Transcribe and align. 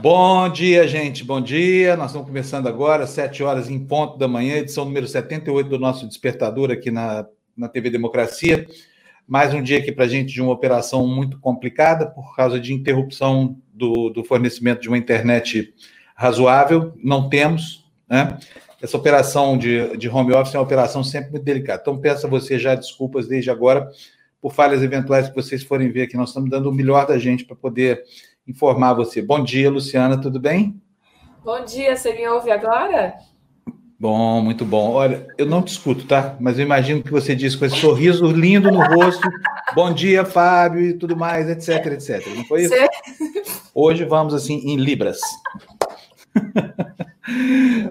Bom 0.00 0.48
dia, 0.48 0.86
gente. 0.86 1.24
Bom 1.24 1.40
dia. 1.40 1.96
Nós 1.96 2.10
estamos 2.10 2.28
começando 2.28 2.68
agora, 2.68 3.04
sete 3.04 3.42
horas 3.42 3.68
em 3.68 3.84
ponto 3.84 4.16
da 4.16 4.28
manhã, 4.28 4.58
edição 4.58 4.84
número 4.84 5.08
78 5.08 5.68
do 5.68 5.76
nosso 5.76 6.06
despertador 6.06 6.70
aqui 6.70 6.88
na, 6.88 7.26
na 7.56 7.68
TV 7.68 7.90
Democracia. 7.90 8.64
Mais 9.26 9.52
um 9.52 9.60
dia 9.60 9.78
aqui 9.78 9.90
para 9.90 10.04
a 10.04 10.08
gente 10.08 10.32
de 10.32 10.40
uma 10.40 10.52
operação 10.52 11.04
muito 11.04 11.40
complicada 11.40 12.06
por 12.06 12.36
causa 12.36 12.60
de 12.60 12.72
interrupção 12.72 13.56
do, 13.74 14.08
do 14.08 14.22
fornecimento 14.22 14.82
de 14.82 14.88
uma 14.88 14.96
internet 14.96 15.74
razoável. 16.14 16.94
Não 17.02 17.28
temos, 17.28 17.84
né? 18.08 18.38
Essa 18.80 18.96
operação 18.96 19.58
de, 19.58 19.96
de 19.96 20.08
home 20.08 20.32
office 20.32 20.54
é 20.54 20.58
uma 20.58 20.64
operação 20.64 21.02
sempre 21.02 21.32
muito 21.32 21.44
delicada. 21.44 21.82
Então, 21.82 21.98
peço 21.98 22.24
a 22.24 22.30
você 22.30 22.56
já 22.56 22.76
desculpas 22.76 23.26
desde 23.26 23.50
agora 23.50 23.90
por 24.40 24.54
falhas 24.54 24.80
eventuais 24.80 25.28
que 25.28 25.34
vocês 25.34 25.64
forem 25.64 25.90
ver 25.90 26.02
aqui. 26.02 26.16
Nós 26.16 26.28
estamos 26.28 26.48
dando 26.48 26.70
o 26.70 26.72
melhor 26.72 27.04
da 27.04 27.18
gente 27.18 27.44
para 27.44 27.56
poder 27.56 28.04
informar 28.48 28.94
você. 28.94 29.20
Bom 29.20 29.44
dia, 29.44 29.70
Luciana, 29.70 30.20
tudo 30.20 30.40
bem? 30.40 30.80
Bom 31.44 31.64
dia, 31.64 31.94
você 31.94 32.14
me 32.14 32.26
ouve 32.26 32.50
agora? 32.50 33.14
Bom, 34.00 34.40
muito 34.40 34.64
bom. 34.64 34.92
Olha, 34.92 35.26
eu 35.36 35.44
não 35.44 35.60
te 35.60 35.72
escuto, 35.72 36.06
tá? 36.06 36.36
Mas 36.40 36.58
eu 36.58 36.64
imagino 36.64 37.02
que 37.02 37.10
você 37.10 37.34
disse 37.34 37.58
com 37.58 37.64
esse 37.64 37.76
sorriso 37.76 38.26
lindo 38.30 38.70
no 38.70 38.80
rosto. 38.80 39.28
bom 39.74 39.92
dia, 39.92 40.24
Fábio, 40.24 40.80
e 40.82 40.94
tudo 40.94 41.16
mais, 41.16 41.48
etc, 41.48 41.92
etc. 41.92 42.26
Não 42.34 42.44
foi 42.44 42.62
isso? 42.62 42.74
Hoje 43.74 44.04
vamos 44.04 44.34
assim 44.34 44.60
em 44.64 44.76
Libras. 44.76 45.20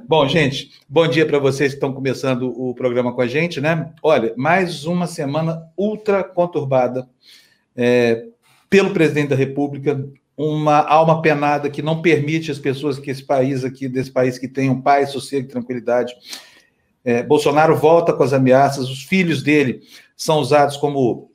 Bom, 0.08 0.28
gente, 0.28 0.72
bom 0.90 1.08
dia 1.08 1.24
para 1.24 1.38
vocês 1.38 1.72
que 1.72 1.76
estão 1.76 1.94
começando 1.94 2.50
o 2.60 2.74
programa 2.74 3.14
com 3.14 3.22
a 3.22 3.28
gente, 3.28 3.62
né? 3.62 3.92
Olha, 4.02 4.34
mais 4.36 4.86
uma 4.86 5.06
semana 5.06 5.70
ultra 5.78 6.24
conturbada 6.24 7.08
é, 7.76 8.26
pelo 8.68 8.92
presidente 8.92 9.30
da 9.30 9.36
República, 9.36 10.04
uma 10.38 10.82
alma 10.88 11.20
penada 11.20 11.68
que 11.68 11.82
não 11.82 12.00
permite 12.00 12.52
as 12.52 12.60
pessoas 12.60 13.00
que 13.00 13.10
esse 13.10 13.24
país 13.24 13.66
aqui, 13.66 13.90
desse 13.90 14.12
país 14.12 14.38
que 14.38 14.48
tenham 14.48 14.80
paz, 14.80 15.10
sossego 15.10 15.48
e 15.48 15.50
tranquilidade. 15.50 16.14
É, 17.04 17.24
Bolsonaro 17.24 17.76
volta 17.76 18.14
com 18.14 18.22
as 18.22 18.34
ameaças, 18.34 18.88
os 18.88 19.02
filhos 19.02 19.42
dele 19.42 19.82
são 20.16 20.38
usados 20.38 20.78
como 20.78 21.32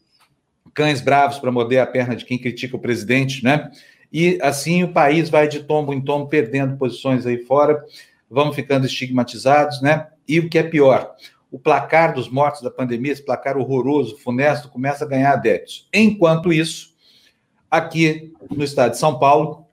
cães 0.73 1.01
bravos 1.01 1.39
para 1.39 1.51
morder 1.51 1.81
a 1.81 1.87
perna 1.87 2.15
de 2.15 2.25
quem 2.25 2.39
critica 2.39 2.77
o 2.77 2.81
presidente, 2.81 3.43
né? 3.43 3.71
E 4.13 4.39
assim 4.41 4.85
o 4.85 4.93
país 4.93 5.29
vai 5.29 5.49
de 5.49 5.61
tombo 5.65 5.93
em 5.93 6.01
tombo, 6.01 6.29
perdendo 6.29 6.77
posições 6.77 7.27
aí 7.27 7.39
fora, 7.39 7.83
vamos 8.31 8.55
ficando 8.55 8.87
estigmatizados, 8.87 9.83
né? 9.83 10.09
E 10.29 10.39
o 10.39 10.49
que 10.49 10.59
é 10.59 10.63
pior, 10.63 11.15
o 11.51 11.59
placar 11.59 12.15
dos 12.15 12.29
mortos 12.29 12.63
da 12.63 12.71
pandemia, 12.71 13.13
esse 13.13 13.25
placar 13.25 13.57
horroroso, 13.57 14.17
funesto, 14.19 14.69
começa 14.69 15.05
a 15.05 15.09
ganhar 15.09 15.33
adeptos. 15.33 15.89
Enquanto 15.93 16.53
isso, 16.53 16.92
aqui 17.73 18.35
no 18.51 18.63
estado 18.63 18.91
de 18.91 18.99
São 18.99 19.19
Paulo, 19.19 19.67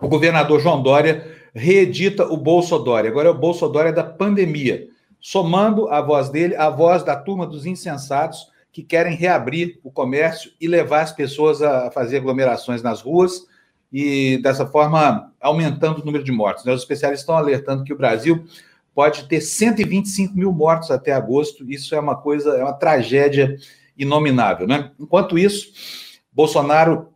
o 0.00 0.08
governador 0.08 0.58
João 0.58 0.82
Dória 0.82 1.32
reedita 1.54 2.26
o 2.26 2.36
Bolso 2.36 2.76
Dória. 2.80 3.08
Agora 3.08 3.28
é 3.28 3.30
o 3.30 3.38
Bolso 3.38 3.68
Dória 3.68 3.92
da 3.92 4.02
pandemia, 4.02 4.88
somando 5.20 5.88
a 5.88 6.02
voz 6.02 6.28
dele 6.28 6.56
à 6.56 6.68
voz 6.68 7.04
da 7.04 7.14
turma 7.14 7.46
dos 7.46 7.64
insensatos 7.64 8.48
que 8.72 8.82
querem 8.82 9.16
reabrir 9.16 9.78
o 9.84 9.92
comércio 9.92 10.50
e 10.60 10.66
levar 10.66 11.02
as 11.02 11.12
pessoas 11.12 11.62
a 11.62 11.88
fazer 11.92 12.16
aglomerações 12.16 12.82
nas 12.82 13.00
ruas 13.00 13.46
e 13.92 14.38
dessa 14.42 14.66
forma 14.66 15.32
aumentando 15.40 16.02
o 16.02 16.04
número 16.04 16.24
de 16.24 16.32
mortos. 16.32 16.66
Os 16.66 16.80
especialistas 16.80 17.22
estão 17.22 17.36
alertando 17.36 17.84
que 17.84 17.92
o 17.92 17.96
Brasil 17.96 18.44
pode 18.92 19.28
ter 19.28 19.40
125 19.40 20.36
mil 20.36 20.52
mortos 20.52 20.90
até 20.90 21.12
agosto. 21.12 21.70
Isso 21.70 21.94
é 21.94 22.00
uma 22.00 22.16
coisa, 22.16 22.56
é 22.56 22.64
uma 22.64 22.72
tragédia 22.72 23.56
inominável. 23.96 24.66
Né? 24.66 24.90
Enquanto 24.98 25.38
isso, 25.38 25.72
Bolsonaro 26.32 27.15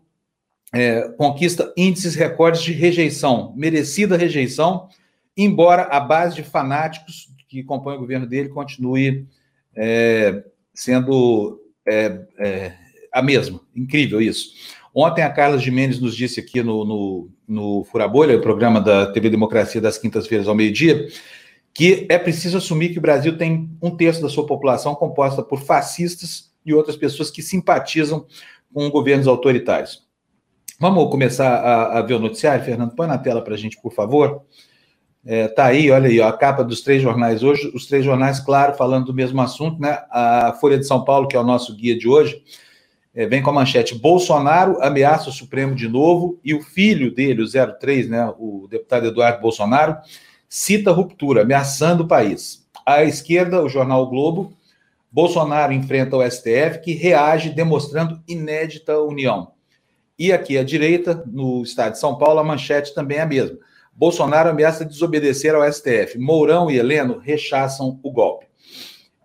é, 0.73 1.09
conquista 1.17 1.73
índices 1.77 2.15
recordes 2.15 2.63
de 2.63 2.73
rejeição, 2.73 3.53
merecida 3.57 4.17
rejeição, 4.17 4.89
embora 5.37 5.83
a 5.83 6.01
base 6.01 6.37
de 6.37 6.43
fanáticos 6.43 7.29
que 7.49 7.65
compõe 7.65 7.97
o 7.97 8.01
governo 8.01 8.27
dele 8.27 8.49
continue 8.49 9.27
é, 9.75 10.45
sendo 10.73 11.61
é, 11.87 12.21
é 12.39 12.73
a 13.13 13.21
mesma. 13.21 13.61
Incrível 13.75 14.21
isso. 14.21 14.51
Ontem 14.95 15.23
a 15.23 15.31
Carla 15.31 15.59
Jimenez 15.59 16.01
nos 16.01 16.17
disse 16.17 16.41
aqui 16.41 16.63
no, 16.63 16.85
no, 16.85 17.31
no 17.47 17.85
Furabolha, 17.85 18.37
o 18.37 18.41
programa 18.41 18.81
da 18.81 19.07
TV 19.07 19.31
Democracia 19.31 19.81
das 19.81 19.99
quintas-feiras 19.99 20.49
ao 20.49 20.55
meio-dia, 20.55 21.09
que 21.73 22.07
é 22.09 22.19
preciso 22.19 22.59
assumir 22.59 22.91
que 22.91 22.99
o 22.99 23.03
Brasil 23.03 23.39
tem 23.39 23.71
um 23.81 23.97
terço 23.97 24.21
da 24.21 24.29
sua 24.29 24.47
população 24.47 24.95
composta 24.95 25.43
por 25.43 25.61
fascistas 25.61 26.53
e 26.67 26.75
outras 26.75 26.97
pessoas 26.97 27.31
que 27.31 27.43
simpatizam 27.43 28.27
com 28.73 28.91
governos 28.91 29.29
autoritários. 29.29 30.10
Vamos 30.81 31.11
começar 31.11 31.57
a, 31.57 31.99
a 31.99 32.03
ver 32.03 32.15
o 32.15 32.19
noticiário, 32.19 32.65
Fernando? 32.65 32.95
Põe 32.95 33.07
na 33.07 33.19
tela 33.19 33.43
para 33.43 33.53
a 33.53 33.57
gente, 33.59 33.79
por 33.83 33.93
favor. 33.93 34.41
É, 35.23 35.47
tá 35.47 35.67
aí, 35.67 35.91
olha 35.91 36.09
aí, 36.09 36.19
ó, 36.21 36.27
a 36.27 36.33
capa 36.33 36.65
dos 36.65 36.81
três 36.81 37.03
jornais 37.03 37.43
hoje, 37.43 37.71
os 37.75 37.85
três 37.85 38.03
jornais, 38.03 38.41
claro, 38.41 38.75
falando 38.75 39.05
do 39.05 39.13
mesmo 39.13 39.39
assunto, 39.43 39.79
né? 39.79 39.99
A 40.11 40.57
Folha 40.59 40.79
de 40.79 40.87
São 40.87 41.05
Paulo, 41.05 41.29
que 41.29 41.37
é 41.37 41.39
o 41.39 41.45
nosso 41.45 41.77
guia 41.77 41.99
de 41.99 42.09
hoje, 42.09 42.43
é, 43.15 43.27
vem 43.27 43.43
com 43.43 43.51
a 43.51 43.53
manchete: 43.53 43.95
Bolsonaro 43.95 44.83
ameaça 44.83 45.29
o 45.29 45.33
Supremo 45.33 45.75
de 45.75 45.87
novo, 45.87 46.41
e 46.43 46.55
o 46.55 46.63
filho 46.63 47.15
dele, 47.15 47.43
o 47.43 47.79
03, 47.79 48.09
né, 48.09 48.33
o 48.39 48.67
deputado 48.71 49.07
Eduardo 49.07 49.43
Bolsonaro, 49.43 49.99
cita 50.49 50.93
ruptura, 50.93 51.43
ameaçando 51.43 52.05
o 52.05 52.09
país. 52.09 52.67
À 52.87 53.05
esquerda, 53.05 53.63
o 53.63 53.69
jornal 53.69 54.05
o 54.05 54.09
Globo, 54.09 54.55
Bolsonaro 55.13 55.75
enfrenta 55.75 56.17
o 56.17 56.23
STF, 56.23 56.81
que 56.83 56.95
reage 56.95 57.51
demonstrando 57.51 58.19
inédita 58.27 58.99
união. 58.99 59.60
E 60.21 60.35
aqui 60.35 60.59
à 60.59 60.63
direita, 60.63 61.25
no 61.27 61.63
estado 61.63 61.93
de 61.93 61.99
São 61.99 62.19
Paulo, 62.19 62.41
a 62.41 62.45
manchete 62.45 62.95
também 62.95 63.17
é 63.17 63.23
a 63.23 63.27
mesma. 63.27 63.57
Bolsonaro 63.91 64.51
ameaça 64.51 64.85
desobedecer 64.85 65.55
ao 65.55 65.73
STF. 65.73 66.19
Mourão 66.19 66.71
e 66.71 66.77
Heleno 66.77 67.17
rechaçam 67.17 67.99
o 68.03 68.13
golpe. 68.13 68.45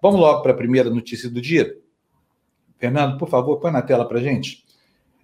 Vamos 0.02 0.22
logo 0.22 0.42
para 0.42 0.54
a 0.54 0.56
primeira 0.56 0.90
notícia 0.90 1.30
do 1.30 1.42
dia. 1.42 1.76
Fernando, 2.78 3.18
por 3.18 3.28
favor, 3.28 3.60
põe 3.60 3.74
na 3.74 3.82
tela 3.82 4.08
para 4.08 4.22
gente. 4.22 4.64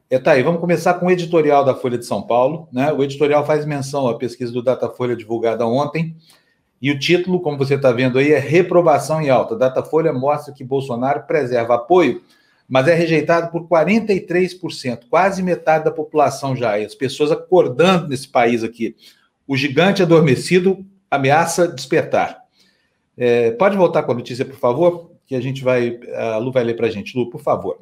É, 0.09 0.19
tá 0.19 0.31
aí, 0.31 0.43
vamos 0.43 0.59
começar 0.59 0.95
com 0.95 1.05
o 1.05 1.11
editorial 1.11 1.63
da 1.63 1.73
Folha 1.73 1.97
de 1.97 2.05
São 2.05 2.21
Paulo. 2.21 2.67
Né? 2.69 2.91
O 2.91 3.01
editorial 3.01 3.45
faz 3.45 3.65
menção 3.65 4.09
à 4.09 4.17
pesquisa 4.17 4.51
do 4.51 4.61
Datafolha 4.61 5.15
divulgada 5.15 5.65
ontem. 5.65 6.17
E 6.81 6.91
o 6.91 6.99
título, 6.99 7.39
como 7.39 7.57
você 7.57 7.75
está 7.75 7.93
vendo 7.93 8.19
aí, 8.19 8.33
é 8.33 8.39
Reprovação 8.39 9.21
em 9.21 9.29
Alta. 9.29 9.55
Datafolha 9.55 10.11
mostra 10.11 10.53
que 10.53 10.65
Bolsonaro 10.65 11.23
preserva 11.23 11.75
apoio 11.75 12.21
mas 12.71 12.87
é 12.87 12.93
rejeitado 12.93 13.51
por 13.51 13.67
43%, 13.67 15.01
quase 15.09 15.43
metade 15.43 15.83
da 15.83 15.91
população 15.91 16.55
já. 16.55 16.79
E 16.79 16.85
as 16.85 16.95
pessoas 16.95 17.29
acordando 17.29 18.07
nesse 18.07 18.29
país 18.29 18.63
aqui. 18.63 18.95
O 19.45 19.57
gigante 19.57 20.01
adormecido 20.01 20.85
ameaça 21.09 21.67
despertar. 21.67 22.45
É, 23.17 23.51
pode 23.51 23.75
voltar 23.75 24.03
com 24.03 24.13
a 24.13 24.15
notícia, 24.15 24.45
por 24.45 24.55
favor? 24.55 25.11
Que 25.27 25.35
a 25.35 25.41
gente 25.41 25.61
vai. 25.61 25.99
A 26.15 26.37
Lu 26.37 26.49
vai 26.49 26.63
ler 26.63 26.77
para 26.77 26.87
a 26.87 26.89
gente. 26.89 27.13
Lu, 27.13 27.29
por 27.29 27.41
favor. 27.41 27.77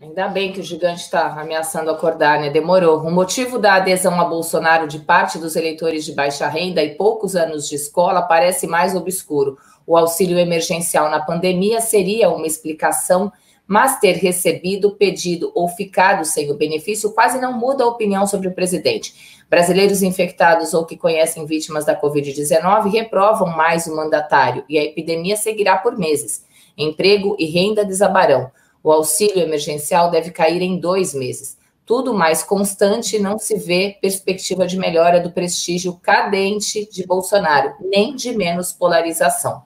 Ainda 0.00 0.28
bem 0.28 0.50
que 0.50 0.60
o 0.60 0.64
gigante 0.64 1.02
está 1.02 1.38
ameaçando 1.38 1.90
acordar, 1.90 2.40
né? 2.40 2.48
Demorou. 2.48 3.02
O 3.02 3.12
motivo 3.12 3.58
da 3.58 3.74
adesão 3.74 4.18
a 4.18 4.24
Bolsonaro 4.24 4.88
de 4.88 5.00
parte 5.00 5.38
dos 5.38 5.56
eleitores 5.56 6.06
de 6.06 6.14
baixa 6.14 6.48
renda 6.48 6.82
e 6.82 6.94
poucos 6.94 7.36
anos 7.36 7.68
de 7.68 7.74
escola 7.74 8.22
parece 8.22 8.66
mais 8.66 8.96
obscuro. 8.96 9.58
O 9.86 9.94
auxílio 9.94 10.38
emergencial 10.38 11.10
na 11.10 11.20
pandemia 11.20 11.82
seria 11.82 12.30
uma 12.30 12.46
explicação 12.46 13.30
mas 13.66 13.98
ter 13.98 14.12
recebido 14.12 14.92
pedido 14.92 15.50
ou 15.54 15.68
ficado 15.68 16.24
sem 16.24 16.50
o 16.50 16.56
benefício 16.56 17.12
quase 17.12 17.40
não 17.40 17.52
muda 17.52 17.84
a 17.84 17.88
opinião 17.88 18.26
sobre 18.26 18.48
o 18.48 18.54
presidente. 18.54 19.42
Brasileiros 19.50 20.02
infectados 20.02 20.72
ou 20.72 20.84
que 20.84 20.96
conhecem 20.96 21.46
vítimas 21.46 21.84
da 21.84 22.00
Covid-19 22.00 22.90
reprovam 22.90 23.48
mais 23.48 23.86
o 23.86 23.96
mandatário 23.96 24.64
e 24.68 24.78
a 24.78 24.84
epidemia 24.84 25.36
seguirá 25.36 25.76
por 25.76 25.98
meses. 25.98 26.44
Emprego 26.76 27.36
e 27.38 27.46
renda 27.46 27.84
desabarão. 27.84 28.50
O 28.82 28.92
auxílio 28.92 29.40
emergencial 29.40 30.10
deve 30.10 30.30
cair 30.30 30.62
em 30.62 30.78
dois 30.78 31.12
meses. 31.12 31.56
Tudo 31.84 32.12
mais 32.14 32.42
constante 32.42 33.18
não 33.18 33.38
se 33.38 33.56
vê 33.56 33.96
perspectiva 34.00 34.66
de 34.66 34.76
melhora 34.76 35.20
do 35.20 35.30
prestígio 35.30 35.94
cadente 35.94 36.88
de 36.90 37.06
Bolsonaro, 37.06 37.74
nem 37.80 38.14
de 38.14 38.36
menos 38.36 38.72
polarização. 38.72 39.65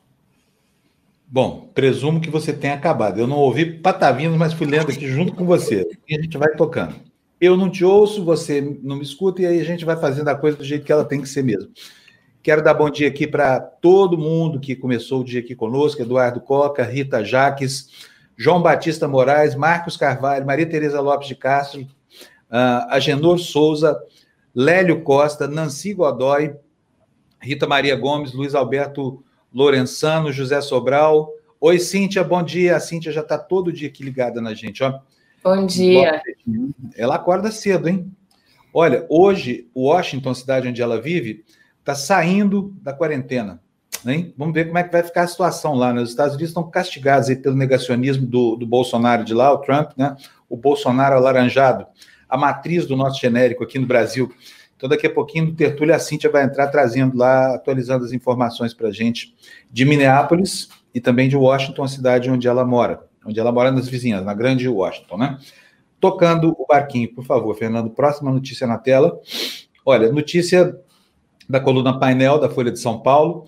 Bom, 1.32 1.70
presumo 1.72 2.20
que 2.20 2.28
você 2.28 2.52
tenha 2.52 2.74
acabado. 2.74 3.20
Eu 3.20 3.26
não 3.28 3.36
ouvi 3.36 3.64
patavinos, 3.64 4.36
mas 4.36 4.52
fui 4.52 4.66
lendo 4.66 4.90
aqui 4.90 5.06
junto 5.06 5.32
com 5.32 5.44
você. 5.44 5.88
E 6.08 6.16
a 6.16 6.20
gente 6.20 6.36
vai 6.36 6.48
tocando. 6.56 6.96
Eu 7.40 7.56
não 7.56 7.70
te 7.70 7.84
ouço, 7.84 8.24
você 8.24 8.60
não 8.82 8.96
me 8.96 9.04
escuta, 9.04 9.40
e 9.40 9.46
aí 9.46 9.60
a 9.60 9.64
gente 9.64 9.84
vai 9.84 9.96
fazendo 9.96 10.26
a 10.26 10.34
coisa 10.34 10.56
do 10.56 10.64
jeito 10.64 10.84
que 10.84 10.90
ela 10.90 11.04
tem 11.04 11.22
que 11.22 11.28
ser 11.28 11.44
mesmo. 11.44 11.70
Quero 12.42 12.64
dar 12.64 12.74
bom 12.74 12.90
dia 12.90 13.06
aqui 13.06 13.28
para 13.28 13.60
todo 13.60 14.18
mundo 14.18 14.58
que 14.58 14.74
começou 14.74 15.20
o 15.20 15.24
dia 15.24 15.38
aqui 15.38 15.54
conosco: 15.54 16.02
Eduardo 16.02 16.40
Coca, 16.40 16.82
Rita 16.82 17.24
Jaques, 17.24 18.08
João 18.36 18.60
Batista 18.60 19.06
Moraes, 19.06 19.54
Marcos 19.54 19.96
Carvalho, 19.96 20.44
Maria 20.44 20.68
Tereza 20.68 21.00
Lopes 21.00 21.28
de 21.28 21.36
Castro, 21.36 21.82
uh, 21.82 22.88
Agenor 22.88 23.38
Souza, 23.38 23.96
Lélio 24.52 25.02
Costa, 25.02 25.46
Nancy 25.46 25.94
Godoy, 25.94 26.56
Rita 27.40 27.68
Maria 27.68 27.94
Gomes, 27.94 28.32
Luiz 28.32 28.52
Alberto 28.52 29.22
Lorenzano, 29.52 30.32
José 30.32 30.61
Sobral. 30.61 31.31
Oi, 31.61 31.79
Cíntia, 31.79 32.23
bom 32.25 32.43
dia. 32.43 32.76
A 32.76 32.81
Cíntia 32.81 33.12
já 33.12 33.20
está 33.20 33.37
todo 33.37 33.73
dia 33.73 33.88
aqui 33.88 34.02
ligada 34.02 34.41
na 34.41 34.55
gente, 34.55 34.82
ó. 34.82 35.00
Bom 35.43 35.67
dia. 35.67 36.23
Ela 36.97 37.17
acorda 37.17 37.50
cedo, 37.50 37.88
hein? 37.88 38.11
Olha, 38.73 39.06
hoje, 39.08 39.69
Washington, 39.75 40.32
cidade 40.35 40.69
onde 40.69 40.81
ela 40.81 41.00
vive, 41.00 41.44
está 41.81 41.94
saindo 41.94 42.75
da 42.81 42.93
quarentena. 42.93 43.61
Hein? 44.06 44.32
Vamos 44.37 44.55
ver 44.55 44.67
como 44.67 44.79
é 44.79 44.85
que 44.85 44.93
vai 44.93 45.02
ficar 45.02 45.23
a 45.23 45.26
situação 45.26 45.75
lá. 45.75 45.93
Né? 45.93 46.00
Os 46.00 46.11
Estados 46.11 46.35
Unidos 46.35 46.50
estão 46.50 46.70
castigados 46.70 47.35
pelo 47.37 47.56
negacionismo 47.56 48.26
do, 48.26 48.56
do 48.56 48.67
Bolsonaro 48.67 49.25
de 49.25 49.35
lá, 49.35 49.52
o 49.52 49.58
Trump, 49.58 49.91
né? 49.97 50.17
o 50.49 50.56
Bolsonaro 50.56 51.17
alaranjado, 51.17 51.87
a 52.29 52.37
matriz 52.37 52.87
do 52.87 52.97
nosso 52.97 53.20
genérico 53.20 53.64
aqui 53.64 53.79
no 53.79 53.87
Brasil. 53.87 54.32
Então, 54.80 54.88
daqui 54.88 55.06
a 55.06 55.12
pouquinho, 55.12 55.44
no 55.44 55.52
Tertúlio, 55.52 55.94
a 55.94 55.98
Cíntia 55.98 56.30
vai 56.30 56.42
entrar 56.42 56.68
trazendo 56.68 57.14
lá, 57.14 57.54
atualizando 57.54 58.02
as 58.02 58.12
informações 58.12 58.72
para 58.72 58.88
a 58.88 58.90
gente 58.90 59.34
de 59.70 59.84
Minneapolis 59.84 60.70
e 60.94 60.98
também 61.02 61.28
de 61.28 61.36
Washington, 61.36 61.82
a 61.82 61.88
cidade 61.88 62.30
onde 62.30 62.48
ela 62.48 62.64
mora, 62.64 63.04
onde 63.26 63.38
ela 63.38 63.52
mora 63.52 63.70
nas 63.70 63.90
vizinhas, 63.90 64.24
na 64.24 64.32
grande 64.32 64.66
Washington, 64.66 65.18
né? 65.18 65.38
Tocando 66.00 66.56
o 66.58 66.66
barquinho, 66.66 67.14
por 67.14 67.26
favor, 67.26 67.54
Fernando. 67.54 67.90
Próxima 67.90 68.32
notícia 68.32 68.66
na 68.66 68.78
tela. 68.78 69.20
Olha, 69.84 70.10
notícia 70.10 70.74
da 71.46 71.60
coluna 71.60 71.98
painel 71.98 72.40
da 72.40 72.48
Folha 72.48 72.72
de 72.72 72.80
São 72.80 73.00
Paulo. 73.00 73.44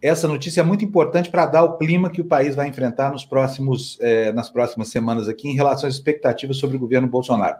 Essa 0.00 0.28
notícia 0.28 0.60
é 0.60 0.64
muito 0.64 0.84
importante 0.84 1.28
para 1.28 1.46
dar 1.46 1.64
o 1.64 1.78
clima 1.78 2.10
que 2.10 2.20
o 2.20 2.24
país 2.24 2.54
vai 2.54 2.68
enfrentar 2.68 3.10
nos 3.10 3.24
próximos, 3.24 3.98
eh, 4.00 4.30
nas 4.30 4.48
próximas 4.48 4.86
semanas 4.86 5.28
aqui 5.28 5.48
em 5.48 5.56
relação 5.56 5.88
às 5.88 5.96
expectativas 5.96 6.58
sobre 6.58 6.76
o 6.76 6.78
governo 6.78 7.08
Bolsonaro. 7.08 7.56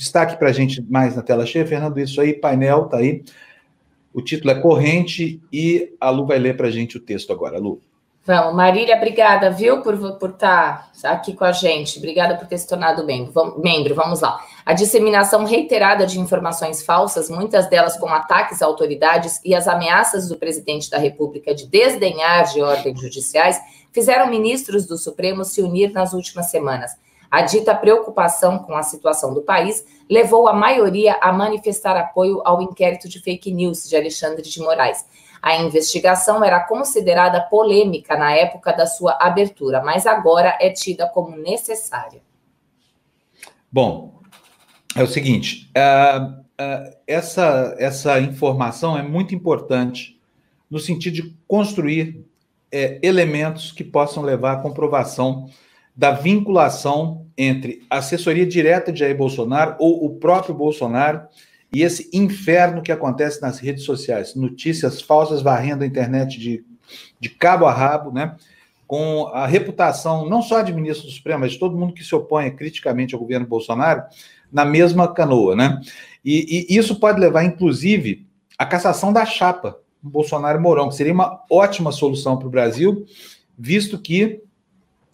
Destaque 0.00 0.38
para 0.38 0.48
a 0.48 0.52
gente 0.52 0.80
mais 0.88 1.14
na 1.14 1.20
tela 1.20 1.44
cheia, 1.44 1.66
Fernando, 1.66 2.00
isso 2.00 2.22
aí, 2.22 2.32
painel, 2.32 2.86
tá 2.86 2.96
aí. 2.96 3.22
O 4.14 4.22
título 4.22 4.50
é 4.50 4.54
Corrente 4.58 5.38
e 5.52 5.92
a 6.00 6.08
Lu 6.08 6.26
vai 6.26 6.38
ler 6.38 6.56
para 6.56 6.68
a 6.68 6.70
gente 6.70 6.96
o 6.96 7.00
texto 7.00 7.30
agora, 7.30 7.58
Lu. 7.58 7.78
Vamos, 8.24 8.54
Marília, 8.54 8.96
obrigada, 8.96 9.50
viu, 9.50 9.82
por, 9.82 10.16
por 10.16 10.30
estar 10.30 10.90
tá 11.02 11.10
aqui 11.10 11.34
com 11.34 11.44
a 11.44 11.52
gente. 11.52 11.98
Obrigada 11.98 12.34
por 12.34 12.48
ter 12.48 12.56
se 12.56 12.66
tornado 12.66 13.04
membro. 13.04 13.30
Vamos, 13.30 13.62
membro. 13.62 13.94
Vamos 13.94 14.22
lá. 14.22 14.42
A 14.64 14.72
disseminação 14.72 15.44
reiterada 15.44 16.06
de 16.06 16.18
informações 16.18 16.82
falsas, 16.82 17.28
muitas 17.28 17.68
delas 17.68 17.98
com 17.98 18.08
ataques 18.08 18.62
a 18.62 18.66
autoridades 18.66 19.38
e 19.44 19.54
as 19.54 19.68
ameaças 19.68 20.30
do 20.30 20.36
presidente 20.38 20.88
da 20.88 20.96
República 20.96 21.54
de 21.54 21.66
desdenhar 21.66 22.50
de 22.50 22.62
ordens 22.62 22.98
judiciais, 22.98 23.60
fizeram 23.92 24.30
ministros 24.30 24.86
do 24.86 24.96
Supremo 24.96 25.44
se 25.44 25.60
unir 25.60 25.92
nas 25.92 26.14
últimas 26.14 26.50
semanas. 26.50 26.92
A 27.30 27.42
dita 27.42 27.74
preocupação 27.74 28.58
com 28.58 28.74
a 28.74 28.82
situação 28.82 29.32
do 29.32 29.42
país 29.42 29.84
levou 30.08 30.48
a 30.48 30.52
maioria 30.52 31.16
a 31.20 31.32
manifestar 31.32 31.96
apoio 31.96 32.42
ao 32.44 32.60
inquérito 32.60 33.08
de 33.08 33.20
fake 33.20 33.52
news 33.52 33.88
de 33.88 33.94
Alexandre 33.94 34.42
de 34.42 34.60
Moraes. 34.60 35.04
A 35.40 35.56
investigação 35.56 36.42
era 36.42 36.60
considerada 36.60 37.40
polêmica 37.40 38.16
na 38.16 38.32
época 38.32 38.72
da 38.72 38.84
sua 38.84 39.16
abertura, 39.20 39.80
mas 39.82 40.06
agora 40.06 40.58
é 40.60 40.70
tida 40.70 41.06
como 41.06 41.36
necessária. 41.36 42.20
Bom, 43.70 44.20
é 44.96 45.02
o 45.02 45.06
seguinte: 45.06 45.70
uh, 45.76 46.40
uh, 46.40 46.96
essa, 47.06 47.76
essa 47.78 48.20
informação 48.20 48.98
é 48.98 49.02
muito 49.02 49.34
importante 49.34 50.20
no 50.68 50.80
sentido 50.80 51.14
de 51.14 51.36
construir 51.46 52.24
é, 52.72 53.00
elementos 53.02 53.72
que 53.72 53.82
possam 53.82 54.22
levar 54.22 54.52
à 54.52 54.56
comprovação 54.62 55.48
da 56.00 56.12
vinculação 56.12 57.26
entre 57.36 57.82
assessoria 57.90 58.46
direta 58.46 58.90
de 58.90 59.00
Jair 59.00 59.14
Bolsonaro 59.14 59.76
ou 59.78 60.06
o 60.06 60.14
próprio 60.14 60.54
Bolsonaro 60.54 61.20
e 61.70 61.82
esse 61.82 62.08
inferno 62.10 62.80
que 62.80 62.90
acontece 62.90 63.42
nas 63.42 63.58
redes 63.58 63.84
sociais, 63.84 64.34
notícias 64.34 65.02
falsas 65.02 65.42
varrendo 65.42 65.84
a 65.84 65.86
internet 65.86 66.40
de, 66.40 66.64
de 67.20 67.28
cabo 67.28 67.66
a 67.66 67.72
rabo, 67.74 68.10
né? 68.10 68.34
Com 68.86 69.26
a 69.26 69.46
reputação 69.46 70.26
não 70.26 70.40
só 70.40 70.62
de 70.62 70.72
ministro 70.72 71.06
do 71.06 71.12
Supremo, 71.12 71.40
mas 71.40 71.52
de 71.52 71.58
todo 71.58 71.76
mundo 71.76 71.92
que 71.92 72.02
se 72.02 72.14
opõe 72.14 72.50
criticamente 72.50 73.14
ao 73.14 73.20
governo 73.20 73.46
Bolsonaro 73.46 74.04
na 74.50 74.64
mesma 74.64 75.06
canoa, 75.12 75.54
né? 75.54 75.82
E, 76.24 76.66
e 76.70 76.78
isso 76.78 76.98
pode 76.98 77.20
levar, 77.20 77.44
inclusive, 77.44 78.26
à 78.56 78.64
cassação 78.64 79.12
da 79.12 79.26
chapa 79.26 79.76
Bolsonaro 80.02 80.58
Mourão, 80.62 80.88
que 80.88 80.94
seria 80.94 81.12
uma 81.12 81.42
ótima 81.50 81.92
solução 81.92 82.38
para 82.38 82.48
o 82.48 82.50
Brasil, 82.50 83.04
visto 83.58 83.98
que 83.98 84.40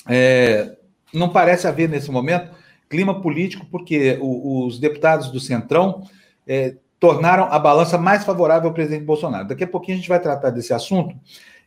é, 0.09 0.75
não 1.17 1.29
parece 1.29 1.67
haver 1.67 1.89
nesse 1.89 2.11
momento 2.11 2.51
clima 2.89 3.21
político, 3.21 3.67
porque 3.71 4.19
o, 4.21 4.67
os 4.67 4.79
deputados 4.79 5.31
do 5.31 5.41
Centrão 5.41 6.03
é, 6.47 6.77
tornaram 6.99 7.45
a 7.45 7.59
balança 7.59 7.99
mais 7.99 8.25
favorável 8.25 8.69
ao 8.69 8.75
presidente 8.75 9.05
Bolsonaro. 9.05 9.49
Daqui 9.49 9.65
a 9.65 9.69
pouquinho 9.69 9.97
a 9.97 10.01
gente 10.01 10.09
vai 10.09 10.21
tratar 10.21 10.51
desse 10.51 10.73
assunto. 10.73 11.15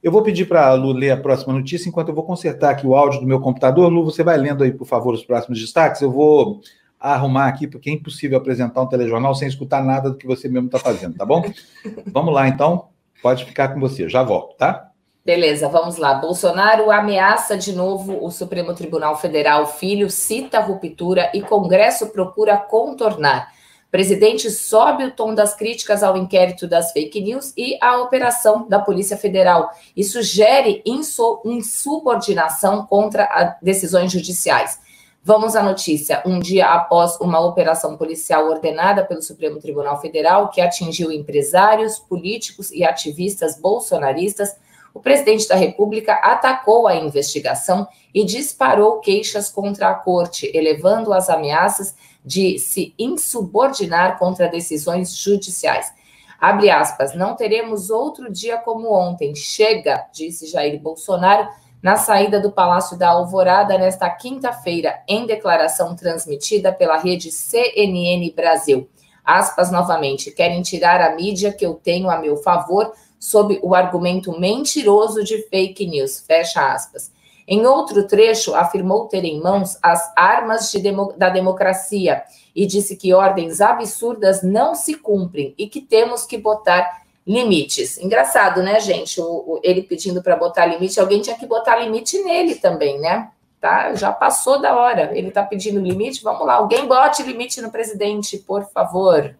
Eu 0.01 0.11
vou 0.11 0.23
pedir 0.23 0.45
para 0.45 0.67
a 0.67 0.73
Lu 0.73 0.93
ler 0.93 1.11
a 1.11 1.17
próxima 1.17 1.53
notícia, 1.53 1.89
enquanto 1.89 2.09
eu 2.09 2.15
vou 2.15 2.23
consertar 2.23 2.71
aqui 2.71 2.87
o 2.87 2.95
áudio 2.95 3.19
do 3.19 3.27
meu 3.27 3.41
computador. 3.41 3.91
Lu, 3.91 4.05
você 4.05 4.23
vai 4.23 4.37
lendo 4.37 4.63
aí, 4.63 4.71
por 4.71 4.87
favor, 4.87 5.13
os 5.13 5.25
próximos 5.25 5.59
destaques. 5.59 6.01
Eu 6.01 6.11
vou 6.11 6.61
arrumar 6.97 7.47
aqui, 7.47 7.67
porque 7.67 7.89
é 7.89 7.93
impossível 7.93 8.37
apresentar 8.37 8.81
um 8.81 8.87
telejornal 8.87 9.35
sem 9.35 9.47
escutar 9.47 9.83
nada 9.83 10.09
do 10.09 10.17
que 10.17 10.25
você 10.25 10.47
mesmo 10.47 10.67
está 10.67 10.79
fazendo, 10.79 11.15
tá 11.15 11.25
bom? 11.25 11.43
Vamos 12.07 12.33
lá, 12.33 12.47
então. 12.47 12.87
Pode 13.21 13.43
ficar 13.43 13.69
com 13.69 13.81
você. 13.81 14.07
Já 14.07 14.23
volto, 14.23 14.55
tá? 14.55 14.88
Beleza, 15.29 15.69
vamos 15.69 15.97
lá. 15.97 16.15
Bolsonaro 16.15 16.89
ameaça 16.89 17.55
de 17.55 17.71
novo 17.71 18.25
o 18.25 18.31
Supremo 18.31 18.73
Tribunal 18.73 19.15
Federal. 19.15 19.67
Filho 19.67 20.09
cita 20.09 20.59
ruptura 20.59 21.29
e 21.35 21.39
Congresso 21.39 22.07
procura 22.07 22.57
contornar. 22.57 23.53
Presidente 23.91 24.49
sobe 24.49 25.05
o 25.05 25.11
tom 25.11 25.35
das 25.35 25.53
críticas 25.53 26.01
ao 26.01 26.17
inquérito 26.17 26.67
das 26.67 26.91
fake 26.91 27.21
news 27.21 27.53
e 27.55 27.77
à 27.79 28.01
operação 28.01 28.67
da 28.67 28.79
Polícia 28.79 29.15
Federal 29.15 29.69
e 29.95 30.03
sugere 30.03 30.81
insubordinação 30.83 32.87
contra 32.87 33.55
decisões 33.61 34.11
judiciais. 34.11 34.79
Vamos 35.23 35.55
à 35.55 35.61
notícia. 35.61 36.23
Um 36.25 36.39
dia 36.39 36.73
após 36.73 37.21
uma 37.21 37.39
operação 37.39 37.95
policial 37.97 38.49
ordenada 38.49 39.05
pelo 39.05 39.21
Supremo 39.21 39.59
Tribunal 39.59 40.01
Federal 40.01 40.49
que 40.49 40.59
atingiu 40.59 41.11
empresários, 41.11 41.99
políticos 41.99 42.71
e 42.71 42.83
ativistas 42.83 43.59
bolsonaristas, 43.59 44.57
o 44.99 45.01
presidente 45.01 45.47
da 45.47 45.55
República 45.55 46.13
atacou 46.15 46.85
a 46.85 46.93
investigação 46.93 47.87
e 48.13 48.25
disparou 48.25 48.99
queixas 48.99 49.49
contra 49.49 49.87
a 49.87 49.93
corte, 49.93 50.51
elevando 50.53 51.13
as 51.13 51.29
ameaças 51.29 51.95
de 52.23 52.59
se 52.59 52.93
insubordinar 52.99 54.19
contra 54.19 54.49
decisões 54.49 55.15
judiciais. 55.15 55.89
Abre 56.37 56.69
aspas, 56.69 57.15
não 57.15 57.33
teremos 57.33 57.89
outro 57.89 58.29
dia 58.29 58.57
como 58.57 58.93
ontem. 58.93 59.33
Chega, 59.35 60.05
disse 60.11 60.47
Jair 60.47 60.77
Bolsonaro 60.81 61.47
na 61.81 61.95
saída 61.95 62.37
do 62.41 62.51
Palácio 62.51 62.97
da 62.97 63.07
Alvorada 63.07 63.77
nesta 63.77 64.09
quinta-feira, 64.09 65.01
em 65.07 65.25
declaração 65.25 65.95
transmitida 65.95 66.73
pela 66.73 66.97
rede 66.97 67.31
CNN 67.31 68.29
Brasil. 68.35 68.89
Aspas 69.23 69.71
novamente, 69.71 70.29
querem 70.29 70.61
tirar 70.61 70.99
a 70.99 71.15
mídia 71.15 71.53
que 71.53 71.65
eu 71.65 71.75
tenho 71.75 72.09
a 72.09 72.17
meu 72.17 72.35
favor 72.35 72.91
sob 73.19 73.59
o 73.61 73.75
argumento 73.75 74.39
mentiroso 74.39 75.23
de 75.23 75.43
fake 75.49 75.85
news. 75.85 76.21
Fecha 76.21 76.73
aspas. 76.73 77.11
Em 77.45 77.65
outro 77.65 78.07
trecho, 78.07 78.53
afirmou 78.55 79.07
ter 79.07 79.25
em 79.25 79.41
mãos 79.41 79.77
as 79.81 80.13
armas 80.15 80.71
de 80.71 80.79
demo, 80.79 81.13
da 81.17 81.29
democracia 81.29 82.23
e 82.55 82.65
disse 82.65 82.95
que 82.95 83.13
ordens 83.13 83.59
absurdas 83.59 84.43
não 84.43 84.75
se 84.75 84.93
cumprem 84.93 85.55
e 85.57 85.67
que 85.67 85.81
temos 85.81 86.25
que 86.25 86.37
botar 86.37 87.03
limites. 87.25 87.97
Engraçado, 87.97 88.61
né, 88.61 88.79
gente? 88.79 89.19
O, 89.19 89.25
o, 89.25 89.59
ele 89.63 89.81
pedindo 89.81 90.21
para 90.21 90.35
botar 90.35 90.67
limite, 90.67 90.99
alguém 90.99 91.21
tinha 91.21 91.35
que 91.35 91.45
botar 91.47 91.77
limite 91.77 92.21
nele 92.23 92.55
também, 92.55 92.99
né? 92.99 93.31
Tá? 93.59 93.95
Já 93.95 94.11
passou 94.11 94.61
da 94.61 94.75
hora. 94.75 95.11
Ele 95.17 95.29
está 95.29 95.43
pedindo 95.43 95.79
limite. 95.79 96.23
Vamos 96.23 96.45
lá, 96.45 96.55
alguém 96.55 96.87
bote 96.87 97.23
limite 97.23 97.61
no 97.61 97.71
presidente, 97.71 98.37
por 98.37 98.69
favor. 98.71 99.35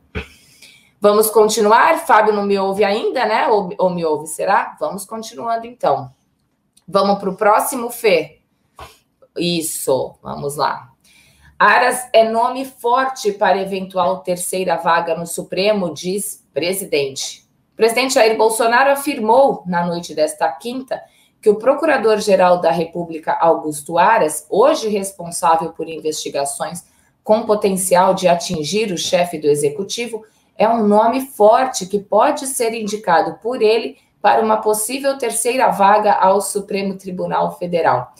Vamos 1.02 1.30
continuar? 1.30 2.00
Fábio 2.00 2.34
não 2.34 2.46
me 2.46 2.58
ouve 2.58 2.84
ainda, 2.84 3.26
né? 3.26 3.48
Ou, 3.48 3.70
ou 3.78 3.90
me 3.90 4.04
ouve, 4.04 4.28
será? 4.28 4.76
Vamos 4.80 5.06
continuando 5.06 5.66
então. 5.66 6.12
Vamos 6.88 7.20
para 7.20 7.30
o 7.30 7.38
próximo, 7.38 7.90
Fê. 7.90 8.42
Isso, 9.38 10.16
vamos 10.22 10.58
lá. 10.58 10.90
Aras 11.58 12.10
é 12.14 12.24
nome 12.24 12.66
forte 12.66 13.32
para 13.32 13.62
eventual 13.62 14.20
terceira 14.20 14.76
vaga 14.76 15.16
no 15.16 15.28
Supremo, 15.28 15.94
diz 15.94 16.46
presidente. 16.54 17.46
O 17.74 17.76
presidente 17.76 18.16
Jair 18.16 18.38
Bolsonaro 18.38 18.92
afirmou 18.92 19.64
na 19.66 19.86
noite 19.86 20.14
desta 20.14 20.52
quinta 20.52 21.02
que 21.42 21.50
o 21.50 21.56
Procurador-Geral 21.56 22.60
da 22.60 22.72
República, 22.72 23.38
Augusto 23.40 23.98
Aras, 23.98 24.46
hoje 24.50 24.90
responsável 24.90 25.72
por 25.72 25.88
investigações 25.88 26.86
com 27.24 27.44
potencial 27.44 28.14
de 28.14 28.28
atingir 28.28 28.92
o 28.92 28.98
chefe 28.98 29.38
do 29.38 29.48
executivo, 29.48 30.26
é 30.60 30.68
um 30.68 30.86
nome 30.86 31.22
forte 31.22 31.86
que 31.86 31.98
pode 31.98 32.46
ser 32.46 32.74
indicado 32.74 33.40
por 33.42 33.62
ele 33.62 33.98
para 34.22 34.44
uma 34.44 34.58
possível 34.58 35.18
terceira 35.18 35.70
vaga 35.70 36.12
ao 36.12 36.42
Supremo 36.42 36.98
Tribunal 36.98 37.58
Federal. 37.58 38.14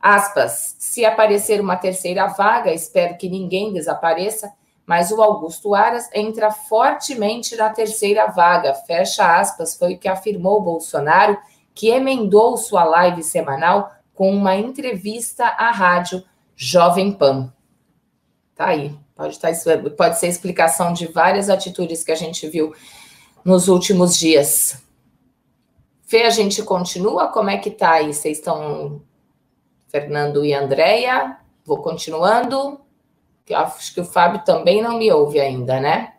Aspas, 0.00 0.76
se 0.78 1.04
aparecer 1.04 1.60
uma 1.60 1.76
terceira 1.76 2.26
vaga, 2.26 2.72
espero 2.72 3.18
que 3.18 3.28
ninguém 3.28 3.70
desapareça, 3.70 4.50
mas 4.86 5.10
o 5.12 5.22
Augusto 5.22 5.74
Aras 5.74 6.08
entra 6.14 6.50
fortemente 6.50 7.54
na 7.54 7.68
terceira 7.68 8.28
vaga. 8.28 8.72
Fecha 8.72 9.38
aspas, 9.38 9.76
foi 9.76 9.94
o 9.94 9.98
que 9.98 10.08
afirmou 10.08 10.62
Bolsonaro, 10.62 11.36
que 11.74 11.90
emendou 11.90 12.56
sua 12.56 12.84
live 12.84 13.22
semanal 13.22 13.92
com 14.14 14.34
uma 14.34 14.56
entrevista 14.56 15.44
à 15.44 15.70
rádio 15.70 16.24
Jovem 16.56 17.12
Pan. 17.12 17.52
Tá 18.54 18.68
aí. 18.68 19.03
Pode, 19.14 19.34
estar, 19.34 19.52
tá, 19.52 19.90
pode 19.96 20.18
ser 20.18 20.26
explicação 20.26 20.92
de 20.92 21.06
várias 21.06 21.48
atitudes 21.48 22.02
que 22.02 22.10
a 22.10 22.16
gente 22.16 22.48
viu 22.48 22.74
nos 23.44 23.68
últimos 23.68 24.16
dias. 24.16 24.82
Fê, 26.06 26.22
a 26.22 26.30
gente 26.30 26.62
continua? 26.62 27.28
Como 27.28 27.50
é 27.50 27.58
que 27.58 27.70
tá 27.70 27.92
aí? 27.92 28.12
Vocês 28.12 28.38
estão. 28.38 29.02
Fernando 29.88 30.44
e 30.44 30.52
Andréia? 30.52 31.38
Vou 31.64 31.78
continuando. 31.80 32.80
Acho 33.52 33.94
que 33.94 34.00
o 34.00 34.04
Fábio 34.04 34.42
também 34.44 34.82
não 34.82 34.98
me 34.98 35.12
ouve 35.12 35.38
ainda, 35.38 35.78
né? 35.78 36.14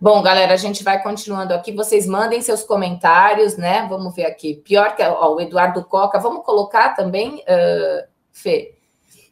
Bom, 0.00 0.22
galera, 0.22 0.54
a 0.54 0.56
gente 0.56 0.84
vai 0.84 1.02
continuando 1.02 1.54
aqui. 1.54 1.72
Vocês 1.72 2.06
mandem 2.06 2.40
seus 2.40 2.62
comentários, 2.62 3.56
né? 3.56 3.86
Vamos 3.88 4.14
ver 4.14 4.26
aqui. 4.26 4.54
Pior 4.54 4.94
que 4.94 5.02
ó, 5.02 5.34
o 5.34 5.40
Eduardo 5.40 5.84
Coca. 5.84 6.18
Vamos 6.18 6.44
colocar 6.44 6.90
também, 6.90 7.36
uh, 7.36 8.08
Fê. 8.30 8.74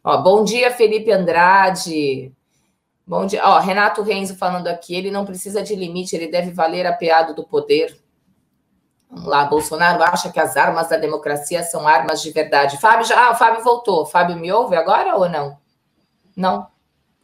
Ó, 0.03 0.19
bom 0.19 0.43
dia, 0.45 0.71
Felipe 0.71 1.11
Andrade. 1.13 2.33
Bom 3.11 3.27
dia. 3.27 3.43
Ó, 3.45 3.59
Renato 3.59 4.03
Renzo 4.03 4.37
falando 4.37 4.69
aqui. 4.69 4.95
Ele 4.95 5.11
não 5.11 5.25
precisa 5.25 5.65
de 5.65 5.75
limite, 5.75 6.15
ele 6.15 6.29
deve 6.29 6.53
valer 6.53 6.87
apeado 6.87 7.35
do 7.35 7.43
poder. 7.43 8.01
Vamos 9.11 9.27
lá, 9.27 9.47
Bolsonaro 9.47 10.01
acha 10.05 10.31
que 10.31 10.39
as 10.39 10.57
armas 10.57 10.89
da 10.89 10.97
democracia 10.97 11.65
são 11.65 11.89
armas 11.89 12.23
de 12.23 12.31
verdade. 12.31 12.79
Fábio 12.79 13.05
já. 13.05 13.27
Ah, 13.27 13.33
o 13.33 13.35
Fábio 13.35 13.65
voltou. 13.65 14.07
Fábio 14.07 14.37
me 14.37 14.53
ouve 14.53 14.77
agora 14.77 15.17
ou 15.17 15.29
não? 15.29 15.59
Não? 16.37 16.69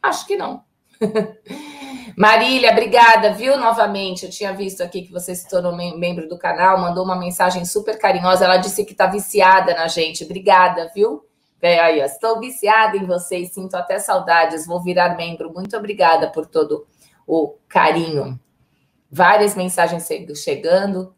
Acho 0.03 0.27
que 0.27 0.35
não. 0.35 0.65
Marília, 2.19 2.73
obrigada, 2.73 3.33
viu? 3.33 3.57
Novamente, 3.57 4.25
eu 4.25 4.31
tinha 4.31 4.53
visto 4.53 4.83
aqui 4.83 5.03
que 5.03 5.13
você 5.13 5.37
se 5.37 5.49
tornou 5.49 5.77
membro 5.77 6.29
do 6.29 6.37
canal, 6.37 6.81
mandou 6.81 7.05
uma 7.05 7.15
mensagem 7.15 7.65
super 7.65 7.97
carinhosa. 7.97 8.45
Ela 8.45 8.57
disse 8.57 8.85
que 8.85 8.91
está 8.91 9.07
viciada 9.07 9.73
na 9.73 9.87
gente. 9.87 10.25
Obrigada, 10.25 10.91
viu? 10.93 11.25
Aí, 11.63 12.01
ó, 12.01 12.05
estou 12.05 12.39
viciada 12.39 12.97
em 12.97 13.07
vocês, 13.07 13.53
sinto 13.53 13.75
até 13.75 13.99
saudades, 13.99 14.67
vou 14.67 14.83
virar 14.83 15.17
membro. 15.17 15.53
Muito 15.53 15.77
obrigada 15.77 16.31
por 16.31 16.47
todo 16.47 16.87
o 17.27 17.57
carinho. 17.69 18.39
Várias 19.11 19.55
mensagens 19.55 20.09
chegando. 20.35 21.15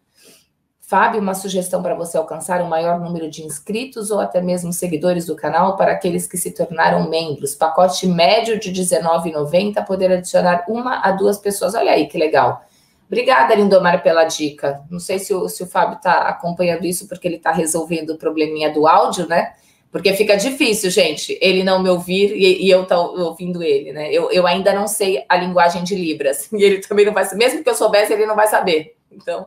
Fábio, 0.80 1.21
uma 1.21 1.35
sugestão 1.35 1.83
para 1.83 1.95
você 1.95 2.16
alcançar 2.16 2.62
um 2.62 2.66
maior 2.68 2.99
número 2.99 3.28
de 3.28 3.45
inscritos 3.45 4.11
ou 4.11 4.21
até 4.21 4.40
mesmo 4.40 4.73
seguidores 4.73 5.26
do 5.26 5.37
canal 5.37 5.76
para 5.76 5.92
aqueles 5.92 6.26
que 6.26 6.38
se 6.38 6.50
tornaram 6.50 7.11
membros. 7.11 7.54
Pacote 7.54 8.07
médio 8.07 8.59
de 8.59 8.71
R$19,90, 8.71 9.85
poder 9.85 10.11
adicionar 10.11 10.64
uma 10.66 11.00
a 11.00 11.12
duas 11.12 11.37
pessoas. 11.37 11.75
Olha 11.75 11.92
aí 11.92 12.07
que 12.07 12.16
legal. 12.16 12.62
Obrigada, 13.07 13.54
Lindomar, 13.54 14.02
pela 14.02 14.25
dica. 14.25 14.83
Não 14.90 14.99
sei 14.99 15.18
se 15.18 15.35
o, 15.35 15.47
se 15.47 15.62
o 15.62 15.66
Fábio 15.66 15.97
está 15.97 16.23
acompanhando 16.23 16.87
isso, 16.87 17.07
porque 17.07 17.28
ele 17.28 17.37
está 17.37 17.52
resolvendo 17.52 18.11
o 18.11 18.18
probleminha 18.18 18.73
do 18.73 18.87
áudio, 18.87 19.26
né? 19.26 19.52
Porque 19.90 20.12
fica 20.12 20.37
difícil, 20.37 20.90
gente, 20.90 21.38
ele 21.40 21.64
não 21.64 21.83
me 21.83 21.88
ouvir 21.88 22.33
e, 22.35 22.66
e 22.66 22.71
eu 22.71 22.83
estar 22.83 22.97
tá 22.97 23.00
ouvindo 23.00 23.62
ele, 23.62 23.92
né? 23.92 24.12
Eu, 24.12 24.30
eu 24.30 24.47
ainda 24.47 24.73
não 24.73 24.87
sei 24.87 25.25
a 25.28 25.37
linguagem 25.37 25.83
de 25.83 25.95
Libras. 25.95 26.49
E 26.59 26.62
ele 26.62 26.80
também 26.80 27.07
não 27.07 27.14
vai 27.14 27.25
saber. 27.25 27.38
Mesmo 27.38 27.62
que 27.62 27.71
eu 27.71 27.75
soubesse, 27.75 28.12
ele 28.12 28.26
não 28.26 28.37
vai 28.37 28.49
saber. 28.49 28.97
Então. 29.11 29.47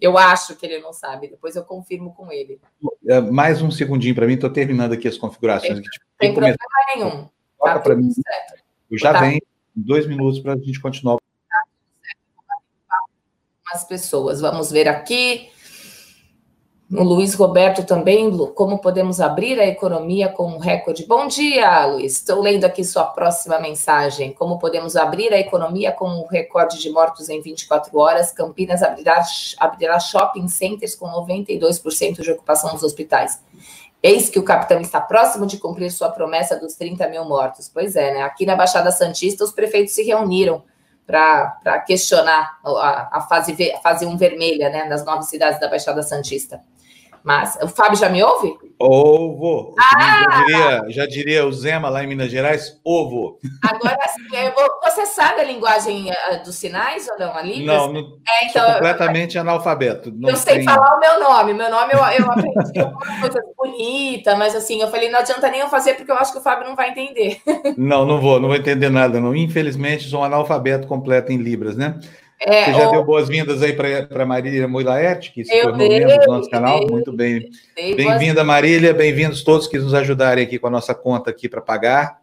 Eu 0.00 0.18
acho 0.18 0.56
que 0.56 0.66
ele 0.66 0.80
não 0.80 0.92
sabe, 0.92 1.28
depois 1.28 1.56
eu 1.56 1.64
confirmo 1.64 2.12
com 2.12 2.30
ele. 2.30 2.60
É, 3.06 3.20
mais 3.20 3.62
um 3.62 3.70
segundinho 3.70 4.14
para 4.14 4.26
mim, 4.26 4.34
estou 4.34 4.50
terminando 4.50 4.92
aqui 4.92 5.08
as 5.08 5.16
configurações. 5.16 5.80
Tem, 5.80 5.82
tem 6.18 6.34
problema 6.34 6.56
nenhum. 6.94 7.28
Tá 7.58 7.78
para 7.78 7.94
mim. 7.94 8.10
Certo. 8.10 8.62
Eu 8.90 8.98
já 8.98 9.12
tá. 9.12 9.20
venho 9.20 9.40
dois 9.74 10.06
minutos 10.06 10.40
para 10.40 10.54
a 10.54 10.56
gente 10.56 10.80
continuar. 10.80 11.16
As 13.72 13.84
pessoas, 13.84 14.40
vamos 14.40 14.70
ver 14.70 14.88
aqui. 14.88 15.48
O 16.92 17.02
Luiz 17.02 17.32
Roberto 17.34 17.82
também, 17.82 18.30
como 18.54 18.78
podemos 18.78 19.18
abrir 19.18 19.58
a 19.58 19.66
economia 19.66 20.28
com 20.28 20.46
um 20.46 20.58
recorde? 20.58 21.06
Bom 21.06 21.26
dia, 21.26 21.86
Luiz. 21.86 22.18
Estou 22.18 22.42
lendo 22.42 22.64
aqui 22.64 22.84
sua 22.84 23.04
próxima 23.04 23.58
mensagem. 23.58 24.32
Como 24.32 24.58
podemos 24.58 24.94
abrir 24.94 25.32
a 25.32 25.38
economia 25.38 25.90
com 25.92 26.06
um 26.06 26.26
recorde 26.26 26.78
de 26.78 26.90
mortos 26.90 27.30
em 27.30 27.40
24 27.40 27.98
horas? 27.98 28.32
Campinas 28.32 28.82
abrirá, 28.82 29.24
abrirá 29.58 29.98
shopping 29.98 30.46
centers 30.46 30.94
com 30.94 31.06
92% 31.06 32.20
de 32.20 32.30
ocupação 32.30 32.74
nos 32.74 32.82
hospitais. 32.82 33.42
Eis 34.02 34.28
que 34.28 34.38
o 34.38 34.44
capitão 34.44 34.78
está 34.78 35.00
próximo 35.00 35.46
de 35.46 35.56
cumprir 35.56 35.90
sua 35.90 36.10
promessa 36.10 36.54
dos 36.54 36.74
30 36.74 37.08
mil 37.08 37.24
mortos. 37.24 37.70
Pois 37.72 37.96
é, 37.96 38.12
né? 38.12 38.22
Aqui 38.22 38.44
na 38.44 38.54
Baixada 38.54 38.92
Santista, 38.92 39.42
os 39.42 39.52
prefeitos 39.52 39.94
se 39.94 40.02
reuniram 40.02 40.62
para 41.06 41.80
questionar 41.86 42.58
a, 42.62 43.18
a, 43.18 43.20
fase, 43.22 43.72
a 43.72 43.78
fase 43.78 44.04
1 44.04 44.16
vermelha, 44.18 44.68
né? 44.68 44.84
Nas 44.84 45.02
nove 45.02 45.22
cidades 45.22 45.58
da 45.58 45.68
Baixada 45.68 46.02
Santista. 46.02 46.62
Mas 47.24 47.56
o 47.62 47.68
Fábio 47.68 47.96
já 47.96 48.10
me 48.10 48.22
ouve? 48.22 48.54
Ovo. 48.78 49.74
Ah! 49.78 50.24
Já, 50.24 50.44
diria, 50.44 50.84
já 50.90 51.06
diria 51.06 51.46
o 51.46 51.52
Zema 51.52 51.88
lá 51.88 52.04
em 52.04 52.06
Minas 52.06 52.30
Gerais, 52.30 52.78
ovo. 52.84 53.38
Agora 53.62 53.96
você 54.82 55.06
sabe 55.06 55.40
a 55.40 55.44
linguagem 55.44 56.10
eh, 56.10 56.42
dos 56.44 56.54
sinais 56.54 57.08
ou 57.08 57.18
não? 57.18 57.34
Ali? 57.34 57.64
Não, 57.64 57.90
não 57.90 58.18
é, 58.28 58.46
então, 58.46 58.62
sou 58.62 58.74
completamente 58.74 59.36
eu, 59.36 59.40
analfabeto. 59.40 60.12
Não 60.14 60.28
eu 60.28 60.36
sei 60.36 60.62
falar 60.64 60.96
o 60.96 61.00
meu 61.00 61.18
nome. 61.18 61.54
Meu 61.54 61.70
nome 61.70 61.94
eu, 61.94 61.98
eu 61.98 62.30
aprendi 62.30 62.82
uma 62.82 63.20
coisa 63.20 63.42
bonita, 63.56 64.36
mas 64.36 64.54
assim, 64.54 64.82
eu 64.82 64.90
falei, 64.90 65.10
não 65.10 65.20
adianta 65.20 65.50
nem 65.50 65.60
eu 65.60 65.68
fazer, 65.68 65.94
porque 65.94 66.12
eu 66.12 66.16
acho 66.16 66.32
que 66.32 66.38
o 66.38 66.42
Fábio 66.42 66.68
não 66.68 66.76
vai 66.76 66.90
entender. 66.90 67.40
Não, 67.78 68.04
não 68.04 68.20
vou, 68.20 68.38
não 68.38 68.48
vou 68.48 68.56
entender 68.56 68.90
nada, 68.90 69.18
não. 69.18 69.34
Infelizmente, 69.34 70.08
sou 70.08 70.20
um 70.20 70.24
analfabeto 70.24 70.86
completo 70.86 71.32
em 71.32 71.38
Libras, 71.38 71.74
né? 71.74 71.98
É, 72.40 72.64
Você 72.66 72.74
já 72.74 72.90
deu 72.90 73.04
boas-vindas 73.04 73.62
aí 73.62 73.72
para 73.72 74.26
Marília 74.26 74.68
Moilaerte, 74.68 75.32
que 75.32 75.44
se 75.44 75.62
tornou 75.62 75.88
membro 75.88 76.18
do 76.18 76.26
nosso 76.26 76.50
canal. 76.50 76.80
Dei, 76.80 76.88
Muito 76.88 77.12
bem. 77.12 77.50
Bem-vinda, 77.74 78.44
Marília. 78.44 78.92
Bem-vindos 78.92 79.42
todos 79.42 79.66
que 79.66 79.78
nos 79.78 79.94
ajudarem 79.94 80.44
aqui 80.44 80.58
com 80.58 80.66
a 80.66 80.70
nossa 80.70 80.94
conta 80.94 81.30
aqui 81.30 81.48
para 81.48 81.60
pagar. 81.60 82.18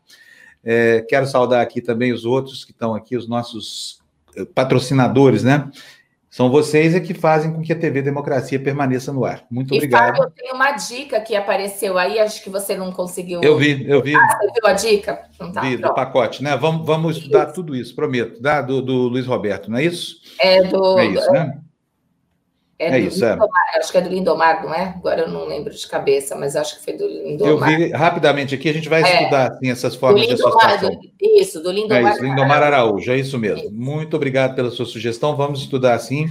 É, 0.63 1.03
quero 1.09 1.25
saudar 1.25 1.61
aqui 1.61 1.81
também 1.81 2.11
os 2.11 2.23
outros 2.23 2.63
que 2.63 2.71
estão 2.71 2.93
aqui, 2.93 3.17
os 3.17 3.27
nossos 3.27 3.99
eh, 4.35 4.45
patrocinadores, 4.45 5.43
né? 5.43 5.69
São 6.31 6.49
vocês 6.49 6.95
é 6.95 6.99
que 7.01 7.13
fazem 7.13 7.51
com 7.51 7.61
que 7.61 7.73
a 7.73 7.75
TV 7.75 8.01
Democracia 8.01 8.57
permaneça 8.57 9.11
no 9.11 9.25
ar. 9.25 9.43
Muito 9.51 9.73
e, 9.73 9.77
obrigado. 9.77 10.15
Fábio, 10.15 10.23
eu 10.23 10.29
tenho 10.31 10.55
uma 10.55 10.71
dica 10.71 11.19
que 11.19 11.35
apareceu 11.35 11.97
aí, 11.97 12.19
acho 12.19 12.41
que 12.41 12.49
você 12.49 12.73
não 12.73 12.89
conseguiu. 12.89 13.41
Eu 13.43 13.57
vi, 13.57 13.85
eu 13.85 14.01
vi. 14.01 14.15
Ah, 14.15 14.39
você 14.39 14.47
viu 14.53 14.65
a 14.65 14.71
dica? 14.71 15.25
Então, 15.35 15.51
tá, 15.51 15.59
vi, 15.59 15.77
pronto. 15.77 15.91
do 15.91 15.93
pacote, 15.93 16.41
né? 16.41 16.55
Vamos, 16.55 16.85
vamos 16.85 17.17
estudar 17.17 17.47
tudo 17.47 17.75
isso, 17.75 17.93
prometo. 17.93 18.41
Da, 18.41 18.61
do, 18.61 18.81
do 18.81 19.09
Luiz 19.09 19.27
Roberto, 19.27 19.69
não 19.69 19.77
é 19.77 19.83
isso? 19.83 20.21
É 20.39 20.63
do. 20.63 20.97
É 20.97 21.05
isso, 21.07 21.31
né? 21.33 21.59
É, 22.81 22.97
é 22.97 22.99
isso, 22.99 23.23
é. 23.23 23.33
Lindomar, 23.33 23.63
é. 23.75 23.77
acho 23.77 23.91
que 23.91 23.97
é 23.99 24.01
do 24.01 24.09
Lindomar, 24.09 24.65
não 24.65 24.73
é? 24.73 24.95
Agora 24.97 25.21
eu 25.21 25.29
não 25.29 25.45
lembro 25.45 25.71
de 25.71 25.87
cabeça, 25.87 26.35
mas 26.35 26.55
acho 26.55 26.79
que 26.79 26.83
foi 26.83 26.93
do 26.93 27.05
Lindomar. 27.05 27.71
Eu 27.71 27.77
vi 27.77 27.91
rapidamente 27.91 28.55
aqui, 28.55 28.67
a 28.67 28.73
gente 28.73 28.89
vai 28.89 29.03
é, 29.03 29.21
estudar 29.21 29.51
assim, 29.51 29.69
essas 29.69 29.95
formas 29.95 30.25
de 30.25 30.33
associação. 30.33 30.89
Do, 30.89 31.11
isso, 31.21 31.61
do 31.61 31.71
Lindomar. 31.71 32.11
É 32.11 32.15
isso, 32.15 32.23
Lindomar 32.23 32.63
Araújo, 32.63 33.11
é 33.11 33.17
isso 33.17 33.37
mesmo. 33.37 33.65
Isso. 33.65 33.71
Muito 33.71 34.15
obrigado 34.15 34.55
pela 34.55 34.71
sua 34.71 34.87
sugestão, 34.87 35.35
vamos 35.35 35.61
estudar 35.61 35.93
assim. 35.93 36.27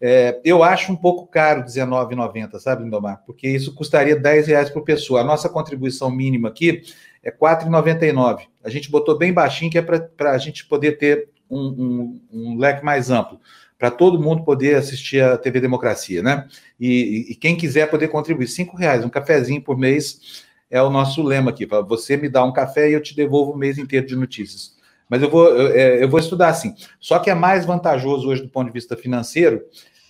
É, 0.00 0.40
eu 0.42 0.62
acho 0.62 0.90
um 0.90 0.96
pouco 0.96 1.26
caro 1.26 1.60
R$19,90, 1.60 2.58
sabe, 2.58 2.84
Lindomar? 2.84 3.22
Porque 3.26 3.46
isso 3.46 3.74
custaria 3.74 4.14
R$10,00 4.14 4.72
por 4.72 4.84
pessoa. 4.84 5.20
A 5.20 5.24
nossa 5.24 5.50
contribuição 5.50 6.10
mínima 6.10 6.48
aqui 6.48 6.82
é 7.22 7.28
R$4,99. 7.28 8.46
A 8.64 8.70
gente 8.70 8.90
botou 8.90 9.18
bem 9.18 9.30
baixinho, 9.30 9.70
que 9.70 9.76
é 9.76 9.82
para 9.82 10.30
a 10.30 10.38
gente 10.38 10.64
poder 10.64 10.92
ter 10.92 11.28
um, 11.50 11.60
um, 11.60 12.20
um 12.32 12.58
leque 12.58 12.82
mais 12.82 13.10
amplo, 13.10 13.38
para 13.82 13.90
todo 13.90 14.16
mundo 14.16 14.44
poder 14.44 14.76
assistir 14.76 15.20
a 15.24 15.36
TV 15.36 15.60
Democracia, 15.60 16.22
né? 16.22 16.46
E, 16.78 17.26
e 17.30 17.34
quem 17.34 17.56
quiser 17.56 17.90
poder 17.90 18.06
contribuir, 18.06 18.46
R$5,00, 18.46 19.04
um 19.04 19.08
cafezinho 19.08 19.60
por 19.60 19.76
mês 19.76 20.44
é 20.70 20.80
o 20.80 20.88
nosso 20.88 21.20
lema 21.20 21.50
aqui. 21.50 21.66
Você 21.66 22.16
me 22.16 22.28
dá 22.28 22.44
um 22.44 22.52
café 22.52 22.88
e 22.88 22.92
eu 22.92 23.02
te 23.02 23.12
devolvo 23.16 23.50
o 23.50 23.56
mês 23.56 23.78
inteiro 23.78 24.06
de 24.06 24.14
notícias. 24.14 24.76
Mas 25.08 25.20
eu 25.20 25.28
vou, 25.28 25.48
eu, 25.48 25.66
é, 25.74 26.04
eu 26.04 26.08
vou 26.08 26.20
estudar 26.20 26.50
assim. 26.50 26.76
Só 27.00 27.18
que 27.18 27.28
é 27.28 27.34
mais 27.34 27.66
vantajoso 27.66 28.28
hoje 28.28 28.42
do 28.42 28.48
ponto 28.48 28.68
de 28.68 28.72
vista 28.72 28.96
financeiro 28.96 29.60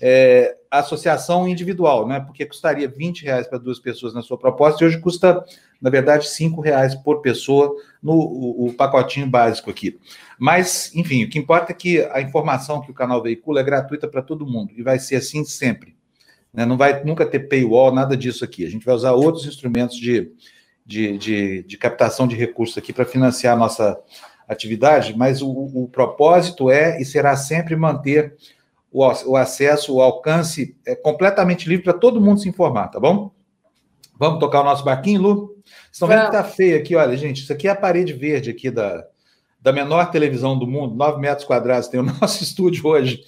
é, 0.05 0.57
associação 0.69 1.47
individual, 1.47 2.09
né? 2.09 2.19
Porque 2.19 2.45
custaria 2.45 2.89
20 2.89 3.23
reais 3.23 3.47
para 3.47 3.57
duas 3.57 3.79
pessoas 3.79 4.13
na 4.13 4.21
sua 4.21 4.37
proposta, 4.37 4.83
e 4.83 4.87
hoje 4.89 4.99
custa, 4.99 5.45
na 5.81 5.89
verdade, 5.89 6.29
5 6.29 6.61
reais 6.61 6.93
por 6.97 7.23
pessoa 7.23 7.73
no 8.03 8.15
o, 8.15 8.67
o, 8.67 8.75
pacotinho 8.75 9.29
básico 9.29 9.71
aqui. 9.71 10.01
Mas, 10.37 10.91
enfim, 10.97 11.23
o 11.23 11.31
que 11.31 11.39
importa 11.39 11.71
é 11.71 11.75
que 11.75 12.01
a 12.11 12.21
informação 12.21 12.81
que 12.81 12.91
o 12.91 12.95
canal 12.95 13.23
veicula 13.23 13.61
é 13.61 13.63
gratuita 13.63 14.09
para 14.09 14.23
todo 14.23 14.45
mundo, 14.45 14.73
e 14.77 14.83
vai 14.83 14.99
ser 14.99 15.17
assim 15.17 15.45
sempre. 15.45 15.95
Né? 16.53 16.67
Não 16.67 16.77
vai 16.77 17.05
nunca 17.05 17.25
ter 17.25 17.49
paywall, 17.49 17.95
nada 17.95 18.17
disso 18.17 18.45
aqui. 18.45 18.67
A 18.67 18.71
gente 18.71 18.85
vai 18.85 18.97
usar 18.97 19.13
outros 19.13 19.47
instrumentos 19.47 19.97
de, 19.97 20.33
de, 20.85 21.17
de, 21.17 21.63
de 21.63 21.79
captação 21.79 22.27
de 22.27 22.35
recursos 22.35 22.77
aqui 22.77 22.93
para 22.93 23.05
financiar 23.05 23.55
a 23.55 23.59
nossa 23.59 23.97
atividade, 24.49 25.17
mas 25.17 25.41
o, 25.43 25.49
o 25.49 25.89
propósito 25.89 26.69
é 26.69 27.01
e 27.01 27.05
será 27.05 27.37
sempre 27.37 27.77
manter 27.77 28.37
o, 28.93 29.05
o 29.27 29.37
acesso, 29.37 29.95
o 29.95 30.03
alcance 30.03 30.77
é 30.87 30.95
completamente 30.95 31.69
livre 31.69 31.85
para 31.85 31.95
todo 31.95 32.21
mundo 32.21 32.41
se 32.41 32.49
informar, 32.49 32.89
tá 32.89 33.01
bom? 33.01 33.33
Vamos 34.19 34.39
tocar 34.39 34.61
o 34.61 34.65
nosso 34.65 34.85
barquinho, 34.85 35.23
Lu? 35.23 35.47
Vocês 35.65 35.93
estão 35.93 36.09
vendo 36.09 36.27
que 36.27 36.33
tá 36.33 36.45
feio 36.45 36.77
aqui, 36.77 36.95
olha, 36.95 37.17
gente, 37.17 37.43
isso 37.43 37.53
aqui 37.53 37.67
é 37.67 37.71
a 37.71 37.77
parede 37.77 38.13
verde 38.13 38.51
aqui 38.51 38.71
da, 38.71 39.05
da 39.61 39.73
menor 39.73 40.11
televisão 40.11 40.59
do 40.59 40.67
mundo, 40.67 40.95
9 40.95 41.19
metros 41.21 41.47
quadrados, 41.47 41.89
tem 41.89 42.01
o 42.01 42.03
nosso 42.21 42.43
estúdio 42.43 42.87
hoje 42.87 43.25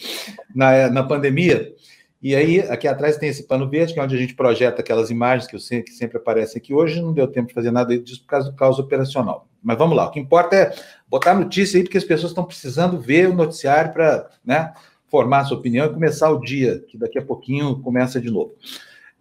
na, 0.55 0.91
na 0.91 1.03
pandemia. 1.03 1.73
E 2.21 2.35
aí, 2.35 2.61
aqui 2.61 2.89
atrás 2.89 3.19
tem 3.19 3.29
esse 3.29 3.47
pano 3.47 3.69
verde, 3.69 3.93
que 3.93 4.01
é 4.01 4.03
onde 4.03 4.17
a 4.17 4.19
gente 4.19 4.35
projeta 4.35 4.81
aquelas 4.81 5.11
imagens 5.11 5.47
que, 5.47 5.55
eu 5.55 5.61
sei, 5.61 5.83
que 5.83 5.91
sempre 5.91 6.17
aparecem 6.17 6.59
aqui. 6.59 6.73
Hoje 6.73 7.01
não 7.01 7.13
deu 7.13 7.29
tempo 7.29 7.49
de 7.49 7.55
fazer 7.55 7.71
nada 7.71 7.99
disso 7.99 8.23
por 8.23 8.29
causa 8.29 8.51
do 8.51 8.57
caos 8.57 8.79
operacional. 8.79 9.47
Mas 9.63 9.77
vamos 9.77 9.97
lá, 9.97 10.07
o 10.07 10.11
que 10.11 10.21
importa 10.21 10.57
é 10.57 10.75
botar 11.07 11.35
notícia 11.35 11.79
aí, 11.79 11.85
porque 11.85 11.99
as 11.99 12.05
pessoas 12.05 12.33
estão 12.33 12.45
precisando 12.45 12.99
ver 12.99 13.29
o 13.29 13.35
noticiário 13.35 13.93
para 13.93 14.31
né, 14.45 14.73
formar 15.15 15.45
sua 15.45 15.57
opinião 15.57 15.87
e 15.87 15.93
começar 15.93 16.29
o 16.29 16.41
dia, 16.41 16.83
que 16.89 16.99
daqui 16.99 17.17
a 17.17 17.25
pouquinho 17.25 17.81
começa 17.83 18.21
de 18.21 18.29
novo. 18.29 18.53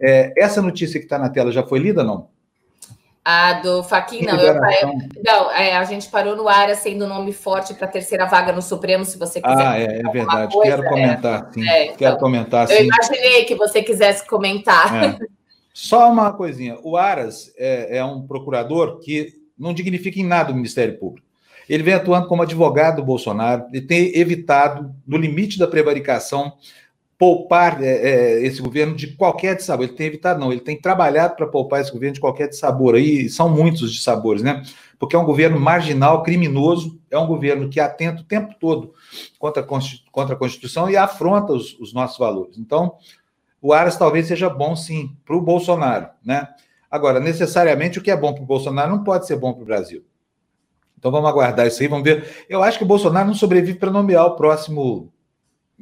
É, 0.02 0.34
essa 0.36 0.60
notícia 0.60 1.00
que 1.00 1.06
está 1.06 1.20
na 1.20 1.30
tela 1.30 1.52
já 1.52 1.62
foi 1.62 1.78
lida, 1.78 2.04
não? 2.04 2.30
A 3.24 3.62
do 3.62 3.84
Faquin, 3.84 4.26
não. 4.26 4.36
Eu, 4.36 4.56
não, 5.24 5.52
é, 5.52 5.78
a 5.78 5.84
gente 5.84 6.10
parou 6.10 6.36
no 6.36 6.50
ar 6.50 6.76
sendo 6.76 7.06
nome 7.06 7.32
forte 7.32 7.76
para 7.76 7.86
a 7.86 7.92
terceira 7.92 8.26
vaga 8.26 8.52
no 8.52 8.62
Supremo, 8.64 9.06
se 9.06 9.20
você 9.20 9.40
quiser. 9.40 9.68
Ah, 9.68 9.80
é, 9.80 10.00
é 10.00 10.12
verdade. 10.12 10.52
Coisa, 10.52 10.78
Quero 10.78 10.90
comentar, 10.90 11.48
é. 11.48 11.54
sim. 11.54 11.70
É, 11.70 11.84
então, 11.86 11.98
Quero 11.98 12.18
comentar, 12.18 12.68
sim. 12.68 12.74
Eu 12.74 12.86
imaginei 12.86 13.46
que 13.46 13.54
você 13.54 13.84
quisesse 13.84 14.28
comentar. 14.28 14.96
É. 14.96 15.20
Só 15.72 16.12
uma 16.12 16.34
coisinha. 16.34 16.76
O 16.82 16.98
Aras 16.98 17.54
é, 17.56 17.98
é, 17.98 18.04
um 18.04 18.26
procurador 18.26 19.00
que 19.00 19.32
não 19.56 19.76
dignifica 19.76 20.20
em 20.20 20.26
nada 20.26 20.52
o 20.52 20.56
Ministério 20.56 20.98
Público. 20.98 21.28
Ele 21.68 21.84
vem 21.84 21.94
atuando 21.94 22.28
como 22.28 22.42
advogado 22.42 22.98
do 22.98 23.06
Bolsonaro 23.06 23.66
e 23.74 23.82
tem 23.82 24.18
evitado, 24.18 24.94
no 25.08 25.18
limite 25.18 25.58
da 25.58 25.68
prevaricação, 25.68 26.54
poupar 27.18 27.82
é, 27.82 27.88
é, 27.88 28.46
esse 28.46 28.62
governo 28.62 28.96
de 28.96 29.16
qualquer 29.16 29.60
sabor. 29.62 29.86
Ele 29.86 29.94
tem 29.94 30.08
evitado, 30.08 30.40
não, 30.40 30.52
ele 30.52 30.62
tem 30.62 30.80
trabalhado 30.80 31.36
para 31.36 31.48
poupar 31.48 31.80
esse 31.80 31.92
governo 31.92 32.16
de 32.16 32.20
qualquer 32.20 32.52
sabor. 32.54 32.96
Aí 32.96 33.30
são 33.30 33.48
muitos 33.48 33.94
de 33.94 34.02
sabores, 34.02 34.42
né? 34.42 34.62
Porque 35.00 35.16
é 35.16 35.20
um 35.20 35.26
governo 35.26 35.60
marginal, 35.60 36.22
criminoso, 36.24 37.00
é 37.10 37.18
um 37.18 37.28
governo 37.28 37.70
que 37.70 37.80
atenta 37.80 38.22
o 38.22 38.26
tempo 38.26 38.54
todo 38.60 38.94
contra 39.40 39.64
a, 39.64 39.66
contra 40.12 40.36
a 40.36 40.38
Constituição 40.38 40.90
e 40.90 40.98
afronta 40.98 41.54
os, 41.54 41.80
os 41.80 41.94
nossos 41.94 42.18
valores. 42.18 42.58
Então, 42.58 42.96
o 43.62 43.72
Aras 43.72 43.96
talvez 43.96 44.28
seja 44.28 44.50
bom, 44.50 44.76
sim, 44.76 45.16
para 45.26 45.38
o 45.38 45.42
Bolsonaro, 45.42 46.10
né? 46.26 46.50
Agora, 46.92 47.20
necessariamente 47.20 47.98
o 47.98 48.02
que 48.02 48.12
é 48.12 48.18
bom 48.18 48.34
para 48.34 48.44
o 48.44 48.46
Bolsonaro 48.46 48.92
não 48.92 49.04
pode 49.04 49.26
ser 49.26 49.38
bom 49.38 49.54
para 49.54 49.64
o 49.64 49.66
Brasil. 49.66 50.04
Então 51.04 51.12
vamos 51.12 51.30
aguardar 51.30 51.68
isso 51.68 51.82
aí, 51.82 51.90
vamos 51.90 52.06
ver. 52.06 52.46
Eu 52.48 52.64
acho 52.64 52.78
que 52.78 52.86
o 52.86 52.88
Bolsonaro 52.88 53.28
não 53.28 53.34
sobrevive 53.34 53.78
para 53.78 53.92
nomear 53.92 54.26
o 54.26 54.38
próximo 54.38 55.12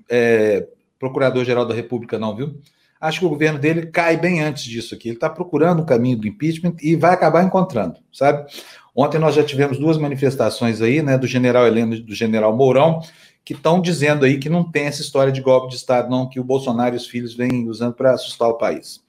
é, 0.09 0.67
Procurador-Geral 0.97 1.63
da 1.63 1.75
República, 1.75 2.17
não, 2.17 2.35
viu? 2.35 2.59
Acho 2.99 3.19
que 3.19 3.25
o 3.27 3.29
governo 3.29 3.59
dele 3.59 3.85
cai 3.85 4.17
bem 4.17 4.41
antes 4.41 4.63
disso 4.63 4.95
aqui. 4.95 5.09
Ele 5.09 5.17
está 5.17 5.29
procurando 5.29 5.83
o 5.83 5.85
caminho 5.85 6.17
do 6.17 6.27
impeachment 6.27 6.73
e 6.81 6.95
vai 6.95 7.13
acabar 7.13 7.43
encontrando, 7.43 7.99
sabe? 8.11 8.51
Ontem 8.95 9.19
nós 9.19 9.35
já 9.35 9.43
tivemos 9.43 9.77
duas 9.77 9.95
manifestações 9.95 10.81
aí, 10.81 11.03
né, 11.03 11.19
do 11.19 11.27
general 11.27 11.67
Heleno 11.67 11.93
e 11.93 12.01
do 12.01 12.15
general 12.15 12.57
Mourão, 12.57 12.99
que 13.45 13.53
estão 13.53 13.79
dizendo 13.79 14.25
aí 14.25 14.39
que 14.39 14.49
não 14.49 14.71
tem 14.71 14.85
essa 14.85 15.03
história 15.03 15.31
de 15.31 15.39
golpe 15.39 15.69
de 15.69 15.75
Estado, 15.75 16.09
não, 16.09 16.27
que 16.27 16.39
o 16.39 16.43
Bolsonaro 16.43 16.95
e 16.95 16.97
os 16.97 17.05
filhos 17.05 17.35
vêm 17.35 17.69
usando 17.69 17.93
para 17.93 18.13
assustar 18.13 18.49
o 18.49 18.57
país. 18.57 19.03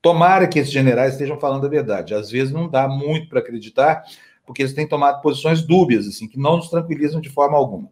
Tomara 0.00 0.48
que 0.48 0.58
esses 0.58 0.72
generais 0.72 1.12
estejam 1.12 1.38
falando 1.38 1.66
a 1.66 1.68
verdade. 1.68 2.14
Às 2.14 2.30
vezes 2.30 2.54
não 2.54 2.70
dá 2.70 2.88
muito 2.88 3.28
para 3.28 3.40
acreditar, 3.40 4.02
porque 4.48 4.62
eles 4.62 4.72
têm 4.72 4.88
tomado 4.88 5.20
posições 5.20 5.60
dúbias, 5.60 6.08
assim, 6.08 6.26
que 6.26 6.38
não 6.38 6.56
nos 6.56 6.70
tranquilizam 6.70 7.20
de 7.20 7.28
forma 7.28 7.54
alguma. 7.54 7.90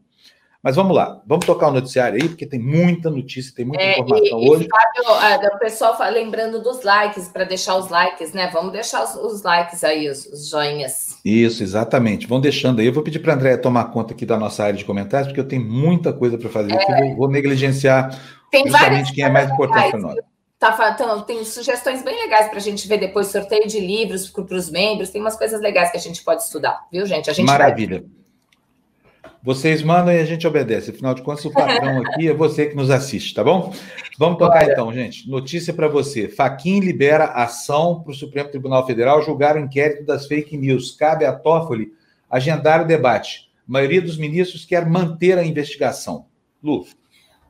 Mas 0.62 0.74
vamos 0.74 0.96
lá, 0.96 1.20
vamos 1.26 1.44
tocar 1.44 1.68
o 1.68 1.70
noticiário 1.70 2.20
aí, 2.20 2.28
porque 2.30 2.46
tem 2.46 2.58
muita 2.58 3.10
notícia, 3.10 3.54
tem 3.54 3.66
muita 3.66 3.84
é, 3.84 4.00
informação 4.00 4.40
e, 4.40 4.50
hoje. 4.50 4.64
E, 4.64 4.68
Fábio, 4.68 5.50
o 5.54 5.58
pessoal 5.58 5.96
lembrando 6.10 6.60
dos 6.62 6.82
likes, 6.82 7.28
para 7.28 7.44
deixar 7.44 7.76
os 7.76 7.90
likes, 7.90 8.32
né? 8.32 8.50
Vamos 8.50 8.72
deixar 8.72 9.04
os, 9.04 9.14
os 9.16 9.42
likes 9.42 9.84
aí, 9.84 10.08
os, 10.08 10.24
os, 10.26 10.48
joinhas. 10.48 11.18
Isso, 11.22 11.62
exatamente. 11.62 12.26
Vão 12.26 12.40
deixando 12.40 12.80
aí. 12.80 12.86
Eu 12.86 12.92
vou 12.92 13.04
pedir 13.04 13.18
para 13.18 13.34
a 13.34 13.36
Andréia 13.36 13.58
tomar 13.58 13.84
conta 13.92 14.14
aqui 14.14 14.24
da 14.24 14.38
nossa 14.38 14.64
área 14.64 14.76
de 14.76 14.84
comentários, 14.84 15.28
porque 15.28 15.40
eu 15.40 15.46
tenho 15.46 15.62
muita 15.62 16.12
coisa 16.12 16.38
para 16.38 16.48
fazer 16.48 16.72
é. 16.72 16.74
aqui. 16.74 16.92
Vou, 16.92 17.16
vou 17.16 17.30
negligenciar 17.30 18.18
justamente 18.52 19.12
quem 19.12 19.24
é 19.24 19.30
mais 19.30 19.50
importante 19.50 19.90
para 19.90 20.00
nós. 20.00 20.16
Tá, 20.58 20.92
então, 20.94 21.20
tem 21.22 21.44
sugestões 21.44 22.02
bem 22.02 22.16
legais 22.16 22.48
para 22.48 22.56
a 22.56 22.62
gente 22.62 22.88
ver 22.88 22.98
depois, 22.98 23.26
sorteio 23.26 23.68
de 23.68 23.78
livros 23.78 24.30
para 24.30 24.56
os 24.56 24.70
membros, 24.70 25.10
tem 25.10 25.20
umas 25.20 25.36
coisas 25.36 25.60
legais 25.60 25.90
que 25.90 25.98
a 25.98 26.00
gente 26.00 26.24
pode 26.24 26.42
estudar, 26.42 26.86
viu, 26.90 27.04
gente? 27.04 27.28
A 27.28 27.32
gente 27.34 27.46
Maravilha. 27.46 28.00
Vai... 28.00 28.16
Vocês 29.42 29.80
mandam 29.80 30.12
e 30.12 30.18
a 30.18 30.24
gente 30.24 30.44
obedece. 30.44 30.90
Afinal 30.90 31.14
de 31.14 31.22
contas, 31.22 31.44
o 31.44 31.52
patrão 31.52 32.00
aqui 32.02 32.26
é 32.26 32.34
você 32.34 32.66
que 32.66 32.74
nos 32.74 32.90
assiste, 32.90 33.32
tá 33.32 33.44
bom? 33.44 33.72
Vamos 34.18 34.38
tocar 34.38 34.64
Olha. 34.64 34.72
então, 34.72 34.92
gente. 34.92 35.30
Notícia 35.30 35.72
para 35.72 35.86
você. 35.86 36.26
Faquin 36.26 36.80
libera 36.80 37.26
ação 37.26 38.02
para 38.02 38.10
o 38.10 38.14
Supremo 38.14 38.48
Tribunal 38.48 38.84
Federal 38.84 39.22
julgar 39.22 39.54
o 39.54 39.60
inquérito 39.60 40.04
das 40.04 40.26
fake 40.26 40.56
news. 40.56 40.96
Cabe 40.96 41.24
a 41.24 41.32
Toffoli 41.32 41.92
agendar 42.28 42.82
o 42.82 42.86
debate. 42.86 43.48
A 43.68 43.72
maioria 43.72 44.02
dos 44.02 44.16
ministros 44.16 44.64
quer 44.64 44.84
manter 44.84 45.38
a 45.38 45.44
investigação. 45.44 46.26
Lu. 46.60 46.84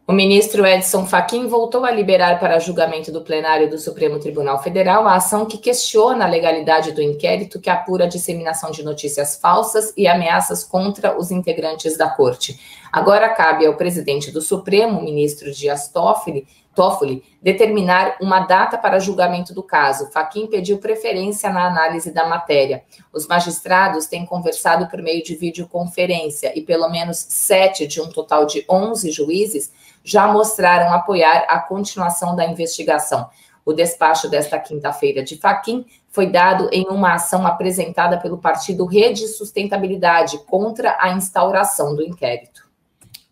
O 0.09 0.13
ministro 0.13 0.65
Edson 0.65 1.05
Fachin 1.05 1.49
voltou 1.49 1.85
a 1.85 1.91
liberar 1.91 2.39
para 2.39 2.61
julgamento 2.61 3.11
do 3.11 3.23
plenário 3.23 3.69
do 3.69 3.77
Supremo 3.77 4.21
Tribunal 4.21 4.63
Federal 4.63 5.05
a 5.05 5.17
ação 5.17 5.45
que 5.45 5.59
questiona 5.59 6.25
a 6.25 6.29
legalidade 6.29 6.93
do 6.93 7.03
inquérito 7.03 7.59
que 7.59 7.69
apura 7.69 8.05
a 8.05 8.09
disseminação 8.09 8.71
de 8.71 8.85
notícias 8.85 9.35
falsas 9.35 9.93
e 9.97 10.07
ameaças 10.07 10.63
contra 10.63 11.19
os 11.19 11.33
integrantes 11.33 11.99
da 11.99 12.09
corte. 12.09 12.57
Agora 12.93 13.29
cabe 13.31 13.67
ao 13.67 13.75
presidente 13.75 14.31
do 14.31 14.41
Supremo, 14.41 15.03
ministro 15.03 15.51
Dias 15.51 15.89
Toffoli, 15.89 16.47
Toffoli, 16.77 17.25
determinar 17.43 18.19
uma 18.21 18.41
data 18.41 18.77
para 18.77 19.01
julgamento 19.01 19.55
do 19.55 19.63
caso. 19.63 20.13
Faquim 20.13 20.47
pediu 20.47 20.77
preferência 20.77 21.51
na 21.51 21.67
análise 21.67 22.13
da 22.13 22.29
matéria. 22.29 22.85
Os 23.11 23.27
magistrados 23.27 24.05
têm 24.05 24.27
conversado 24.27 24.87
por 24.87 25.01
meio 25.01 25.25
de 25.25 25.35
videoconferência 25.35 26.53
e 26.57 26.61
pelo 26.61 26.89
menos 26.91 27.17
sete 27.17 27.87
de 27.87 27.99
um 28.01 28.11
total 28.11 28.45
de 28.45 28.63
onze 28.69 29.11
juízes 29.11 29.73
já 30.05 30.29
mostraram 30.29 30.93
apoiar 30.93 31.47
a 31.49 31.59
continuação 31.59 32.37
da 32.37 32.45
investigação. 32.45 33.29
O 33.65 33.73
despacho 33.73 34.29
desta 34.29 34.59
quinta-feira 34.59 35.25
de 35.25 35.39
Faquim 35.39 35.87
foi 36.11 36.27
dado 36.27 36.69
em 36.71 36.87
uma 36.89 37.15
ação 37.15 37.47
apresentada 37.47 38.19
pelo 38.19 38.39
partido 38.39 38.85
Rede 38.85 39.27
Sustentabilidade 39.27 40.39
contra 40.45 40.97
a 41.01 41.11
instauração 41.11 41.97
do 41.97 42.03
inquérito. 42.03 42.66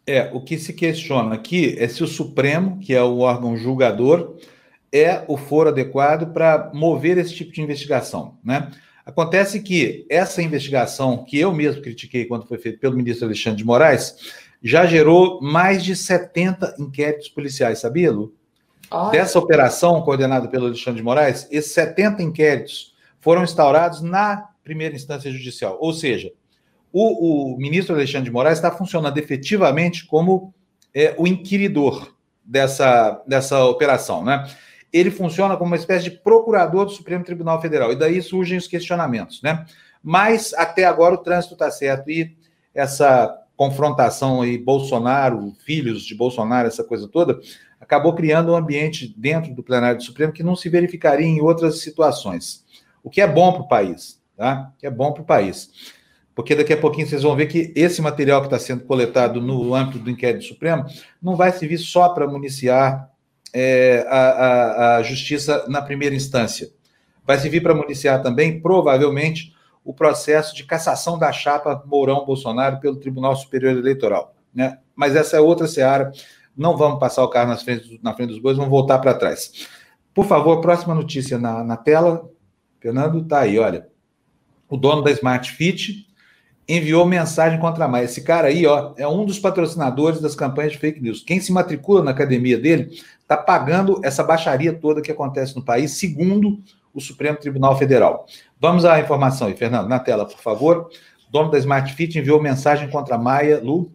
É, 0.07 0.31
o 0.33 0.41
que 0.41 0.59
se 0.59 0.73
questiona 0.73 1.35
aqui 1.35 1.77
é 1.79 1.89
se 1.89 2.05
o 2.05 2.07
Supremo, 2.07 2.79
que 2.79 2.95
é 2.95 3.03
o 3.03 3.21
órgão 3.21 3.57
julgador, 3.57 4.37
é 4.93 5.25
o 5.27 5.37
foro 5.37 5.71
adequado 5.71 6.33
para 6.33 6.71
mover 6.75 7.19
esse 7.19 7.35
tipo 7.35 7.53
de 7.53 7.63
investigação, 7.63 8.39
né? 8.45 8.71
Acontece 9.07 9.61
que 9.61 10.07
essa 10.09 10.41
investigação, 10.41 11.25
que 11.25 11.39
eu 11.39 11.53
mesmo 11.53 11.83
critiquei 11.83 12.25
quando 12.25 12.47
foi 12.47 12.57
feita 12.59 12.79
pelo 12.79 12.97
ministro 12.97 13.27
Alexandre 13.27 13.59
de 13.59 13.65
Moraes, 13.65 14.17
já 14.63 14.87
gerou 14.87 15.43
mais 15.43 15.85
de 15.85 15.95
70 15.95 16.77
inquéritos 16.79 17.29
policiais, 17.29 17.81
sabia, 17.81 18.11
Lu? 18.11 18.35
Olha. 18.91 19.11
Dessa 19.11 19.39
operação 19.39 20.01
coordenada 20.03 20.49
pelo 20.49 20.67
Alexandre 20.67 21.01
de 21.01 21.05
Moraes, 21.05 21.47
esses 21.51 21.73
70 21.73 22.23
inquéritos 22.23 22.95
foram 23.21 23.43
instaurados 23.43 24.01
na 24.01 24.49
primeira 24.63 24.95
instância 24.95 25.31
judicial. 25.31 25.77
Ou 25.81 25.93
seja, 25.93 26.33
o, 26.97 27.55
o 27.55 27.59
ministro 27.59 27.97
Alexandre 27.97 28.27
de 28.27 28.31
Moraes 28.31 28.57
está 28.57 28.71
funcionando 28.71 29.19
efetivamente 29.19 30.07
como 30.07 30.55
é, 30.95 31.13
o 31.19 31.27
inquiridor 31.27 32.15
dessa, 32.45 33.21
dessa 33.27 33.65
operação, 33.65 34.25
né? 34.25 34.49
Ele 34.93 35.11
funciona 35.11 35.57
como 35.57 35.73
uma 35.73 35.77
espécie 35.77 36.05
de 36.05 36.13
procurador 36.13 36.85
do 36.85 36.93
Supremo 36.93 37.25
Tribunal 37.25 37.61
Federal, 37.61 37.91
e 37.91 37.97
daí 37.97 38.23
surgem 38.23 38.57
os 38.57 38.69
questionamentos, 38.69 39.43
né? 39.43 39.67
Mas 40.01 40.55
até 40.55 40.85
agora 40.85 41.17
o 41.17 41.19
trânsito 41.19 41.55
está 41.55 41.69
certo 41.69 42.09
e 42.09 42.37
essa 42.73 43.43
confrontação 43.57 44.43
aí, 44.43 44.57
Bolsonaro, 44.57 45.53
filhos 45.67 46.05
de 46.05 46.15
Bolsonaro, 46.15 46.69
essa 46.69 46.85
coisa 46.85 47.09
toda, 47.09 47.41
acabou 47.81 48.15
criando 48.15 48.53
um 48.53 48.57
ambiente 48.57 49.13
dentro 49.17 49.53
do 49.53 49.65
plenário 49.65 49.97
do 49.97 50.05
Supremo 50.05 50.33
que 50.33 50.45
não 50.45 50.55
se 50.55 50.69
verificaria 50.69 51.27
em 51.27 51.41
outras 51.41 51.81
situações. 51.81 52.65
O 53.03 53.11
que 53.11 53.21
é 53.21 53.27
bom 53.27 53.53
para 53.53 53.63
o 53.63 53.69
país, 53.69 54.23
tá? 54.37 54.73
O 54.77 54.79
que 54.79 54.87
é 54.87 54.91
bom 54.91 55.13
para 55.13 55.23
o 55.23 55.27
país. 55.27 55.71
Porque 56.35 56.55
daqui 56.55 56.73
a 56.73 56.77
pouquinho 56.77 57.07
vocês 57.07 57.23
vão 57.23 57.37
ver 57.37 57.47
que 57.47 57.73
esse 57.77 58.03
material 58.03 58.41
que 58.41 58.49
está 58.49 58.59
sendo 58.59 58.85
coletado 58.85 59.41
no 59.41 59.75
âmbito 59.75 59.99
do 59.99 60.11
inquérito 60.11 60.45
supremo 60.45 60.85
não 61.23 61.37
vai 61.37 61.53
servir 61.53 61.79
só 61.79 62.09
para 62.09 62.27
municiar 62.27 63.09
é, 63.53 64.05
a, 64.09 64.19
a, 64.19 64.97
a 64.97 65.03
justiça 65.03 65.65
na 65.69 65.81
primeira 65.81 66.15
instância. 66.15 66.71
Vai 67.25 67.39
servir 67.39 67.63
para 67.63 67.75
municiar 67.75 68.21
também, 68.21 68.61
provavelmente, 68.61 69.55
o 69.85 69.95
processo 69.95 70.55
de 70.57 70.65
cassação 70.65 71.19
da 71.19 71.31
chapa 71.31 71.83
Mourão-Bolsonaro 71.87 72.81
pelo 72.81 72.97
Tribunal 72.97 73.37
Superior 73.37 73.77
Eleitoral. 73.77 74.35
Né? 74.53 74.79
Mas 74.97 75.15
essa 75.15 75.37
é 75.37 75.41
outra 75.41 75.69
seara. 75.69 76.11
Não 76.57 76.77
vamos 76.77 76.99
passar 76.99 77.23
o 77.23 77.29
carro 77.29 77.57
frente, 77.59 78.01
na 78.03 78.15
frente 78.15 78.31
dos 78.31 78.39
bois, 78.39 78.57
vamos 78.57 78.71
voltar 78.71 78.99
para 78.99 79.15
trás. 79.15 79.69
Por 80.13 80.27
favor, 80.27 80.61
próxima 80.61 80.95
notícia 80.95 81.39
na, 81.39 81.63
na 81.63 81.77
tela. 81.77 82.29
Fernando, 82.81 83.21
está 83.21 83.41
aí, 83.41 83.59
olha. 83.59 83.89
O 84.69 84.77
dono 84.77 85.03
da 85.03 85.11
Smart 85.11 85.51
Fit 85.53 86.04
enviou 86.69 87.07
mensagem 87.07 87.59
contra 87.59 87.85
a 87.85 87.89
Maia. 87.89 88.05
Esse 88.05 88.23
cara 88.23 88.49
aí, 88.49 88.67
ó, 88.67 88.93
é 88.97 89.07
um 89.07 89.25
dos 89.25 89.39
patrocinadores 89.39 90.21
das 90.21 90.35
campanhas 90.35 90.73
de 90.73 90.79
fake 90.79 91.01
news. 91.01 91.23
Quem 91.23 91.41
se 91.41 91.53
matricula 91.53 92.03
na 92.03 92.11
academia 92.11 92.59
dele 92.59 92.99
está 93.21 93.37
pagando 93.37 94.01
essa 94.03 94.23
baixaria 94.23 94.73
toda 94.73 95.03
que 95.03 95.13
acontece 95.13 95.55
no 95.55 95.63
país, 95.63 95.93
segundo 95.93 96.59
o 96.93 97.01
Supremo 97.01 97.37
Tribunal 97.39 97.77
Federal. 97.77 98.27
Vamos 98.61 98.85
à 98.85 99.01
informação 99.01 99.49
aí, 99.49 99.55
Fernando, 99.55 99.89
na 99.89 99.99
tela, 99.99 100.25
por 100.25 100.39
favor. 100.39 100.89
O 101.29 101.33
dono 101.33 101.51
da 101.51 101.59
Smart 101.59 101.93
Fit 101.93 102.19
enviou 102.19 102.41
mensagem 102.41 102.89
contra 102.89 103.17
a 103.17 103.19
Maia 103.19 103.61
Lu. 103.63 103.93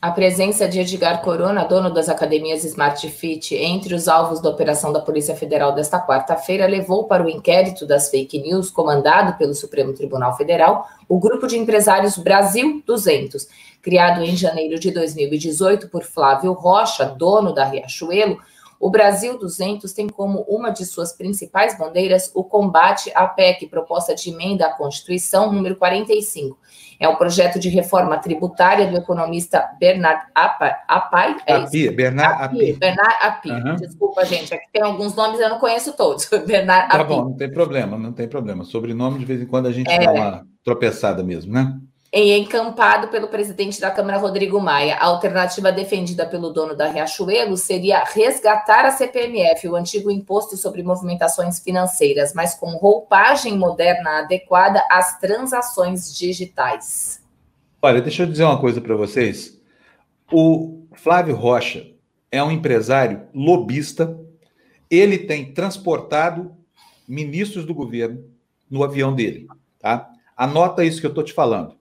A 0.00 0.10
presença 0.10 0.68
de 0.68 0.78
Edgar 0.78 1.22
Corona, 1.22 1.64
dono 1.64 1.88
das 1.88 2.10
academias 2.10 2.64
Smart 2.64 3.08
Fit, 3.08 3.54
entre 3.54 3.94
os 3.94 4.08
alvos 4.08 4.42
da 4.42 4.50
operação 4.50 4.92
da 4.92 5.00
Polícia 5.00 5.34
Federal 5.34 5.74
desta 5.74 5.98
quarta-feira, 5.98 6.66
levou 6.66 7.04
para 7.04 7.24
o 7.24 7.30
inquérito 7.30 7.86
das 7.86 8.10
fake 8.10 8.38
news, 8.38 8.70
comandado 8.70 9.38
pelo 9.38 9.54
Supremo 9.54 9.94
Tribunal 9.94 10.36
Federal, 10.36 10.86
o 11.08 11.18
grupo 11.18 11.46
de 11.46 11.56
empresários 11.56 12.18
Brasil 12.18 12.82
200, 12.84 13.48
criado 13.80 14.22
em 14.22 14.36
janeiro 14.36 14.78
de 14.78 14.90
2018 14.90 15.88
por 15.88 16.04
Flávio 16.04 16.52
Rocha, 16.52 17.06
dono 17.06 17.54
da 17.54 17.64
Riachuelo 17.64 18.38
o 18.78 18.90
Brasil 18.90 19.38
200 19.38 19.90
tem 19.92 20.06
como 20.06 20.40
uma 20.42 20.70
de 20.70 20.84
suas 20.84 21.12
principais 21.12 21.78
bandeiras 21.78 22.30
o 22.34 22.44
combate 22.44 23.10
à 23.14 23.26
PEC, 23.26 23.66
proposta 23.68 24.14
de 24.14 24.30
emenda 24.30 24.66
à 24.66 24.72
Constituição, 24.72 25.50
número 25.50 25.76
45. 25.76 26.58
É 26.98 27.08
um 27.08 27.16
projeto 27.16 27.58
de 27.58 27.68
reforma 27.68 28.18
tributária 28.18 28.86
do 28.86 28.96
economista 28.96 29.70
Bernard 29.78 30.22
Apai. 30.34 31.36
É 31.46 31.54
Api, 31.54 31.90
Bernard 31.90 32.42
Api. 32.42 32.72
Bernard 32.74 33.16
Api. 33.22 33.50
Uhum. 33.50 33.76
Desculpa, 33.76 34.24
gente, 34.24 34.54
aqui 34.54 34.66
tem 34.72 34.82
alguns 34.82 35.14
nomes 35.14 35.40
eu 35.40 35.48
não 35.48 35.58
conheço 35.58 35.92
todos. 35.96 36.28
Bernard 36.46 36.88
Tá 36.88 37.00
Api. 37.00 37.08
bom, 37.08 37.24
não 37.24 37.36
tem 37.36 37.50
problema, 37.50 37.98
não 37.98 38.12
tem 38.12 38.28
problema. 38.28 38.64
Sobrenome, 38.64 39.18
de 39.18 39.24
vez 39.24 39.42
em 39.42 39.46
quando, 39.46 39.66
a 39.66 39.72
gente 39.72 39.90
é. 39.90 39.98
dá 39.98 40.12
uma 40.12 40.46
tropeçada 40.64 41.22
mesmo, 41.22 41.52
né? 41.52 41.78
Em 42.18 42.40
encampado 42.40 43.08
pelo 43.08 43.28
presidente 43.28 43.78
da 43.78 43.90
Câmara, 43.90 44.16
Rodrigo 44.16 44.58
Maia. 44.58 44.96
A 44.96 45.04
alternativa 45.04 45.70
defendida 45.70 46.24
pelo 46.24 46.48
dono 46.48 46.74
da 46.74 46.88
Riachuelo 46.88 47.58
seria 47.58 48.02
resgatar 48.04 48.86
a 48.86 48.90
CPMF, 48.90 49.68
o 49.68 49.76
antigo 49.76 50.10
imposto 50.10 50.56
sobre 50.56 50.82
movimentações 50.82 51.60
financeiras, 51.60 52.32
mas 52.32 52.54
com 52.54 52.70
roupagem 52.78 53.58
moderna 53.58 54.20
adequada 54.20 54.82
às 54.90 55.18
transações 55.18 56.16
digitais. 56.16 57.22
Olha, 57.82 58.00
deixa 58.00 58.22
eu 58.22 58.26
dizer 58.26 58.44
uma 58.44 58.58
coisa 58.58 58.80
para 58.80 58.96
vocês. 58.96 59.60
O 60.32 60.86
Flávio 60.94 61.36
Rocha 61.36 61.86
é 62.32 62.42
um 62.42 62.50
empresário 62.50 63.28
lobista. 63.34 64.18
Ele 64.90 65.18
tem 65.18 65.52
transportado 65.52 66.56
ministros 67.06 67.66
do 67.66 67.74
governo 67.74 68.24
no 68.70 68.82
avião 68.82 69.14
dele, 69.14 69.46
tá? 69.78 70.10
Anota 70.34 70.82
isso 70.82 70.98
que 70.98 71.06
eu 71.06 71.10
estou 71.10 71.22
te 71.22 71.34
falando. 71.34 71.76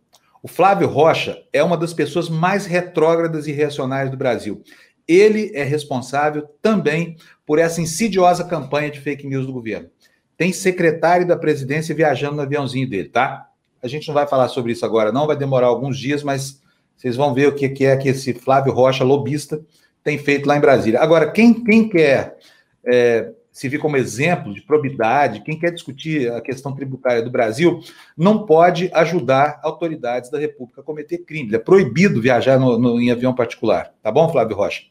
O 0.46 0.48
Flávio 0.48 0.88
Rocha 0.88 1.42
é 1.52 1.64
uma 1.64 1.76
das 1.76 1.92
pessoas 1.92 2.30
mais 2.30 2.68
retrógradas 2.68 3.48
e 3.48 3.52
reacionárias 3.52 4.12
do 4.12 4.16
Brasil. 4.16 4.62
Ele 5.08 5.50
é 5.56 5.64
responsável 5.64 6.48
também 6.62 7.18
por 7.48 7.58
essa 7.58 7.82
insidiosa 7.82 8.44
campanha 8.44 8.92
de 8.92 9.00
fake 9.00 9.26
news 9.26 9.48
do 9.48 9.52
governo. 9.52 9.90
Tem 10.38 10.54
secretário 10.54 11.26
da 11.26 11.36
presidência 11.36 11.96
viajando 11.96 12.36
no 12.36 12.44
aviãozinho 12.44 12.88
dele, 12.88 13.10
tá? 13.10 13.50
A 13.82 13.88
gente 13.88 14.08
não 14.08 14.14
vai 14.14 14.28
falar 14.28 14.48
sobre 14.50 14.72
isso 14.72 14.86
agora, 14.86 15.12
não, 15.12 15.26
vai 15.26 15.36
demorar 15.36 15.66
alguns 15.66 15.98
dias, 15.98 16.22
mas 16.22 16.62
vocês 16.96 17.16
vão 17.16 17.34
ver 17.34 17.48
o 17.48 17.56
que 17.56 17.84
é 17.84 17.98
que 17.98 18.10
esse 18.10 18.32
Flávio 18.36 18.72
Rocha, 18.72 19.04
lobista, 19.04 19.60
tem 20.04 20.20
feito 20.20 20.46
lá 20.46 20.56
em 20.56 20.62
Brasília. 20.62 21.02
Agora, 21.02 21.32
quem, 21.32 21.56
quem 21.56 21.90
quer 21.90 22.38
é, 22.86 23.32
servir 23.56 23.80
como 23.80 23.96
exemplo 23.96 24.54
de 24.54 24.62
probidade, 24.62 25.40
quem 25.40 25.58
quer 25.58 25.72
discutir 25.72 26.30
a 26.30 26.42
questão 26.42 26.76
tributária 26.76 27.24
do 27.24 27.32
Brasil, 27.32 27.80
não 28.18 28.46
pode 28.46 28.92
ajudar 28.94 29.62
autoridades 29.64 30.30
da 30.30 30.38
República 30.38 30.82
a 30.82 30.84
cometer 30.84 31.20
crime. 31.20 31.56
É 31.56 31.58
proibido 31.58 32.22
viajar 32.22 32.60
no, 32.60 32.78
no, 32.78 33.00
em 33.00 33.12
avião 33.12 33.34
particular. 33.34 33.94
Tá 34.04 34.12
bom, 34.12 34.30
Flávio 34.30 34.58
Rocha? 34.58 34.84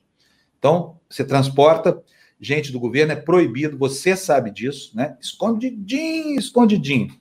Então, 0.59 0.99
você 1.11 1.23
transporta 1.23 2.03
gente 2.41 2.73
do 2.73 2.81
governo, 2.81 3.13
é 3.13 3.17
proibido, 3.17 3.77
você 3.77 4.17
sabe 4.17 4.51
disso, 4.51 4.97
né? 4.97 5.15
Escondidinho, 5.21 6.39
escondidinho. 6.39 7.15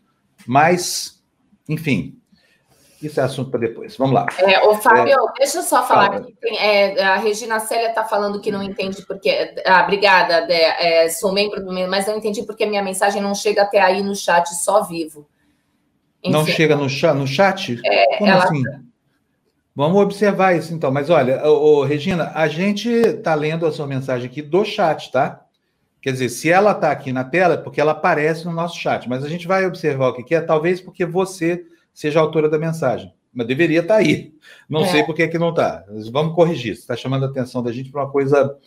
Mas, 0.48 1.22
enfim, 1.68 2.18
isso 3.08 3.20
é 3.20 3.24
assunto 3.24 3.52
para 3.52 3.60
depois. 3.60 3.96
Vamos 3.98 4.16
lá. 4.16 4.26
É, 4.40 4.62
o 4.68 4.76
Fábio, 4.76 5.14
é, 5.14 5.40
deixa 5.40 5.60
eu 5.60 5.64
só 5.64 5.86
falar 5.86 6.22
que 6.22 6.34
tem, 6.34 6.58
é, 6.58 7.04
a 7.04 7.18
Regina 7.18 7.60
Célia 7.60 7.90
está 7.90 8.04
falando 8.04 8.40
que 8.40 8.52
não 8.52 8.64
entende 8.64 9.06
porque. 9.06 9.54
Ah, 9.66 9.84
obrigada, 9.84 10.42
Dé. 10.42 11.04
É, 11.04 11.10
sou 11.10 11.32
membro 11.32 11.64
do 11.64 11.74
meu, 11.74 11.90
mas 11.90 12.08
não 12.08 12.18
entendi 12.18 12.44
porque 12.44 12.66
minha 12.66 12.82
mensagem 12.82 13.22
não 13.22 13.36
chega 13.36 13.64
até 13.64 13.82
aí 13.82 14.02
no 14.02 14.16
chat 14.16 14.48
só 14.56 14.84
vivo. 14.84 15.28
Enfim. 16.24 16.32
Não 16.32 16.46
chega 16.46 16.76
no, 16.76 16.90
chat, 16.90 17.16
no 17.16 17.28
chat? 17.28 17.80
É, 17.86 18.18
Como 18.18 18.32
ela... 18.32 18.44
assim? 18.44 18.64
Vamos 19.76 20.02
observar 20.02 20.56
isso 20.56 20.74
então. 20.74 20.92
Mas 20.92 21.10
olha, 21.10 21.44
ô, 21.48 21.84
Regina, 21.84 22.32
a 22.36 22.48
gente 22.48 22.90
está 22.90 23.34
lendo 23.34 23.66
a 23.66 23.72
sua 23.72 23.88
mensagem 23.88 24.30
aqui 24.30 24.42
do 24.42 24.64
chat, 24.64 25.12
tá? 25.12 25.44
Quer 26.02 26.12
dizer, 26.12 26.30
se 26.30 26.52
ela 26.52 26.72
está 26.72 26.92
aqui 26.92 27.12
na 27.12 27.24
tela, 27.24 27.56
é 27.56 27.58
porque 27.58 27.82
ela 27.82 27.94
aparece 27.94 28.46
no 28.46 28.52
nosso 28.52 28.78
chat. 28.78 29.08
Mas 29.10 29.24
a 29.24 29.30
gente 29.30 29.48
vai 29.48 29.66
observar 29.66 30.10
o 30.10 30.14
que 30.14 30.36
é, 30.36 30.42
talvez 30.42 30.80
porque 30.80 31.06
você 31.06 31.66
seja 31.94 32.20
a 32.20 32.24
autora 32.24 32.50
da 32.50 32.58
mensagem. 32.58 33.14
Mas 33.34 33.48
deveria 33.48 33.82
estar 33.82 33.96
tá 33.96 34.00
aí. 34.00 34.34
Não 34.70 34.82
é. 34.82 34.88
sei 34.88 35.04
por 35.04 35.16
que, 35.16 35.28
que 35.28 35.40
não 35.40 35.50
está. 35.50 35.84
Vamos 36.12 36.36
corrigir. 36.36 36.76
Você 36.76 36.82
está 36.82 36.96
chamando 36.96 37.26
a 37.26 37.30
atenção 37.30 37.64
da 37.64 37.72
gente 37.72 37.92
para 37.92 38.04
uma 38.04 38.12
coisa 38.12 38.58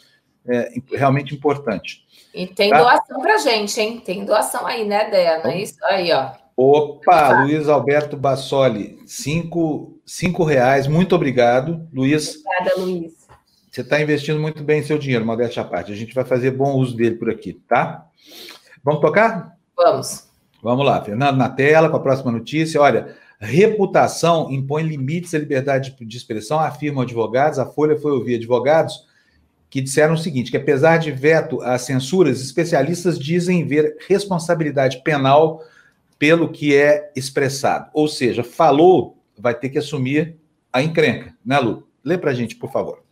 é, 0.47 0.73
realmente 0.93 1.35
importante. 1.35 2.05
E 2.35 2.47
tem 2.47 2.71
tá? 2.71 2.79
doação 2.79 3.21
para 3.21 3.39
gente, 3.39 3.81
hein? 3.81 4.03
Tem 4.05 4.25
doação 4.25 4.67
aí, 4.67 4.85
né, 4.85 5.09
Dé? 5.11 5.43
Não 5.43 5.51
é 5.51 5.63
isso? 5.63 5.77
Aí, 5.85 6.13
ó. 6.13 6.33
Opa. 6.57 7.43
Luiz 7.43 7.69
Alberto 7.69 8.17
Bassoli, 8.17 8.99
cinco, 9.07 10.01
cinco 10.05 10.43
reais. 10.43 10.87
Muito 10.87 11.15
obrigado, 11.15 11.87
Luiz. 11.93 12.37
Obrigada, 12.37 12.81
Luiz. 12.81 13.27
Você 13.71 13.83
está 13.83 14.01
investindo 14.01 14.41
muito 14.41 14.65
bem 14.65 14.83
seu 14.83 14.99
dinheiro, 14.99 15.27
modéstia 15.27 15.63
à 15.63 15.65
parte. 15.65 15.93
A 15.93 15.97
gente 15.97 16.15
vai 16.15 16.25
fazer 16.25 16.51
bom 16.51 16.77
uso 16.77 16.97
dele 16.97 17.17
por 17.17 17.29
aqui, 17.29 17.53
tá? 17.69 18.07
Vamos 18.83 19.03
tocar? 19.03 19.55
Vamos. 19.77 20.26
Vamos 20.67 20.85
lá, 20.85 21.01
Fernando, 21.01 21.37
na 21.37 21.49
tela, 21.49 21.89
com 21.89 21.97
a 21.97 22.01
próxima 22.01 22.33
notícia. 22.33 22.81
Olha, 22.81 23.15
reputação 23.39 24.51
impõe 24.51 24.83
limites 24.83 25.33
à 25.33 25.39
liberdade 25.39 25.95
de 25.97 26.17
expressão, 26.17 26.59
afirmam 26.59 27.05
advogados. 27.05 27.61
A 27.61 27.65
Folha 27.65 27.97
foi 27.97 28.11
ouvir 28.11 28.35
advogados 28.35 29.07
que 29.71 29.81
disseram 29.81 30.15
o 30.15 30.19
seguinte: 30.19 30.51
que 30.51 30.57
apesar 30.57 30.97
de 30.97 31.13
veto 31.13 31.63
às 31.63 31.83
censuras, 31.83 32.43
especialistas 32.43 33.17
dizem 33.17 33.65
ver 33.65 33.97
responsabilidade 34.09 35.05
penal 35.05 35.63
pelo 36.19 36.49
que 36.49 36.75
é 36.75 37.13
expressado. 37.15 37.89
Ou 37.95 38.09
seja, 38.09 38.43
falou, 38.43 39.23
vai 39.39 39.55
ter 39.55 39.69
que 39.69 39.79
assumir 39.79 40.37
a 40.73 40.83
encrenca, 40.83 41.33
né, 41.45 41.61
Lu? 41.61 41.87
Lê 42.03 42.19
para 42.19 42.33
a 42.33 42.35
gente, 42.35 42.57
por 42.57 42.73
favor. 42.73 43.06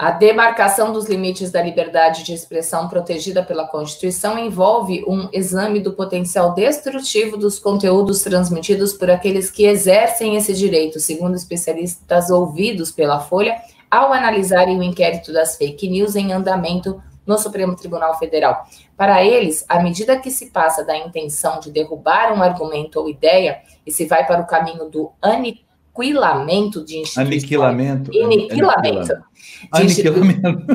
A 0.00 0.12
demarcação 0.12 0.94
dos 0.94 1.06
limites 1.10 1.50
da 1.50 1.60
liberdade 1.60 2.22
de 2.22 2.32
expressão 2.32 2.88
protegida 2.88 3.42
pela 3.42 3.66
Constituição 3.66 4.38
envolve 4.38 5.04
um 5.06 5.28
exame 5.30 5.78
do 5.78 5.92
potencial 5.92 6.54
destrutivo 6.54 7.36
dos 7.36 7.58
conteúdos 7.58 8.22
transmitidos 8.22 8.94
por 8.94 9.10
aqueles 9.10 9.50
que 9.50 9.66
exercem 9.66 10.36
esse 10.36 10.54
direito, 10.54 10.98
segundo 10.98 11.34
especialistas 11.34 12.30
ouvidos 12.30 12.90
pela 12.90 13.20
Folha, 13.20 13.56
ao 13.90 14.10
analisarem 14.10 14.78
o 14.78 14.82
inquérito 14.82 15.34
das 15.34 15.58
fake 15.58 15.86
news 15.86 16.16
em 16.16 16.32
andamento 16.32 16.98
no 17.26 17.36
Supremo 17.36 17.76
Tribunal 17.76 18.18
Federal. 18.18 18.64
Para 18.96 19.22
eles, 19.22 19.66
à 19.68 19.82
medida 19.82 20.18
que 20.18 20.30
se 20.30 20.46
passa 20.46 20.82
da 20.82 20.96
intenção 20.96 21.60
de 21.60 21.70
derrubar 21.70 22.32
um 22.32 22.42
argumento 22.42 22.98
ou 22.98 23.06
ideia 23.06 23.58
e 23.86 23.92
se 23.92 24.06
vai 24.06 24.26
para 24.26 24.40
o 24.40 24.46
caminho 24.46 24.88
do 24.88 25.10
aniquilamento 25.20 26.82
de 26.82 27.00
instituições... 27.00 27.26
Aniquilamento. 27.26 28.10
Aniquilamento 28.18 29.29
Aniquilamento. 29.72 30.66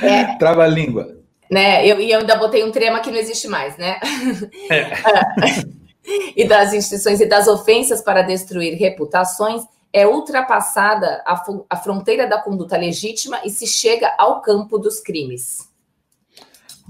É. 0.00 0.36
Trava 0.36 0.64
a 0.64 0.68
língua. 0.68 1.16
Né? 1.50 1.86
Eu, 1.86 2.00
e 2.00 2.10
eu 2.10 2.20
ainda 2.20 2.36
botei 2.36 2.62
um 2.62 2.70
trema 2.70 3.00
que 3.00 3.10
não 3.10 3.18
existe 3.18 3.48
mais, 3.48 3.76
né? 3.76 3.98
É. 4.70 4.92
e 6.36 6.46
das 6.46 6.72
instituições 6.72 7.20
e 7.20 7.26
das 7.26 7.48
ofensas 7.48 8.02
para 8.02 8.22
destruir 8.22 8.74
reputações 8.74 9.62
é 9.92 10.06
ultrapassada 10.06 11.22
a, 11.26 11.42
a 11.70 11.76
fronteira 11.76 12.26
da 12.26 12.40
conduta 12.40 12.76
legítima 12.76 13.40
e 13.44 13.50
se 13.50 13.66
chega 13.66 14.14
ao 14.18 14.42
campo 14.42 14.78
dos 14.78 15.00
crimes. 15.00 15.67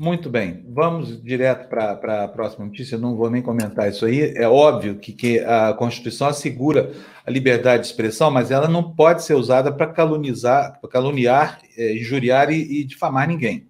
Muito 0.01 0.31
bem, 0.31 0.65
vamos 0.69 1.21
direto 1.21 1.69
para 1.69 2.23
a 2.23 2.29
próxima 2.29 2.65
notícia. 2.65 2.95
Eu 2.95 3.01
não 3.01 3.17
vou 3.17 3.29
nem 3.29 3.43
comentar 3.43 3.89
isso 3.89 4.07
aí. 4.07 4.33
É 4.37 4.49
óbvio 4.49 4.95
que, 4.95 5.13
que 5.13 5.41
a 5.41 5.73
Constituição 5.73 6.29
assegura 6.29 6.93
a 7.27 7.31
liberdade 7.33 7.83
de 7.83 7.89
expressão, 7.89 8.31
mas 8.31 8.53
ela 8.53 8.69
não 8.69 8.95
pode 8.95 9.25
ser 9.25 9.35
usada 9.35 9.73
para 9.73 9.89
calunizar, 9.89 10.79
para 10.81 10.89
caluniar, 10.89 11.61
é, 11.77 11.97
injuriar 11.97 12.49
e, 12.49 12.79
e 12.79 12.85
difamar 12.85 13.27
ninguém. 13.27 13.67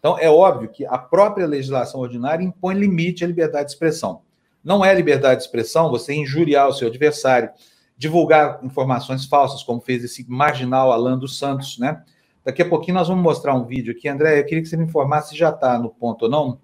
Então, 0.00 0.18
é 0.18 0.28
óbvio 0.28 0.68
que 0.68 0.84
a 0.84 0.98
própria 0.98 1.46
legislação 1.46 2.00
ordinária 2.00 2.42
impõe 2.42 2.74
limite 2.74 3.22
à 3.22 3.28
liberdade 3.28 3.66
de 3.66 3.70
expressão. 3.70 4.22
Não 4.64 4.84
é 4.84 4.92
liberdade 4.92 5.42
de 5.42 5.46
expressão 5.46 5.90
você 5.90 6.12
injuriar 6.12 6.66
o 6.66 6.72
seu 6.72 6.88
adversário, 6.88 7.50
divulgar 7.96 8.58
informações 8.64 9.26
falsas, 9.26 9.62
como 9.62 9.80
fez 9.80 10.02
esse 10.02 10.28
marginal 10.28 10.90
Alan 10.90 11.16
dos 11.16 11.38
Santos, 11.38 11.78
né? 11.78 12.02
Daqui 12.44 12.62
a 12.62 12.68
pouquinho 12.68 12.94
nós 12.96 13.08
vamos 13.08 13.22
mostrar 13.22 13.54
um 13.54 13.64
vídeo 13.64 13.92
aqui. 13.92 14.08
André, 14.08 14.40
eu 14.40 14.44
queria 14.44 14.62
que 14.62 14.68
você 14.68 14.76
me 14.76 14.84
informasse 14.84 15.30
se 15.30 15.36
já 15.36 15.50
está 15.50 15.78
no 15.78 15.90
ponto 15.90 16.22
ou 16.22 16.30
não, 16.30 16.58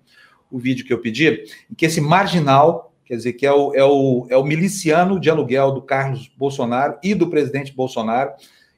o 0.50 0.58
vídeo 0.58 0.84
que 0.84 0.92
eu 0.92 1.00
pedi, 1.00 1.44
que 1.76 1.86
esse 1.86 2.00
marginal, 2.00 2.94
quer 3.04 3.16
dizer, 3.16 3.32
que 3.32 3.44
é 3.44 3.52
o, 3.52 3.74
é, 3.74 3.84
o, 3.84 4.26
é 4.30 4.36
o 4.36 4.44
miliciano 4.44 5.18
de 5.18 5.28
aluguel 5.28 5.72
do 5.72 5.82
Carlos 5.82 6.30
Bolsonaro 6.36 6.96
e 7.02 7.14
do 7.14 7.28
presidente 7.28 7.74
Bolsonaro, 7.74 8.32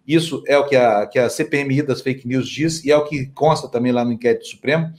isso 0.06 0.42
é 0.46 0.56
o 0.56 0.66
que 0.66 0.76
a, 0.76 1.06
que 1.06 1.18
a 1.18 1.28
CPMI 1.28 1.82
das 1.82 2.00
fake 2.00 2.26
news 2.26 2.48
diz 2.48 2.85
e 2.85 2.90
é 2.90 2.96
o 2.96 3.04
que 3.04 3.26
consta 3.26 3.68
também 3.68 3.92
lá 3.92 4.04
no 4.04 4.12
inquérito 4.12 4.46
supremo. 4.46 4.92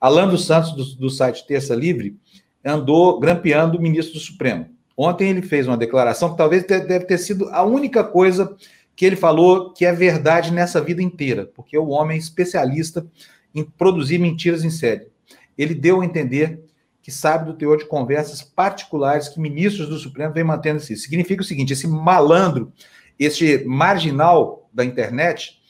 Alan 0.00 0.28
dos 0.28 0.46
Santos, 0.46 0.72
do, 0.72 0.96
do 0.96 1.10
site 1.10 1.46
Terça 1.46 1.74
Livre, 1.74 2.16
andou 2.64 3.18
grampeando 3.18 3.76
o 3.76 3.82
ministro 3.82 4.14
do 4.14 4.20
Supremo. 4.20 4.68
Ontem 4.96 5.28
ele 5.28 5.42
fez 5.42 5.66
uma 5.66 5.76
declaração 5.76 6.30
que 6.30 6.36
talvez 6.36 6.64
deve 6.66 7.04
ter 7.04 7.18
sido 7.18 7.48
a 7.50 7.64
única 7.64 8.04
coisa 8.04 8.56
que 8.96 9.04
ele 9.04 9.16
falou 9.16 9.72
que 9.72 9.84
é 9.84 9.92
verdade 9.92 10.52
nessa 10.52 10.80
vida 10.80 11.02
inteira, 11.02 11.46
porque 11.54 11.76
o 11.76 11.88
homem 11.88 12.16
é 12.16 12.20
especialista 12.20 13.06
em 13.54 13.64
produzir 13.64 14.18
mentiras 14.18 14.64
em 14.64 14.70
série. 14.70 15.08
Ele 15.56 15.74
deu 15.74 16.00
a 16.00 16.04
entender 16.04 16.64
que 17.02 17.10
sabe 17.10 17.44
do 17.44 17.54
teor 17.54 17.76
de 17.76 17.86
conversas 17.86 18.42
particulares 18.42 19.28
que 19.28 19.38
ministros 19.38 19.88
do 19.88 19.98
Supremo 19.98 20.32
vêm 20.32 20.42
mantendo 20.42 20.78
assim. 20.78 20.96
Significa 20.96 21.42
o 21.42 21.44
seguinte: 21.44 21.72
esse 21.72 21.86
malandro, 21.86 22.72
esse 23.18 23.62
marginal 23.66 24.68
da 24.72 24.84
internet, 24.84 25.60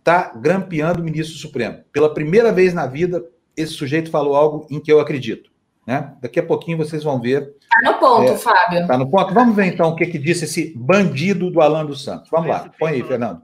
está 0.00 0.32
grampeando 0.34 1.00
o 1.00 1.04
ministro 1.04 1.34
do 1.36 1.40
Supremo. 1.40 1.84
Pela 1.92 2.12
primeira 2.12 2.52
vez 2.52 2.74
na 2.74 2.86
vida, 2.86 3.24
esse 3.56 3.74
sujeito 3.74 4.10
falou 4.10 4.34
algo 4.34 4.66
em 4.68 4.80
que 4.80 4.90
eu 4.90 4.98
acredito. 4.98 5.51
Né? 5.86 6.14
Daqui 6.20 6.38
a 6.38 6.46
pouquinho 6.46 6.78
vocês 6.78 7.02
vão 7.02 7.20
ver. 7.20 7.54
Está 7.60 7.92
no 7.92 7.98
ponto, 7.98 8.32
é, 8.32 8.38
Fábio. 8.38 8.80
Está 8.80 8.96
no 8.96 9.10
ponto. 9.10 9.34
Vamos 9.34 9.56
ver 9.56 9.66
então 9.66 9.88
o 9.90 9.96
que, 9.96 10.06
que 10.06 10.18
disse 10.18 10.44
esse 10.44 10.72
bandido 10.76 11.50
do 11.50 11.60
Alan 11.60 11.84
dos 11.84 12.04
Santos. 12.04 12.30
Vamos 12.30 12.48
lá, 12.48 12.70
põe 12.78 12.92
aí, 12.92 13.02
Fernando. 13.02 13.42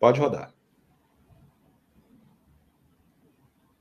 Pode 0.00 0.20
rodar. 0.20 0.50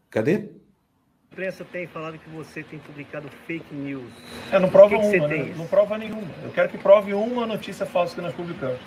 Cadê? 0.09 0.35
A 0.35 1.33
imprensa 1.33 1.65
tem 1.65 1.87
falado 1.87 2.17
que 2.17 2.29
você 2.29 2.63
tem 2.63 2.79
publicado 2.79 3.27
fake 3.45 3.73
news. 3.73 4.09
É, 4.51 4.57
não 4.57 4.69
prova 4.69 4.89
que 4.89 4.95
uma, 4.95 5.27
que 5.27 5.37
né? 5.37 5.53
não 5.57 5.67
prova 5.67 5.97
nenhuma. 5.97 6.31
Eu 6.41 6.51
quero 6.51 6.69
que 6.69 6.77
prove 6.77 7.13
uma 7.13 7.45
notícia 7.45 7.85
falsa 7.85 8.15
que 8.15 8.21
nós 8.21 8.33
publicamos. 8.33 8.79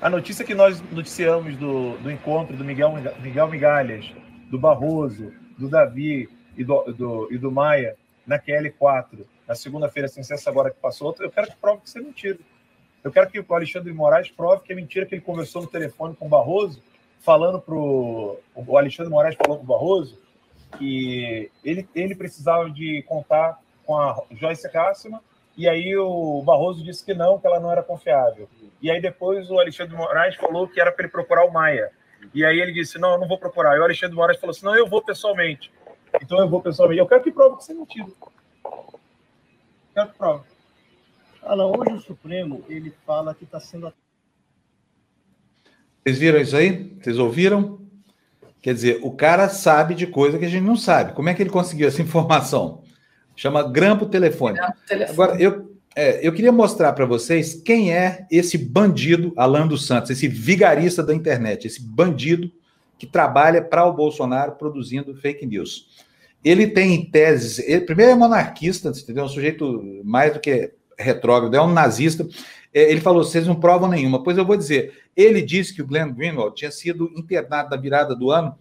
A 0.00 0.10
notícia 0.10 0.44
que 0.44 0.54
nós 0.54 0.82
noticiamos 0.90 1.56
do, 1.56 1.96
do 1.98 2.10
encontro 2.10 2.56
do 2.56 2.64
Miguel, 2.64 2.94
Miguel 3.22 3.48
Migalhas, 3.48 4.12
do 4.50 4.58
Barroso, 4.58 5.32
do 5.56 5.68
Davi, 5.68 6.28
e 6.58 6.64
do, 6.64 6.82
do, 6.92 7.28
e 7.30 7.38
do 7.38 7.50
Maia 7.50 7.96
na 8.26 8.38
QL4, 8.38 9.24
na 9.46 9.54
segunda-feira, 9.54 10.08
sem 10.08 10.22
cessa 10.22 10.50
agora 10.50 10.70
que 10.70 10.78
passou, 10.78 11.14
eu 11.20 11.30
quero 11.30 11.46
que 11.46 11.56
prove 11.56 11.80
que 11.80 11.88
isso 11.88 11.98
é 11.98 12.02
mentira. 12.02 12.38
Eu 13.02 13.10
quero 13.10 13.30
que 13.30 13.40
o 13.40 13.54
Alexandre 13.54 13.92
Moraes 13.92 14.30
prove 14.30 14.62
que 14.64 14.72
é 14.72 14.76
mentira 14.76 15.06
que 15.06 15.14
ele 15.14 15.22
conversou 15.22 15.62
no 15.62 15.68
telefone 15.68 16.14
com 16.14 16.26
o 16.26 16.28
Barroso, 16.28 16.82
falando 17.20 17.60
para 17.60 17.74
o 17.74 18.76
Alexandre 18.76 19.10
Moraes 19.10 19.36
falou 19.36 19.56
para 19.56 19.64
o 19.64 19.66
Barroso 19.66 20.18
que 20.76 21.50
ele, 21.64 21.88
ele 21.94 22.14
precisava 22.14 22.68
de 22.68 23.02
contar 23.08 23.58
com 23.86 23.96
a 23.96 24.22
Joyce 24.32 24.70
Cássima, 24.70 25.22
e 25.56 25.66
aí 25.66 25.96
o 25.96 26.42
Barroso 26.42 26.84
disse 26.84 27.04
que 27.04 27.14
não, 27.14 27.38
que 27.38 27.46
ela 27.46 27.58
não 27.58 27.72
era 27.72 27.82
confiável. 27.82 28.48
E 28.82 28.90
aí 28.90 29.00
depois 29.00 29.50
o 29.50 29.58
Alexandre 29.58 29.96
Moraes 29.96 30.34
falou 30.36 30.68
que 30.68 30.80
era 30.80 30.92
para 30.92 31.04
ele 31.04 31.12
procurar 31.12 31.46
o 31.46 31.52
Maia. 31.52 31.90
E 32.34 32.44
aí 32.44 32.60
ele 32.60 32.72
disse, 32.72 32.98
não, 32.98 33.12
eu 33.12 33.18
não 33.18 33.26
vou 33.26 33.38
procurar. 33.38 33.76
E 33.76 33.80
o 33.80 33.84
Alexandre 33.84 34.14
Moraes 34.14 34.38
falou 34.38 34.50
assim, 34.50 34.66
não, 34.66 34.76
eu 34.76 34.86
vou 34.86 35.02
pessoalmente. 35.02 35.72
Então 36.22 36.38
eu 36.38 36.48
vou 36.48 36.60
pessoalmente. 36.60 37.00
Eu 37.00 37.06
quero 37.06 37.22
que 37.22 37.30
prove 37.30 37.56
que 37.56 37.62
isso 37.62 37.72
é 37.72 37.74
mentira. 37.74 38.08
Quero 39.94 40.08
que 40.08 40.18
prove. 40.18 40.44
Alan, 41.42 41.66
hoje 41.66 41.92
o 41.94 42.00
Supremo 42.00 42.64
ele 42.68 42.92
fala 43.06 43.34
que 43.34 43.44
está 43.44 43.60
sendo. 43.60 43.92
Vocês 46.02 46.18
viram 46.18 46.40
isso 46.40 46.56
aí? 46.56 46.96
Vocês 47.00 47.18
ouviram? 47.18 47.78
Quer 48.60 48.74
dizer, 48.74 49.00
o 49.02 49.12
cara 49.12 49.48
sabe 49.48 49.94
de 49.94 50.06
coisa 50.06 50.38
que 50.38 50.44
a 50.44 50.48
gente 50.48 50.64
não 50.64 50.76
sabe. 50.76 51.12
Como 51.12 51.28
é 51.28 51.34
que 51.34 51.42
ele 51.42 51.50
conseguiu 51.50 51.88
essa 51.88 52.02
informação? 52.02 52.82
Chama 53.36 53.62
grampo 53.62 54.06
telefone. 54.06 54.56
Grampo 54.56 54.78
telefone. 54.86 55.12
Agora, 55.12 55.40
eu, 55.40 55.78
é, 55.94 56.26
eu 56.26 56.32
queria 56.32 56.52
mostrar 56.52 56.92
para 56.92 57.06
vocês 57.06 57.54
quem 57.54 57.94
é 57.94 58.26
esse 58.30 58.58
bandido 58.58 59.32
Alan 59.36 59.66
dos 59.66 59.86
Santos, 59.86 60.10
esse 60.10 60.26
vigarista 60.26 61.02
da 61.02 61.14
internet, 61.14 61.66
esse 61.66 61.80
bandido 61.80 62.50
que 62.98 63.06
trabalha 63.06 63.62
para 63.62 63.86
o 63.86 63.92
Bolsonaro 63.92 64.52
produzindo 64.52 65.14
fake 65.14 65.46
news. 65.46 66.07
Ele 66.44 66.66
tem 66.66 67.10
teses. 67.10 67.58
Ele, 67.58 67.80
primeiro 67.80 68.12
é 68.12 68.14
monarquista, 68.14 68.90
entendeu? 68.90 69.24
Um 69.24 69.28
sujeito 69.28 70.02
mais 70.04 70.32
do 70.32 70.40
que 70.40 70.72
retrógrado, 70.98 71.54
é 71.54 71.60
um 71.60 71.72
nazista. 71.72 72.26
É, 72.72 72.90
ele 72.90 73.00
falou: 73.00 73.24
vocês 73.24 73.46
não 73.46 73.54
provam 73.54 73.88
nenhuma. 73.88 74.22
Pois 74.22 74.36
eu 74.36 74.44
vou 74.44 74.56
dizer. 74.56 74.92
Ele 75.16 75.42
disse 75.42 75.74
que 75.74 75.82
o 75.82 75.86
Glenn 75.86 76.12
Greenwald 76.12 76.54
tinha 76.54 76.70
sido 76.70 77.10
internado 77.16 77.70
na 77.70 77.76
virada 77.76 78.14
do 78.14 78.30
ano 78.30 78.54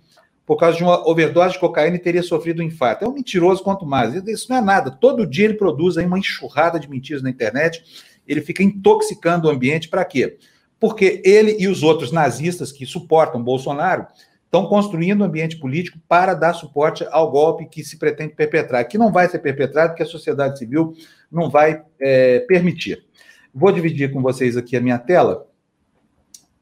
por 0.47 0.55
causa 0.55 0.77
de 0.77 0.83
uma 0.83 1.07
overdose 1.07 1.53
de 1.53 1.59
cocaína 1.59 1.97
e 1.97 1.99
teria 1.99 2.23
sofrido 2.23 2.61
um 2.61 2.65
infarto. 2.65 3.03
É 3.03 3.07
um 3.07 3.13
mentiroso 3.13 3.61
quanto 3.61 3.85
mais. 3.85 4.15
Isso 4.27 4.47
não 4.49 4.57
é 4.57 4.61
nada. 4.61 4.89
Todo 4.89 5.27
dia 5.27 5.45
ele 5.45 5.55
produz 5.55 5.97
aí 5.97 6.05
uma 6.05 6.17
enxurrada 6.17 6.79
de 6.79 6.89
mentiras 6.89 7.21
na 7.21 7.29
internet. 7.29 7.83
Ele 8.25 8.41
fica 8.41 8.63
intoxicando 8.63 9.47
o 9.47 9.51
ambiente 9.51 9.89
para 9.89 10.05
quê? 10.05 10.37
Porque 10.79 11.21
ele 11.25 11.57
e 11.59 11.67
os 11.67 11.83
outros 11.83 12.13
nazistas 12.13 12.71
que 12.71 12.85
suportam 12.85 13.43
Bolsonaro 13.43 14.07
estão 14.47 14.65
construindo 14.65 15.21
um 15.21 15.25
ambiente 15.25 15.57
político 15.57 15.99
para 16.07 16.33
dar 16.33 16.53
suporte 16.53 17.05
ao 17.11 17.29
golpe 17.29 17.67
que 17.67 17.83
se 17.83 17.97
pretende 17.97 18.33
perpetrar, 18.33 18.83
que 18.85 18.97
não 18.97 19.11
vai 19.11 19.27
ser 19.27 19.39
perpetrado, 19.39 19.89
porque 19.89 20.03
a 20.03 20.07
sociedade 20.07 20.57
civil 20.57 20.93
não 21.29 21.49
vai 21.49 21.83
é, 21.99 22.39
permitir. 22.41 23.05
Vou 23.53 23.71
dividir 23.71 24.11
com 24.11 24.21
vocês 24.21 24.55
aqui 24.55 24.75
a 24.77 24.81
minha 24.81 24.97
tela 24.97 25.45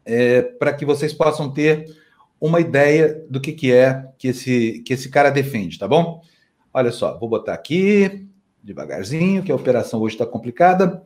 é, 0.04 0.42
para 0.42 0.74
que 0.74 0.86
vocês 0.86 1.14
possam 1.14 1.52
ter 1.52 1.86
uma 2.42 2.60
ideia 2.60 3.24
do 3.30 3.40
que, 3.40 3.54
que 3.54 3.72
é 3.72 4.08
que 4.18 4.30
esse, 4.30 4.84
que 4.86 4.94
esse 4.94 5.10
cara 5.10 5.30
defende, 5.30 5.80
tá 5.80 5.88
bom? 5.88 6.22
Olha 6.74 6.92
só, 6.92 7.18
vou 7.18 7.30
botar 7.30 7.54
aqui 7.54 8.28
devagarzinho, 8.64 9.44
que 9.44 9.52
a 9.52 9.56
operação 9.56 10.02
hoje 10.02 10.16
está 10.16 10.26
complicada. 10.26 11.04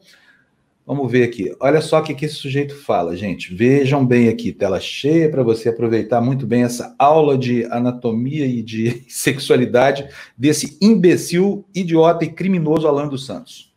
Vamos 0.89 1.11
ver 1.11 1.21
aqui. 1.21 1.55
Olha 1.59 1.81
só 1.81 1.99
o 1.99 2.03
que, 2.03 2.15
que 2.15 2.25
esse 2.25 2.33
sujeito 2.33 2.75
fala, 2.75 3.15
gente. 3.15 3.53
Vejam 3.53 4.03
bem 4.03 4.27
aqui, 4.27 4.51
tela 4.51 4.79
cheia 4.79 5.29
para 5.29 5.43
você 5.43 5.69
aproveitar 5.69 6.19
muito 6.19 6.47
bem 6.47 6.63
essa 6.63 6.95
aula 6.97 7.37
de 7.37 7.63
anatomia 7.65 8.47
e 8.47 8.63
de 8.63 9.05
sexualidade 9.07 10.09
desse 10.35 10.79
imbecil, 10.81 11.63
idiota 11.75 12.25
e 12.25 12.33
criminoso 12.33 12.87
Alan 12.87 13.07
dos 13.07 13.23
Santos. 13.23 13.71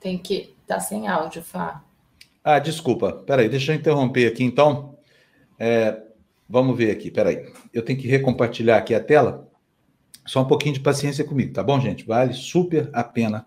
Tem 0.00 0.16
que 0.16 0.54
tá 0.64 0.78
sem 0.78 1.08
áudio, 1.08 1.42
Fá. 1.42 1.82
Ah, 2.44 2.60
desculpa. 2.60 3.14
Peraí, 3.26 3.48
deixa 3.48 3.72
eu 3.72 3.76
interromper 3.76 4.28
aqui 4.28 4.44
então. 4.44 4.96
É, 5.58 6.00
vamos 6.48 6.78
ver 6.78 6.92
aqui, 6.92 7.10
peraí. 7.10 7.52
Eu 7.74 7.82
tenho 7.82 7.98
que 7.98 8.06
recompartilhar 8.06 8.78
aqui 8.78 8.94
a 8.94 9.02
tela. 9.02 9.47
Só 10.28 10.42
um 10.42 10.44
pouquinho 10.44 10.74
de 10.74 10.80
paciência 10.80 11.24
comigo, 11.24 11.54
tá 11.54 11.62
bom, 11.62 11.80
gente? 11.80 12.04
Vale 12.04 12.34
super 12.34 12.90
a 12.92 13.02
pena 13.02 13.46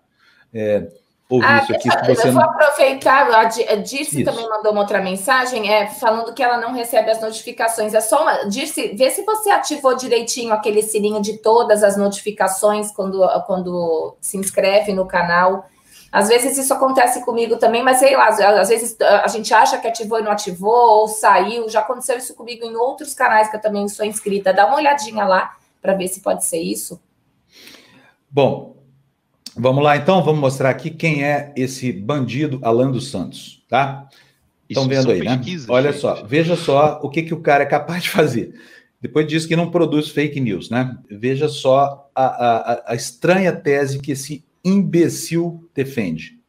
é, 0.52 0.88
ouvir 1.28 1.46
ah, 1.46 1.58
isso 1.62 1.72
aqui. 1.72 1.88
eu 1.88 2.32
vou 2.32 2.42
não... 2.42 2.50
aproveitar, 2.50 3.32
a 3.32 3.44
Dirce 3.76 4.24
também 4.24 4.48
mandou 4.48 4.72
uma 4.72 4.80
outra 4.80 5.00
mensagem, 5.00 5.72
é, 5.72 5.86
falando 5.86 6.34
que 6.34 6.42
ela 6.42 6.58
não 6.58 6.72
recebe 6.72 7.08
as 7.08 7.20
notificações. 7.20 7.94
É 7.94 8.00
só 8.00 8.22
uma. 8.22 8.48
Dirce, 8.48 8.96
vê 8.96 9.10
se 9.10 9.22
você 9.22 9.50
ativou 9.50 9.94
direitinho 9.94 10.52
aquele 10.52 10.82
sininho 10.82 11.22
de 11.22 11.38
todas 11.38 11.84
as 11.84 11.96
notificações 11.96 12.90
quando, 12.90 13.24
quando 13.46 14.16
se 14.20 14.36
inscreve 14.36 14.92
no 14.92 15.06
canal. 15.06 15.66
Às 16.10 16.28
vezes 16.28 16.58
isso 16.58 16.74
acontece 16.74 17.24
comigo 17.24 17.56
também, 17.58 17.82
mas 17.84 17.98
sei 17.98 18.16
lá, 18.16 18.26
às 18.26 18.68
vezes 18.68 18.96
a 19.00 19.28
gente 19.28 19.54
acha 19.54 19.78
que 19.78 19.86
ativou 19.86 20.18
e 20.18 20.22
não 20.22 20.32
ativou, 20.32 21.00
ou 21.00 21.06
saiu. 21.08 21.68
Já 21.68 21.78
aconteceu 21.78 22.18
isso 22.18 22.34
comigo 22.34 22.66
em 22.66 22.74
outros 22.74 23.14
canais 23.14 23.48
que 23.48 23.56
eu 23.56 23.60
também 23.60 23.88
sou 23.88 24.04
inscrita. 24.04 24.52
Dá 24.52 24.66
uma 24.66 24.76
olhadinha 24.76 25.24
lá 25.24 25.54
para 25.82 25.94
ver 25.94 26.08
se 26.08 26.20
pode 26.20 26.44
ser 26.44 26.62
isso? 26.62 27.02
Bom, 28.30 28.82
vamos 29.56 29.82
lá 29.82 29.96
então, 29.96 30.22
vamos 30.22 30.40
mostrar 30.40 30.70
aqui 30.70 30.90
quem 30.90 31.24
é 31.24 31.52
esse 31.56 31.92
bandido 31.92 32.60
Alan 32.62 32.90
dos 32.90 33.10
Santos, 33.10 33.64
tá? 33.68 34.08
Estão 34.68 34.88
vendo 34.88 35.10
aí, 35.10 35.20
né? 35.20 35.38
Olha 35.68 35.90
gente. 35.90 36.00
só, 36.00 36.24
veja 36.24 36.56
só 36.56 37.00
o 37.02 37.10
que, 37.10 37.22
que 37.22 37.34
o 37.34 37.40
cara 37.40 37.64
é 37.64 37.66
capaz 37.66 38.04
de 38.04 38.08
fazer. 38.08 38.54
Depois 39.00 39.26
diz 39.26 39.44
que 39.44 39.56
não 39.56 39.70
produz 39.70 40.08
fake 40.08 40.40
news, 40.40 40.70
né? 40.70 40.96
Veja 41.10 41.48
só 41.48 42.08
a, 42.14 42.24
a, 42.24 42.92
a 42.92 42.94
estranha 42.94 43.52
tese 43.52 43.98
que 43.98 44.12
esse 44.12 44.44
imbecil 44.64 45.68
defende. 45.74 46.40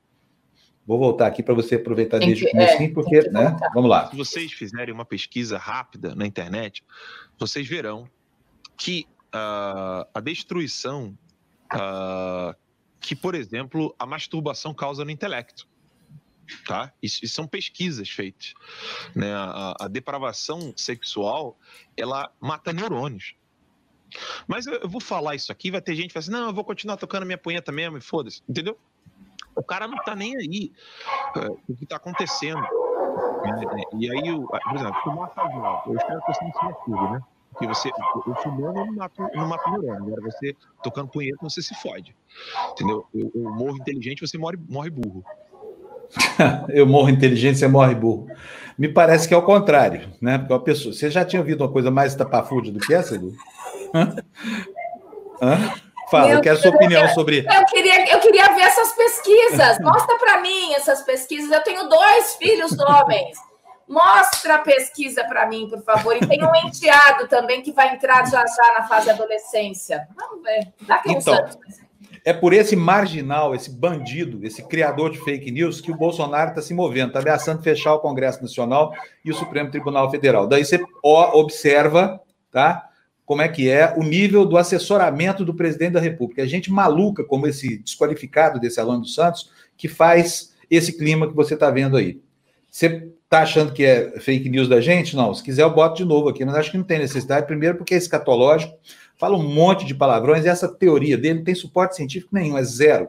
Vou 0.85 0.99
voltar 0.99 1.27
aqui 1.27 1.41
para 1.41 1.53
você 1.53 1.75
aproveitar 1.75 2.19
tem 2.19 2.27
desde 2.27 2.45
que, 2.45 2.49
o 2.49 2.51
começo, 2.51 2.83
é, 2.83 2.89
porque, 2.89 3.21
né? 3.29 3.57
Vamos 3.73 3.89
lá. 3.89 4.09
Se 4.09 4.15
vocês 4.15 4.51
fizerem 4.51 4.93
uma 4.93 5.05
pesquisa 5.05 5.57
rápida 5.57 6.13
na 6.13 6.27
internet, 6.27 6.83
vocês 7.39 7.67
verão 7.67 8.07
que 8.77 9.07
uh, 9.33 10.07
a 10.13 10.19
destruição 10.21 11.17
uh, 11.73 12.55
que, 12.99 13.15
por 13.15 13.35
exemplo, 13.35 13.93
a 13.97 14.05
masturbação 14.05 14.73
causa 14.73 15.03
no 15.03 15.11
intelecto. 15.11 15.67
Tá? 16.67 16.91
Isso, 17.01 17.23
isso 17.23 17.35
são 17.35 17.47
pesquisas 17.47 18.09
feitas. 18.09 18.53
Né? 19.15 19.33
A, 19.33 19.75
a, 19.81 19.87
depravação 19.87 20.73
sexual 20.75 21.57
ela 21.97 22.31
mata 22.39 22.73
neurônios. 22.73 23.35
Mas 24.47 24.67
eu, 24.67 24.73
eu, 24.75 24.89
vou 24.89 25.01
falar 25.01 25.35
isso 25.35 25.51
aqui, 25.51 25.71
vai 25.71 25.81
ter 25.81 25.95
gente 25.95 26.09
que 26.09 26.13
vai 26.13 26.19
assim: 26.19 26.31
não, 26.31 26.47
eu 26.47 26.53
vou 26.53 26.63
continuar 26.63 26.97
tocando 26.97 27.25
minha 27.25 27.37
punheta 27.37 27.71
mesmo 27.71 27.97
e 27.97 28.01
foda-se, 28.01 28.43
entendeu? 28.47 28.77
O 29.55 29.63
cara 29.63 29.87
não 29.87 29.97
tá 30.03 30.15
nem 30.15 30.35
aí 30.35 30.71
é, 31.37 31.47
o 31.67 31.75
que 31.75 31.85
tá 31.85 31.95
acontecendo. 31.95 32.63
É, 32.63 33.97
e 33.97 34.11
aí, 34.11 34.35
por 34.35 34.75
exemplo, 34.75 35.01
fumar. 35.03 35.31
Eu 35.87 35.95
espero 35.95 36.21
que 36.21 36.33
você 36.33 36.43
não 36.43 36.73
tudo, 36.85 37.09
né? 37.11 37.21
Porque 37.53 37.67
você, 37.67 37.89
eu 38.27 38.35
fumando 38.35 38.73
não 38.73 38.93
mato, 38.93 39.21
não 39.33 39.47
mato 39.47 39.69
neurônio. 39.69 40.07
Agora 40.07 40.21
você 40.21 40.55
tocando 40.83 41.07
punheta, 41.07 41.37
você 41.41 41.61
se 41.61 41.75
fode. 41.75 42.15
Entendeu? 42.71 43.05
Eu, 43.13 43.31
eu 43.35 43.51
morro 43.51 43.77
inteligente, 43.77 44.27
você 44.27 44.37
morre, 44.37 44.57
morre 44.67 44.89
burro. 44.89 45.23
eu 46.69 46.85
morro 46.85 47.09
inteligente, 47.09 47.59
você 47.59 47.67
morre 47.67 47.93
burro. 47.93 48.27
Me 48.77 48.89
parece 48.89 49.27
que 49.27 49.33
é 49.33 49.37
o 49.37 49.43
contrário, 49.43 50.11
né? 50.19 50.39
Porque 50.39 50.53
uma 50.53 50.63
pessoa. 50.63 50.93
Você 50.93 51.11
já 51.11 51.23
tinha 51.23 51.39
ouvido 51.39 51.61
uma 51.61 51.71
coisa 51.71 51.91
mais 51.91 52.15
tapafúrdia 52.15 52.73
do 52.73 52.79
que 52.79 52.93
essa, 52.93 53.15
Edu? 53.15 53.33
Hã? 53.93 54.15
Hã? 55.41 55.73
Fala, 56.09 56.27
Meu 56.27 56.37
eu 56.37 56.41
quero 56.41 56.57
sua 56.57 56.71
opinião 56.71 57.03
eu, 57.03 57.09
sobre. 57.09 57.39
Eu 57.39 57.65
queria, 57.65 58.13
eu 58.13 58.19
queria 58.19 58.53
ver 58.53 58.61
essas 58.61 58.93
pesquisas. 58.93 59.79
Mostra 59.79 60.17
para 60.17 60.41
mim 60.41 60.73
essas 60.73 61.01
pesquisas. 61.03 61.51
Eu 61.51 61.63
tenho 61.63 61.87
dois 61.87 62.35
filhos 62.35 62.77
homens. 62.79 63.37
Mostra 63.87 64.55
a 64.55 64.59
pesquisa 64.59 65.23
para 65.25 65.47
mim, 65.47 65.67
por 65.69 65.83
favor. 65.83 66.15
E 66.15 66.25
tem 66.25 66.43
um 66.43 66.55
enteado 66.55 67.27
também 67.27 67.61
que 67.61 67.71
vai 67.71 67.93
entrar 67.93 68.29
já 68.29 68.43
já 68.45 68.73
na 68.79 68.87
fase 68.87 69.09
adolescência. 69.09 70.07
Vamos 70.15 70.41
ver. 70.43 70.73
Daqui 70.87 71.11
então. 71.11 71.49
É 72.25 72.31
por 72.31 72.53
esse 72.53 72.75
marginal, 72.75 73.53
esse 73.53 73.69
bandido, 73.69 74.45
esse 74.45 74.63
criador 74.63 75.11
de 75.11 75.19
fake 75.19 75.51
news 75.51 75.81
que 75.81 75.91
o 75.91 75.97
Bolsonaro 75.97 76.51
está 76.51 76.61
se 76.61 76.73
movendo, 76.73 77.07
está 77.07 77.19
ameaçando 77.19 77.61
fechar 77.61 77.93
o 77.93 77.99
Congresso 77.99 78.41
Nacional 78.41 78.93
e 79.25 79.31
o 79.31 79.35
Supremo 79.35 79.69
Tribunal 79.69 80.09
Federal. 80.09 80.47
Daí 80.47 80.63
você 80.63 80.81
observa, 81.03 82.21
tá? 82.49 82.89
Como 83.25 83.41
é 83.41 83.49
que 83.49 83.69
é 83.69 83.93
o 83.97 84.03
nível 84.03 84.45
do 84.45 84.57
assessoramento 84.57 85.43
do 85.43 85.53
presidente 85.53 85.93
da 85.93 85.99
República. 85.99 86.43
É 86.43 86.47
gente 86.47 86.71
maluca, 86.71 87.25
como 87.25 87.47
esse 87.47 87.79
desqualificado 87.79 88.59
desse 88.59 88.79
Alan 88.79 89.01
dos 89.01 89.15
Santos, 89.15 89.51
que 89.75 89.89
faz 89.89 90.53
esse 90.69 90.97
clima 90.97 91.27
que 91.27 91.35
você 91.35 91.55
está 91.55 91.69
vendo 91.69 91.97
aí. 91.97 92.21
Você 92.69 93.11
está 93.33 93.41
achando 93.41 93.73
que 93.73 93.83
é 93.83 94.19
fake 94.19 94.49
news 94.49 94.69
da 94.69 94.79
gente? 94.79 95.15
Não. 95.15 95.33
Se 95.33 95.43
quiser, 95.43 95.63
eu 95.63 95.73
boto 95.73 95.97
de 95.97 96.05
novo 96.05 96.29
aqui, 96.29 96.45
mas 96.45 96.55
acho 96.55 96.71
que 96.71 96.77
não 96.77 96.83
tem 96.83 96.99
necessidade. 96.99 97.47
Primeiro, 97.47 97.77
porque 97.77 97.93
é 97.93 97.97
escatológico 97.97 98.77
fala 99.23 99.37
um 99.37 99.53
monte 99.53 99.85
de 99.85 99.95
palavrões, 99.95 100.43
e 100.43 100.49
essa 100.49 100.67
teoria 100.67 101.17
dele 101.17 101.35
não 101.35 101.45
tem 101.45 101.55
suporte 101.55 101.95
científico 101.95 102.35
nenhum, 102.35 102.57
é 102.57 102.63
zero. 102.63 103.07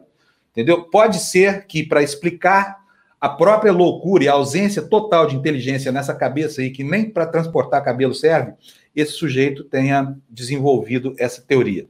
Entendeu? 0.53 0.85
Pode 0.85 1.19
ser 1.19 1.67
que, 1.67 1.83
para 1.83 2.03
explicar 2.03 2.77
a 3.21 3.29
própria 3.29 3.73
loucura 3.73 4.23
e 4.23 4.29
a 4.29 4.35
ausência 4.35 4.83
total 4.83 5.27
de 5.27 5.35
inteligência 5.35 5.91
nessa 5.91 6.15
cabeça 6.15 6.61
aí, 6.61 6.71
que 6.71 6.85
nem 6.85 7.11
para 7.11 7.27
transportar 7.27 7.83
cabelo 7.83 8.15
serve, 8.15 8.53
esse 8.95 9.13
sujeito 9.13 9.65
tenha 9.65 10.17
desenvolvido 10.31 11.17
essa 11.19 11.43
teoria. 11.43 11.89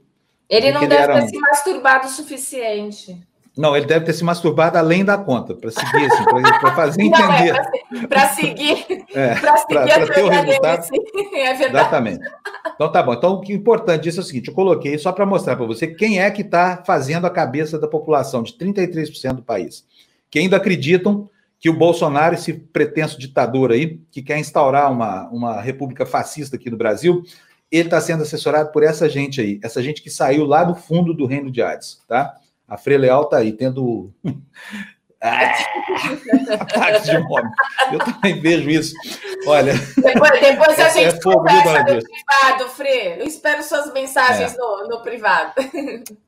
Ele 0.49 0.71
não 0.71 0.87
deve 0.87 1.13
ter 1.13 1.23
um... 1.23 1.27
se 1.27 1.37
masturbado 1.37 2.07
o 2.07 2.09
suficiente. 2.09 3.21
Não, 3.57 3.75
ele 3.75 3.85
deve 3.85 4.05
ter 4.05 4.11
se 4.11 4.23
masturbado 4.23 4.77
além 4.77 5.05
da 5.05 5.17
conta, 5.17 5.55
para 5.55 5.71
seguir, 5.71 6.05
assim, 6.11 6.23
para 6.59 6.75
fazer 6.75 7.01
entender. 7.01 7.55
É, 7.95 8.07
para 8.07 8.27
seguir, 8.27 8.85
é, 9.13 9.35
para 9.35 9.57
seguir 9.57 10.13
ter 10.13 10.23
o 10.23 10.27
resultado. 10.27 10.87
é 11.33 11.53
verdade. 11.53 11.69
Exatamente. 11.69 12.19
Então 12.73 12.91
tá 12.91 13.01
bom. 13.01 13.13
Então 13.13 13.33
o 13.33 13.41
que 13.41 13.53
é 13.53 13.55
importante 13.55 14.03
disso 14.03 14.19
é 14.19 14.23
o 14.23 14.25
seguinte: 14.25 14.49
eu 14.49 14.53
coloquei 14.53 14.97
só 14.97 15.13
para 15.13 15.25
mostrar 15.25 15.55
para 15.55 15.65
você 15.65 15.87
quem 15.87 16.19
é 16.19 16.29
que 16.29 16.41
está 16.41 16.83
fazendo 16.85 17.25
a 17.25 17.29
cabeça 17.29 17.79
da 17.79 17.87
população 17.87 18.43
de 18.43 18.53
33% 18.53 19.35
do 19.35 19.43
país, 19.43 19.85
que 20.29 20.39
ainda 20.39 20.57
acreditam 20.57 21.29
que 21.59 21.69
o 21.69 21.73
Bolsonaro, 21.73 22.35
esse 22.35 22.53
pretenso 22.53 23.17
ditador 23.17 23.71
aí, 23.71 24.01
que 24.11 24.21
quer 24.21 24.37
instaurar 24.37 24.91
uma, 24.91 25.29
uma 25.29 25.61
república 25.61 26.05
fascista 26.05 26.57
aqui 26.57 26.69
no 26.69 26.77
Brasil, 26.77 27.23
ele 27.71 27.87
está 27.87 28.01
sendo 28.01 28.23
assessorado 28.23 28.71
por 28.71 28.83
essa 28.83 29.07
gente 29.07 29.39
aí, 29.39 29.59
essa 29.63 29.81
gente 29.81 30.01
que 30.01 30.09
saiu 30.09 30.45
lá 30.45 30.63
do 30.63 30.75
fundo 30.75 31.13
do 31.13 31.25
reino 31.25 31.49
de 31.49 31.61
Hades, 31.61 32.01
tá? 32.07 32.35
A 32.67 32.77
Frei 32.77 32.97
Leal 32.97 33.23
está 33.23 33.37
aí, 33.37 33.51
tendo 33.51 34.11
Ataque 35.25 37.03
de 37.03 37.27
fome. 37.27 37.49
Eu 37.91 37.99
também 37.99 38.41
vejo 38.41 38.69
isso. 38.69 38.93
Olha. 39.47 39.73
Depois, 39.73 40.31
depois 40.39 40.79
a 40.79 40.89
gente 40.89 41.15
é 41.15 41.21
conversa 41.21 41.79
no 41.79 41.85
privado, 41.85 42.69
Fre. 42.69 43.19
Eu 43.19 43.25
espero 43.25 43.63
suas 43.63 43.91
mensagens 43.91 44.53
é. 44.53 44.57
no, 44.57 44.87
no 44.87 45.01
privado. 45.01 45.53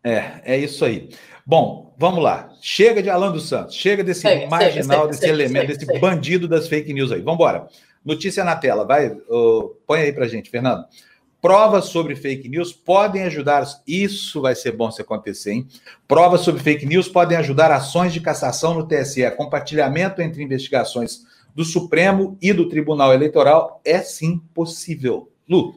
É, 0.04 0.41
é 0.43 0.58
isso 0.58 0.84
aí. 0.84 1.10
Bom, 1.45 1.93
vamos 1.97 2.23
lá. 2.23 2.50
Chega 2.62 3.02
de 3.04 3.10
Alan 3.10 3.32
dos 3.32 3.47
Santos, 3.47 3.76
chega 3.76 4.04
desse 4.04 4.21
sei, 4.21 4.47
marginal, 4.47 5.02
sei, 5.02 5.08
desse 5.08 5.19
sei, 5.19 5.30
elemento, 5.30 5.67
desse 5.67 6.00
bandido 6.00 6.47
das 6.47 6.67
fake 6.67 6.93
news 6.93 7.12
aí. 7.12 7.21
Vamos 7.21 7.36
embora. 7.36 7.67
Notícia 8.04 8.43
na 8.43 8.56
tela, 8.56 8.86
vai. 8.86 9.10
Uh, 9.10 9.76
põe 9.86 10.02
aí 10.02 10.13
pra 10.13 10.28
gente, 10.28 10.50
Fernando. 10.50 10.86
Provas 11.48 11.86
sobre 11.86 12.14
fake 12.14 12.50
news 12.50 12.74
podem 12.74 13.24
ajudar. 13.24 13.66
Isso 13.88 14.42
vai 14.42 14.54
ser 14.54 14.74
bom 14.74 14.92
se 14.92 15.02
acontecer, 15.02 15.54
hein? 15.54 15.68
Provas 16.06 16.42
sobre 16.42 16.62
fake 16.62 16.86
news 16.86 17.08
podem 17.08 17.38
ajudar 17.38 17.72
ações 17.72 18.12
de 18.12 18.20
cassação 18.20 18.74
no 18.74 18.86
TSE. 18.86 19.32
Compartilhamento 19.32 20.22
entre 20.22 20.44
investigações 20.44 21.22
do 21.56 21.64
Supremo 21.64 22.38
e 22.42 22.52
do 22.52 22.68
Tribunal 22.68 23.14
Eleitoral 23.14 23.80
é 23.86 24.00
sim 24.00 24.40
possível. 24.54 25.32
Lu. 25.48 25.76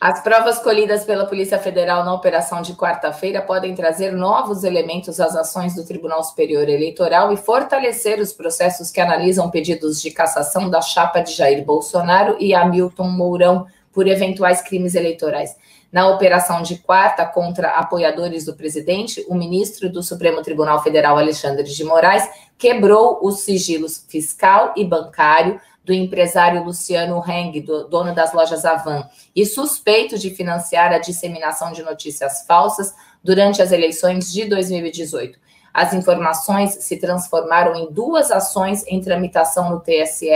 As 0.00 0.24
provas 0.24 0.58
colhidas 0.58 1.04
pela 1.04 1.24
Polícia 1.24 1.60
Federal 1.60 2.04
na 2.04 2.12
operação 2.12 2.60
de 2.60 2.74
quarta-feira 2.74 3.40
podem 3.40 3.76
trazer 3.76 4.10
novos 4.10 4.64
elementos 4.64 5.20
às 5.20 5.36
ações 5.36 5.76
do 5.76 5.86
Tribunal 5.86 6.24
Superior 6.24 6.68
Eleitoral 6.68 7.32
e 7.32 7.36
fortalecer 7.36 8.18
os 8.18 8.32
processos 8.32 8.90
que 8.90 9.00
analisam 9.00 9.50
pedidos 9.52 10.02
de 10.02 10.10
cassação 10.10 10.68
da 10.68 10.80
chapa 10.80 11.20
de 11.20 11.32
Jair 11.32 11.64
Bolsonaro 11.64 12.36
e 12.40 12.52
Hamilton 12.52 13.08
Mourão 13.08 13.66
por 13.92 14.06
eventuais 14.06 14.60
crimes 14.60 14.94
eleitorais. 14.94 15.56
Na 15.92 16.08
operação 16.08 16.62
de 16.62 16.78
quarta 16.78 17.26
contra 17.26 17.70
apoiadores 17.70 18.44
do 18.44 18.54
presidente, 18.54 19.24
o 19.28 19.34
ministro 19.34 19.90
do 19.90 20.02
Supremo 20.02 20.40
Tribunal 20.40 20.82
Federal, 20.82 21.18
Alexandre 21.18 21.64
de 21.64 21.84
Moraes, 21.84 22.28
quebrou 22.56 23.18
os 23.22 23.40
sigilos 23.40 24.04
fiscal 24.08 24.72
e 24.76 24.84
bancário 24.84 25.60
do 25.84 25.92
empresário 25.92 26.62
Luciano 26.62 27.20
Heng, 27.26 27.60
do, 27.60 27.88
dono 27.88 28.14
das 28.14 28.32
lojas 28.32 28.64
Avan, 28.64 29.08
e 29.34 29.44
suspeito 29.44 30.16
de 30.16 30.30
financiar 30.30 30.92
a 30.92 30.98
disseminação 30.98 31.72
de 31.72 31.82
notícias 31.82 32.44
falsas 32.46 32.94
durante 33.24 33.60
as 33.60 33.72
eleições 33.72 34.32
de 34.32 34.44
2018. 34.44 35.38
As 35.72 35.92
informações 35.94 36.72
se 36.80 36.96
transformaram 36.96 37.74
em 37.74 37.92
duas 37.92 38.30
ações 38.30 38.84
em 38.86 39.00
tramitação 39.00 39.70
no 39.70 39.80
TSE, 39.80 40.28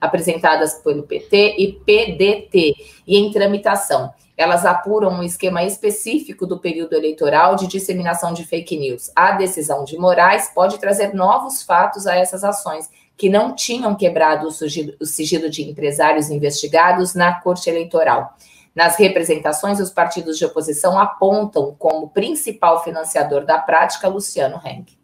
apresentadas 0.00 0.74
pelo 0.74 1.04
PT 1.04 1.56
e 1.58 1.72
PDT, 1.72 2.74
e 3.06 3.16
em 3.16 3.30
tramitação. 3.30 4.12
Elas 4.36 4.64
apuram 4.64 5.10
um 5.10 5.22
esquema 5.22 5.62
específico 5.64 6.46
do 6.46 6.58
período 6.58 6.94
eleitoral 6.94 7.56
de 7.56 7.66
disseminação 7.66 8.32
de 8.32 8.42
fake 8.44 8.74
news. 8.78 9.10
A 9.14 9.32
decisão 9.32 9.84
de 9.84 9.98
Moraes 9.98 10.50
pode 10.54 10.78
trazer 10.78 11.12
novos 11.12 11.62
fatos 11.62 12.06
a 12.06 12.16
essas 12.16 12.42
ações, 12.42 12.88
que 13.18 13.28
não 13.28 13.54
tinham 13.54 13.94
quebrado 13.94 14.48
o 14.48 14.50
sigilo, 14.50 15.50
de 15.50 15.62
empresários 15.62 16.30
investigados 16.30 17.14
na 17.14 17.38
Corte 17.38 17.68
Eleitoral. 17.68 18.34
Nas 18.74 18.96
representações, 18.96 19.80
os 19.80 19.90
partidos 19.90 20.38
de 20.38 20.44
oposição 20.44 20.98
apontam 20.98 21.74
como 21.78 22.10
principal 22.10 22.82
financiador 22.84 23.44
da 23.44 23.58
prática 23.58 24.08
Luciano 24.08 24.60
Henck. 24.64 24.98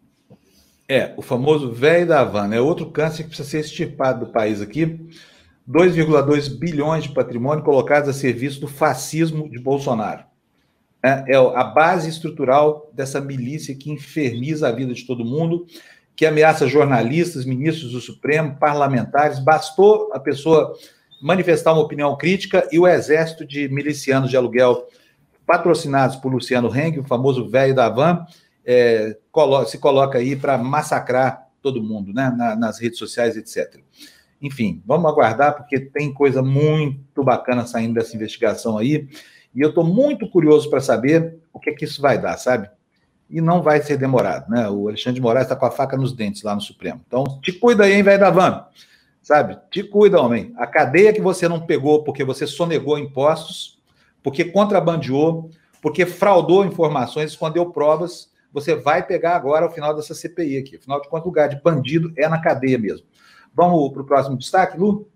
É, 0.89 1.13
o 1.17 1.21
famoso 1.21 1.71
velho 1.71 2.07
da 2.07 2.21
Havana. 2.21 2.55
É 2.55 2.61
outro 2.61 2.89
câncer 2.89 3.23
que 3.23 3.29
precisa 3.29 3.49
ser 3.49 3.59
extirpado 3.59 4.25
do 4.25 4.31
país 4.31 4.61
aqui. 4.61 5.09
2,2 5.69 6.57
bilhões 6.57 7.03
de 7.03 7.09
patrimônio 7.09 7.63
colocados 7.63 8.07
a 8.07 8.13
serviço 8.13 8.61
do 8.61 8.67
fascismo 8.67 9.49
de 9.49 9.59
Bolsonaro. 9.59 10.23
É, 11.03 11.33
é 11.33 11.35
a 11.35 11.63
base 11.65 12.09
estrutural 12.09 12.89
dessa 12.93 13.19
milícia 13.19 13.75
que 13.75 13.91
inferniza 13.91 14.69
a 14.69 14.71
vida 14.71 14.93
de 14.93 15.05
todo 15.05 15.25
mundo, 15.25 15.67
que 16.15 16.25
ameaça 16.25 16.67
jornalistas, 16.67 17.45
ministros 17.45 17.91
do 17.91 17.99
Supremo, 17.99 18.55
parlamentares. 18.57 19.39
Bastou 19.39 20.09
a 20.13 20.19
pessoa 20.19 20.73
manifestar 21.21 21.73
uma 21.73 21.81
opinião 21.81 22.15
crítica 22.15 22.67
e 22.71 22.79
o 22.79 22.87
exército 22.87 23.45
de 23.45 23.67
milicianos 23.69 24.29
de 24.29 24.37
aluguel 24.37 24.87
patrocinados 25.45 26.17
por 26.17 26.31
Luciano 26.31 26.73
Heng, 26.75 26.99
o 26.99 27.03
famoso 27.03 27.49
velho 27.49 27.73
da 27.73 27.89
van, 27.89 28.25
é, 28.65 29.17
se 29.65 29.77
coloca 29.77 30.17
aí 30.17 30.35
para 30.35 30.57
massacrar 30.57 31.47
todo 31.61 31.81
mundo, 31.81 32.13
né, 32.13 32.29
nas 32.59 32.79
redes 32.79 32.99
sociais, 32.99 33.37
etc. 33.37 33.81
Enfim, 34.41 34.81
vamos 34.85 35.09
aguardar, 35.09 35.55
porque 35.55 35.79
tem 35.79 36.13
coisa 36.13 36.43
muito 36.43 37.23
bacana 37.23 37.65
saindo 37.65 37.95
dessa 37.95 38.15
investigação 38.15 38.77
aí, 38.77 39.07
e 39.55 39.61
eu 39.61 39.69
estou 39.69 39.83
muito 39.83 40.29
curioso 40.29 40.69
para 40.69 40.81
saber 40.81 41.37
o 41.51 41.59
que 41.59 41.69
é 41.69 41.73
que 41.73 41.85
isso 41.85 42.01
vai 42.01 42.21
dar, 42.21 42.37
sabe? 42.37 42.69
E 43.29 43.41
não 43.41 43.61
vai 43.61 43.81
ser 43.81 43.97
demorado, 43.97 44.49
né? 44.49 44.69
O 44.69 44.87
Alexandre 44.87 45.15
de 45.15 45.21
Moraes 45.21 45.45
está 45.45 45.55
com 45.55 45.65
a 45.65 45.71
faca 45.71 45.97
nos 45.97 46.13
dentes 46.13 46.43
lá 46.43 46.53
no 46.53 46.61
Supremo. 46.61 47.01
Então, 47.07 47.23
te 47.41 47.51
cuida 47.51 47.85
aí, 47.85 47.93
hein, 47.93 48.03
velho 48.03 48.19
da 48.19 48.29
van 48.29 48.67
sabe? 49.27 49.59
Te 49.69 49.83
cuida, 49.83 50.21
homem. 50.21 50.53
A 50.55 50.65
cadeia 50.65 51.11
que 51.11 51.19
você 51.19 51.49
não 51.49 51.65
pegou 51.65 52.01
porque 52.01 52.23
você 52.23 52.47
sonegou 52.47 52.97
impostos, 52.97 53.77
porque 54.23 54.45
contrabandeou, 54.45 55.51
porque 55.81 56.05
fraudou 56.05 56.63
informações, 56.63 57.31
escondeu 57.31 57.69
provas, 57.69 58.31
você 58.53 58.73
vai 58.73 59.05
pegar 59.05 59.35
agora 59.35 59.65
ao 59.65 59.71
final 59.73 59.93
dessa 59.93 60.15
CPI 60.15 60.59
aqui. 60.59 60.77
Afinal 60.77 61.01
de 61.01 61.09
contas, 61.09 61.25
o 61.25 61.27
lugar 61.27 61.49
de 61.49 61.61
bandido 61.61 62.13
é 62.15 62.29
na 62.29 62.39
cadeia 62.39 62.77
mesmo. 62.77 63.05
Vamos 63.53 63.91
para 63.91 64.01
o 64.01 64.05
próximo 64.05 64.37
destaque, 64.37 64.77
Lu? 64.77 65.09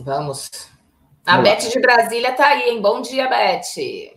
Vamos. 0.00 0.48
A 1.26 1.36
Vamos 1.36 1.50
Beth 1.50 1.70
de 1.70 1.78
Brasília 1.78 2.30
está 2.30 2.48
aí, 2.48 2.70
hein? 2.70 2.80
Bom 2.80 3.02
dia, 3.02 3.28
Beth. 3.28 4.14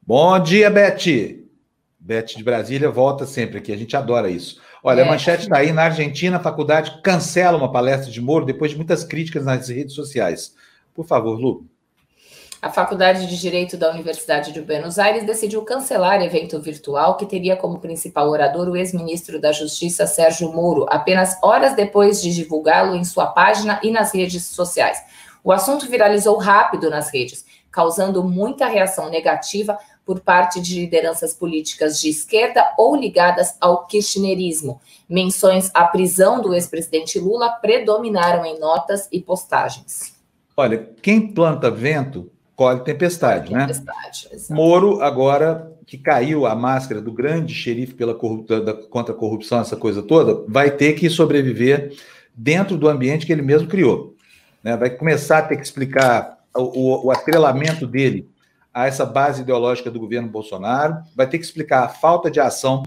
Bom 0.00 0.38
dia, 0.38 0.70
Beth. 0.70 1.42
Beth 2.00 2.36
de 2.38 2.42
Brasília 2.42 2.90
volta 2.90 3.26
sempre 3.26 3.58
aqui, 3.58 3.70
a 3.70 3.76
gente 3.76 3.94
adora 3.94 4.30
isso. 4.30 4.62
Olha, 4.82 5.02
é. 5.02 5.04
a 5.04 5.06
manchete 5.06 5.44
está 5.44 5.58
aí, 5.58 5.72
na 5.72 5.84
Argentina, 5.84 6.38
a 6.38 6.40
faculdade 6.40 7.00
cancela 7.02 7.56
uma 7.56 7.70
palestra 7.70 8.10
de 8.10 8.20
Moro 8.20 8.44
depois 8.44 8.72
de 8.72 8.76
muitas 8.76 9.04
críticas 9.04 9.44
nas 9.44 9.68
redes 9.68 9.94
sociais. 9.94 10.54
Por 10.92 11.06
favor, 11.06 11.38
Lu. 11.38 11.64
A 12.60 12.70
Faculdade 12.70 13.26
de 13.26 13.40
Direito 13.40 13.76
da 13.76 13.90
Universidade 13.90 14.52
de 14.52 14.60
Buenos 14.60 14.96
Aires 14.96 15.26
decidiu 15.26 15.62
cancelar 15.62 16.22
evento 16.22 16.60
virtual 16.60 17.16
que 17.16 17.26
teria 17.26 17.56
como 17.56 17.80
principal 17.80 18.30
orador 18.30 18.68
o 18.68 18.76
ex-ministro 18.76 19.40
da 19.40 19.50
Justiça 19.50 20.06
Sérgio 20.06 20.52
Moro, 20.52 20.86
apenas 20.88 21.36
horas 21.42 21.74
depois 21.74 22.22
de 22.22 22.32
divulgá-lo 22.32 22.94
em 22.94 23.02
sua 23.02 23.26
página 23.26 23.80
e 23.82 23.90
nas 23.90 24.14
redes 24.14 24.46
sociais. 24.46 25.02
O 25.42 25.50
assunto 25.50 25.88
viralizou 25.88 26.38
rápido 26.38 26.88
nas 26.88 27.12
redes, 27.12 27.44
causando 27.68 28.22
muita 28.22 28.68
reação 28.68 29.10
negativa 29.10 29.76
por 30.04 30.20
parte 30.20 30.60
de 30.60 30.80
lideranças 30.80 31.32
políticas 31.32 32.00
de 32.00 32.08
esquerda 32.08 32.64
ou 32.76 32.96
ligadas 32.96 33.54
ao 33.60 33.86
kirchnerismo. 33.86 34.80
Menções 35.08 35.70
à 35.74 35.84
prisão 35.84 36.40
do 36.40 36.54
ex-presidente 36.54 37.18
Lula 37.18 37.50
predominaram 37.50 38.44
em 38.44 38.58
notas 38.58 39.08
e 39.12 39.20
postagens. 39.20 40.14
Olha, 40.56 40.88
quem 41.00 41.32
planta 41.32 41.70
vento 41.70 42.30
colhe 42.54 42.80
tempestade, 42.80 43.50
colhe 43.50 43.60
tempestade 43.60 44.28
né? 44.30 44.38
Moro, 44.50 45.00
agora 45.00 45.72
que 45.86 45.98
caiu 45.98 46.46
a 46.46 46.54
máscara 46.54 47.00
do 47.00 47.12
grande 47.12 47.54
xerife 47.54 47.94
pela 47.94 48.14
da, 48.64 48.74
contra 48.74 49.14
a 49.14 49.16
corrupção, 49.16 49.60
essa 49.60 49.76
coisa 49.76 50.02
toda, 50.02 50.44
vai 50.48 50.70
ter 50.70 50.94
que 50.94 51.08
sobreviver 51.10 51.92
dentro 52.34 52.76
do 52.76 52.88
ambiente 52.88 53.26
que 53.26 53.32
ele 53.32 53.42
mesmo 53.42 53.68
criou. 53.68 54.14
Né? 54.62 54.76
Vai 54.76 54.90
começar 54.90 55.38
a 55.38 55.42
ter 55.42 55.56
que 55.56 55.62
explicar 55.62 56.38
o, 56.56 56.62
o, 56.62 57.06
o 57.06 57.10
atrelamento 57.10 57.86
dele 57.86 58.31
a 58.72 58.86
essa 58.86 59.04
base 59.04 59.42
ideológica 59.42 59.90
do 59.90 60.00
governo 60.00 60.28
Bolsonaro, 60.28 61.02
vai 61.14 61.28
ter 61.28 61.38
que 61.38 61.44
explicar 61.44 61.84
a 61.84 61.88
falta 61.88 62.30
de 62.30 62.40
ação 62.40 62.82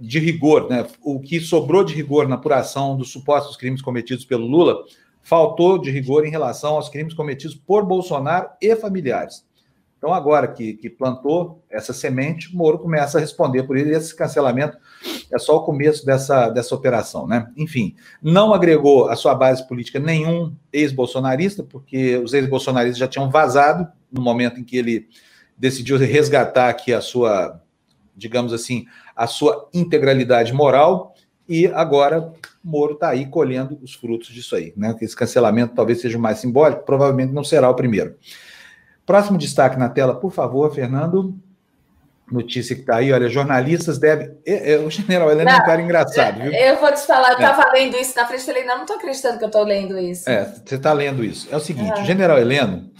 de 0.00 0.18
rigor, 0.18 0.68
né? 0.68 0.86
o 1.02 1.20
que 1.20 1.40
sobrou 1.40 1.84
de 1.84 1.94
rigor 1.94 2.26
na 2.28 2.34
apuração 2.34 2.96
dos 2.96 3.12
supostos 3.12 3.56
crimes 3.56 3.82
cometidos 3.82 4.24
pelo 4.24 4.46
Lula, 4.46 4.82
faltou 5.22 5.78
de 5.78 5.90
rigor 5.90 6.26
em 6.26 6.30
relação 6.30 6.74
aos 6.74 6.88
crimes 6.88 7.14
cometidos 7.14 7.54
por 7.54 7.84
Bolsonaro 7.84 8.48
e 8.60 8.74
familiares. 8.74 9.44
Então, 10.02 10.12
agora 10.12 10.48
que, 10.48 10.74
que 10.74 10.90
plantou 10.90 11.62
essa 11.70 11.92
semente, 11.92 12.52
Moro 12.56 12.76
começa 12.76 13.18
a 13.18 13.20
responder 13.20 13.62
por 13.62 13.76
ele, 13.76 13.92
e 13.92 13.94
esse 13.94 14.12
cancelamento 14.12 14.76
é 15.30 15.38
só 15.38 15.58
o 15.58 15.62
começo 15.62 16.04
dessa, 16.04 16.48
dessa 16.48 16.74
operação, 16.74 17.24
né? 17.24 17.48
Enfim, 17.56 17.94
não 18.20 18.52
agregou 18.52 19.08
à 19.08 19.14
sua 19.14 19.32
base 19.32 19.64
política 19.68 20.00
nenhum 20.00 20.56
ex-bolsonarista, 20.72 21.62
porque 21.62 22.16
os 22.16 22.34
ex-bolsonaristas 22.34 22.98
já 22.98 23.06
tinham 23.06 23.30
vazado 23.30 23.86
no 24.10 24.20
momento 24.20 24.58
em 24.58 24.64
que 24.64 24.76
ele 24.76 25.06
decidiu 25.56 25.96
resgatar 25.96 26.68
aqui 26.68 26.92
a 26.92 27.00
sua, 27.00 27.62
digamos 28.16 28.52
assim, 28.52 28.86
a 29.14 29.28
sua 29.28 29.68
integralidade 29.72 30.52
moral, 30.52 31.14
e 31.48 31.68
agora 31.68 32.32
Moro 32.64 32.94
está 32.94 33.10
aí 33.10 33.26
colhendo 33.26 33.78
os 33.80 33.94
frutos 33.94 34.30
disso 34.30 34.56
aí, 34.56 34.72
né? 34.76 34.96
Esse 35.00 35.14
cancelamento 35.14 35.76
talvez 35.76 36.00
seja 36.00 36.18
o 36.18 36.20
mais 36.20 36.38
simbólico, 36.38 36.84
provavelmente 36.84 37.32
não 37.32 37.44
será 37.44 37.70
o 37.70 37.74
primeiro. 37.76 38.16
Próximo 39.04 39.38
destaque 39.38 39.78
na 39.78 39.88
tela, 39.88 40.14
por 40.14 40.32
favor, 40.32 40.72
Fernando. 40.74 41.34
Notícia 42.30 42.74
que 42.74 42.80
está 42.82 42.96
aí, 42.96 43.12
olha, 43.12 43.28
jornalistas 43.28 43.98
devem. 43.98 44.30
É, 44.46 44.74
é, 44.74 44.78
o 44.78 44.88
general 44.88 45.30
Helena 45.30 45.50
é 45.50 45.56
um 45.56 45.64
cara 45.64 45.82
engraçado, 45.82 46.40
viu? 46.40 46.52
Eu 46.52 46.80
vou 46.80 46.90
te 46.92 47.00
falar, 47.00 47.32
eu 47.32 47.34
estava 47.34 47.68
é. 47.68 47.72
lendo 47.72 47.96
isso 47.98 48.16
na 48.16 48.26
frente, 48.26 48.44
falei, 48.44 48.64
não, 48.64 48.76
não 48.76 48.82
estou 48.82 48.96
acreditando 48.96 49.38
que 49.38 49.44
eu 49.44 49.48
estou 49.48 49.64
lendo 49.64 49.98
isso. 49.98 50.30
É, 50.30 50.44
você 50.44 50.76
está 50.76 50.92
lendo 50.94 51.22
isso. 51.22 51.46
É 51.50 51.56
o 51.56 51.60
seguinte, 51.60 52.00
o 52.00 52.04
general 52.04 52.38
Heleno, 52.38 52.90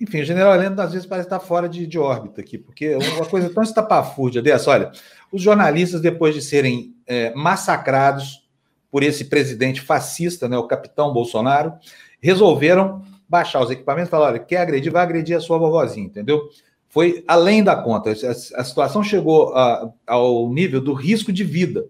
enfim, 0.00 0.22
o 0.22 0.24
general 0.24 0.54
Heleno 0.54 0.80
às 0.80 0.92
vezes 0.92 1.06
parece 1.06 1.26
estar 1.26 1.38
fora 1.38 1.68
de, 1.68 1.86
de 1.86 1.98
órbita 1.98 2.40
aqui, 2.40 2.56
porque 2.56 2.86
é 2.86 2.96
uma 2.96 3.26
coisa 3.26 3.50
tão 3.50 3.62
estapafúrdia 3.62 4.40
dessa, 4.40 4.70
olha, 4.70 4.90
os 5.30 5.42
jornalistas, 5.42 6.00
depois 6.00 6.34
de 6.34 6.40
serem 6.40 6.94
é, 7.06 7.32
massacrados 7.34 8.42
por 8.90 9.02
esse 9.02 9.26
presidente 9.26 9.80
fascista, 9.80 10.48
né, 10.48 10.56
o 10.56 10.66
capitão 10.66 11.12
Bolsonaro, 11.12 11.74
resolveram 12.20 13.02
baixar 13.32 13.62
os 13.62 13.70
equipamentos 13.70 14.08
e 14.08 14.10
falar: 14.10 14.26
olha, 14.26 14.38
quer 14.38 14.58
agredir, 14.58 14.92
vai 14.92 15.02
agredir 15.02 15.34
a 15.34 15.40
sua 15.40 15.56
vovozinha, 15.56 16.04
entendeu? 16.04 16.42
Foi 16.90 17.24
além 17.26 17.64
da 17.64 17.74
conta. 17.74 18.10
A, 18.10 18.64
situação 18.64 19.02
chegou 19.02 19.56
a, 19.56 19.90
ao 20.06 20.50
nível 20.50 20.82
do 20.82 20.92
risco 20.92 21.32
de 21.32 21.42
vida. 21.42 21.86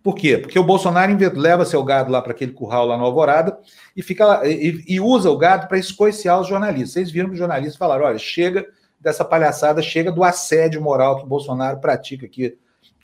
Por 0.00 0.14
quê? 0.14 0.38
Porque 0.38 0.56
o 0.56 0.62
Bolsonaro 0.62 1.12
leva 1.34 1.64
seu 1.64 1.82
gado 1.82 2.12
lá 2.12 2.22
para 2.22 2.30
aquele 2.30 2.52
curral 2.52 2.86
lá 2.86 2.96
no 2.96 3.04
Alvorada 3.04 3.58
e 3.96 4.02
fica 4.02 4.24
lá, 4.24 4.46
e, 4.46 4.84
e 4.86 5.00
usa 5.00 5.28
o 5.28 5.36
gado 5.36 5.66
para 5.66 5.76
escoiciar 5.76 6.40
os 6.40 6.46
jornalistas. 6.46 6.92
Vocês 6.92 7.10
viram 7.10 7.26
que 7.26 7.32
os 7.32 7.38
jornalistas 7.40 7.76
falaram: 7.76 8.04
olha, 8.04 8.18
chega 8.18 8.64
dessa 9.00 9.24
palhaçada, 9.24 9.82
chega 9.82 10.12
do 10.12 10.22
assédio 10.22 10.80
moral 10.80 11.16
que 11.16 11.24
o 11.24 11.28
Bolsonaro 11.28 11.80
pratica 11.80 12.26
aqui 12.26 12.56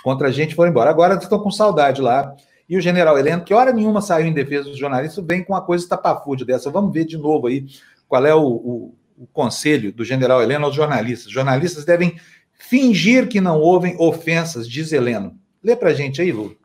contra 0.05 0.29
a 0.29 0.31
gente, 0.31 0.55
foram 0.55 0.71
embora. 0.71 0.91
Agora 0.91 1.15
estão 1.15 1.41
com 1.41 1.51
saudade 1.51 2.01
lá 2.01 2.33
e 2.73 2.77
o 2.79 2.81
general 2.81 3.19
Heleno, 3.19 3.45
que 3.45 3.53
hora 3.53 3.71
nenhuma 3.71 4.01
saiu 4.01 4.27
em 4.27 4.33
defesa 4.33 4.71
dos 4.71 4.79
jornalistas, 4.79 5.23
vem 5.27 5.45
com 5.45 5.53
uma 5.53 5.61
coisa 5.61 5.85
estapafúrdia 5.85 6.47
dessa. 6.47 6.71
Vamos 6.71 6.91
ver 6.91 7.05
de 7.05 7.19
novo 7.19 7.47
aí 7.47 7.67
qual 8.09 8.25
é 8.25 8.35
o, 8.35 8.47
o, 8.47 8.95
o 9.19 9.27
conselho 9.31 9.93
do 9.93 10.03
general 10.03 10.43
Heleno 10.43 10.65
aos 10.65 10.75
jornalistas. 10.75 11.27
Os 11.27 11.33
jornalistas 11.35 11.85
devem 11.85 12.19
fingir 12.55 13.29
que 13.29 13.43
não 13.43 13.61
ouvem 13.61 13.95
ofensas, 13.99 14.67
diz 14.67 14.91
Heleno. 14.91 15.39
Lê 15.63 15.77
para 15.77 15.93
gente 15.93 16.23
aí, 16.23 16.33
Lu. 16.33 16.57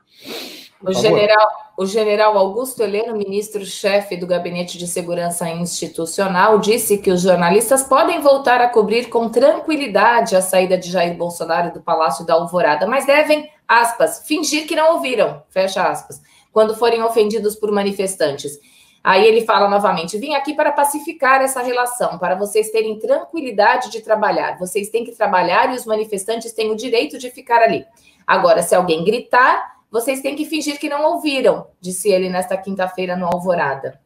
O 0.81 0.93
general, 0.93 1.66
o 1.77 1.85
general 1.85 2.35
Augusto 2.35 2.81
Heleno, 2.81 3.15
ministro-chefe 3.15 4.17
do 4.17 4.25
Gabinete 4.25 4.79
de 4.79 4.87
Segurança 4.87 5.47
Institucional, 5.47 6.57
disse 6.57 6.97
que 6.97 7.11
os 7.11 7.21
jornalistas 7.21 7.83
podem 7.83 8.19
voltar 8.19 8.59
a 8.59 8.67
cobrir 8.67 9.09
com 9.09 9.29
tranquilidade 9.29 10.35
a 10.35 10.41
saída 10.41 10.75
de 10.75 10.89
Jair 10.89 11.15
Bolsonaro 11.15 11.71
do 11.71 11.79
Palácio 11.79 12.25
da 12.25 12.33
Alvorada, 12.33 12.87
mas 12.87 13.05
devem 13.05 13.47
aspas, 13.67 14.23
fingir 14.25 14.65
que 14.65 14.75
não 14.75 14.95
ouviram, 14.95 15.43
fecha 15.51 15.83
aspas, 15.83 16.19
quando 16.51 16.75
forem 16.75 17.03
ofendidos 17.03 17.55
por 17.55 17.71
manifestantes. 17.71 18.59
Aí 19.03 19.23
ele 19.27 19.45
fala 19.45 19.69
novamente: 19.69 20.17
vim 20.17 20.33
aqui 20.33 20.55
para 20.55 20.71
pacificar 20.71 21.43
essa 21.43 21.61
relação, 21.61 22.17
para 22.17 22.33
vocês 22.33 22.71
terem 22.71 22.97
tranquilidade 22.97 23.91
de 23.91 24.01
trabalhar. 24.01 24.57
Vocês 24.57 24.89
têm 24.89 25.05
que 25.05 25.11
trabalhar 25.11 25.71
e 25.71 25.75
os 25.75 25.85
manifestantes 25.85 26.53
têm 26.53 26.71
o 26.71 26.75
direito 26.75 27.19
de 27.19 27.29
ficar 27.29 27.61
ali. 27.61 27.85
Agora, 28.25 28.63
se 28.63 28.73
alguém 28.73 29.03
gritar, 29.03 29.76
vocês 29.91 30.21
têm 30.21 30.35
que 30.35 30.45
fingir 30.45 30.79
que 30.79 30.89
não 30.89 31.13
ouviram, 31.13 31.67
disse 31.79 32.09
ele 32.09 32.29
nesta 32.29 32.57
quinta-feira 32.57 33.15
no 33.15 33.25
Alvorada. 33.25 33.99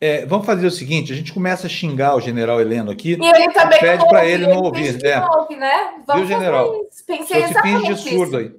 É, 0.00 0.26
vamos 0.26 0.44
fazer 0.44 0.66
o 0.66 0.70
seguinte: 0.70 1.12
a 1.12 1.16
gente 1.16 1.32
começa 1.32 1.66
a 1.66 1.70
xingar 1.70 2.16
o 2.16 2.20
general 2.20 2.60
Heleno 2.60 2.90
aqui. 2.90 3.16
E 3.20 3.26
ele 3.26 3.52
também 3.52 3.80
pede 3.80 4.06
para 4.06 4.26
ele 4.26 4.46
não 4.46 4.60
ouvir. 4.60 4.94
Ele 4.94 5.08
é. 5.08 5.24
ouve, 5.24 5.56
né? 5.56 5.94
Vamos 6.06 6.26
Viu, 6.26 6.36
general? 6.36 6.72
Pensei 7.06 7.40
Só 7.40 7.48
exatamente 7.48 7.86
finge 7.86 7.94
de 7.94 8.10
surdo 8.10 8.36
aí. 8.36 8.54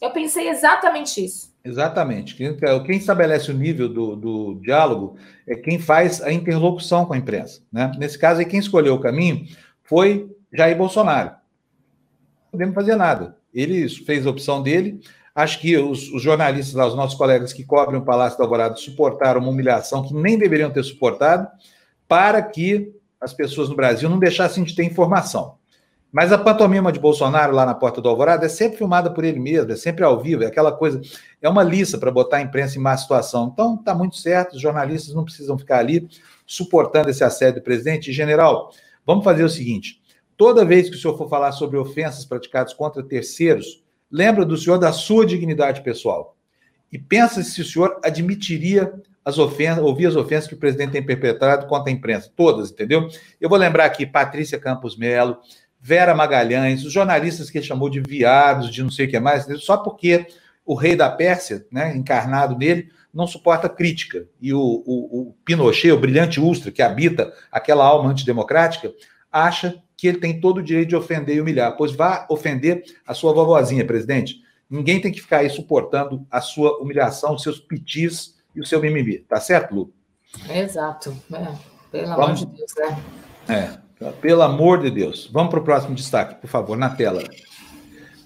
Eu 0.00 0.10
pensei 0.10 0.48
exatamente 0.48 1.24
isso. 1.24 1.54
Exatamente. 1.64 2.36
Quem 2.36 2.96
estabelece 2.96 3.50
o 3.50 3.54
nível 3.54 3.88
do, 3.88 4.14
do 4.14 4.60
diálogo 4.62 5.16
é 5.48 5.56
quem 5.56 5.78
faz 5.78 6.22
a 6.22 6.32
interlocução 6.32 7.04
com 7.04 7.12
a 7.12 7.18
imprensa. 7.18 7.60
Né? 7.72 7.90
Nesse 7.98 8.18
caso, 8.18 8.40
aí, 8.40 8.46
quem 8.46 8.60
escolheu 8.60 8.94
o 8.94 9.00
caminho 9.00 9.46
foi 9.82 10.30
Jair 10.52 10.76
Bolsonaro. 10.76 11.30
Não 11.30 12.50
podemos 12.52 12.74
fazer 12.74 12.94
nada. 12.94 13.36
Ele 13.52 13.88
fez 13.88 14.26
a 14.26 14.30
opção 14.30 14.62
dele. 14.62 15.00
Acho 15.36 15.60
que 15.60 15.76
os, 15.76 16.10
os 16.14 16.22
jornalistas, 16.22 16.74
os 16.74 16.94
nossos 16.94 17.14
colegas 17.14 17.52
que 17.52 17.62
cobrem 17.62 18.00
o 18.00 18.04
Palácio 18.04 18.38
do 18.38 18.42
Alvorada, 18.42 18.74
suportaram 18.76 19.38
uma 19.38 19.50
humilhação 19.50 20.02
que 20.02 20.14
nem 20.14 20.38
deveriam 20.38 20.70
ter 20.70 20.82
suportado, 20.82 21.46
para 22.08 22.40
que 22.40 22.90
as 23.20 23.34
pessoas 23.34 23.68
no 23.68 23.76
Brasil 23.76 24.08
não 24.08 24.18
deixassem 24.18 24.64
de 24.64 24.74
ter 24.74 24.84
informação. 24.84 25.58
Mas 26.10 26.32
a 26.32 26.38
pantomima 26.38 26.90
de 26.90 26.98
Bolsonaro 26.98 27.54
lá 27.54 27.66
na 27.66 27.74
porta 27.74 28.00
do 28.00 28.08
Alvorada 28.08 28.46
é 28.46 28.48
sempre 28.48 28.78
filmada 28.78 29.10
por 29.10 29.24
ele 29.24 29.38
mesmo, 29.38 29.70
é 29.70 29.76
sempre 29.76 30.02
ao 30.02 30.18
vivo, 30.18 30.42
é 30.42 30.46
aquela 30.46 30.72
coisa, 30.72 31.02
é 31.42 31.48
uma 31.50 31.62
lista 31.62 31.98
para 31.98 32.10
botar 32.10 32.38
a 32.38 32.40
imprensa 32.40 32.78
em 32.78 32.80
má 32.80 32.96
situação. 32.96 33.50
Então, 33.52 33.74
está 33.74 33.94
muito 33.94 34.16
certo, 34.16 34.54
os 34.54 34.62
jornalistas 34.62 35.14
não 35.14 35.22
precisam 35.22 35.58
ficar 35.58 35.80
ali 35.80 36.08
suportando 36.46 37.10
esse 37.10 37.22
assédio 37.22 37.60
do 37.60 37.64
presidente. 37.64 38.10
general, 38.10 38.70
vamos 39.04 39.22
fazer 39.22 39.44
o 39.44 39.50
seguinte: 39.50 40.00
toda 40.34 40.64
vez 40.64 40.88
que 40.88 40.96
o 40.96 40.98
senhor 40.98 41.18
for 41.18 41.28
falar 41.28 41.52
sobre 41.52 41.76
ofensas 41.76 42.24
praticadas 42.24 42.72
contra 42.72 43.02
terceiros, 43.02 43.84
lembra 44.16 44.46
do 44.46 44.56
senhor 44.56 44.78
da 44.78 44.92
sua 44.92 45.26
dignidade 45.26 45.82
pessoal. 45.82 46.34
E 46.90 46.98
pensa 46.98 47.42
se 47.42 47.60
o 47.60 47.64
senhor 47.64 48.00
admitiria 48.02 48.90
as 49.22 49.36
ofensas, 49.36 49.84
ouvir 49.84 50.06
as 50.06 50.16
ofensas 50.16 50.48
que 50.48 50.54
o 50.54 50.58
presidente 50.58 50.92
tem 50.92 51.04
perpetrado 51.04 51.66
contra 51.66 51.90
a 51.90 51.92
imprensa, 51.92 52.32
todas, 52.34 52.70
entendeu? 52.70 53.10
Eu 53.38 53.50
vou 53.50 53.58
lembrar 53.58 53.84
aqui 53.84 54.06
Patrícia 54.06 54.58
Campos 54.58 54.96
Melo, 54.96 55.36
Vera 55.78 56.14
Magalhães, 56.14 56.82
os 56.82 56.92
jornalistas 56.94 57.50
que 57.50 57.58
ele 57.58 57.66
chamou 57.66 57.90
de 57.90 58.00
viados, 58.00 58.70
de 58.70 58.82
não 58.82 58.90
sei 58.90 59.04
o 59.04 59.10
que 59.10 59.20
mais, 59.20 59.44
só 59.62 59.76
porque 59.76 60.26
o 60.64 60.74
rei 60.74 60.96
da 60.96 61.10
Pérsia, 61.10 61.66
né, 61.70 61.94
encarnado 61.94 62.56
nele, 62.56 62.88
não 63.12 63.26
suporta 63.26 63.68
crítica. 63.68 64.26
E 64.40 64.54
o, 64.54 64.58
o, 64.58 65.20
o 65.20 65.36
Pinochet, 65.44 65.92
o 65.92 66.00
brilhante 66.00 66.40
Ustra, 66.40 66.72
que 66.72 66.80
habita 66.80 67.30
aquela 67.52 67.84
alma 67.84 68.10
antidemocrática, 68.10 68.90
acha 69.30 69.82
que 69.96 70.06
ele 70.06 70.18
tem 70.18 70.40
todo 70.40 70.58
o 70.58 70.62
direito 70.62 70.90
de 70.90 70.96
ofender 70.96 71.36
e 71.36 71.40
humilhar. 71.40 71.76
Pois 71.76 71.92
vá 71.92 72.26
ofender 72.28 72.84
a 73.06 73.14
sua 73.14 73.32
vovozinha, 73.32 73.84
presidente. 73.84 74.42
Ninguém 74.68 75.00
tem 75.00 75.12
que 75.12 75.20
ficar 75.20 75.38
aí 75.38 75.50
suportando 75.50 76.26
a 76.30 76.40
sua 76.40 76.78
humilhação, 76.78 77.34
os 77.34 77.42
seus 77.42 77.58
pitis 77.58 78.34
e 78.54 78.60
o 78.60 78.66
seu 78.66 78.80
mimimi. 78.80 79.18
Tá 79.18 79.40
certo, 79.40 79.74
Lu? 79.74 79.92
Exato. 80.50 81.16
É, 81.32 81.54
pelo 81.90 82.12
amor 82.12 82.34
de 82.34 82.46
Deus, 82.46 82.72
né? 82.76 83.02
É. 83.48 83.86
Pelo 84.20 84.42
amor 84.42 84.82
de 84.82 84.90
Deus. 84.90 85.30
Vamos 85.32 85.50
para 85.50 85.60
o 85.60 85.64
próximo 85.64 85.94
destaque, 85.94 86.34
por 86.34 86.48
favor, 86.48 86.76
na 86.76 86.90
tela. 86.90 87.22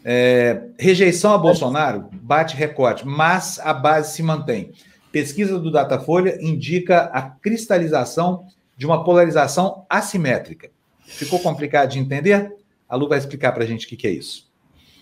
É, 0.04 0.64
rejeição 0.78 1.32
a 1.32 1.38
Bolsonaro 1.38 2.08
bate 2.12 2.56
recorde, 2.56 3.06
mas 3.06 3.60
a 3.60 3.72
base 3.72 4.14
se 4.14 4.22
mantém. 4.22 4.72
Pesquisa 5.12 5.58
do 5.58 5.70
Datafolha 5.70 6.38
indica 6.40 7.02
a 7.12 7.22
cristalização 7.22 8.46
de 8.76 8.86
uma 8.86 9.04
polarização 9.04 9.84
assimétrica. 9.88 10.70
Ficou 11.10 11.38
complicado 11.40 11.90
de 11.90 11.98
entender? 11.98 12.56
A 12.88 12.96
Lu 12.96 13.08
vai 13.08 13.18
explicar 13.18 13.52
para 13.52 13.64
a 13.64 13.66
gente 13.66 13.86
o 13.86 13.88
que, 13.88 13.96
que 13.96 14.06
é 14.06 14.10
isso. 14.10 14.48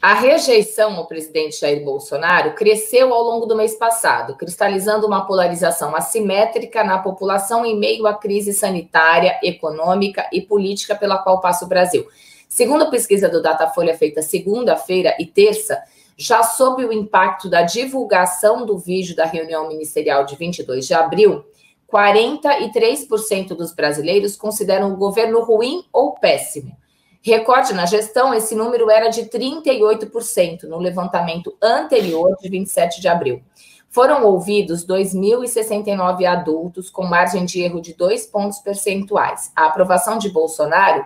A 0.01 0.15
rejeição 0.15 0.95
ao 0.95 1.07
presidente 1.07 1.59
Jair 1.59 1.85
Bolsonaro 1.85 2.55
cresceu 2.55 3.13
ao 3.13 3.23
longo 3.23 3.47
do 3.47 3.57
mês 3.57 3.75
passado, 3.75 4.37
cristalizando 4.37 5.07
uma 5.07 5.27
polarização 5.27 5.95
assimétrica 5.97 6.85
na 6.85 6.99
população 6.99 7.67
em 7.67 7.77
meio 7.77 8.07
à 8.07 8.15
crise 8.15 8.53
sanitária, 8.53 9.37
econômica 9.43 10.29
e 10.33 10.41
política 10.41 10.95
pela 10.95 11.19
qual 11.19 11.41
passa 11.41 11.65
o 11.65 11.69
Brasil. 11.69 12.07
Segundo 12.49 12.85
a 12.85 12.91
pesquisa 12.91 13.29
do 13.29 13.43
Datafolha 13.43 13.93
feita 13.93 14.23
segunda-feira 14.23 15.17
e 15.19 15.27
terça, 15.27 15.83
já 16.17 16.45
sob 16.45 16.85
o 16.85 16.93
impacto 16.93 17.49
da 17.49 17.63
divulgação 17.63 18.65
do 18.65 18.79
vídeo 18.79 19.17
da 19.17 19.25
reunião 19.25 19.67
ministerial 19.67 20.25
de 20.25 20.37
22 20.37 20.87
de 20.87 20.95
abril, 20.95 21.45
43% 21.93 23.49
dos 23.49 23.73
brasileiros 23.73 24.37
consideram 24.37 24.93
o 24.93 24.97
governo 24.97 25.43
ruim 25.43 25.85
ou 25.93 26.13
péssimo. 26.15 26.77
Recorde 27.23 27.73
na 27.73 27.87
gestão, 27.87 28.33
esse 28.33 28.55
número 28.55 28.91
era 28.91 29.09
de 29.09 29.25
38% 29.25 30.65
no 30.65 30.79
levantamento 30.79 31.57
anterior 31.61 32.37
de 32.41 32.49
27 32.49 33.01
de 33.01 33.09
abril. 33.09 33.43
Foram 33.91 34.25
ouvidos 34.25 34.87
2.069 34.87 36.25
adultos, 36.27 36.91
com 36.91 37.05
margem 37.05 37.45
de 37.45 37.63
erro 37.63 37.81
de 37.81 37.95
dois 37.95 38.27
pontos 38.27 38.59
percentuais. 38.59 39.51
A 39.57 39.67
aprovação 39.67 40.19
de 40.19 40.29
Bolsonaro, 40.29 41.05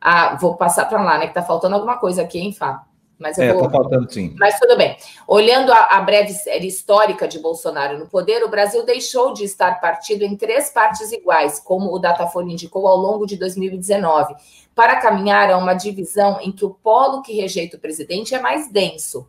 a, 0.00 0.34
vou 0.36 0.56
passar 0.56 0.86
para 0.86 1.02
lá, 1.02 1.18
né? 1.18 1.26
Que 1.26 1.30
está 1.30 1.42
faltando 1.42 1.76
alguma 1.76 1.98
coisa 1.98 2.22
aqui, 2.22 2.38
hein, 2.38 2.52
Fá? 2.52 2.84
Mas 3.18 3.38
é, 3.38 3.50
está 3.50 3.70
faltando 3.70 4.12
sim. 4.12 4.34
Mas 4.38 4.58
tudo 4.58 4.76
bem. 4.76 4.96
Olhando 5.26 5.72
a, 5.72 5.96
a, 5.96 6.00
breve 6.02 6.32
série 6.32 6.66
histórica 6.66 7.26
de 7.26 7.38
Bolsonaro 7.38 7.98
no 7.98 8.06
poder, 8.06 8.44
o 8.44 8.48
Brasil 8.48 8.84
deixou 8.84 9.32
de 9.32 9.44
estar 9.44 9.80
partido 9.80 10.22
em 10.22 10.36
três 10.36 10.68
partes 10.68 11.10
iguais, 11.12 11.58
como 11.58 11.94
o 11.94 11.98
Datafolha 11.98 12.52
indicou 12.52 12.86
ao 12.86 12.96
longo 12.96 13.26
de 13.26 13.36
2019, 13.36 14.34
para 14.74 14.96
caminhar 14.96 15.50
a 15.50 15.56
uma 15.56 15.72
divisão 15.72 16.38
em 16.42 16.52
que 16.52 16.64
o 16.64 16.70
polo 16.70 17.22
que 17.22 17.32
rejeita 17.32 17.78
o 17.78 17.80
presidente 17.80 18.34
é 18.34 18.40
mais 18.40 18.70
denso. 18.70 19.26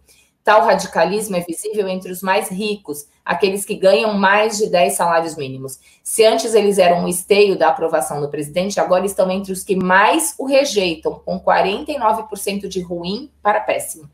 Tal 0.47 0.65
radicalismo 0.65 1.35
é 1.35 1.41
visível 1.41 1.89
entre 1.89 2.09
os 2.09 2.21
mais 2.21 2.47
ricos, 2.47 3.05
aqueles 3.25 3.65
que 3.65 3.75
ganham 3.75 4.13
mais 4.13 4.57
de 4.57 4.69
10 4.69 4.93
salários 4.93 5.35
mínimos. 5.35 5.77
Se 6.01 6.23
antes 6.23 6.53
eles 6.53 6.77
eram 6.77 7.03
um 7.03 7.07
esteio 7.09 7.59
da 7.59 7.67
aprovação 7.67 8.21
do 8.21 8.29
presidente, 8.29 8.79
agora 8.79 9.05
estão 9.05 9.29
entre 9.29 9.51
os 9.51 9.61
que 9.61 9.75
mais 9.75 10.35
o 10.39 10.45
rejeitam, 10.45 11.21
com 11.25 11.37
49% 11.37 12.69
de 12.69 12.79
ruim 12.79 13.29
para 13.43 13.59
péssimo. 13.59 14.09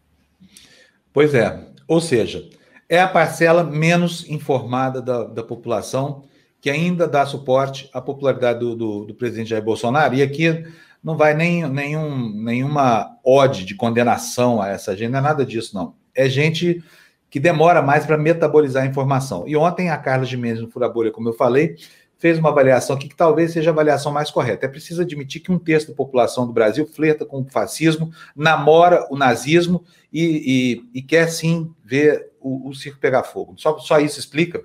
Pois 1.14 1.36
é. 1.36 1.68
Ou 1.88 2.02
seja, 2.02 2.50
é 2.90 3.00
a 3.00 3.08
parcela 3.08 3.64
menos 3.64 4.28
informada 4.28 5.04
da, 5.04 5.26
da 5.26 5.44
população 5.44 6.24
que 6.60 6.72
ainda 6.72 7.08
dá 7.08 7.28
suporte 7.28 7.92
à 7.94 8.02
popularidade 8.02 8.58
do, 8.60 8.76
do, 8.76 9.06
do 9.06 9.14
presidente 9.14 9.52
Jair 9.52 9.64
Bolsonaro. 9.64 10.16
E 10.16 10.24
aqui 10.24 10.66
não 11.04 11.16
vai 11.16 11.36
nem, 11.36 11.70
nenhum, 11.70 12.34
nenhuma 12.44 13.20
ode 13.24 13.66
de 13.66 13.76
condenação 13.76 14.60
a 14.60 14.70
essa 14.70 14.98
gente, 14.98 15.12
não 15.12 15.20
é 15.20 15.22
nada 15.22 15.46
disso, 15.46 15.76
não 15.76 16.02
é 16.16 16.30
gente 16.30 16.84
que 17.30 17.40
demora 17.40 17.82
mais 17.82 18.06
para 18.06 18.18
metabolizar 18.18 18.84
a 18.84 18.86
informação. 18.86 19.48
E 19.48 19.56
ontem 19.56 19.90
a 19.90 19.98
Carla 19.98 20.26
Gimenez, 20.26 20.62
no 20.62 20.70
Furabolha, 20.70 21.12
como 21.12 21.30
eu 21.30 21.34
falei, 21.34 21.76
fez 22.24 22.40
uma 22.40 22.50
avaliação 22.50 22.96
aqui 22.96 23.10
que 23.10 23.16
talvez 23.16 23.52
seja 23.52 23.70
a 23.70 23.74
avaliação 23.74 24.12
mais 24.12 24.32
correta. 24.32 24.66
É 24.66 24.70
preciso 24.70 25.02
admitir 25.02 25.42
que 25.42 25.52
um 25.52 25.60
terço 25.60 25.90
da 25.90 25.94
população 25.94 26.48
do 26.48 26.54
Brasil 26.54 26.86
flerta 26.86 27.26
com 27.26 27.42
o 27.42 27.50
fascismo, 27.50 28.14
namora 28.34 29.06
o 29.10 29.18
nazismo 29.18 29.84
e, 30.12 30.86
e, 30.94 31.00
e 31.00 31.02
quer 31.02 31.28
sim 31.28 31.70
ver 31.84 32.30
o, 32.40 32.70
o, 32.70 32.74
circo 32.74 33.00
pegar 33.00 33.24
fogo. 33.24 33.56
Só, 33.58 33.78
só 33.80 34.00
isso 34.00 34.20
explica. 34.20 34.64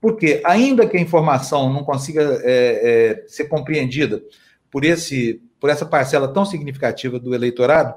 Porque, 0.00 0.40
ainda 0.44 0.86
que 0.86 0.96
a 0.96 1.00
informação 1.00 1.72
não 1.72 1.82
consiga 1.82 2.22
é, 2.44 3.22
é, 3.24 3.24
ser 3.26 3.44
compreendida 3.44 4.22
por, 4.70 4.84
esse, 4.84 5.42
por 5.58 5.70
essa 5.70 5.86
parcela 5.86 6.28
tão 6.28 6.44
significativa 6.44 7.18
do 7.18 7.34
eleitorado, 7.34 7.96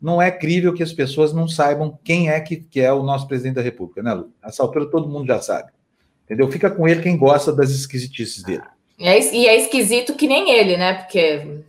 não 0.00 0.20
é 0.20 0.30
crível 0.30 0.74
que 0.74 0.82
as 0.82 0.92
pessoas 0.92 1.32
não 1.32 1.48
saibam 1.48 1.98
quem 2.04 2.30
é 2.30 2.40
que, 2.40 2.56
que 2.56 2.80
é 2.80 2.92
o 2.92 3.02
nosso 3.02 3.26
presidente 3.26 3.54
da 3.54 3.62
República, 3.62 4.02
né, 4.02 4.12
Lu? 4.12 4.32
Nessa 4.44 4.62
altura 4.62 4.90
todo 4.90 5.08
mundo 5.08 5.26
já 5.26 5.40
sabe. 5.40 5.70
Entendeu? 6.24 6.50
Fica 6.50 6.70
com 6.70 6.86
ele 6.86 7.02
quem 7.02 7.16
gosta 7.16 7.52
das 7.52 7.70
esquisitices 7.70 8.42
dele. 8.42 8.64
É, 8.98 9.18
e 9.34 9.46
é 9.46 9.56
esquisito 9.56 10.14
que 10.14 10.26
nem 10.26 10.50
ele, 10.50 10.76
né? 10.76 10.94
Porque 10.94 11.62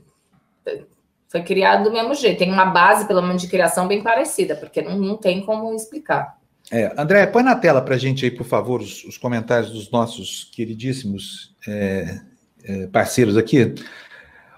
foi 1.30 1.43
criado 1.43 1.84
do 1.84 1.91
mesmo 1.91 2.15
jeito. 2.15 2.39
Tem 2.39 2.51
uma 2.51 2.65
base, 2.65 3.05
pelo 3.05 3.21
menos, 3.21 3.41
de 3.41 3.49
criação 3.49 3.88
bem 3.88 4.01
parecida, 4.01 4.55
porque 4.55 4.82
não, 4.82 4.97
não 4.97 5.17
tem 5.17 5.45
como 5.45 5.73
explicar. 5.75 6.38
É, 6.71 6.93
André, 6.97 7.25
põe 7.28 7.43
na 7.43 7.55
tela 7.55 7.82
para 7.82 7.95
a 7.95 7.97
gente 7.97 8.25
aí, 8.25 8.32
por 8.32 8.45
favor, 8.45 8.82
os, 8.82 9.03
os, 9.05 9.17
comentários 9.17 9.71
dos 9.71 9.89
nossos 9.89 10.49
queridíssimos 10.53 11.55
é, 11.67 12.19
é, 12.63 12.88
parceiros 12.88 13.38
aqui. 13.38 13.73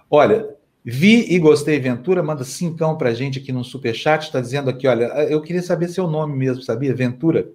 Olha, 0.10 0.48
Vi 0.84 1.34
e 1.34 1.38
gostei 1.40 1.80
Ventura, 1.80 2.24
manda 2.24 2.44
cincão 2.44 2.98
pra 2.98 3.14
gente 3.14 3.40
aqui 3.40 3.52
no 3.52 3.64
superchat, 3.64 4.26
está 4.26 4.40
dizendo 4.40 4.70
aqui, 4.70 4.88
olha, 4.88 5.06
eu 5.30 5.42
queria 5.42 5.62
saber 5.62 5.90
seu 5.90 6.08
nome 6.08 6.36
mesmo, 6.36 6.64
sabia? 6.64 6.96
Ventura. 6.96 7.50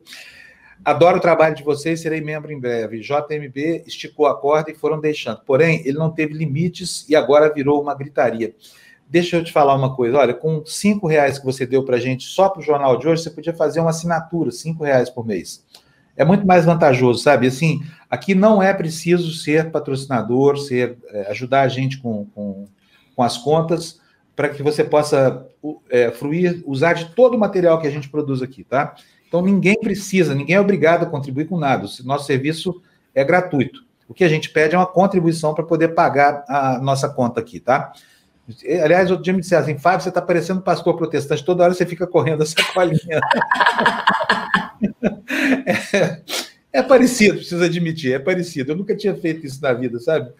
Adoro 0.84 1.16
o 1.16 1.20
trabalho 1.20 1.54
de 1.54 1.62
vocês, 1.62 2.00
serei 2.00 2.20
membro 2.20 2.52
em 2.52 2.60
breve. 2.60 3.00
JMB 3.00 3.84
esticou 3.86 4.26
a 4.26 4.38
corda 4.38 4.70
e 4.70 4.74
foram 4.74 5.00
deixando. 5.00 5.40
Porém, 5.46 5.80
ele 5.86 5.96
não 5.96 6.10
teve 6.10 6.34
limites 6.34 7.08
e 7.08 7.16
agora 7.16 7.52
virou 7.52 7.80
uma 7.80 7.94
gritaria. 7.94 8.54
Deixa 9.08 9.36
eu 9.36 9.44
te 9.44 9.50
falar 9.50 9.74
uma 9.74 9.96
coisa, 9.96 10.18
olha, 10.18 10.34
com 10.34 10.64
cinco 10.66 11.06
reais 11.06 11.38
que 11.38 11.44
você 11.44 11.64
deu 11.64 11.84
para 11.84 11.98
gente 11.98 12.24
só 12.24 12.50
para 12.50 12.60
o 12.60 12.64
jornal 12.64 12.98
de 12.98 13.08
hoje, 13.08 13.22
você 13.22 13.30
podia 13.30 13.54
fazer 13.54 13.80
uma 13.80 13.90
assinatura, 13.90 14.50
cinco 14.50 14.84
reais 14.84 15.08
por 15.08 15.26
mês. 15.26 15.64
É 16.16 16.24
muito 16.24 16.46
mais 16.46 16.64
vantajoso, 16.64 17.22
sabe? 17.22 17.46
Assim, 17.46 17.80
aqui 18.10 18.34
não 18.34 18.62
é 18.62 18.72
preciso 18.74 19.32
ser 19.32 19.70
patrocinador, 19.70 20.58
ser 20.58 20.98
é, 21.08 21.30
ajudar 21.30 21.62
a 21.62 21.68
gente 21.68 21.98
com, 21.98 22.26
com 22.26 22.66
com 23.14 23.22
as 23.22 23.38
contas, 23.38 24.00
para 24.36 24.48
que 24.48 24.62
você 24.62 24.82
possa 24.82 25.46
é, 25.90 26.10
fruir, 26.10 26.62
usar 26.66 26.94
de 26.94 27.06
todo 27.14 27.34
o 27.34 27.38
material 27.38 27.80
que 27.80 27.86
a 27.86 27.90
gente 27.90 28.08
produz 28.08 28.42
aqui, 28.42 28.64
tá? 28.64 28.94
Então, 29.28 29.42
ninguém 29.42 29.78
precisa, 29.80 30.34
ninguém 30.34 30.56
é 30.56 30.60
obrigado 30.60 31.04
a 31.04 31.06
contribuir 31.06 31.46
com 31.46 31.58
nada. 31.58 31.86
O 31.86 32.06
nosso 32.06 32.26
serviço 32.26 32.80
é 33.14 33.24
gratuito. 33.24 33.84
O 34.08 34.14
que 34.14 34.24
a 34.24 34.28
gente 34.28 34.50
pede 34.50 34.74
é 34.74 34.78
uma 34.78 34.86
contribuição 34.86 35.54
para 35.54 35.64
poder 35.64 35.88
pagar 35.88 36.44
a 36.48 36.78
nossa 36.78 37.08
conta 37.08 37.40
aqui, 37.40 37.58
tá? 37.58 37.92
Aliás, 38.82 39.10
outro 39.10 39.24
dia 39.24 39.32
me 39.32 39.40
disseram 39.40 39.62
assim, 39.62 39.78
Fábio, 39.78 40.02
você 40.02 40.10
está 40.10 40.20
parecendo 40.20 40.60
pastor 40.60 40.96
protestante, 40.96 41.44
toda 41.44 41.64
hora 41.64 41.72
você 41.72 41.86
fica 41.86 42.06
correndo 42.06 42.42
essa 42.42 42.56
colinha. 42.74 43.20
é, 45.66 46.20
é 46.74 46.82
parecido, 46.82 47.36
preciso 47.36 47.64
admitir, 47.64 48.12
é 48.12 48.18
parecido. 48.18 48.72
Eu 48.72 48.76
nunca 48.76 48.94
tinha 48.94 49.14
feito 49.14 49.46
isso 49.46 49.62
na 49.62 49.72
vida, 49.72 49.98
sabe? 49.98 50.30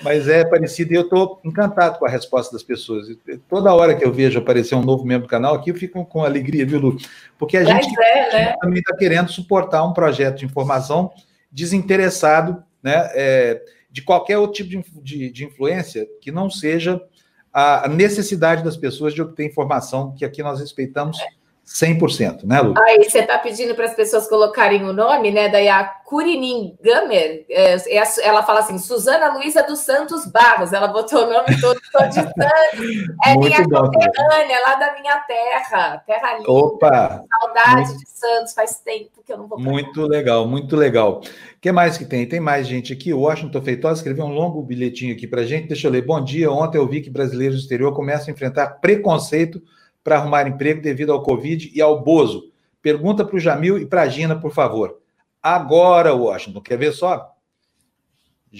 Mas 0.00 0.28
é 0.28 0.44
parecido 0.44 0.92
e 0.92 0.96
eu 0.96 1.02
estou 1.02 1.40
encantado 1.44 1.98
com 1.98 2.06
a 2.06 2.08
resposta 2.08 2.52
das 2.52 2.62
pessoas. 2.62 3.06
Toda 3.48 3.74
hora 3.74 3.94
que 3.94 4.04
eu 4.04 4.12
vejo 4.12 4.38
aparecer 4.38 4.74
um 4.74 4.82
novo 4.82 5.04
membro 5.04 5.26
do 5.26 5.30
canal 5.30 5.54
aqui, 5.54 5.70
eu 5.70 5.74
fico 5.74 6.04
com 6.06 6.24
alegria, 6.24 6.64
viu, 6.64 6.78
Lu? 6.78 6.96
Porque 7.38 7.56
a 7.56 7.64
gente 7.64 7.88
é, 8.00 8.32
né? 8.32 8.56
também 8.60 8.78
está 8.78 8.96
querendo 8.96 9.30
suportar 9.30 9.84
um 9.84 9.92
projeto 9.92 10.38
de 10.38 10.46
informação 10.46 11.10
desinteressado, 11.50 12.62
né, 12.82 13.10
é, 13.12 13.62
de 13.90 14.00
qualquer 14.02 14.38
outro 14.38 14.64
tipo 14.64 14.70
de, 14.70 15.02
de, 15.02 15.30
de 15.30 15.44
influência 15.44 16.08
que 16.20 16.32
não 16.32 16.48
seja 16.48 17.00
a 17.52 17.86
necessidade 17.86 18.64
das 18.64 18.78
pessoas 18.78 19.12
de 19.12 19.20
obter 19.20 19.44
informação, 19.44 20.14
que 20.14 20.24
aqui 20.24 20.42
nós 20.42 20.58
respeitamos 20.58 21.18
100%, 21.66 22.44
né, 22.44 22.60
Lu? 22.60 22.74
Aí 22.76 23.08
você 23.08 23.20
está 23.20 23.38
pedindo 23.38 23.74
para 23.74 23.86
as 23.86 23.94
pessoas 23.94 24.28
colocarem 24.28 24.84
o 24.84 24.92
nome, 24.92 25.30
né? 25.30 25.48
Daí 25.48 25.68
a 25.68 25.84
Curinim 25.84 26.76
Gamer, 26.82 27.46
é, 27.48 27.76
é, 27.76 28.02
ela 28.22 28.42
fala 28.42 28.60
assim, 28.60 28.78
Suzana 28.78 29.32
Luiza 29.32 29.62
dos 29.62 29.78
Santos 29.78 30.26
Barros, 30.26 30.72
ela 30.72 30.88
botou 30.88 31.24
o 31.24 31.32
nome 31.32 31.58
todo, 31.60 31.80
todo 31.92 32.08
de 32.08 32.14
Santos. 32.14 33.14
É 33.24 33.34
Muito 33.34 33.46
minha 33.46 33.62
conterrânea, 33.64 34.60
lá 34.66 34.74
da 34.74 35.00
minha 35.00 35.16
terra, 35.20 36.02
terra 36.04 36.36
linda. 36.36 36.50
Opa! 36.50 37.22
Saudade 37.40 37.88
muito... 37.88 37.98
de 37.98 38.10
Santos, 38.10 38.52
faz 38.52 38.80
tempo 38.80 39.22
que 39.24 39.32
eu 39.32 39.38
não 39.38 39.46
vou 39.46 39.58
Muito 39.58 40.02
legal, 40.06 40.46
muito 40.46 40.76
legal. 40.76 41.20
O 41.20 41.60
que 41.60 41.70
mais 41.70 41.96
que 41.96 42.04
tem? 42.04 42.28
Tem 42.28 42.40
mais 42.40 42.66
gente 42.66 42.92
aqui. 42.92 43.14
O 43.14 43.20
Washington 43.20 43.62
Feitosa 43.62 44.00
escreveu 44.00 44.24
um 44.24 44.34
longo 44.34 44.60
bilhetinho 44.62 45.14
aqui 45.14 45.26
para 45.26 45.44
gente. 45.44 45.68
Deixa 45.68 45.86
eu 45.86 45.92
ler. 45.92 46.04
Bom 46.04 46.22
dia. 46.22 46.50
Ontem 46.50 46.76
eu 46.76 46.88
vi 46.88 47.00
que 47.00 47.08
brasileiros 47.08 47.56
do 47.56 47.62
exterior 47.62 47.94
começam 47.94 48.28
a 48.28 48.32
enfrentar 48.32 48.80
preconceito 48.80 49.62
para 50.02 50.16
arrumar 50.16 50.46
emprego 50.46 50.82
devido 50.82 51.12
ao 51.12 51.22
Covid 51.22 51.70
e 51.74 51.80
ao 51.80 52.02
Bozo? 52.02 52.50
Pergunta 52.80 53.24
para 53.24 53.36
o 53.36 53.40
Jamil 53.40 53.78
e 53.78 53.86
para 53.86 54.02
a 54.02 54.08
Gina, 54.08 54.38
por 54.38 54.52
favor. 54.52 54.98
Agora, 55.42 56.14
Washington, 56.14 56.60
quer 56.60 56.78
ver 56.78 56.92
só? 56.92 57.32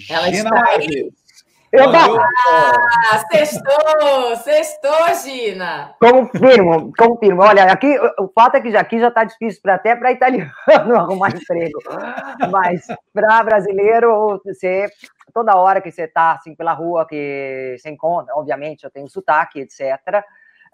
Ela 0.09 0.31
Gina 0.31 0.49
está 0.49 0.71
aí. 0.71 1.11
Eu 1.73 1.89
ah, 1.89 3.23
sextou, 3.31 4.35
sextou, 4.43 5.15
Gina. 5.23 5.95
Confirmo, 5.99 6.93
confirmo. 6.95 7.41
Olha, 7.41 7.63
aqui 7.63 7.97
o 8.19 8.27
fato 8.27 8.57
é 8.57 8.61
que 8.61 8.77
aqui 8.77 8.99
já 8.99 9.07
está 9.07 9.23
difícil 9.23 9.59
para 9.59 9.73
até 9.73 9.95
para 9.95 10.11
italiano 10.11 10.51
arrumar 10.95 11.29
emprego, 11.35 11.79
mas 12.51 12.85
para 13.11 13.43
brasileiro 13.43 14.39
você 14.45 14.87
toda 15.33 15.55
hora 15.55 15.81
que 15.81 15.89
você 15.89 16.03
está 16.03 16.33
assim 16.33 16.53
pela 16.53 16.73
rua 16.73 17.07
que 17.07 17.75
você 17.79 17.89
encontra, 17.89 18.35
obviamente 18.35 18.83
eu 18.83 18.91
tenho 18.91 19.09
sotaque, 19.09 19.61
etc. 19.61 20.23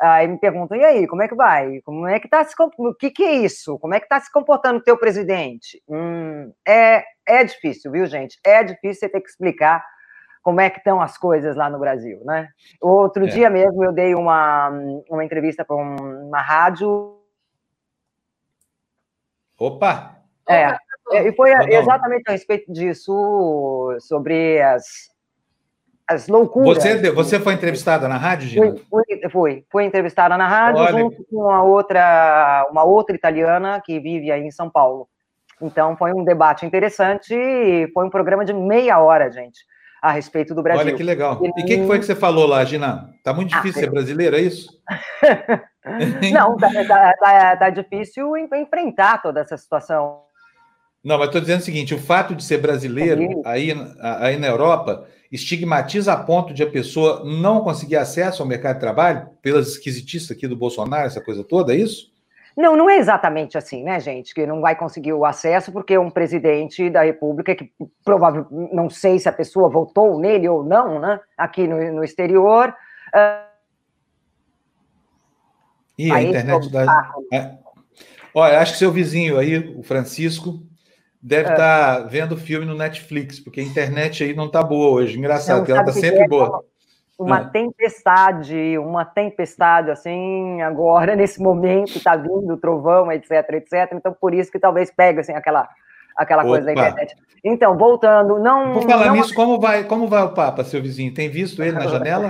Aí 0.02 0.28
me 0.28 0.38
perguntam, 0.38 0.78
e 0.78 0.86
aí, 0.86 1.08
como 1.08 1.22
é 1.22 1.28
que 1.28 1.36
vai? 1.36 1.82
Como 1.82 2.08
é 2.08 2.20
que 2.20 2.30
tá 2.30 2.42
se 2.46 2.56
O 2.78 2.96
que, 2.96 3.12
que 3.12 3.24
é 3.24 3.34
isso? 3.34 3.78
Como 3.80 3.94
é 3.94 4.00
que 4.00 4.06
está 4.06 4.18
se 4.20 4.32
comportando 4.32 4.80
o 4.80 4.84
teu 4.84 4.98
presidente? 4.98 5.84
Hum, 5.90 6.54
é, 6.66 7.04
é 7.26 7.44
difícil, 7.44 7.92
viu, 7.92 8.06
gente? 8.06 8.40
É 8.46 8.64
difícil 8.64 9.02
você 9.02 9.10
ter 9.10 9.20
que 9.20 9.30
explicar 9.30 9.84
como 10.42 10.62
é 10.62 10.70
que 10.70 10.78
estão 10.78 11.02
as 11.02 11.18
coisas 11.18 11.56
lá 11.58 11.70
no 11.70 11.78
Brasil, 11.78 12.22
né? 12.24 12.50
Outro 12.82 13.26
é. 13.26 13.28
dia 13.28 13.50
mesmo 13.50 13.84
eu 13.84 13.92
dei 13.92 14.16
uma, 14.16 14.70
uma 15.10 15.26
entrevista 15.26 15.66
para 15.66 15.76
uma 15.76 16.42
rádio. 16.42 17.20
Opa! 19.58 20.16
É, 20.48 20.78
e 21.28 21.34
foi 21.34 21.52
exatamente 21.68 22.24
a 22.28 22.32
respeito 22.32 22.72
disso, 22.72 23.98
sobre 24.00 24.62
as 24.62 25.12
as 26.10 26.28
loucuras. 26.28 26.84
Você, 26.84 27.12
você 27.12 27.40
foi 27.40 27.54
entrevistada 27.54 28.08
na 28.08 28.18
rádio, 28.18 28.48
Gina? 28.48 28.76
Fui, 28.90 29.30
fui, 29.30 29.66
fui, 29.72 29.84
entrevistada 29.86 30.36
na 30.36 30.48
rádio 30.48 30.82
Olha... 30.82 30.92
junto 30.92 31.24
com 31.30 31.38
uma 31.38 31.62
outra, 31.62 32.66
uma 32.72 32.84
outra 32.84 33.16
italiana 33.16 33.80
que 33.86 34.00
vive 34.00 34.32
aí 34.32 34.42
em 34.42 34.50
São 34.50 34.70
Paulo. 34.70 35.08
Então 35.62 35.96
foi 35.96 36.12
um 36.12 36.24
debate 36.24 36.66
interessante 36.66 37.36
e 37.36 37.88
foi 37.94 38.06
um 38.06 38.10
programa 38.10 38.44
de 38.44 38.54
meia 38.54 39.00
hora, 39.00 39.32
gente, 39.32 39.60
a 40.02 40.12
respeito 40.12 40.56
do 40.56 40.64
Brasil. 40.64 40.88
Olha 40.88 40.96
que 40.96 41.04
legal. 41.04 41.40
E 41.44 41.50
o 41.50 41.54
que, 41.54 41.64
que, 41.64 41.86
foi 41.86 42.00
que 42.00 42.06
você 42.06 42.16
falou 42.16 42.48
lá, 42.48 42.66
Gina? 42.66 43.12
Tá 43.24 43.32
muito 43.32 43.54
ah, 43.54 43.58
difícil 43.58 43.82
ah, 43.82 43.84
ser 43.84 43.92
brasileira, 43.92 44.38
é 44.38 44.42
isso? 44.42 44.68
Não, 46.34 46.58
tá, 46.58 46.70
tá, 46.88 47.14
tá, 47.20 47.58
tá 47.58 47.70
difícil 47.70 48.36
enfrentar 48.38 49.22
toda 49.22 49.42
essa 49.42 49.58
situação. 49.58 50.22
Não, 51.04 51.18
mas 51.18 51.28
estou 51.28 51.42
dizendo 51.42 51.60
o 51.60 51.64
seguinte: 51.64 51.94
o 51.94 52.00
fato 52.00 52.36
de 52.36 52.44
ser 52.44 52.58
brasileiro 52.58 53.42
aí, 53.46 53.72
aí 54.02 54.38
na 54.38 54.48
Europa 54.48 55.08
estigmatiza 55.32 56.14
a 56.14 56.18
ponto 56.18 56.54
de 56.54 56.64
a 56.64 56.70
pessoa 56.70 57.24
não 57.24 57.62
conseguir 57.62 57.98
acesso 57.98 58.42
ao 58.42 58.48
mercado 58.48 58.76
de 58.76 58.82
trabalho 58.82 59.30
pelas 59.42 59.68
esquisitices 59.68 60.32
aqui 60.32 60.48
do 60.48 60.56
Bolsonaro, 60.56 61.06
essa 61.06 61.22
coisa 61.22 61.44
toda, 61.44 61.74
é 61.74 61.78
isso? 61.78 62.12
Não, 62.58 62.76
não 62.76 62.90
é 62.90 62.98
exatamente 62.98 63.58
assim, 63.58 63.84
né, 63.84 64.00
gente? 64.00 64.34
Que 64.34 64.46
não 64.46 64.60
vai 64.60 64.76
conseguir 64.76 65.14
o 65.14 65.24
acesso 65.24 65.72
porque 65.72 65.98
um 65.98 66.10
presidente 66.10 66.90
da 66.90 67.04
República, 67.04 67.56
que 67.56 67.72
provavelmente, 68.04 68.76
não 68.76 68.90
sei 68.90 69.20
se 69.20 69.30
a 69.30 69.32
pessoa 69.32 69.70
votou 69.70 70.20
nele 70.20 70.50
ou 70.50 70.64
não, 70.64 71.00
né, 71.00 71.20
aqui 71.38 71.68
no, 71.68 71.78
no 71.94 72.04
exterior. 72.04 72.76
Uh... 73.14 73.50
E 75.98 76.12
a 76.12 76.22
internet 76.22 76.70
da. 76.72 77.12
É. 77.32 77.58
Olha, 78.34 78.60
acho 78.60 78.74
que 78.74 78.80
seu 78.80 78.92
vizinho 78.92 79.38
aí, 79.38 79.58
o 79.78 79.84
Francisco, 79.84 80.62
deve 81.22 81.52
estar 81.52 82.00
é. 82.00 82.02
tá 82.02 82.08
vendo 82.08 82.38
filme 82.38 82.66
no 82.66 82.76
Netflix, 82.76 83.40
porque 83.40 83.60
a 83.60 83.64
internet 83.64 84.24
aí 84.24 84.34
não 84.34 84.46
está 84.46 84.64
boa 84.64 84.92
hoje. 84.92 85.18
Engraçado, 85.18 85.66
que 85.66 85.72
ela 85.72 85.82
está 85.82 85.94
sempre 85.94 86.22
é 86.22 86.28
boa. 86.28 86.64
Uma 87.18 87.42
é. 87.42 87.50
tempestade, 87.50 88.78
uma 88.78 89.04
tempestade, 89.04 89.92
assim, 89.92 90.62
agora, 90.62 91.16
nesse 91.18 91.42
momento, 91.42 91.98
está 91.98 92.16
vindo 92.16 92.54
o 92.54 92.58
trovão, 92.58 93.12
etc, 93.12 93.32
etc. 93.54 93.92
Então, 93.94 94.16
por 94.20 94.34
isso 94.34 94.52
que 94.52 94.60
talvez 94.60 94.90
pegue, 94.90 95.20
assim, 95.20 95.34
aquela 95.34 95.68
aquela 96.20 96.44
Opa. 96.44 96.52
coisa 96.52 96.66
da 96.66 96.72
internet. 96.74 97.16
Então, 97.44 97.78
voltando, 97.78 98.38
não. 98.38 98.74
Vou 98.74 98.82
falar 98.82 99.08
não... 99.08 99.16
nisso, 99.16 99.34
como 99.34 99.60
vai, 99.60 99.86
como 99.86 100.08
vai 100.08 100.24
o 100.24 100.34
Papa, 100.34 100.64
seu 100.64 100.82
vizinho? 100.82 101.14
Tem 101.14 101.30
visto 101.30 101.64
ele 101.64 101.72
na 101.72 101.88
janela? 101.88 102.30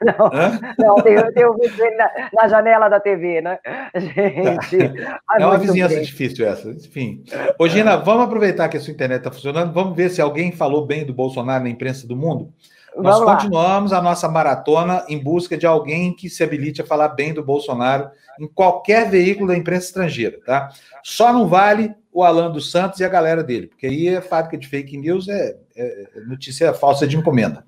não, 0.00 0.26
Hã? 0.32 0.60
não 0.78 0.94
tenho, 0.96 1.32
tenho 1.32 1.54
visto 1.54 1.82
ele 1.82 1.96
na, 1.96 2.10
na, 2.32 2.48
janela 2.48 2.88
da 2.88 3.00
TV, 3.00 3.40
né? 3.40 3.58
Gente. 3.96 4.76
É 5.38 5.44
uma 5.44 5.58
vizinhança 5.58 5.96
bem. 5.96 6.04
difícil 6.04 6.46
essa. 6.46 6.70
Enfim. 6.70 7.22
Ô, 7.58 7.68
Gina, 7.68 7.96
vamos 7.96 8.24
aproveitar 8.24 8.68
que 8.68 8.76
a 8.76 8.80
sua 8.80 8.92
internet 8.92 9.18
está 9.18 9.30
funcionando, 9.30 9.72
vamos 9.72 9.94
ver 9.94 10.08
se 10.08 10.20
alguém 10.20 10.50
falou 10.50 10.86
bem 10.86 11.04
do 11.04 11.12
Bolsonaro 11.12 11.64
na 11.64 11.68
imprensa 11.68 12.06
do 12.06 12.16
mundo. 12.16 12.52
Nós 12.96 13.18
Vamos 13.18 13.34
continuamos 13.34 13.92
lá. 13.92 13.98
a 13.98 14.02
nossa 14.02 14.28
maratona 14.28 15.04
em 15.08 15.18
busca 15.18 15.56
de 15.56 15.66
alguém 15.66 16.14
que 16.14 16.30
se 16.30 16.42
habilite 16.42 16.80
a 16.80 16.86
falar 16.86 17.08
bem 17.10 17.34
do 17.34 17.44
Bolsonaro 17.44 18.10
em 18.40 18.48
qualquer 18.48 19.10
veículo 19.10 19.48
da 19.48 19.56
imprensa 19.56 19.86
estrangeira, 19.86 20.38
tá? 20.44 20.70
Só 21.02 21.32
não 21.32 21.46
vale 21.46 21.94
o 22.12 22.24
Alan 22.24 22.50
dos 22.50 22.70
Santos 22.70 22.98
e 23.00 23.04
a 23.04 23.08
galera 23.08 23.44
dele, 23.44 23.66
porque 23.66 23.86
aí 23.86 24.08
é 24.08 24.20
fábrica 24.20 24.56
de 24.56 24.66
fake 24.66 24.96
news, 24.96 25.28
é, 25.28 25.56
é 25.76 26.20
notícia 26.26 26.72
falsa 26.72 27.06
de 27.06 27.16
encomenda. 27.16 27.64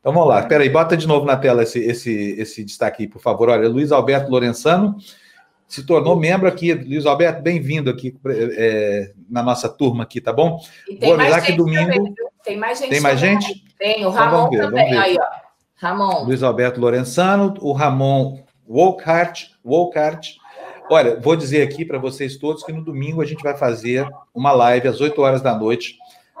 Então 0.00 0.12
vamos 0.12 0.28
lá, 0.28 0.42
peraí, 0.42 0.68
bota 0.68 0.96
de 0.96 1.06
novo 1.06 1.26
na 1.26 1.36
tela 1.36 1.62
esse, 1.62 1.78
esse, 1.78 2.34
esse 2.38 2.64
destaque 2.64 3.02
aí, 3.02 3.08
por 3.08 3.20
favor. 3.20 3.50
Olha, 3.50 3.68
Luiz 3.68 3.92
Alberto 3.92 4.30
Lorenzano 4.30 4.96
se 5.68 5.86
tornou 5.86 6.16
membro 6.16 6.48
aqui. 6.48 6.74
Luiz 6.74 7.06
Alberto, 7.06 7.40
bem-vindo 7.40 7.88
aqui 7.88 8.14
é, 8.26 9.12
na 9.28 9.42
nossa 9.42 9.68
turma 9.68 10.02
aqui, 10.02 10.20
tá 10.20 10.32
bom? 10.32 10.60
Vou 11.00 11.14
avisar 11.14 11.42
que 11.42 11.52
domingo. 11.52 11.90
Também, 11.90 12.14
tem 12.44 12.56
mais 12.56 12.78
gente. 12.78 12.90
Tem 12.90 13.00
mais 13.00 13.20
gente? 13.20 13.64
Tem, 13.82 14.06
o 14.06 14.10
Ramon 14.10 14.46
então, 14.46 14.50
ver, 14.50 14.60
também. 14.60 14.96
Aí, 14.96 15.16
ó. 15.20 15.26
Ramon. 15.74 16.24
Luiz 16.24 16.40
Alberto 16.44 16.80
Lorenzano, 16.80 17.52
o 17.60 17.72
Ramon 17.72 18.38
Wolkhart, 18.64 19.46
Wolkhart. 19.64 20.36
Olha, 20.88 21.18
vou 21.18 21.34
dizer 21.34 21.66
aqui 21.66 21.84
para 21.84 21.98
vocês 21.98 22.36
todos 22.36 22.62
que 22.62 22.72
no 22.72 22.84
domingo 22.84 23.20
a 23.20 23.24
gente 23.24 23.42
vai 23.42 23.56
fazer 23.56 24.08
uma 24.32 24.52
live 24.52 24.86
às 24.86 25.00
8 25.00 25.20
horas 25.20 25.42
da 25.42 25.52
noite. 25.58 25.96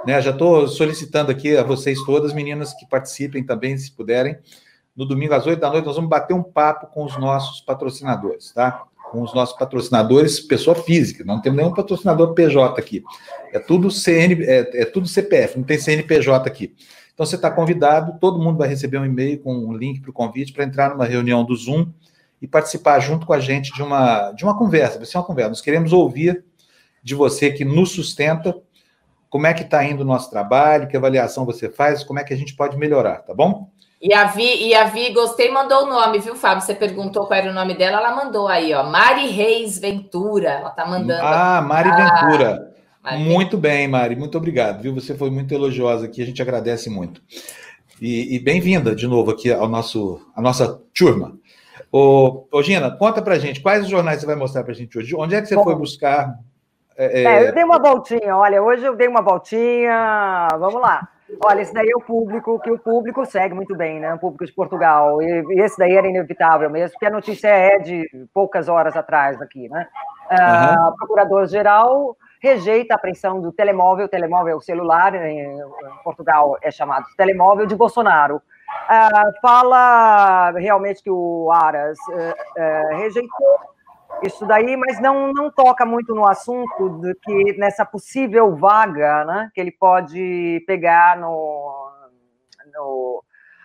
Né? 0.06 0.22
Já 0.22 0.30
estou 0.30 0.68
solicitando 0.68 1.32
aqui 1.32 1.56
a 1.56 1.64
vocês 1.64 2.00
todas, 2.04 2.32
meninas, 2.32 2.72
que 2.74 2.86
participem 2.86 3.44
também, 3.44 3.76
se 3.76 3.90
puderem. 3.90 4.38
No 4.94 5.04
domingo 5.04 5.34
às 5.34 5.44
8 5.44 5.58
da 5.58 5.68
noite, 5.68 5.86
nós 5.86 5.96
vamos 5.96 6.10
bater 6.10 6.34
um 6.34 6.44
papo 6.44 6.86
com 6.94 7.04
os 7.04 7.18
nossos 7.18 7.60
patrocinadores, 7.60 8.52
tá? 8.52 8.84
Com 9.10 9.20
os 9.20 9.34
nossos 9.34 9.58
patrocinadores, 9.58 10.38
pessoa 10.38 10.76
física, 10.76 11.24
não 11.24 11.40
temos 11.40 11.58
nenhum 11.58 11.74
patrocinador 11.74 12.34
PJ 12.34 12.78
aqui. 12.78 13.02
É 13.52 13.58
tudo 13.58 13.90
CN, 13.90 14.44
é, 14.44 14.82
é 14.82 14.84
tudo 14.84 15.08
CPF, 15.08 15.58
não 15.58 15.64
tem 15.64 15.76
CNPJ 15.76 16.48
aqui. 16.48 16.72
Então 17.22 17.30
você 17.30 17.36
está 17.36 17.52
convidado, 17.52 18.18
todo 18.18 18.40
mundo 18.40 18.58
vai 18.58 18.66
receber 18.66 18.98
um 18.98 19.04
e-mail 19.04 19.38
com 19.38 19.54
um 19.54 19.72
link 19.72 20.00
para 20.00 20.10
o 20.10 20.12
convite 20.12 20.52
para 20.52 20.64
entrar 20.64 20.90
numa 20.90 21.04
reunião 21.04 21.44
do 21.44 21.54
Zoom 21.54 21.86
e 22.40 22.48
participar 22.48 22.98
junto 22.98 23.24
com 23.24 23.32
a 23.32 23.38
gente 23.38 23.72
de 23.72 23.80
uma, 23.80 24.32
de 24.32 24.42
uma 24.42 24.58
conversa. 24.58 24.96
Vai 24.96 25.06
ser 25.06 25.18
uma 25.18 25.24
conversa. 25.24 25.50
Nós 25.50 25.60
queremos 25.60 25.92
ouvir 25.92 26.44
de 27.00 27.14
você 27.14 27.52
que 27.52 27.64
nos 27.64 27.92
sustenta 27.92 28.52
como 29.30 29.46
é 29.46 29.54
que 29.54 29.62
está 29.62 29.84
indo 29.84 30.00
o 30.00 30.04
nosso 30.04 30.30
trabalho, 30.30 30.88
que 30.88 30.96
avaliação 30.96 31.46
você 31.46 31.70
faz, 31.70 32.02
como 32.02 32.18
é 32.18 32.24
que 32.24 32.34
a 32.34 32.36
gente 32.36 32.56
pode 32.56 32.76
melhorar, 32.76 33.18
tá 33.18 33.32
bom? 33.32 33.70
E 34.00 34.12
a 34.12 34.24
Vi, 34.24 34.66
e 34.66 34.74
a 34.74 34.86
Vi 34.86 35.12
gostei, 35.12 35.48
mandou 35.48 35.84
o 35.84 35.86
nome, 35.86 36.18
viu, 36.18 36.34
Fábio? 36.34 36.64
Você 36.64 36.74
perguntou 36.74 37.26
qual 37.28 37.38
era 37.38 37.52
o 37.52 37.54
nome 37.54 37.74
dela, 37.74 37.98
ela 37.98 38.16
mandou 38.16 38.48
aí, 38.48 38.74
ó. 38.74 38.82
Mari 38.82 39.28
Reis 39.28 39.78
Ventura. 39.78 40.54
Ela 40.54 40.70
tá 40.70 40.84
mandando. 40.84 41.22
Ah, 41.24 41.62
Mari 41.62 41.88
ah, 41.88 41.94
Ventura. 41.94 42.71
Muito 43.18 43.58
bem, 43.58 43.88
Mari, 43.88 44.14
muito 44.14 44.38
obrigado, 44.38 44.80
viu? 44.80 44.94
Você 44.94 45.14
foi 45.16 45.28
muito 45.28 45.52
elogiosa 45.52 46.06
aqui, 46.06 46.22
a 46.22 46.26
gente 46.26 46.40
agradece 46.40 46.88
muito. 46.88 47.20
E, 48.00 48.36
e 48.36 48.38
bem-vinda 48.38 48.94
de 48.94 49.08
novo 49.08 49.32
aqui 49.32 49.52
ao 49.52 49.68
nosso, 49.68 50.20
à 50.36 50.40
nossa 50.40 50.80
turma. 50.94 51.36
Ô, 51.90 52.46
ô, 52.50 52.62
Gina, 52.62 52.90
conta 52.96 53.20
pra 53.20 53.38
gente, 53.38 53.60
quais 53.60 53.82
os 53.82 53.90
jornais 53.90 54.20
você 54.20 54.26
vai 54.26 54.36
mostrar 54.36 54.62
pra 54.62 54.72
gente 54.72 54.96
hoje? 54.96 55.16
Onde 55.16 55.34
é 55.34 55.40
que 55.40 55.48
você 55.48 55.56
Bom, 55.56 55.64
foi 55.64 55.74
buscar? 55.74 56.38
É, 56.96 57.22
é... 57.22 57.48
eu 57.48 57.54
dei 57.54 57.64
uma 57.64 57.78
voltinha, 57.78 58.36
olha, 58.36 58.62
hoje 58.62 58.84
eu 58.84 58.94
dei 58.94 59.08
uma 59.08 59.20
voltinha, 59.20 60.46
vamos 60.58 60.80
lá. 60.80 61.08
Olha, 61.44 61.60
esse 61.60 61.72
daí 61.72 61.88
é 61.88 61.96
o 61.96 62.04
público 62.04 62.60
que 62.60 62.70
o 62.70 62.78
público 62.78 63.24
segue 63.24 63.54
muito 63.54 63.74
bem, 63.74 63.98
né? 63.98 64.14
O 64.14 64.18
público 64.18 64.44
de 64.44 64.52
Portugal. 64.52 65.20
E, 65.22 65.44
e 65.54 65.60
esse 65.60 65.78
daí 65.78 65.96
era 65.96 66.06
inevitável 66.06 66.70
mesmo, 66.70 66.92
porque 66.92 67.06
a 67.06 67.10
notícia 67.10 67.48
é 67.48 67.78
de 67.78 68.08
poucas 68.32 68.68
horas 68.68 68.96
atrás 68.96 69.40
aqui, 69.40 69.68
né? 69.68 69.88
Uhum. 70.30 70.88
Uh, 70.88 70.96
Procurador-Geral 70.96 72.16
rejeita 72.42 72.92
a 72.92 72.96
apreensão 72.96 73.40
do 73.40 73.52
telemóvel, 73.52 74.08
telemóvel 74.08 74.60
celular, 74.60 75.14
em 75.14 75.56
Portugal 76.02 76.58
é 76.60 76.70
chamado 76.72 77.06
telemóvel, 77.16 77.66
de 77.66 77.76
Bolsonaro. 77.76 78.36
Uh, 78.36 79.40
fala 79.40 80.50
realmente 80.52 81.02
que 81.02 81.10
o 81.10 81.50
Aras 81.52 81.98
uh, 82.08 82.92
uh, 82.92 82.96
rejeitou 82.96 83.58
isso 84.22 84.44
daí, 84.44 84.76
mas 84.76 85.00
não, 85.00 85.32
não 85.32 85.50
toca 85.50 85.86
muito 85.86 86.14
no 86.14 86.26
assunto 86.26 87.00
de 87.00 87.14
que 87.14 87.56
nessa 87.58 87.84
possível 87.84 88.56
vaga 88.56 89.24
né, 89.24 89.50
que 89.54 89.60
ele 89.60 89.70
pode 89.70 90.64
pegar 90.66 91.16
no, 91.16 91.90
no, 92.74 93.24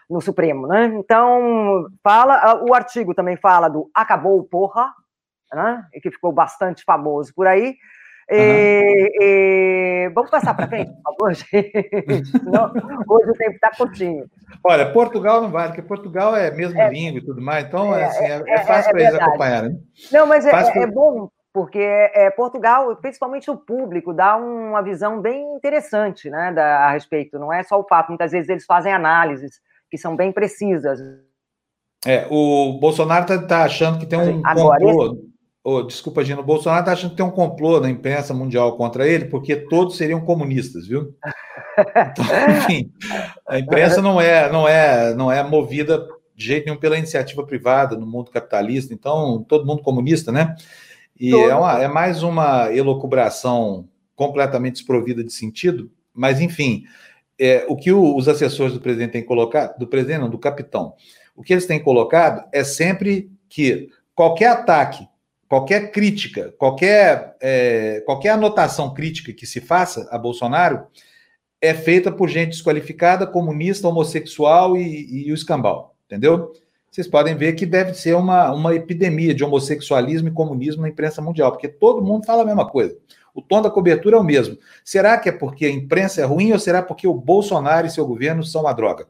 no 0.09 0.21
Supremo. 0.21 0.67
Né? 0.67 0.85
Então, 0.85 1.87
fala, 2.03 2.63
o 2.63 2.73
artigo 2.73 3.13
também 3.13 3.37
fala 3.37 3.69
do 3.69 3.89
acabou 3.93 4.43
porra, 4.43 4.93
né, 5.51 5.85
que 6.01 6.11
ficou 6.11 6.31
bastante 6.31 6.83
famoso 6.83 7.33
por 7.33 7.47
aí, 7.47 7.75
e, 8.29 9.11
e... 9.21 10.09
Vamos 10.09 10.29
passar 10.29 10.53
para 10.53 10.67
frente, 10.67 10.91
por 10.91 11.03
favor, 11.03 11.33
gente. 11.35 12.43
Não, 12.43 12.71
hoje 13.07 13.31
o 13.31 13.33
tempo 13.33 13.55
está 13.55 13.71
curtinho. 13.75 14.25
Olha, 14.63 14.91
Portugal 14.91 15.41
não 15.41 15.49
vale, 15.49 15.69
porque 15.69 15.81
Portugal 15.81 16.35
é 16.35 16.51
mesmo 16.51 16.79
é, 16.79 16.89
língua 16.89 17.19
e 17.19 17.25
tudo 17.25 17.41
mais, 17.41 17.65
então 17.65 17.95
é, 17.95 18.05
assim, 18.05 18.25
é, 18.25 18.43
é, 18.45 18.53
é 18.55 18.63
fácil 18.63 18.91
para 18.91 19.01
eles 19.01 19.15
acompanharem. 19.15 19.69
Né? 19.71 19.79
Não, 20.11 20.27
mas 20.27 20.45
é, 20.45 20.51
é, 20.51 20.87
bom, 20.87 21.29
porque 21.53 21.79
é, 21.79 22.29
Portugal, 22.31 22.95
principalmente 22.97 23.49
o 23.49 23.57
público, 23.57 24.13
dá 24.13 24.35
uma 24.35 24.81
visão 24.81 25.21
bem 25.21 25.55
interessante 25.55 26.29
né, 26.29 26.51
da, 26.51 26.85
a 26.85 26.91
respeito. 26.91 27.39
Não 27.39 27.51
é 27.51 27.63
só 27.63 27.79
o 27.79 27.87
fato, 27.87 28.09
muitas 28.09 28.31
vezes 28.31 28.49
eles 28.49 28.65
fazem 28.65 28.93
análises 28.93 29.59
que 29.89 29.97
são 29.97 30.15
bem 30.15 30.31
precisas. 30.31 30.99
É, 32.05 32.27
o 32.29 32.77
Bolsonaro 32.79 33.23
está 33.23 33.41
tá 33.41 33.63
achando 33.63 33.99
que 33.99 34.05
tem 34.05 34.19
um 34.19 34.45
Agora, 34.45 34.79
complô. 34.79 35.13
Esse 35.13 35.36
oh, 35.69 35.83
desculpa, 35.83 36.23
Gino, 36.23 36.39
o 36.39 36.45
Bolsonaro 36.45 36.79
está 36.79 36.93
achando 36.93 37.09
que 37.11 37.17
tem 37.17 37.25
um 37.25 37.29
complô 37.29 37.81
na 37.81 37.89
imprensa 37.89 38.33
mundial 38.33 38.77
contra 38.77 39.05
ele, 39.05 39.25
porque 39.25 39.53
todos 39.53 39.97
seriam 39.97 40.21
comunistas, 40.21 40.87
viu? 40.87 41.13
Então, 41.77 42.23
enfim, 42.57 42.89
a 43.45 43.59
imprensa 43.59 44.01
não 44.01 44.21
é, 44.21 44.49
não 44.49 44.65
é, 44.65 45.13
não 45.13 45.29
é 45.29 45.43
movida 45.43 46.07
de 46.33 46.45
jeito 46.45 46.67
nenhum 46.67 46.79
pela 46.79 46.97
iniciativa 46.97 47.45
privada 47.45 47.97
no 47.97 48.07
mundo 48.07 48.31
capitalista, 48.31 48.93
então 48.93 49.43
todo 49.45 49.65
mundo 49.65 49.81
comunista, 49.81 50.31
né? 50.31 50.55
E 51.19 51.35
é, 51.35 51.53
uma, 51.53 51.83
é, 51.83 51.87
mais 51.89 52.23
uma 52.23 52.73
elocubração 52.73 53.89
completamente 54.15 54.75
desprovida 54.75 55.21
de 55.21 55.33
sentido, 55.33 55.91
mas 56.13 56.39
enfim, 56.39 56.85
é, 57.37 57.65
o 57.67 57.75
que 57.75 57.91
o, 57.91 58.15
os 58.15 58.29
assessores 58.29 58.73
do 58.73 58.79
presidente 58.79 59.11
têm 59.11 59.25
colocado, 59.25 59.77
do 59.77 59.87
presidente 59.87 60.21
não, 60.21 60.29
do 60.29 60.39
capitão, 60.39 60.93
o 61.35 61.43
que 61.43 61.51
eles 61.51 61.65
têm 61.65 61.83
colocado 61.83 62.47
é 62.53 62.63
sempre 62.63 63.29
que 63.49 63.89
qualquer 64.15 64.47
ataque 64.47 65.05
qualquer 65.47 65.91
crítica, 65.91 66.53
qualquer, 66.57 67.35
é, 67.41 68.01
qualquer 68.05 68.29
anotação 68.29 68.93
crítica 68.93 69.33
que 69.33 69.45
se 69.45 69.61
faça 69.61 70.07
a 70.11 70.17
Bolsonaro 70.17 70.87
é 71.61 71.73
feita 71.73 72.11
por 72.11 72.27
gente 72.29 72.49
desqualificada, 72.49 73.25
comunista, 73.25 73.87
homossexual 73.87 74.77
e, 74.77 75.27
e 75.27 75.31
o 75.31 75.35
escambau, 75.35 75.95
entendeu? 76.05 76.53
Vocês 76.91 77.07
podem 77.07 77.35
ver 77.35 77.53
que 77.53 77.65
deve 77.65 77.93
ser 77.93 78.15
uma, 78.15 78.51
uma 78.51 78.73
epidemia 78.73 79.33
de 79.33 79.43
homossexualismo 79.43 80.29
e 80.29 80.33
comunismo 80.33 80.81
na 80.81 80.89
imprensa 80.89 81.21
mundial, 81.21 81.51
porque 81.51 81.67
todo 81.67 82.03
mundo 82.03 82.25
fala 82.25 82.43
a 82.43 82.45
mesma 82.45 82.67
coisa. 82.67 82.97
O 83.33 83.41
tom 83.41 83.61
da 83.61 83.69
cobertura 83.69 84.17
é 84.17 84.19
o 84.19 84.23
mesmo. 84.23 84.57
Será 84.83 85.17
que 85.17 85.29
é 85.29 85.31
porque 85.31 85.65
a 85.65 85.69
imprensa 85.69 86.21
é 86.21 86.23
ruim 86.25 86.53
ou 86.53 86.59
será 86.59 86.81
porque 86.81 87.07
o 87.07 87.13
Bolsonaro 87.13 87.85
e 87.85 87.91
seu 87.91 88.05
governo 88.05 88.43
são 88.43 88.61
uma 88.61 88.73
droga? 88.73 89.07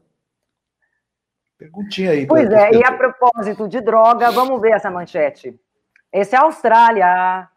Perguntinha 1.56 2.10
aí. 2.10 2.26
Pois 2.26 2.50
é, 2.50 2.72
e 2.72 2.84
a 2.84 2.92
propósito 2.92 3.66
de 3.66 3.80
droga, 3.80 4.30
vamos 4.30 4.60
ver 4.60 4.72
essa 4.72 4.90
manchete. 4.90 5.58
Esse 6.12 6.34
é 6.34 6.38
a 6.38 6.42
Austrália. 6.42 7.48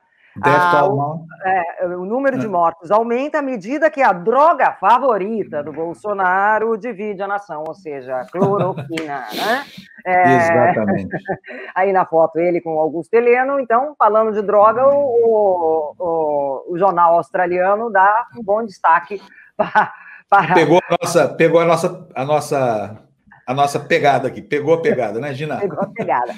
Ah, 0.42 0.86
o, 0.88 1.26
é, 1.44 1.88
o, 1.88 2.06
número 2.06 2.38
de 2.40 2.46
é. 2.46 2.50
mortos 2.50 2.90
aumenta 2.90 3.40
à 3.40 3.42
medida 3.42 3.92
que 3.92 4.02
a 4.02 4.14
droga 4.14 4.72
favorita 4.80 5.62
do 5.62 5.74
Bolsonaro 5.74 6.78
divide 6.78 7.22
a 7.22 7.28
nação, 7.28 7.66
ou 7.68 7.74
seja, 7.76 8.26
cloroquina, 8.32 9.26
né? 9.36 9.66
É, 10.06 10.38
Exatamente. 10.38 11.18
Aí 11.76 11.92
na 11.92 12.06
foto 12.06 12.40
ele 12.40 12.62
com 12.62 12.80
Augusto 12.80 13.14
Heleno, 13.14 13.60
então, 13.60 13.94
falando 14.00 14.32
de 14.32 14.42
droga, 14.42 14.88
o, 14.88 15.94
o, 16.00 16.66
o 16.70 16.78
jornal 16.78 17.18
australiano 17.18 17.92
dá 17.92 18.28
um 18.38 18.42
bom 18.42 18.66
destaque 18.66 19.22
para... 19.58 19.94
para... 20.30 20.54
Pegou 20.54 20.78
a 20.78 20.98
nossa, 21.02 21.28
pegou 21.28 21.60
a 21.60 21.66
nossa, 21.66 22.08
a 22.16 22.24
nossa 22.24 23.11
a 23.46 23.54
nossa 23.54 23.80
pegada 23.80 24.28
aqui. 24.28 24.42
Pegou 24.42 24.74
a 24.74 24.82
pegada, 24.82 25.20
né, 25.20 25.34
Gina? 25.34 25.58
Pegou 25.58 25.82
a 25.82 25.88
pegada. 25.88 26.34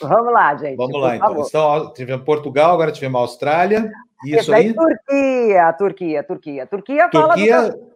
Vamos 0.00 0.32
lá, 0.32 0.54
gente. 0.56 0.76
Vamos 0.76 1.00
lá, 1.00 1.16
então. 1.16 1.44
então. 1.46 1.92
Tivemos 1.92 2.24
Portugal, 2.24 2.72
agora 2.74 2.92
tivemos 2.92 3.20
Austrália. 3.20 3.90
Isso 4.24 4.52
aí. 4.52 4.74
Turquia, 4.74 5.72
Turquia, 5.72 6.22
Turquia. 6.22 6.66
Turquia 6.66 7.08
fala 7.12 7.34
Turquia, 7.34 7.70
do... 7.70 7.88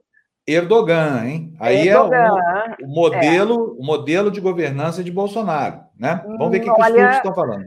Erdogan, 0.47 1.25
hein? 1.25 1.55
Aí 1.59 1.89
Erdogan, 1.89 2.17
é 2.17 2.85
o, 2.85 2.87
o 2.87 2.89
modelo, 2.89 3.55
é. 3.55 3.83
o 3.83 3.85
modelo 3.85 4.31
de 4.31 4.41
governança 4.41 5.03
de 5.03 5.11
Bolsonaro, 5.11 5.81
né? 5.99 6.23
Vamos 6.25 6.51
ver 6.51 6.59
o 6.59 6.61
que, 6.61 6.73
que 6.73 6.81
os 6.81 6.87
turcos 6.89 7.17
estão 7.17 7.35
falando. 7.35 7.67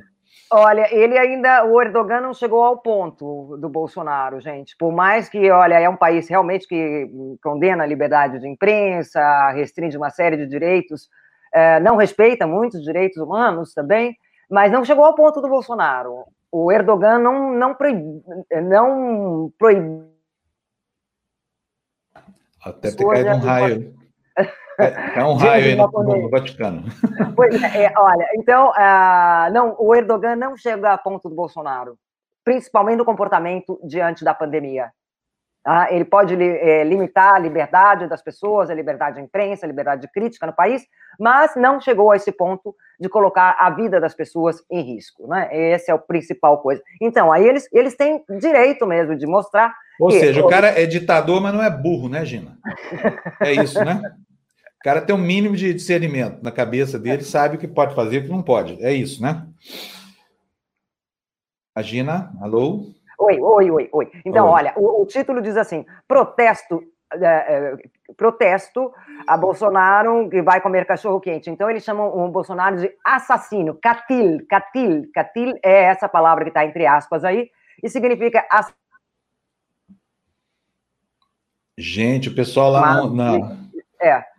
Olha, 0.58 0.88
ele 0.90 1.18
ainda, 1.18 1.66
o 1.66 1.82
Erdogan 1.82 2.22
não 2.22 2.34
chegou 2.34 2.64
ao 2.64 2.78
ponto 2.78 3.58
do 3.58 3.68
Bolsonaro, 3.68 4.40
gente. 4.40 4.74
Por 4.78 4.90
mais 4.90 5.28
que, 5.28 5.52
olha, 5.52 5.78
é 5.78 5.90
um 5.90 5.98
país 5.98 6.30
realmente 6.30 6.66
que 6.66 7.10
condena 7.44 7.84
a 7.84 7.86
liberdade 7.86 8.40
de 8.40 8.48
imprensa, 8.48 9.52
restringe 9.52 9.98
uma 9.98 10.10
série 10.10 10.38
de 10.38 10.48
direitos, 10.48 11.10
é, 11.54 11.82
não 11.82 11.98
respeita 11.98 12.48
muitos 12.48 12.82
direitos 12.82 13.18
humanos 13.18 13.74
também, 13.74 14.16
mas 14.50 14.72
não 14.72 14.86
chegou 14.86 15.04
ao 15.04 15.14
ponto 15.14 15.42
do 15.42 15.50
Bolsonaro. 15.50 16.24
O 16.50 16.72
Erdogan 16.72 17.20
não, 17.20 17.52
não 17.52 17.76
proíbe. 17.76 18.24
Não 18.64 19.52
proíbe 19.60 20.06
Até 22.64 22.92
ter 22.92 23.06
caído 23.06 23.30
um 23.30 23.40
raio. 23.40 23.96
É, 24.80 25.20
é 25.20 25.24
um 25.24 25.34
raio 25.36 25.66
aí 25.66 25.76
no, 25.76 25.88
no, 25.88 26.30
Vaticano. 26.30 26.84
Pois 27.36 27.62
é, 27.62 27.86
é 27.86 27.94
olha, 27.98 28.28
então, 28.36 28.70
uh, 28.72 29.52
não, 29.54 29.76
o 29.80 29.96
Erdogan 29.96 30.36
não 30.36 30.58
chega 30.58 30.92
a 30.92 30.98
ponto 30.98 31.30
do 31.30 31.36
Bolsonaro, 31.36 31.98
principalmente 32.44 32.98
no 32.98 33.06
comportamento 33.06 33.80
diante 33.84 34.24
da 34.24 34.34
pandemia. 34.34 34.92
Uh, 35.68 35.88
ele 35.90 36.06
pode 36.06 36.36
é, 36.36 36.84
limitar 36.84 37.34
a 37.34 37.40
liberdade 37.40 38.08
das 38.08 38.22
pessoas, 38.22 38.70
a 38.70 38.74
liberdade 38.76 39.16
de 39.16 39.24
imprensa, 39.24 39.66
a 39.66 39.68
liberdade 39.68 40.02
de 40.02 40.12
crítica 40.12 40.46
no 40.46 40.54
país, 40.54 40.86
mas 41.20 41.56
não 41.56 41.82
chegou 41.82 42.12
a 42.12 42.16
esse 42.16 42.32
ponto 42.32 42.76
de 43.00 43.10
colocar 43.10 43.56
a 43.60 43.72
vida 43.72 44.00
das 44.00 44.14
pessoas 44.14 44.58
em 44.70 44.82
risco. 44.82 45.28
Né? 45.28 45.50
Esse 45.52 45.90
é 45.90 45.94
o 45.94 46.00
principal 46.00 46.60
coisa. 46.62 46.84
Então, 47.02 47.32
aí 47.32 47.48
eles, 47.48 47.68
eles 47.74 47.96
têm 47.96 48.24
direito 48.40 48.86
mesmo 48.86 49.16
de 49.16 49.26
mostrar. 49.26 49.74
Ou 50.00 50.10
que, 50.10 50.20
seja, 50.20 50.46
o 50.46 50.48
cara 50.48 50.68
é 50.68 50.86
ditador, 50.86 51.42
mas 51.42 51.54
não 51.54 51.64
é 51.64 51.70
burro, 51.70 52.10
né, 52.10 52.24
Gina? 52.24 52.60
É 53.42 53.54
isso, 53.54 53.84
né? 53.84 54.00
cara 54.86 55.02
tem 55.02 55.16
um 55.16 55.20
mínimo 55.20 55.56
de 55.56 55.74
discernimento 55.74 56.44
na 56.44 56.52
cabeça 56.52 57.00
dele, 57.00 57.24
sabe 57.24 57.56
o 57.56 57.60
que 57.60 57.68
pode 57.68 57.96
fazer 57.96 58.18
e 58.18 58.20
o 58.20 58.24
que 58.26 58.30
não 58.30 58.44
pode. 58.44 58.78
É 58.86 58.94
isso, 58.94 59.20
né? 59.20 59.48
Agina, 61.74 62.32
alô? 62.40 62.86
Oi, 63.18 63.42
oi, 63.42 63.72
oi, 63.72 63.90
oi. 63.92 64.12
Então, 64.24 64.46
oi. 64.46 64.52
olha, 64.52 64.74
o, 64.78 65.02
o, 65.02 65.06
título 65.08 65.42
diz 65.42 65.58
assim: 65.58 65.84
protesto. 66.08 66.84
É, 67.12 67.26
é, 67.26 67.78
protesto 68.16 68.94
a 69.28 69.36
Bolsonaro 69.36 70.30
que 70.30 70.42
vai 70.44 70.62
comer 70.62 70.86
cachorro 70.86 71.20
quente. 71.20 71.50
Então 71.50 71.70
eles 71.70 71.84
chamam 71.84 72.08
o 72.08 72.30
Bolsonaro 72.30 72.78
de 72.78 72.92
assassino, 73.04 73.76
catil, 73.82 74.46
catil, 74.48 75.10
catil 75.14 75.54
é 75.64 75.84
essa 75.86 76.08
palavra 76.08 76.44
que 76.44 76.50
está 76.50 76.66
entre 76.66 76.86
aspas 76.86 77.24
aí 77.24 77.50
e 77.82 77.90
significa 77.90 78.46
ass... 78.52 78.74
Gente, 81.78 82.30
o 82.30 82.36
pessoal 82.36 82.72
lá 82.72 82.82
Mas, 82.82 83.14
não, 83.14 83.70
É. 84.02 84.35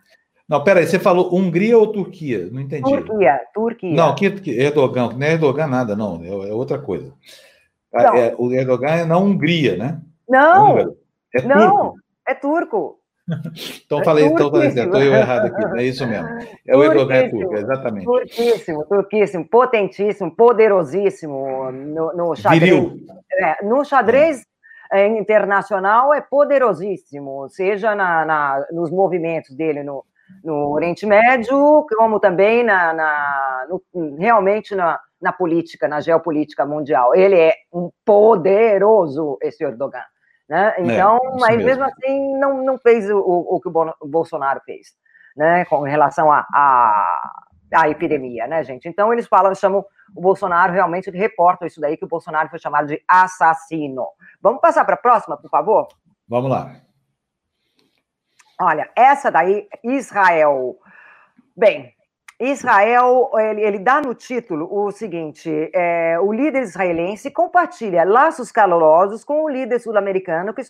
Não, 0.47 0.63
peraí, 0.63 0.87
você 0.87 0.97
falou 0.97 1.35
Hungria 1.35 1.77
ou 1.77 1.91
Turquia? 1.91 2.47
Não 2.49 2.61
entendi. 2.61 2.83
Turquia, 2.83 3.41
Turquia. 3.53 3.93
Não, 3.93 4.15
que, 4.15 4.31
que 4.31 4.51
Erdogan, 4.51 5.11
não 5.13 5.27
é 5.27 5.33
Erdogan 5.33 5.67
nada, 5.67 5.95
não, 5.95 6.23
é, 6.23 6.27
é 6.27 6.53
outra 6.53 6.79
coisa. 6.79 7.13
Então, 7.93 8.15
é, 8.15 8.33
o 8.37 8.53
Erdogan 8.53 8.91
é 8.91 9.05
na 9.05 9.17
Hungria, 9.17 9.75
né? 9.75 9.99
Não, 10.27 10.77
é 10.77 11.41
não, 11.43 11.93
é 12.25 12.33
turco. 12.33 12.99
então 13.85 14.01
falei, 14.05 14.23
é 14.23 14.27
então 14.27 14.49
falei, 14.49 14.69
estou 14.69 15.01
eu 15.01 15.13
errado 15.13 15.47
aqui, 15.47 15.79
é 15.79 15.83
isso 15.83 16.07
mesmo. 16.07 16.29
É 16.65 16.77
o 16.77 16.83
Erdogan 16.83 17.15
é 17.15 17.29
turco, 17.29 17.57
exatamente. 17.57 18.05
Turquíssimo, 18.05 18.85
turquíssimo, 18.85 19.49
potentíssimo, 19.49 20.35
poderosíssimo 20.35 21.71
no, 21.71 22.13
no 22.13 22.35
xadrez. 22.37 22.93
É, 23.33 23.65
no 23.65 23.83
xadrez 23.83 24.45
é. 24.89 25.07
internacional 25.07 26.13
é 26.13 26.21
poderosíssimo, 26.21 27.49
seja 27.49 27.93
na, 27.95 28.25
na, 28.25 28.65
nos 28.71 28.89
movimentos 28.91 29.53
dele 29.53 29.83
no, 29.83 30.05
no 30.43 30.71
Oriente 30.71 31.05
Médio, 31.05 31.85
como 31.97 32.19
também 32.19 32.63
na, 32.63 32.93
na 32.93 33.67
no, 33.69 34.15
realmente 34.17 34.75
na, 34.75 34.99
na 35.21 35.31
política, 35.31 35.87
na 35.87 35.99
geopolítica 35.99 36.65
mundial. 36.65 37.15
Ele 37.15 37.39
é 37.39 37.53
um 37.73 37.89
poderoso, 38.05 39.37
esse 39.41 39.63
Erdogan. 39.63 40.03
Né? 40.47 40.73
É, 40.77 40.81
então, 40.81 41.17
é, 41.17 41.39
mas 41.39 41.57
mesmo. 41.57 41.65
mesmo 41.65 41.83
assim, 41.83 42.37
não, 42.37 42.63
não 42.63 42.77
fez 42.77 43.09
o, 43.09 43.17
o 43.19 43.59
que 43.59 43.67
o 43.67 44.07
Bolsonaro 44.07 44.61
fez, 44.65 44.87
né? 45.35 45.65
com 45.65 45.81
relação 45.81 46.31
à 46.31 46.45
a, 46.53 47.31
a, 47.73 47.81
a, 47.81 47.89
epidemia, 47.89 48.47
né, 48.47 48.63
gente? 48.63 48.87
Então, 48.87 49.11
eles 49.11 49.27
falam, 49.27 49.53
chamam 49.53 49.85
o 50.15 50.21
Bolsonaro, 50.21 50.71
realmente, 50.71 51.11
reportam 51.11 51.67
isso 51.67 51.81
daí, 51.81 51.97
que 51.97 52.05
o 52.05 52.09
Bolsonaro 52.09 52.49
foi 52.49 52.59
chamado 52.59 52.87
de 52.87 53.01
assassino. 53.07 54.07
Vamos 54.41 54.61
passar 54.61 54.85
para 54.85 54.95
a 54.95 54.99
próxima, 54.99 55.35
por 55.35 55.49
favor? 55.49 55.87
Vamos 56.29 56.49
lá. 56.49 56.86
Olha, 58.59 58.89
essa 58.95 59.29
daí, 59.29 59.67
Israel. 59.83 60.77
Bem, 61.55 61.93
Israel, 62.39 63.29
ele, 63.35 63.61
ele 63.61 63.79
dá 63.79 64.01
no 64.01 64.15
título 64.15 64.67
o 64.71 64.91
seguinte: 64.91 65.71
é, 65.73 66.19
o 66.19 66.31
líder 66.31 66.63
israelense 66.63 67.29
compartilha 67.29 68.03
laços 68.03 68.51
calorosos 68.51 69.23
com 69.23 69.43
o 69.43 69.49
líder 69.49 69.79
sul-americano 69.79 70.53
que 70.53 70.63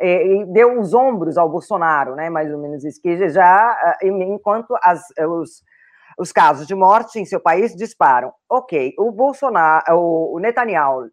é, 0.00 0.44
deu 0.46 0.80
os 0.80 0.94
ombros 0.94 1.36
ao 1.38 1.48
Bolsonaro, 1.48 2.16
né? 2.16 2.28
Mais 2.28 2.52
ou 2.52 2.58
menos 2.58 2.84
isso, 2.84 3.00
que 3.00 3.28
já 3.28 3.96
é, 4.02 4.08
enquanto 4.08 4.76
as, 4.82 5.00
os, 5.18 5.62
os 6.18 6.32
casos 6.32 6.66
de 6.66 6.74
morte 6.74 7.20
em 7.20 7.24
seu 7.24 7.40
país 7.40 7.74
disparam. 7.74 8.32
Ok, 8.48 8.94
o 8.98 9.12
Bolsonaro, 9.12 9.84
o 9.96 10.38
Netanyahu 10.40 11.08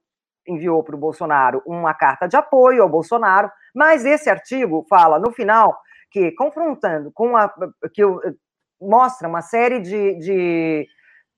enviou 0.48 0.84
para 0.84 0.96
o 0.96 1.00
Bolsonaro 1.00 1.62
uma 1.66 1.94
carta 1.94 2.28
de 2.28 2.36
apoio 2.36 2.84
ao 2.84 2.90
Bolsonaro, 2.90 3.52
mas 3.74 4.06
esse 4.06 4.30
artigo 4.30 4.86
fala 4.88 5.20
no 5.20 5.32
final 5.32 5.76
que, 6.12 6.32
confrontando 6.32 7.12
com 7.14 7.36
a. 7.36 7.52
que 7.94 8.02
mostra 8.80 9.28
uma 9.28 9.42
série 9.42 9.80
de, 9.80 10.16
de, 10.16 10.88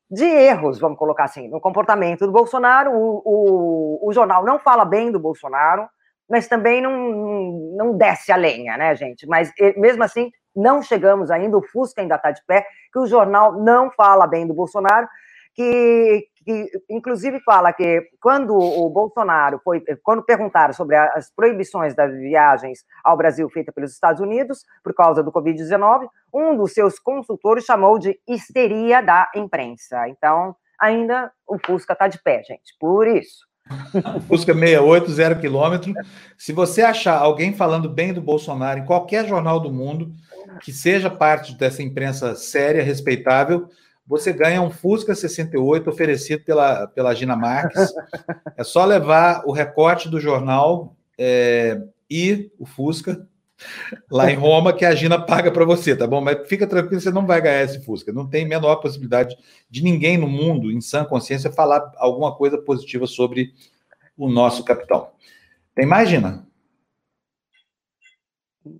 de, 0.10 0.26
erros, 0.26 0.80
vamos 0.80 0.98
colocar 0.98 1.26
assim, 1.26 1.48
no 1.48 1.62
comportamento 1.62 2.26
do 2.26 2.32
Bolsonaro. 2.32 2.92
O, 2.92 3.22
o, 3.26 4.10
o 4.10 4.14
jornal 4.14 4.44
não 4.44 4.60
fala 4.60 4.86
bem 4.86 5.12
do 5.12 5.20
Bolsonaro, 5.20 5.88
mas 6.30 6.48
também 6.48 6.82
não, 6.82 7.74
não 7.76 7.98
desce 7.98 8.32
a 8.32 8.36
lenha, 8.36 8.78
né, 8.78 8.96
gente? 8.96 9.26
Mas 9.28 9.52
mesmo 9.78 10.04
assim, 10.04 10.32
não 10.56 10.82
chegamos 10.82 11.30
ainda, 11.30 11.58
o 11.58 11.64
Fusca 11.64 12.02
ainda 12.02 12.16
está 12.16 12.32
de 12.32 12.44
pé, 12.46 12.66
que 12.92 13.00
o 13.00 13.08
jornal 13.08 13.54
não 13.54 13.92
fala 13.92 14.26
bem 14.26 14.48
do 14.48 14.54
Bolsonaro, 14.54 15.08
que, 15.54 16.28
que 16.48 16.72
inclusive 16.90 17.42
fala 17.42 17.74
que 17.74 18.10
quando 18.22 18.56
o 18.56 18.90
Bolsonaro 18.90 19.60
foi, 19.62 19.84
quando 20.02 20.24
perguntaram 20.24 20.74
sobre 20.74 20.96
as 20.96 21.30
proibições 21.30 21.94
das 21.94 22.18
viagens 22.18 22.86
ao 23.04 23.18
Brasil 23.18 23.50
feitas 23.50 23.76
pelos 23.76 23.92
Estados 23.92 24.22
Unidos 24.22 24.64
por 24.82 24.94
causa 24.94 25.22
do 25.22 25.30
Covid-19, 25.30 26.08
um 26.34 26.56
dos 26.56 26.72
seus 26.72 27.00
consultores 27.00 27.66
chamou 27.66 28.00
de 28.00 28.18
histeria 28.26 29.02
da 29.02 29.30
imprensa. 29.36 30.08
Então, 30.08 30.56
ainda 30.80 31.30
o 31.46 31.58
Fusca 31.60 31.92
está 31.92 32.08
de 32.08 32.24
pé, 32.24 32.42
gente, 32.44 32.74
por 32.80 33.06
isso. 33.06 33.46
Fusca 34.30 34.54
68, 34.54 35.12
zero 35.12 35.40
quilômetro. 35.42 35.94
Se 36.38 36.54
você 36.54 36.82
achar 36.82 37.18
alguém 37.18 37.54
falando 37.54 37.90
bem 37.90 38.14
do 38.14 38.22
Bolsonaro 38.22 38.80
em 38.80 38.86
qualquer 38.86 39.28
jornal 39.28 39.60
do 39.60 39.70
mundo, 39.70 40.14
que 40.62 40.72
seja 40.72 41.10
parte 41.10 41.54
dessa 41.58 41.84
imprensa 41.84 42.36
séria, 42.36 42.82
respeitável, 42.82 43.68
você 44.08 44.32
ganha 44.32 44.62
um 44.62 44.72
Fusca 44.72 45.14
68 45.14 45.90
oferecido 45.90 46.44
pela, 46.44 46.88
pela 46.88 47.14
Gina 47.14 47.36
Marques. 47.36 47.94
É 48.56 48.64
só 48.64 48.86
levar 48.86 49.44
o 49.46 49.52
recorte 49.52 50.08
do 50.08 50.20
jornal 50.20 50.96
é, 51.18 51.82
e 52.10 52.50
o 52.58 52.66
Fusca, 52.66 53.28
lá 54.10 54.32
em 54.32 54.36
Roma 54.36 54.72
que 54.72 54.86
a 54.86 54.96
Gina 54.96 55.20
paga 55.20 55.52
para 55.52 55.66
você, 55.66 55.96
tá 55.96 56.08
bom? 56.08 56.22
Mas 56.22 56.48
fica 56.48 56.66
tranquilo, 56.66 57.02
você 57.02 57.12
não 57.12 57.26
vai 57.26 57.42
ganhar 57.42 57.64
esse 57.64 57.84
Fusca. 57.84 58.14
Não 58.14 58.26
tem 58.26 58.48
menor 58.48 58.78
possibilidade 58.78 59.36
de 59.70 59.84
ninguém 59.84 60.18
no 60.18 60.28
mundo, 60.28 60.72
em 60.72 60.80
sã 60.80 61.04
consciência, 61.04 61.52
falar 61.52 61.92
alguma 61.98 62.34
coisa 62.34 62.58
positiva 62.58 63.06
sobre 63.06 63.54
o 64.18 64.30
nosso 64.30 64.64
capitão. 64.64 65.10
Tem 65.76 65.86
mais, 65.86 66.10
Gina? 66.10 66.48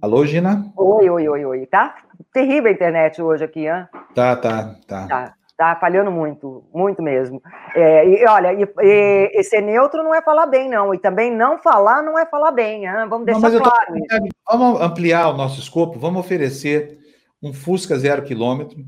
Alô, 0.02 0.26
Gina? 0.26 0.72
Oi, 0.76 1.10
oi, 1.10 1.30
oi, 1.30 1.46
oi. 1.46 1.66
Tá 1.66 1.96
terrível 2.34 2.70
a 2.70 2.74
internet 2.74 3.22
hoje 3.22 3.44
aqui, 3.44 3.68
hein? 3.68 3.88
Tá, 4.14 4.36
tá, 4.36 4.76
tá. 4.88 5.08
Tá, 5.08 5.34
tá 5.58 5.76
falhando 5.76 6.12
muito, 6.12 6.64
muito 6.74 7.02
mesmo. 7.02 7.42
É, 7.76 8.08
e 8.08 8.26
olha, 8.26 8.54
e, 8.54 8.64
e, 8.82 9.32
e, 9.40 9.44
ser 9.44 9.62
neutro 9.62 10.04
não 10.04 10.14
é 10.14 10.22
falar 10.22 10.46
bem, 10.46 10.70
não. 10.70 10.94
E 10.94 11.00
também 11.00 11.36
não 11.36 11.58
falar 11.58 12.02
não 12.02 12.18
é 12.18 12.26
falar 12.26 12.52
bem, 12.52 12.86
hein? 12.86 13.08
Vamos 13.10 13.26
deixar 13.26 13.50
não, 13.50 13.60
claro 13.60 13.94
tô... 13.94 14.28
Vamos 14.52 14.82
ampliar 14.82 15.30
o 15.30 15.38
nosso 15.38 15.60
escopo, 15.60 16.00
vamos 16.00 16.20
oferecer 16.20 16.98
um 17.42 17.54
Fusca 17.54 17.98
zero 17.98 18.24
quilômetro 18.24 18.84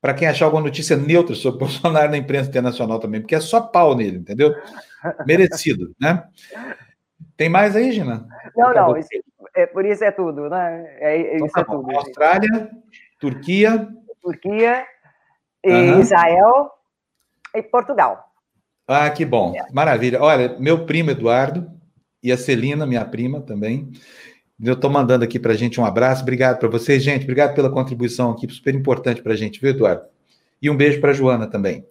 para 0.00 0.14
quem 0.14 0.28
achar 0.28 0.44
alguma 0.44 0.62
notícia 0.62 0.96
neutra 0.96 1.34
sobre 1.34 1.58
Bolsonaro 1.66 2.10
na 2.10 2.16
imprensa 2.16 2.48
internacional 2.48 2.98
também, 2.98 3.20
porque 3.20 3.34
é 3.34 3.40
só 3.40 3.60
pau 3.60 3.94
nele, 3.94 4.18
entendeu? 4.18 4.54
Merecido, 5.26 5.94
né? 6.00 6.24
Tem 7.36 7.48
mais 7.48 7.76
aí, 7.76 7.92
Gina? 7.92 8.26
Não, 8.56 8.74
não, 8.74 8.96
isso, 8.96 9.08
é, 9.58 9.66
por 9.66 9.84
isso 9.84 10.04
é 10.04 10.12
tudo, 10.12 10.48
né? 10.48 10.96
É, 11.00 11.34
então, 11.34 11.46
isso 11.46 11.54
tá 11.54 11.60
é 11.60 11.64
tudo. 11.64 11.96
Austrália. 11.96 12.70
Turquia. 13.18 13.88
Turquia, 14.22 14.84
uhum. 15.64 16.00
Israel 16.00 16.70
e 17.54 17.62
Portugal. 17.62 18.24
Ah, 18.86 19.10
que 19.10 19.24
bom. 19.24 19.54
É. 19.56 19.72
Maravilha. 19.72 20.22
Olha, 20.22 20.56
meu 20.58 20.86
primo 20.86 21.10
Eduardo 21.10 21.70
e 22.22 22.30
a 22.30 22.36
Celina, 22.36 22.86
minha 22.86 23.04
prima 23.04 23.40
também. 23.40 23.90
Eu 24.62 24.74
estou 24.74 24.90
mandando 24.90 25.24
aqui 25.24 25.38
para 25.38 25.52
a 25.52 25.56
gente 25.56 25.80
um 25.80 25.84
abraço. 25.84 26.22
Obrigado 26.22 26.58
para 26.58 26.68
vocês, 26.68 27.02
gente. 27.02 27.22
Obrigado 27.22 27.54
pela 27.54 27.70
contribuição 27.70 28.30
aqui, 28.30 28.48
super 28.52 28.74
importante 28.74 29.22
para 29.22 29.32
a 29.32 29.36
gente, 29.36 29.60
viu, 29.60 29.70
Eduardo? 29.70 30.02
E 30.60 30.70
um 30.70 30.76
beijo 30.76 31.00
para 31.00 31.10
a 31.10 31.14
Joana 31.14 31.46
também. 31.46 31.84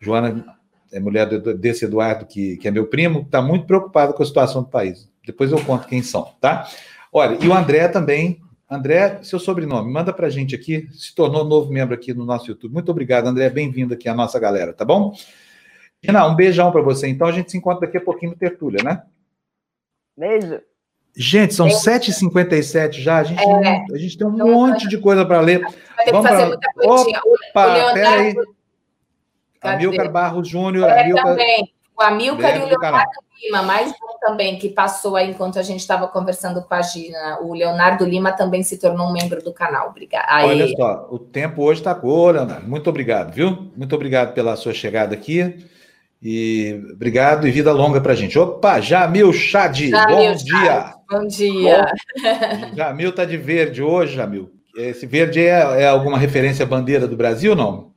Joana 0.00 0.44
é 0.92 1.00
mulher 1.00 1.26
desse 1.56 1.84
Eduardo, 1.84 2.26
que, 2.26 2.56
que 2.56 2.68
é 2.68 2.70
meu 2.70 2.86
primo, 2.86 3.20
está 3.20 3.42
muito 3.42 3.66
preocupada 3.66 4.12
com 4.12 4.22
a 4.22 4.26
situação 4.26 4.62
do 4.62 4.68
país. 4.68 5.10
Depois 5.24 5.52
eu 5.52 5.62
conto 5.62 5.86
quem 5.86 6.02
são, 6.02 6.32
tá? 6.40 6.66
Olha, 7.12 7.38
e 7.40 7.48
o 7.48 7.54
André 7.54 7.88
também. 7.88 8.40
André, 8.70 9.20
seu 9.22 9.38
sobrenome, 9.38 9.90
manda 9.90 10.12
para 10.12 10.26
a 10.26 10.30
gente 10.30 10.54
aqui. 10.54 10.86
Se 10.92 11.14
tornou 11.14 11.42
novo 11.42 11.72
membro 11.72 11.94
aqui 11.94 12.12
no 12.12 12.26
nosso 12.26 12.50
YouTube. 12.50 12.72
Muito 12.72 12.90
obrigado, 12.90 13.26
André. 13.26 13.48
Bem-vindo 13.48 13.94
aqui 13.94 14.08
à 14.10 14.14
nossa 14.14 14.38
galera, 14.38 14.74
tá 14.74 14.84
bom? 14.84 15.14
Gina, 16.02 16.26
um 16.26 16.34
beijão 16.34 16.70
para 16.70 16.82
você. 16.82 17.08
Então 17.08 17.26
a 17.26 17.32
gente 17.32 17.50
se 17.50 17.56
encontra 17.56 17.86
daqui 17.86 17.96
a 17.96 18.00
pouquinho 18.00 18.32
no 18.32 18.38
Tertúlia, 18.38 18.82
né? 18.84 19.02
Beijo. 20.14 20.60
Gente, 21.16 21.54
são 21.54 21.66
7h57 21.66 23.00
já. 23.00 23.18
A 23.18 23.24
gente, 23.24 23.42
é. 23.42 23.84
a 23.90 23.96
gente 23.96 24.18
tem 24.18 24.26
um 24.26 24.34
então, 24.34 24.46
monte 24.46 24.86
de 24.86 24.98
coisa 24.98 25.24
para 25.24 25.40
ler. 25.40 25.60
Vai 25.60 26.04
ter 26.04 26.12
Vamos 26.12 26.26
que 26.26 26.32
fazer 26.32 26.46
pra... 26.46 26.48
muita 26.48 26.72
coisinha. 26.74 27.20
Opa, 27.24 27.92
peraí. 27.94 28.34
Amilcar 29.62 30.12
Barros 30.12 30.46
Júnior. 30.46 30.88
É, 30.88 31.04
Amilcar... 31.04 31.24
também. 31.24 31.72
O 31.96 32.02
Amilcar 32.02 32.56
e 32.56 32.60
o 32.60 32.66
Leonardo 32.66 33.27
Lima, 33.42 33.62
mais 33.62 33.90
um 33.90 34.18
também, 34.20 34.58
que 34.58 34.68
passou 34.68 35.14
aí 35.14 35.30
enquanto 35.30 35.58
a 35.58 35.62
gente 35.62 35.80
estava 35.80 36.08
conversando 36.08 36.60
com 36.62 36.74
a 36.74 36.82
Gina. 36.82 37.38
O 37.40 37.54
Leonardo 37.54 38.04
Lima 38.04 38.32
também 38.32 38.62
se 38.62 38.78
tornou 38.78 39.08
um 39.08 39.12
membro 39.12 39.42
do 39.42 39.52
canal. 39.52 39.90
Obrigada. 39.90 40.46
Olha 40.46 40.66
só, 40.68 41.08
o 41.10 41.18
tempo 41.18 41.62
hoje 41.62 41.80
está 41.80 41.94
cor, 41.94 42.34
Leonardo. 42.34 42.68
Muito 42.68 42.90
obrigado, 42.90 43.32
viu? 43.32 43.70
Muito 43.76 43.94
obrigado 43.94 44.34
pela 44.34 44.56
sua 44.56 44.74
chegada 44.74 45.14
aqui. 45.14 45.64
E 46.20 46.80
obrigado 46.92 47.46
e 47.46 47.50
vida 47.52 47.70
longa 47.72 48.00
para 48.00 48.12
a 48.12 48.16
gente. 48.16 48.36
Opa, 48.36 48.80
Jamil 48.80 49.32
Chad, 49.32 49.78
bom 50.08 50.34
dia. 50.34 50.94
Bom 51.08 51.26
dia. 51.26 51.86
Bom, 52.20 52.76
Jamil 52.76 53.12
tá 53.12 53.24
de 53.24 53.36
verde 53.36 53.82
hoje, 53.82 54.16
Jamil. 54.16 54.50
Esse 54.76 55.06
verde 55.06 55.40
é, 55.40 55.82
é 55.82 55.86
alguma 55.86 56.18
referência 56.18 56.64
à 56.64 56.68
bandeira 56.68 57.06
do 57.06 57.16
Brasil, 57.16 57.54
não? 57.54 57.92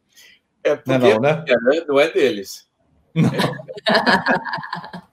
É 0.64 0.76
porque 0.76 0.98
não, 0.98 1.08
é, 1.08 1.14
não, 1.16 1.20
né? 1.20 1.46
É, 1.48 1.56
né? 1.56 1.84
não 1.88 2.00
é 2.00 2.12
deles. 2.12 2.68
Não. 3.16 3.32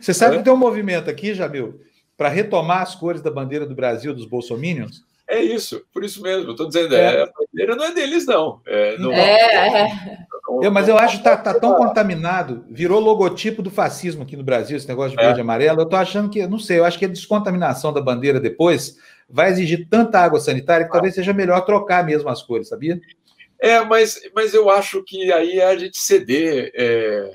Você 0.00 0.14
sabe 0.14 0.34
é? 0.34 0.38
que 0.38 0.44
tem 0.44 0.52
um 0.52 0.56
movimento 0.56 1.10
aqui, 1.10 1.34
Jamil, 1.34 1.80
para 2.16 2.28
retomar 2.28 2.82
as 2.82 2.94
cores 2.94 3.20
da 3.20 3.30
bandeira 3.30 3.66
do 3.66 3.74
Brasil 3.74 4.14
dos 4.14 4.26
bolsominions? 4.26 5.02
É 5.28 5.40
isso, 5.40 5.82
por 5.92 6.02
isso 6.02 6.20
mesmo. 6.20 6.50
Estou 6.50 6.66
dizendo, 6.66 6.94
é. 6.94 7.22
a 7.22 7.26
bandeira 7.26 7.76
não 7.76 7.84
é 7.84 7.94
deles, 7.94 8.26
não. 8.26 8.60
É, 8.66 8.98
não 8.98 9.12
é, 9.12 10.26
eu, 10.60 10.72
mas 10.72 10.88
eu 10.88 10.98
acho 10.98 11.22
que 11.22 11.28
está 11.28 11.36
tá 11.36 11.54
tão 11.54 11.74
contaminado, 11.74 12.64
virou 12.68 12.98
logotipo 12.98 13.62
do 13.62 13.70
fascismo 13.70 14.24
aqui 14.24 14.36
no 14.36 14.42
Brasil, 14.42 14.76
esse 14.76 14.88
negócio 14.88 15.16
de 15.16 15.22
verde 15.22 15.38
e 15.38 15.42
amarelo. 15.42 15.80
Eu 15.80 15.84
estou 15.84 15.98
achando 15.98 16.28
que, 16.28 16.44
não 16.48 16.58
sei, 16.58 16.80
eu 16.80 16.84
acho 16.84 16.98
que 16.98 17.04
a 17.04 17.08
descontaminação 17.08 17.92
da 17.92 18.00
bandeira 18.00 18.40
depois 18.40 18.96
vai 19.28 19.50
exigir 19.50 19.86
tanta 19.88 20.18
água 20.18 20.40
sanitária 20.40 20.86
que 20.86 20.92
talvez 20.92 21.14
seja 21.14 21.32
melhor 21.32 21.60
trocar 21.60 22.04
mesmo 22.04 22.28
as 22.28 22.42
cores, 22.42 22.68
sabia? 22.68 23.00
É, 23.60 23.80
mas, 23.84 24.20
mas 24.34 24.52
eu 24.52 24.68
acho 24.68 25.04
que 25.04 25.32
aí 25.32 25.60
é 25.60 25.66
a 25.66 25.76
gente 25.76 25.96
ceder 25.96 26.72
é, 26.74 27.30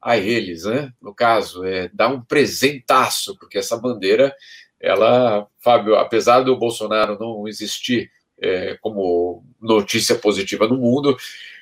a 0.00 0.16
eles, 0.16 0.64
né? 0.64 0.92
No 1.00 1.14
caso, 1.14 1.64
é 1.64 1.88
dar 1.92 2.08
um 2.08 2.22
presentaço, 2.22 3.36
porque 3.38 3.58
essa 3.58 3.76
bandeira 3.76 4.34
ela, 4.80 5.46
Fábio, 5.58 5.96
apesar 5.96 6.40
do 6.42 6.56
Bolsonaro 6.56 7.18
não 7.18 7.48
existir 7.48 8.10
é, 8.40 8.76
como 8.80 9.44
notícia 9.60 10.14
positiva 10.14 10.68
no 10.68 10.76
mundo, 10.76 11.16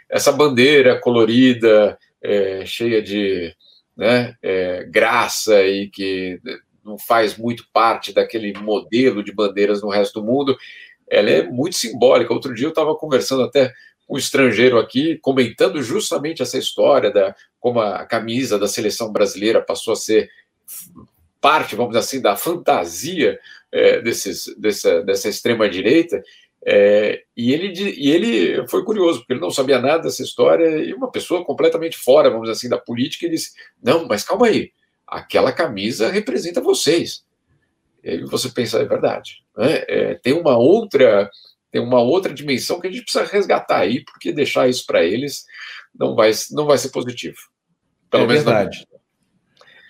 essa 0.08 0.30
bandeira 0.30 1.00
colorida, 1.00 1.98
é, 2.22 2.64
cheia 2.66 3.02
de 3.02 3.54
né, 3.96 4.36
é, 4.42 4.84
graça 4.84 5.62
e 5.64 5.88
que 5.88 6.40
não 6.84 6.98
faz 6.98 7.36
muito 7.36 7.64
parte 7.72 8.12
daquele 8.12 8.52
modelo 8.58 9.22
de 9.22 9.32
bandeiras 9.32 9.82
no 9.82 9.88
resto 9.88 10.20
do 10.20 10.26
mundo, 10.26 10.56
ela 11.08 11.30
é 11.30 11.42
muito 11.42 11.76
simbólica. 11.76 12.32
Outro 12.32 12.54
dia 12.54 12.66
eu 12.66 12.70
estava 12.70 12.94
conversando 12.94 13.42
até 13.42 13.72
um 14.08 14.16
estrangeiro 14.16 14.78
aqui, 14.78 15.18
comentando 15.18 15.82
justamente 15.82 16.42
essa 16.42 16.58
história 16.58 17.10
da 17.10 17.34
como 17.58 17.80
a 17.80 18.04
camisa 18.06 18.58
da 18.58 18.68
seleção 18.68 19.12
brasileira 19.12 19.60
passou 19.60 19.92
a 19.92 19.96
ser 19.96 20.30
parte, 21.40 21.74
vamos 21.74 21.92
dizer 21.92 22.00
assim, 22.00 22.20
da 22.20 22.36
fantasia 22.36 23.38
é, 23.72 24.00
desses, 24.00 24.54
dessa, 24.56 25.02
dessa 25.02 25.28
extrema-direita. 25.28 26.22
É, 26.64 27.22
e, 27.36 27.52
ele, 27.52 27.72
e 27.96 28.10
ele 28.10 28.66
foi 28.68 28.84
curioso, 28.84 29.20
porque 29.20 29.32
ele 29.32 29.40
não 29.40 29.50
sabia 29.50 29.80
nada 29.80 30.04
dessa 30.04 30.22
história, 30.22 30.78
e 30.78 30.92
uma 30.92 31.10
pessoa 31.10 31.44
completamente 31.44 31.96
fora, 31.96 32.30
vamos 32.30 32.48
dizer 32.48 32.58
assim, 32.58 32.68
da 32.68 32.78
política, 32.78 33.26
ele 33.26 33.36
disse: 33.36 33.52
Não, 33.82 34.06
mas 34.06 34.24
calma 34.24 34.46
aí, 34.46 34.72
aquela 35.06 35.52
camisa 35.52 36.10
representa 36.10 36.60
vocês. 36.60 37.24
E 38.02 38.24
você 38.24 38.48
pensa, 38.48 38.80
é 38.80 38.84
verdade. 38.84 39.44
Né? 39.56 39.84
É, 39.88 40.14
tem 40.14 40.32
uma 40.32 40.56
outra 40.56 41.30
tem 41.70 41.80
uma 41.80 42.00
outra 42.00 42.32
dimensão 42.32 42.80
que 42.80 42.86
a 42.86 42.90
gente 42.90 43.04
precisa 43.04 43.24
resgatar 43.24 43.78
aí, 43.78 44.04
porque 44.04 44.32
deixar 44.32 44.68
isso 44.68 44.84
para 44.86 45.04
eles 45.04 45.44
não 45.94 46.14
vai, 46.14 46.30
não 46.52 46.66
vai 46.66 46.78
ser 46.78 46.90
positivo. 46.90 47.36
Pelo 48.10 48.24
é 48.24 48.26
menos 48.26 48.44
verdade. 48.44 48.86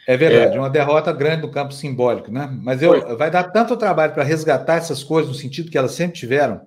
É 0.06 0.16
verdade, 0.16 0.56
é. 0.56 0.60
uma 0.60 0.70
derrota 0.70 1.12
grande 1.12 1.42
no 1.42 1.50
campo 1.50 1.74
simbólico, 1.74 2.30
né? 2.30 2.48
Mas 2.62 2.80
eu, 2.80 3.16
vai 3.16 3.28
dar 3.28 3.50
tanto 3.50 3.76
trabalho 3.76 4.14
para 4.14 4.22
resgatar 4.22 4.76
essas 4.76 5.02
coisas 5.02 5.28
no 5.28 5.36
sentido 5.36 5.68
que 5.68 5.76
elas 5.76 5.92
sempre 5.92 6.16
tiveram, 6.16 6.60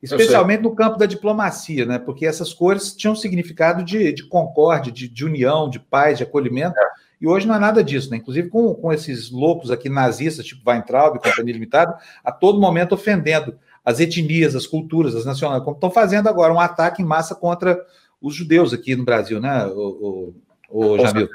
especialmente 0.00 0.62
no 0.62 0.76
campo 0.76 0.96
da 0.96 1.04
diplomacia, 1.04 1.84
né? 1.84 1.98
Porque 1.98 2.24
essas 2.24 2.54
cores 2.54 2.94
tinham 2.94 3.16
significado 3.16 3.82
de, 3.82 4.12
de 4.12 4.28
concórdia, 4.28 4.92
de, 4.92 5.08
de, 5.08 5.24
união, 5.24 5.68
de 5.68 5.80
paz, 5.80 6.18
de 6.18 6.22
acolhimento, 6.22 6.78
é. 6.78 6.82
e 7.20 7.26
hoje 7.26 7.48
não 7.48 7.56
é 7.56 7.58
nada 7.58 7.82
disso, 7.82 8.10
né? 8.12 8.18
Inclusive 8.18 8.48
com, 8.48 8.72
com 8.72 8.92
esses 8.92 9.28
loucos 9.28 9.72
aqui 9.72 9.88
nazistas, 9.88 10.46
tipo 10.46 10.70
Weintraub, 10.70 11.18
Companhia 11.18 11.54
Limitada, 11.54 11.98
a 12.22 12.30
todo 12.30 12.60
momento 12.60 12.94
ofendendo 12.94 13.58
as 13.88 14.00
etnias, 14.00 14.54
as 14.54 14.66
culturas, 14.66 15.14
as 15.14 15.24
nacionais, 15.24 15.64
como 15.64 15.74
estão 15.74 15.90
fazendo 15.90 16.28
agora 16.28 16.52
um 16.52 16.60
ataque 16.60 17.00
em 17.00 17.06
massa 17.06 17.34
contra 17.34 17.82
os 18.20 18.34
judeus 18.34 18.74
aqui 18.74 18.94
no 18.94 19.02
Brasil, 19.02 19.40
né, 19.40 19.64
o, 19.64 20.34
o, 20.68 20.84
o 20.84 20.98
Jamil? 20.98 21.26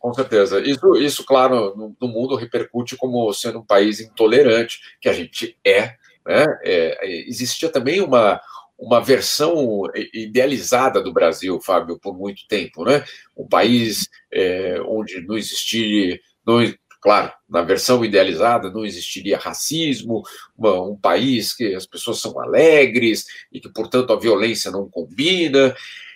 Com 0.00 0.12
certeza. 0.12 0.60
Isso, 0.60 0.96
isso 0.96 1.24
claro, 1.24 1.76
no, 1.76 1.96
no, 2.00 2.08
mundo 2.08 2.34
repercute 2.34 2.96
como 2.96 3.32
sendo 3.32 3.60
um 3.60 3.64
país 3.64 4.00
intolerante, 4.00 4.80
que 5.00 5.08
a 5.08 5.12
gente 5.12 5.56
é. 5.64 5.94
Né? 6.26 6.44
É, 6.64 7.28
existia 7.28 7.68
também 7.68 8.00
uma, 8.00 8.40
uma 8.76 9.00
versão 9.00 9.84
idealizada 10.12 11.00
do 11.00 11.12
Brasil, 11.12 11.60
Fábio, 11.60 12.00
por 12.00 12.18
muito 12.18 12.48
tempo, 12.48 12.84
né? 12.84 13.04
Um 13.36 13.46
país 13.46 14.08
é, 14.32 14.82
onde 14.84 15.24
não 15.24 15.36
existia, 15.38 16.18
não, 16.44 16.56
claro, 17.02 17.32
na 17.48 17.62
versão 17.62 18.04
idealizada 18.04 18.70
não 18.70 18.86
existiria 18.86 19.36
racismo, 19.36 20.22
uma, 20.56 20.80
um 20.80 20.96
país 20.96 21.52
que 21.52 21.74
as 21.74 21.84
pessoas 21.84 22.20
são 22.20 22.38
alegres 22.40 23.26
e 23.52 23.60
que, 23.60 23.68
portanto, 23.68 24.12
a 24.12 24.18
violência 24.18 24.70
não 24.70 24.88
combina. 24.88 25.74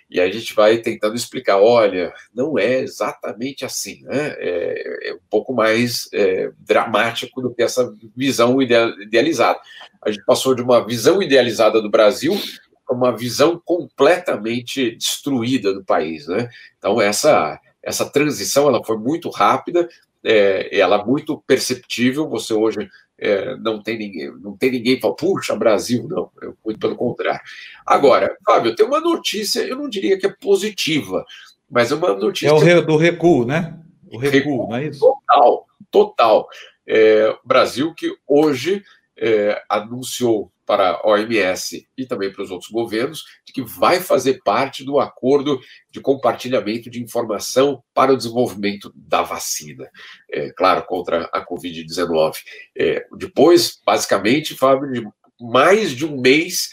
E 0.09 0.21
a 0.21 0.31
gente 0.31 0.55
vai 0.55 0.77
tentando 0.77 1.17
explicar, 1.17 1.57
olha, 1.57 2.13
não 2.33 2.57
é 2.57 2.79
exatamente 2.79 3.65
assim, 3.65 4.01
né? 4.03 4.35
É, 4.37 5.09
é 5.09 5.13
um 5.13 5.19
pouco 5.29 5.53
mais 5.53 6.07
é, 6.13 6.49
dramático 6.59 7.41
do 7.41 7.53
que 7.53 7.61
essa 7.61 7.93
visão 8.15 8.61
idealizada. 8.61 9.59
A 10.01 10.09
gente 10.09 10.23
passou 10.23 10.55
de 10.55 10.61
uma 10.61 10.85
visão 10.85 11.21
idealizada 11.21 11.81
do 11.81 11.89
Brasil 11.89 12.39
para 12.85 12.95
uma 12.95 13.15
visão 13.15 13.61
completamente 13.65 14.95
destruída 14.95 15.73
do 15.73 15.83
país, 15.83 16.25
né? 16.25 16.49
Então 16.77 17.01
essa 17.01 17.59
essa 17.87 18.05
transição 18.05 18.67
ela 18.67 18.83
foi 18.83 18.97
muito 18.97 19.29
rápida, 19.29 19.87
é, 20.27 20.77
ela 20.77 20.99
é 20.99 21.05
muito 21.05 21.41
perceptível. 21.47 22.27
Você 22.27 22.53
hoje 22.53 22.89
é, 23.17 23.55
não 23.55 23.81
tem 23.81 23.97
ninguém, 23.97 24.31
não 24.41 24.57
tem 24.57 24.71
ninguém 24.71 24.95
que 24.95 25.01
fala, 25.01 25.15
puxa, 25.15 25.55
Brasil, 25.55 26.05
não, 26.09 26.29
muito 26.65 26.79
pelo 26.79 26.97
contrário. 26.97 27.39
Agora, 27.85 28.35
Fábio, 28.45 28.75
tem 28.75 28.85
uma 28.85 28.99
notícia, 28.99 29.61
eu 29.61 29.77
não 29.77 29.87
diria 29.87 30.19
que 30.19 30.27
é 30.27 30.29
positiva, 30.29 31.25
mas 31.71 31.93
é 31.93 31.95
uma 31.95 32.13
notícia. 32.13 32.49
É 32.49 32.51
o 32.51 32.59
re, 32.59 32.81
do 32.81 32.97
recuo, 32.97 33.45
né? 33.45 33.79
O 34.11 34.17
recuo, 34.17 34.31
recuo, 34.31 34.69
não 34.69 34.75
é 34.75 34.87
isso? 34.87 34.99
Total, 34.99 35.65
total. 35.89 36.49
É, 36.85 37.33
Brasil 37.45 37.93
que 37.93 38.13
hoje 38.27 38.83
é, 39.15 39.63
anunciou 39.69 40.51
para 40.65 40.91
a 40.91 41.07
OMS 41.07 41.87
e 41.97 42.05
também 42.05 42.31
para 42.31 42.43
os 42.43 42.51
outros 42.51 42.69
governos 42.69 43.23
que 43.57 43.63
vai 43.63 43.99
fazer 43.99 44.39
parte 44.43 44.83
do 44.83 44.99
acordo 44.99 45.59
de 45.89 45.99
compartilhamento 45.99 46.91
de 46.91 47.01
informação 47.01 47.83
para 47.91 48.13
o 48.13 48.15
desenvolvimento 48.15 48.93
da 48.95 49.23
vacina, 49.23 49.89
é, 50.31 50.51
claro, 50.51 50.85
contra 50.85 51.23
a 51.33 51.43
Covid-19. 51.43 52.35
É, 52.77 53.07
depois, 53.17 53.81
basicamente, 53.83 54.53
Fábio, 54.53 54.91
de 54.91 55.07
mais 55.41 55.89
de 55.93 56.05
um 56.05 56.21
mês 56.21 56.69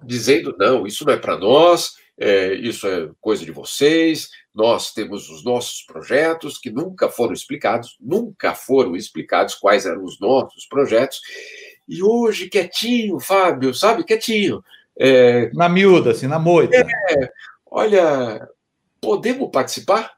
dizendo: 0.00 0.54
não, 0.56 0.86
isso 0.86 1.04
não 1.04 1.12
é 1.12 1.16
para 1.16 1.36
nós, 1.36 1.94
é, 2.16 2.54
isso 2.54 2.86
é 2.86 3.10
coisa 3.20 3.44
de 3.44 3.50
vocês, 3.50 4.30
nós 4.54 4.94
temos 4.94 5.28
os 5.28 5.42
nossos 5.42 5.82
projetos 5.82 6.56
que 6.56 6.70
nunca 6.70 7.08
foram 7.08 7.32
explicados, 7.32 7.96
nunca 8.00 8.54
foram 8.54 8.94
explicados 8.94 9.56
quais 9.56 9.86
eram 9.86 10.04
os 10.04 10.20
nossos 10.20 10.66
projetos. 10.66 11.20
E 11.88 12.00
hoje, 12.00 12.48
quietinho, 12.48 13.18
Fábio, 13.18 13.74
sabe, 13.74 14.04
quietinho. 14.04 14.62
É, 14.98 15.50
na 15.52 15.68
miúda, 15.68 16.10
assim, 16.10 16.26
na 16.26 16.38
moita. 16.38 16.76
É, 16.76 17.30
olha, 17.70 18.48
podemos 19.00 19.48
participar? 19.50 20.12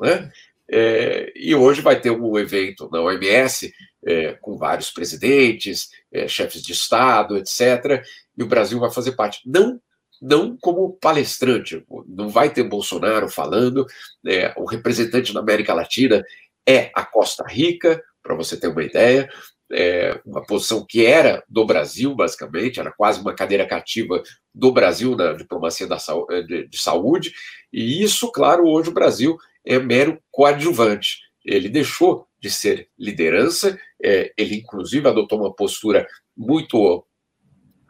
Né? 0.00 0.30
É, 0.68 1.32
e 1.34 1.54
hoje 1.54 1.80
vai 1.80 1.98
ter 2.00 2.10
um 2.10 2.38
evento 2.38 2.88
na 2.92 3.00
OMS 3.00 3.72
é, 4.04 4.32
com 4.34 4.56
vários 4.56 4.90
presidentes, 4.90 5.90
é, 6.12 6.28
chefes 6.28 6.62
de 6.62 6.72
Estado, 6.72 7.36
etc. 7.36 8.04
E 8.36 8.42
o 8.42 8.46
Brasil 8.46 8.78
vai 8.78 8.90
fazer 8.90 9.12
parte. 9.12 9.40
Não, 9.46 9.80
não 10.20 10.56
como 10.56 10.92
palestrante, 11.00 11.84
não 12.06 12.28
vai 12.28 12.50
ter 12.50 12.64
Bolsonaro 12.64 13.28
falando. 13.28 13.86
É, 14.26 14.52
o 14.56 14.64
representante 14.64 15.32
da 15.32 15.40
América 15.40 15.72
Latina 15.72 16.22
é 16.68 16.90
a 16.94 17.04
Costa 17.04 17.44
Rica, 17.48 18.02
para 18.22 18.34
você 18.34 18.56
ter 18.56 18.68
uma 18.68 18.82
ideia 18.82 19.30
é, 19.72 20.20
uma 20.24 20.42
posição 20.42 20.84
que 20.84 21.04
era 21.04 21.42
do 21.48 21.64
Brasil, 21.64 22.14
basicamente, 22.14 22.78
era 22.80 22.92
quase 22.92 23.20
uma 23.20 23.34
cadeira 23.34 23.66
cativa 23.66 24.22
do 24.54 24.72
Brasil 24.72 25.16
na 25.16 25.32
diplomacia 25.32 25.86
da, 25.86 25.98
eh, 26.30 26.42
de, 26.42 26.68
de 26.68 26.78
saúde, 26.78 27.32
e 27.72 28.02
isso, 28.02 28.30
claro, 28.30 28.66
hoje 28.66 28.90
o 28.90 28.94
Brasil 28.94 29.36
é 29.64 29.78
mero 29.78 30.18
coadjuvante. 30.30 31.18
Ele 31.44 31.68
deixou 31.68 32.26
de 32.40 32.50
ser 32.50 32.88
liderança, 32.98 33.78
é, 34.02 34.32
ele 34.36 34.56
inclusive 34.56 35.08
adotou 35.08 35.40
uma 35.40 35.52
postura 35.52 36.06
muito, 36.36 37.04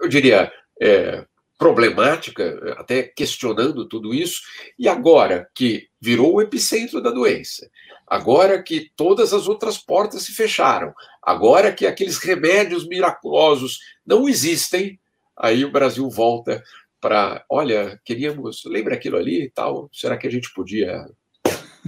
eu 0.00 0.08
diria, 0.08 0.50
é, 0.80 1.24
problemática, 1.58 2.74
até 2.76 3.02
questionando 3.02 3.88
tudo 3.88 4.14
isso, 4.14 4.42
e 4.78 4.88
agora 4.88 5.48
que 5.54 5.88
virou 6.00 6.34
o 6.34 6.42
epicentro 6.42 7.00
da 7.00 7.10
doença, 7.10 7.68
agora 8.06 8.62
que 8.62 8.90
todas 8.94 9.32
as 9.32 9.48
outras 9.48 9.78
portas 9.78 10.22
se 10.22 10.32
fecharam, 10.32 10.92
agora 11.22 11.72
que 11.72 11.86
aqueles 11.86 12.18
remédios 12.18 12.86
miraculosos 12.86 13.78
não 14.06 14.28
existem, 14.28 15.00
aí 15.36 15.64
o 15.64 15.72
Brasil 15.72 16.08
volta 16.10 16.62
para, 17.00 17.44
olha, 17.48 18.00
queríamos, 18.04 18.62
lembra 18.66 18.94
aquilo 18.94 19.16
ali 19.16 19.44
e 19.44 19.50
tal, 19.50 19.88
será 19.92 20.16
que 20.16 20.26
a 20.26 20.30
gente 20.30 20.52
podia 20.54 21.06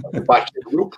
fazer 0.01 0.25
parte 0.25 0.51
do 0.59 0.69
grupo? 0.69 0.97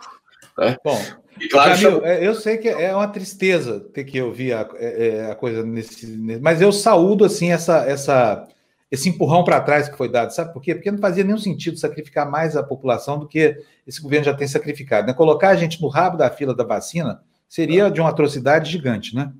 Né? 0.57 0.77
Bom, 0.83 1.01
e, 1.39 1.47
claro, 1.47 1.75
Jamil, 1.75 2.05
é, 2.05 2.25
eu 2.25 2.35
sei 2.35 2.57
que 2.57 2.67
é 2.67 2.93
uma 2.95 3.07
tristeza 3.07 3.79
ter 3.79 4.03
que 4.03 4.21
ouvir 4.21 4.53
a, 4.53 4.67
é, 4.75 5.07
é, 5.07 5.31
a 5.31 5.35
coisa 5.35 5.63
nesse, 5.63 6.05
mas 6.41 6.61
eu 6.61 6.71
saúdo 6.71 7.25
assim 7.25 7.51
essa 7.51 7.85
essa 7.85 8.47
esse 8.91 9.07
empurrão 9.07 9.43
para 9.43 9.61
trás 9.61 9.87
que 9.87 9.97
foi 9.97 10.09
dado. 10.09 10.33
Sabe 10.33 10.51
por 10.51 10.61
quê? 10.61 10.75
Porque 10.75 10.91
não 10.91 10.99
fazia 10.99 11.23
nenhum 11.23 11.37
sentido 11.37 11.77
sacrificar 11.77 12.29
mais 12.29 12.57
a 12.57 12.63
população 12.63 13.17
do 13.17 13.27
que 13.27 13.57
esse 13.87 14.01
governo 14.01 14.25
já 14.25 14.33
tem 14.33 14.47
sacrificado. 14.47 15.07
Né? 15.07 15.13
Colocar 15.13 15.49
a 15.49 15.55
gente 15.55 15.81
no 15.81 15.87
rabo 15.87 16.17
da 16.17 16.29
fila 16.29 16.53
da 16.53 16.65
vacina 16.65 17.23
seria 17.47 17.89
de 17.89 18.01
uma 18.01 18.09
atrocidade 18.09 18.69
gigante, 18.69 19.15
né? 19.15 19.31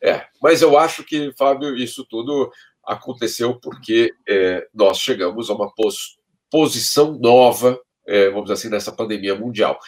É, 0.00 0.26
mas 0.40 0.62
eu 0.62 0.78
acho 0.78 1.02
que, 1.04 1.32
Fábio, 1.36 1.74
isso 1.74 2.04
tudo 2.04 2.52
aconteceu 2.84 3.58
porque 3.58 4.12
é, 4.28 4.68
nós 4.72 4.98
chegamos 4.98 5.50
a 5.50 5.54
uma 5.54 5.72
pos 5.74 6.18
posição 6.50 7.18
nova, 7.18 7.78
é, 8.06 8.28
vamos 8.30 8.44
dizer 8.44 8.54
assim, 8.54 8.68
nessa 8.68 8.90
pandemia 8.90 9.34
mundial. 9.34 9.78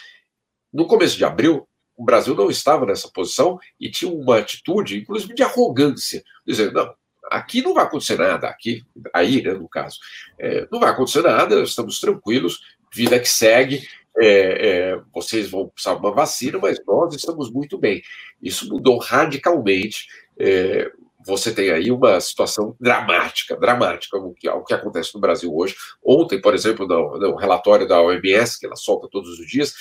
No 0.71 0.85
começo 0.85 1.17
de 1.17 1.25
abril, 1.25 1.67
o 1.97 2.03
Brasil 2.03 2.35
não 2.35 2.49
estava 2.49 2.85
nessa 2.85 3.09
posição 3.09 3.59
e 3.79 3.89
tinha 3.89 4.11
uma 4.11 4.37
atitude, 4.37 4.99
inclusive 4.99 5.33
de 5.33 5.41
arrogância, 5.41 6.23
dizendo, 6.45 6.73
não, 6.73 6.93
aqui 7.31 7.61
não 7.61 7.73
vai 7.73 7.85
acontecer 7.85 8.17
nada, 8.17 8.47
aqui, 8.47 8.83
aí, 9.13 9.41
né, 9.41 9.53
no 9.53 9.67
caso, 9.67 9.97
é, 10.37 10.67
não 10.71 10.79
vai 10.79 10.89
acontecer 10.89 11.21
nada, 11.21 11.61
estamos 11.61 11.99
tranquilos, 11.99 12.59
vida 12.93 13.19
que 13.19 13.29
segue, 13.29 13.87
é, 14.17 14.27
é, 14.27 15.01
vocês 15.13 15.49
vão 15.49 15.69
precisar 15.69 15.95
de 15.95 16.01
uma 16.01 16.11
vacina, 16.11 16.59
mas 16.61 16.79
nós 16.85 17.15
estamos 17.15 17.49
muito 17.49 17.77
bem. 17.77 18.03
Isso 18.41 18.67
mudou 18.67 18.97
radicalmente. 18.97 20.07
É, 20.37 20.91
você 21.25 21.53
tem 21.53 21.71
aí 21.71 21.91
uma 21.91 22.19
situação 22.19 22.75
dramática, 22.79 23.55
dramática, 23.55 24.17
o 24.17 24.33
que, 24.33 24.49
o 24.49 24.63
que 24.63 24.73
acontece 24.73 25.13
no 25.15 25.21
Brasil 25.21 25.55
hoje. 25.55 25.75
Ontem, 26.03 26.41
por 26.41 26.53
exemplo, 26.53 26.85
no, 26.85 27.17
no 27.17 27.35
relatório 27.35 27.87
da 27.87 28.01
OMS, 28.01 28.59
que 28.59 28.65
ela 28.65 28.75
solta 28.75 29.07
todos 29.09 29.39
os 29.39 29.47
dias, 29.47 29.73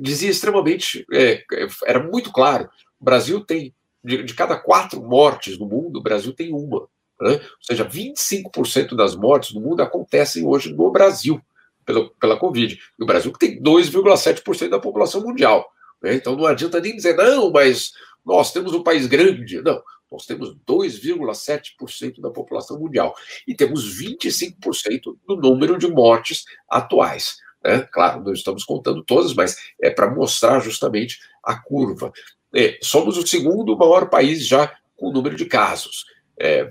dizia 0.00 0.30
extremamente, 0.30 1.06
é, 1.12 1.44
era 1.84 2.02
muito 2.02 2.32
claro, 2.32 2.68
o 3.00 3.04
Brasil 3.04 3.44
tem 3.44 3.74
de, 4.06 4.22
de 4.22 4.34
cada 4.34 4.56
quatro 4.56 5.02
mortes 5.02 5.58
no 5.58 5.66
mundo, 5.66 5.98
o 5.98 6.02
Brasil 6.02 6.32
tem 6.32 6.52
uma. 6.52 6.88
Né? 7.20 7.32
Ou 7.32 7.62
seja, 7.62 7.84
25% 7.84 8.94
das 8.94 9.16
mortes 9.16 9.52
no 9.52 9.60
mundo 9.60 9.82
acontecem 9.82 10.46
hoje 10.46 10.72
no 10.72 10.90
Brasil 10.90 11.40
pela, 11.84 12.08
pela 12.20 12.38
Covid. 12.38 12.78
E 12.98 13.02
o 13.02 13.06
Brasil 13.06 13.32
que 13.32 13.38
tem 13.38 13.60
2,7% 13.60 14.68
da 14.68 14.78
população 14.78 15.22
mundial. 15.22 15.68
Né? 16.00 16.14
Então 16.14 16.36
não 16.36 16.46
adianta 16.46 16.80
nem 16.80 16.94
dizer, 16.94 17.16
não, 17.16 17.50
mas 17.50 17.92
nós 18.24 18.52
temos 18.52 18.72
um 18.72 18.82
país 18.82 19.06
grande. 19.06 19.60
Não, 19.60 19.82
nós 20.10 20.24
temos 20.24 20.54
2,7% 20.66 22.20
da 22.20 22.30
população 22.30 22.78
mundial. 22.78 23.14
E 23.46 23.54
temos 23.54 24.00
25% 24.00 25.16
do 25.26 25.36
número 25.36 25.76
de 25.78 25.88
mortes 25.88 26.44
atuais. 26.68 27.38
Né? 27.64 27.80
Claro, 27.90 28.22
não 28.22 28.32
estamos 28.32 28.64
contando 28.64 29.02
todas, 29.02 29.34
mas 29.34 29.56
é 29.80 29.90
para 29.90 30.08
mostrar 30.14 30.60
justamente 30.60 31.18
a 31.42 31.56
curva. 31.56 32.12
É, 32.54 32.78
somos 32.82 33.16
o 33.16 33.26
segundo 33.26 33.76
maior 33.76 34.08
país 34.08 34.46
já 34.46 34.72
com 34.96 35.08
o 35.08 35.12
número 35.12 35.36
de 35.36 35.44
casos. 35.44 36.04
É, 36.38 36.68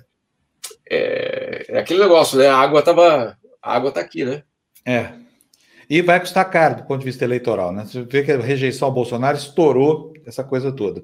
é, 0.90 1.66
é 1.70 1.80
aquele 1.80 2.00
negócio, 2.00 2.38
né? 2.38 2.48
A 2.48 2.58
água 2.58 2.80
estava. 2.80 3.38
A 3.62 3.76
água 3.76 3.90
está 3.90 4.02
aqui, 4.02 4.24
né? 4.24 4.44
É. 4.86 5.12
E 5.90 6.02
vai 6.02 6.20
custar 6.20 6.50
caro 6.50 6.78
do 6.78 6.84
ponto 6.84 7.00
de 7.00 7.06
vista 7.06 7.24
eleitoral, 7.24 7.72
né? 7.72 7.86
Você 7.86 8.02
vê 8.04 8.24
que 8.24 8.32
a 8.32 8.38
rejeição 8.38 8.88
ao 8.88 8.94
Bolsonaro 8.94 9.38
estourou 9.38 10.14
essa 10.26 10.44
coisa 10.44 10.72
toda. 10.72 11.04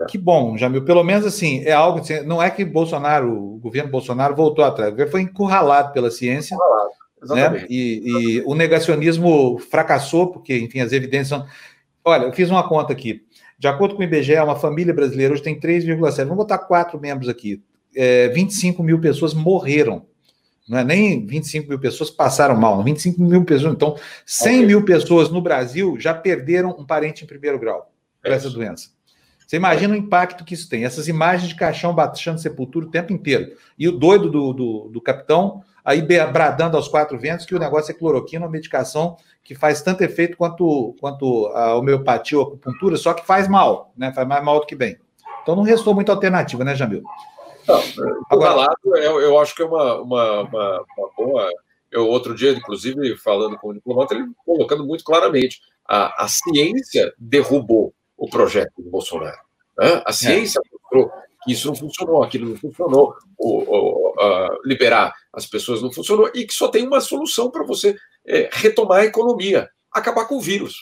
É. 0.00 0.04
Que 0.06 0.18
bom, 0.18 0.56
Jamil. 0.56 0.84
Pelo 0.84 1.02
menos 1.02 1.26
assim, 1.26 1.62
é 1.64 1.72
algo. 1.72 2.00
Assim, 2.00 2.22
não 2.22 2.42
é 2.42 2.50
que 2.50 2.64
Bolsonaro, 2.64 3.32
o 3.32 3.58
governo 3.58 3.90
Bolsonaro 3.90 4.34
voltou 4.34 4.64
atrás, 4.64 4.94
foi 5.10 5.22
encurralado 5.22 5.92
pela 5.92 6.10
ciência. 6.10 6.54
Encurralado. 6.54 6.90
Né? 7.28 7.66
E, 7.68 8.02
e, 8.04 8.42
o 8.46 8.54
negacionismo 8.54 9.58
fracassou, 9.58 10.28
porque, 10.28 10.56
enfim, 10.56 10.80
as 10.80 10.92
evidências 10.92 11.28
são. 11.28 11.46
Olha, 12.02 12.24
eu 12.24 12.32
fiz 12.32 12.48
uma 12.48 12.66
conta 12.66 12.94
aqui. 12.94 13.22
De 13.60 13.68
acordo 13.68 13.94
com 13.94 14.00
o 14.00 14.04
IBGE, 14.04 14.36
uma 14.36 14.56
família 14.56 14.94
brasileira 14.94 15.34
hoje 15.34 15.42
tem 15.42 15.60
3,7. 15.60 16.24
Vamos 16.24 16.38
botar 16.38 16.56
quatro 16.56 16.98
membros 16.98 17.28
aqui. 17.28 17.62
É, 17.94 18.28
25 18.28 18.82
mil 18.82 18.98
pessoas 18.98 19.34
morreram. 19.34 20.06
Não 20.66 20.78
é 20.78 20.84
nem 20.84 21.26
25 21.26 21.68
mil 21.68 21.78
pessoas 21.78 22.08
passaram 22.10 22.56
mal, 22.56 22.78
não, 22.78 22.84
25 22.84 23.20
mil 23.20 23.44
pessoas. 23.44 23.74
Então, 23.74 23.96
100 24.24 24.54
okay. 24.54 24.66
mil 24.66 24.82
pessoas 24.82 25.28
no 25.28 25.42
Brasil 25.42 25.96
já 26.00 26.14
perderam 26.14 26.70
um 26.70 26.86
parente 26.86 27.22
em 27.22 27.26
primeiro 27.26 27.58
grau 27.58 27.92
por 28.22 28.32
essa 28.32 28.48
doença. 28.48 28.88
Você 29.46 29.56
imagina 29.56 29.92
o 29.92 29.96
impacto 29.96 30.42
que 30.42 30.54
isso 30.54 30.66
tem. 30.66 30.86
Essas 30.86 31.06
imagens 31.06 31.50
de 31.50 31.54
caixão 31.54 31.94
baixando 31.94 32.40
sepultura 32.40 32.86
o 32.86 32.90
tempo 32.90 33.12
inteiro. 33.12 33.52
E 33.78 33.86
o 33.86 33.92
doido 33.92 34.30
do, 34.30 34.54
do, 34.54 34.88
do 34.88 35.00
capitão 35.02 35.62
aí 35.84 36.00
bradando 36.00 36.76
aos 36.78 36.88
quatro 36.88 37.18
ventos 37.18 37.44
que 37.44 37.54
o 37.54 37.58
negócio 37.58 37.90
é 37.90 37.94
cloroquina, 37.94 38.46
uma 38.46 38.50
medicação 38.50 39.16
que 39.42 39.54
faz 39.54 39.82
tanto 39.82 40.02
efeito 40.02 40.36
quanto, 40.36 40.94
quanto 41.00 41.46
a 41.48 41.74
homeopatia 41.74 42.38
ou 42.38 42.44
acupuntura, 42.44 42.96
só 42.96 43.12
que 43.12 43.26
faz 43.26 43.48
mal, 43.48 43.92
né? 43.96 44.12
Faz 44.12 44.26
mais 44.26 44.44
mal 44.44 44.60
do 44.60 44.66
que 44.66 44.76
bem. 44.76 44.98
Então 45.42 45.56
não 45.56 45.62
restou 45.62 45.94
muita 45.94 46.12
alternativa, 46.12 46.64
né, 46.64 46.74
Jamil? 46.74 47.02
Não, 47.66 47.80
Agora, 48.30 48.54
lado, 48.54 48.76
eu, 48.96 49.20
eu 49.20 49.38
acho 49.38 49.54
que 49.54 49.62
é 49.62 49.64
uma, 49.64 50.00
uma, 50.00 50.40
uma, 50.42 50.84
uma 50.96 51.10
boa. 51.16 51.50
Eu, 51.90 52.06
outro 52.06 52.34
dia, 52.34 52.52
inclusive, 52.52 53.16
falando 53.16 53.58
com 53.58 53.68
o 53.68 53.74
diplomata, 53.74 54.14
ele 54.14 54.28
colocando 54.44 54.84
muito 54.84 55.04
claramente: 55.04 55.60
a, 55.86 56.24
a 56.24 56.28
ciência 56.28 57.12
derrubou 57.18 57.92
o 58.16 58.28
projeto 58.28 58.72
do 58.78 58.90
Bolsonaro. 58.90 59.38
Né? 59.78 60.02
A 60.04 60.12
ciência 60.12 60.60
é. 60.64 60.68
mostrou 60.72 61.10
isso 61.50 61.68
não 61.68 61.74
funcionou, 61.74 62.22
aquilo 62.22 62.50
não 62.50 62.56
funcionou, 62.56 63.14
uh, 63.38 64.60
liberar 64.64 65.12
as 65.32 65.46
pessoas 65.46 65.82
não 65.82 65.92
funcionou, 65.92 66.30
e 66.34 66.46
que 66.46 66.54
só 66.54 66.68
tem 66.68 66.86
uma 66.86 67.00
solução 67.00 67.50
para 67.50 67.64
você 67.64 67.96
é, 68.26 68.48
retomar 68.52 69.00
a 69.00 69.04
economia, 69.06 69.68
acabar 69.92 70.26
com 70.26 70.36
o 70.36 70.40
vírus. 70.40 70.74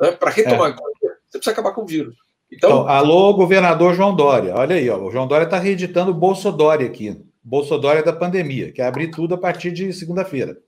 Né? 0.00 0.12
Para 0.12 0.30
retomar 0.30 0.68
é. 0.68 0.72
a 0.72 0.74
economia, 0.74 1.16
você 1.26 1.38
precisa 1.38 1.52
acabar 1.52 1.72
com 1.72 1.82
o 1.82 1.86
vírus. 1.86 2.14
Então, 2.52 2.70
então, 2.70 2.88
alô, 2.88 3.34
governador 3.34 3.94
João 3.94 4.14
Dória. 4.14 4.54
Olha 4.54 4.76
aí, 4.76 4.88
ó, 4.88 4.98
o 4.98 5.10
João 5.10 5.26
Dória 5.26 5.44
está 5.44 5.58
reeditando 5.58 6.10
o 6.10 6.14
Bolsodória 6.14 6.86
aqui. 6.86 7.20
Bolsodória 7.42 8.02
da 8.02 8.12
pandemia, 8.12 8.72
que 8.72 8.82
é 8.82 8.86
abrir 8.86 9.10
tudo 9.10 9.34
a 9.34 9.38
partir 9.38 9.70
de 9.72 9.92
segunda-feira. 9.92 10.58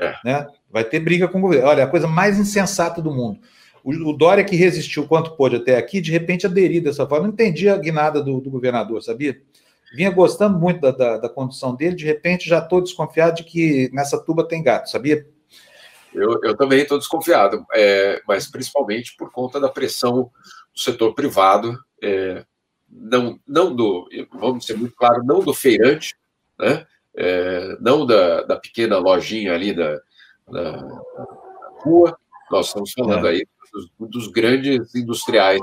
É. 0.00 0.14
Né? 0.24 0.46
Vai 0.70 0.84
ter 0.84 1.00
briga 1.00 1.28
com 1.28 1.38
o 1.38 1.40
governo. 1.40 1.68
Olha, 1.68 1.84
a 1.84 1.88
coisa 1.88 2.06
mais 2.06 2.38
insensata 2.38 3.00
do 3.00 3.12
mundo. 3.12 3.40
O, 3.86 4.12
Dória 4.12 4.42
que 4.42 4.56
resistiu 4.56 5.06
quanto 5.06 5.36
pôde 5.36 5.54
até 5.54 5.76
aqui, 5.76 6.00
de 6.00 6.10
repente 6.10 6.44
aderiu 6.44 6.82
dessa 6.82 7.06
forma. 7.06 7.28
Não 7.28 7.32
entendia 7.32 7.72
a 7.72 7.78
guinada 7.78 8.20
do, 8.20 8.40
do 8.40 8.50
governador, 8.50 9.00
sabia? 9.00 9.40
Vinha 9.94 10.10
gostando 10.10 10.58
muito 10.58 10.80
da, 10.80 10.90
da, 10.90 11.18
da 11.18 11.28
condução 11.28 11.72
dele, 11.72 11.94
de 11.94 12.04
repente 12.04 12.48
já 12.48 12.58
estou 12.58 12.82
desconfiado 12.82 13.36
de 13.36 13.44
que 13.44 13.88
nessa 13.92 14.18
tuba 14.20 14.42
tem 14.42 14.60
gato, 14.60 14.90
sabia? 14.90 15.24
Eu, 16.12 16.40
eu 16.42 16.56
também 16.56 16.80
estou 16.80 16.98
desconfiado, 16.98 17.64
é, 17.72 18.20
mas 18.26 18.50
principalmente 18.50 19.14
por 19.16 19.30
conta 19.30 19.60
da 19.60 19.68
pressão 19.68 20.32
do 20.74 20.80
setor 20.80 21.14
privado, 21.14 21.78
é, 22.02 22.44
não, 22.90 23.38
não 23.46 23.72
do, 23.72 24.08
vamos 24.32 24.66
ser 24.66 24.76
muito 24.76 24.96
claro, 24.96 25.22
não 25.24 25.38
do 25.38 25.54
feirante, 25.54 26.16
né? 26.58 26.84
É, 27.14 27.76
não 27.80 28.04
da, 28.04 28.42
da 28.42 28.56
pequena 28.56 28.98
lojinha 28.98 29.54
ali 29.54 29.72
da, 29.72 30.00
da 30.50 31.02
rua, 31.84 32.18
nós 32.50 32.66
estamos 32.66 32.92
falando 32.92 33.28
é. 33.28 33.30
aí 33.30 33.46
dos, 33.98 34.10
dos, 34.10 34.28
grandes 34.28 34.94
industriais, 34.94 35.60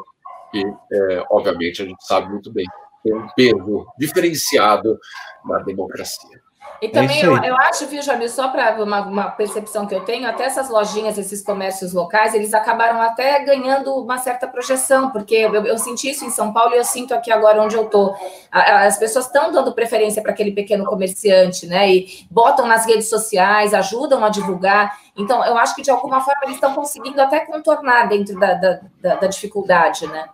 que, 0.52 0.64
é, 0.92 1.24
obviamente, 1.30 1.82
a 1.82 1.86
gente 1.86 2.06
sabe 2.06 2.30
muito 2.30 2.52
bem, 2.52 2.66
tem 3.04 3.14
um 3.14 3.28
peso 3.36 3.86
diferenciado 3.98 4.98
na 5.46 5.60
democracia. 5.60 6.42
E 6.84 6.90
também 6.90 7.22
é 7.22 7.26
eu, 7.26 7.42
eu, 7.42 7.56
acho, 7.56 7.88
viu, 7.88 8.02
Jamil, 8.02 8.28
só 8.28 8.50
para 8.50 8.84
uma, 8.84 9.00
uma, 9.08 9.32
percepção 9.32 9.88
que 9.88 9.96
eu 9.96 10.02
tenho, 10.02 10.28
até 10.28 10.44
essas 10.44 10.70
lojinhas, 10.70 11.18
esses 11.18 11.42
comércios 11.42 11.94
locais, 11.94 12.34
eles 12.34 12.54
acabaram 12.54 13.02
até 13.02 13.40
ganhando 13.46 13.96
uma 13.96 14.18
certa 14.18 14.50
projeção, 14.50 15.10
porque 15.10 15.34
eu, 15.34 15.54
eu 15.66 15.78
senti 15.78 16.10
isso 16.10 16.26
em 16.26 16.30
São 16.30 16.52
Paulo 16.52 16.76
e 16.76 16.78
eu 16.78 16.84
sinto 16.84 17.14
aqui 17.14 17.32
agora 17.32 17.62
onde 17.62 17.78
eu 17.78 17.86
estou. 17.86 18.14
As 18.52 18.98
pessoas 18.98 19.28
estão 19.28 19.50
dando 19.50 19.74
preferência 19.74 20.22
para 20.22 20.34
aquele 20.34 20.52
pequeno 20.52 20.84
comerciante, 20.84 21.68
né? 21.68 21.90
E 21.90 22.26
botam 22.30 22.68
nas 22.68 22.86
redes 22.86 23.08
sociais, 23.08 23.74
ajudam 23.74 24.26
a 24.26 24.28
divulgar. 24.28 25.00
Então, 25.16 25.46
eu 25.46 25.58
acho 25.58 25.76
que 25.76 25.82
de 25.82 25.90
alguma 25.90 26.20
forma 26.20 26.42
eles 26.44 26.56
estão 26.56 26.74
conseguindo 26.74 27.22
até 27.22 27.40
contornar 27.46 28.10
dentro 28.10 28.38
da, 28.38 28.56
da, 28.56 28.80
da, 29.02 29.16
da 29.16 29.28
dificuldade, 29.28 30.06
né? 30.08 30.28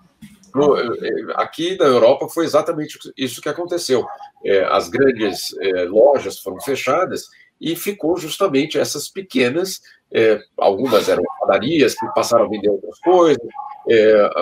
Aqui 1.36 1.78
na 1.78 1.86
Europa 1.86 2.28
foi 2.30 2.46
exatamente 2.46 2.98
isso 3.18 3.42
que 3.42 3.50
aconteceu. 3.50 4.06
É, 4.44 4.64
as 4.66 4.90
grandes 4.90 5.56
é, 5.60 5.84
lojas 5.84 6.40
foram 6.40 6.60
fechadas 6.62 7.28
e 7.60 7.76
ficou 7.76 8.18
justamente 8.18 8.80
essas 8.80 9.10
pequenas, 9.10 9.82
é, 10.12 10.40
algumas 10.58 11.10
eram 11.10 11.24
padarias 11.40 11.94
que 11.94 12.06
passaram 12.14 12.46
a 12.46 12.50
vender 12.50 12.70
outras 12.70 13.00
coisas, 13.00 13.48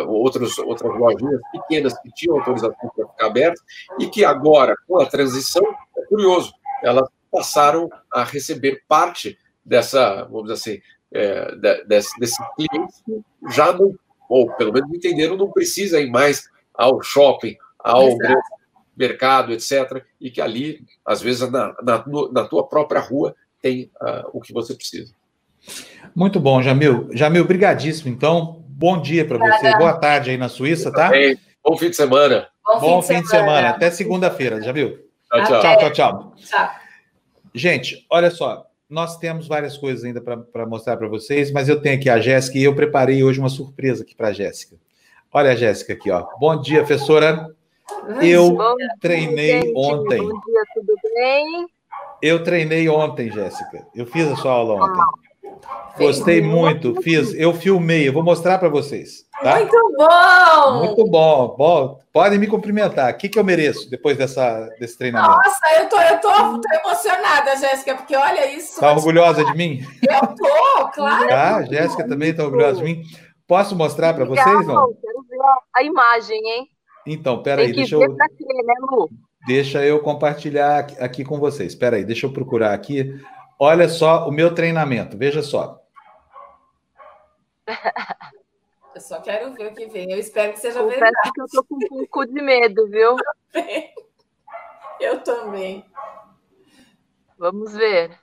outros, 0.08 0.58
outras 0.60 1.00
lojinhas 1.00 1.42
pequenas 1.52 1.98
que 2.00 2.12
tinham 2.14 2.38
autorização 2.38 2.76
para 2.96 3.08
ficar 3.08 3.26
abertas 3.26 3.62
e 4.00 4.08
que 4.08 4.24
agora, 4.24 4.76
com 4.88 5.00
a 5.00 5.06
transição, 5.06 5.64
é 5.98 6.02
curioso, 6.06 6.54
elas 6.84 7.10
passaram 7.32 7.90
a 8.12 8.24
receber 8.24 8.84
parte 8.88 9.38
dessa, 9.66 10.26
vamos 10.26 10.52
dizer 10.52 10.54
assim, 10.54 10.82
desse, 11.88 12.20
desse 12.20 12.38
cliente 12.56 12.94
que 13.06 13.22
já 13.50 13.74
não 13.74 13.98
ou 14.30 14.52
pelo 14.54 14.74
menos 14.74 14.90
entenderam, 14.94 15.38
não 15.38 15.52
precisa 15.52 16.00
ir 16.00 16.10
mais 16.10 16.50
ao 16.74 17.02
shopping, 17.02 17.56
ao 17.80 18.18
mercado, 18.96 19.54
etc. 19.54 20.04
E 20.20 20.30
que 20.30 20.42
ali, 20.42 20.82
às 21.06 21.22
vezes, 21.22 21.50
na, 21.50 21.76
na, 21.82 22.04
na 22.32 22.44
tua 22.46 22.68
própria 22.68 23.00
rua, 23.00 23.36
tem 23.62 23.92
uh, 24.02 24.30
o 24.34 24.42
que 24.42 24.54
você 24.54 24.74
precisa. 24.74 25.14
Muito 26.16 26.40
bom, 26.40 26.62
Jamil. 26.62 27.10
Jamil, 27.12 27.46
brigadíssimo, 27.46 28.10
então. 28.10 28.64
Bom 28.70 29.02
dia 29.02 29.26
para 29.26 29.38
você. 29.40 29.76
Boa 29.78 29.94
tarde 29.94 30.30
aí 30.30 30.38
na 30.38 30.50
Suíça, 30.50 30.92
tá? 30.92 31.10
Bem. 31.10 31.38
Bom 31.64 31.76
fim 31.78 31.90
de 31.90 31.96
semana. 31.96 32.48
Bom, 32.64 32.80
bom 32.80 33.02
fim, 33.02 33.16
de, 33.16 33.22
de 33.24 33.30
semana. 33.30 33.52
semana. 33.52 33.70
Até 33.70 33.90
segunda-feira, 33.90 34.62
Jamil. 34.62 35.00
Tchau, 35.30 35.44
tchau. 35.44 35.62
Tchau, 35.62 35.78
tchau, 35.78 35.92
tchau. 35.92 36.34
tchau. 36.38 36.72
Gente, 37.54 38.06
olha 38.10 38.30
só 38.30 38.67
nós 38.90 39.18
temos 39.18 39.48
várias 39.48 39.78
coisas 39.78 40.04
ainda 40.04 40.22
para 40.22 40.66
mostrar 40.66 40.98
para 40.98 41.08
vocês, 41.08 41.52
mas 41.52 41.68
eu 41.68 41.82
tenho 41.82 41.98
aqui 41.98 42.10
a 42.10 42.20
Jéssica 42.20 42.58
e 42.58 42.64
eu 42.64 42.76
preparei 42.76 43.24
hoje 43.24 43.40
uma 43.40 43.50
surpresa 43.50 44.04
aqui 44.04 44.16
para 44.16 44.30
a 44.30 44.34
Jéssica. 44.34 44.78
Olha 45.32 45.52
a 45.52 45.56
Jéssica 45.56 45.94
aqui, 45.94 46.10
ó. 46.10 46.26
Bom 46.40 46.60
dia, 46.62 46.80
professora. 46.80 47.54
Eu 48.22 48.52
bom 48.52 48.76
treinei 49.00 49.62
dia, 49.62 49.74
ontem. 49.76 50.20
Bom 50.20 50.42
dia, 50.42 50.64
tudo 50.74 50.94
bem? 51.16 51.68
Eu 52.22 52.44
treinei 52.44 52.88
ontem, 52.88 53.32
Jéssica. 53.32 53.86
Eu 53.94 54.06
fiz 54.06 54.28
a 54.28 54.36
sua 54.36 54.52
aula 54.52 54.76
ontem. 54.76 55.27
Gostei 55.98 56.42
muito, 56.42 57.02
fiz. 57.02 57.34
Eu 57.34 57.54
filmei, 57.54 58.08
eu 58.08 58.14
vou 58.14 58.24
mostrar 58.24 58.58
para 58.58 58.70
vocês. 58.70 59.26
Tá? 59.42 59.56
Muito 59.56 59.94
bom! 59.98 60.80
Muito 60.80 61.06
bom. 61.06 61.56
bom. 61.58 62.00
Podem 62.14 62.40
me 62.40 62.48
cumprimentar. 62.48 63.14
O 63.14 63.18
que, 63.18 63.30
que 63.30 63.38
eu 63.38 63.44
mereço 63.44 63.90
depois 63.90 64.18
dessa, 64.18 64.68
desse 64.80 64.98
treinamento? 64.98 65.36
Nossa, 65.36 65.80
eu 65.80 65.90
tô, 65.90 66.00
eu 66.00 66.20
tô, 66.20 66.62
tô 66.62 66.74
emocionada, 66.74 67.56
Jéssica, 67.58 67.96
porque 67.96 68.16
olha 68.16 68.52
isso. 68.52 68.80
Tá 68.80 68.92
orgulhosa 68.92 69.44
de 69.46 69.56
mim? 69.56 69.82
Eu 70.08 70.28
tô, 70.28 70.90
claro. 70.90 71.28
Tá, 71.28 71.64
Jéssica 71.64 72.08
também 72.08 72.34
tá 72.34 72.44
orgulhosa 72.44 72.78
de 72.80 72.84
mim. 72.84 73.04
Posso 73.48 73.76
mostrar 73.76 74.14
para 74.14 74.26
vocês, 74.26 74.68
não? 74.68 74.94
Quero 75.02 75.24
ver 75.30 75.40
a 75.76 75.84
imagem, 75.84 76.38
hein? 76.38 76.68
Então, 77.06 77.42
peraí, 77.42 77.72
deixa 77.72 77.96
eu. 77.96 78.02
Né, 78.02 78.74
Lu? 78.92 79.10
Deixa 79.48 79.86
eu 79.86 80.00
compartilhar 80.02 80.88
aqui 81.00 81.24
com 81.24 81.40
vocês. 81.40 81.72
Espera 81.72 81.96
aí, 81.96 82.04
deixa 82.04 82.26
eu 82.26 82.34
procurar 82.34 82.74
aqui. 82.74 83.18
Olha 83.60 83.90
só 83.90 84.28
o 84.28 84.32
meu 84.32 84.54
treinamento, 84.54 85.18
veja 85.18 85.42
só. 85.42 85.82
Eu 88.96 89.02
só 89.02 89.22
quero 89.22 89.54
ver 89.54 89.72
o 89.72 89.76
que 89.76 89.88
vem. 89.88 90.12
Eu 90.12 90.20
espero 90.20 90.54
que 90.54 90.60
seja 90.60 90.80
Confesso 90.80 91.00
verdade. 91.00 91.32
que 91.34 91.42
eu 91.42 91.46
tô 91.52 91.64
com 91.64 91.76
um 91.76 91.88
pouco 91.88 92.26
de 92.26 92.42
medo, 92.42 92.88
viu? 92.88 93.16
Eu 95.00 95.20
também. 95.22 95.86
Vamos 97.38 97.74
ver. 97.74 98.18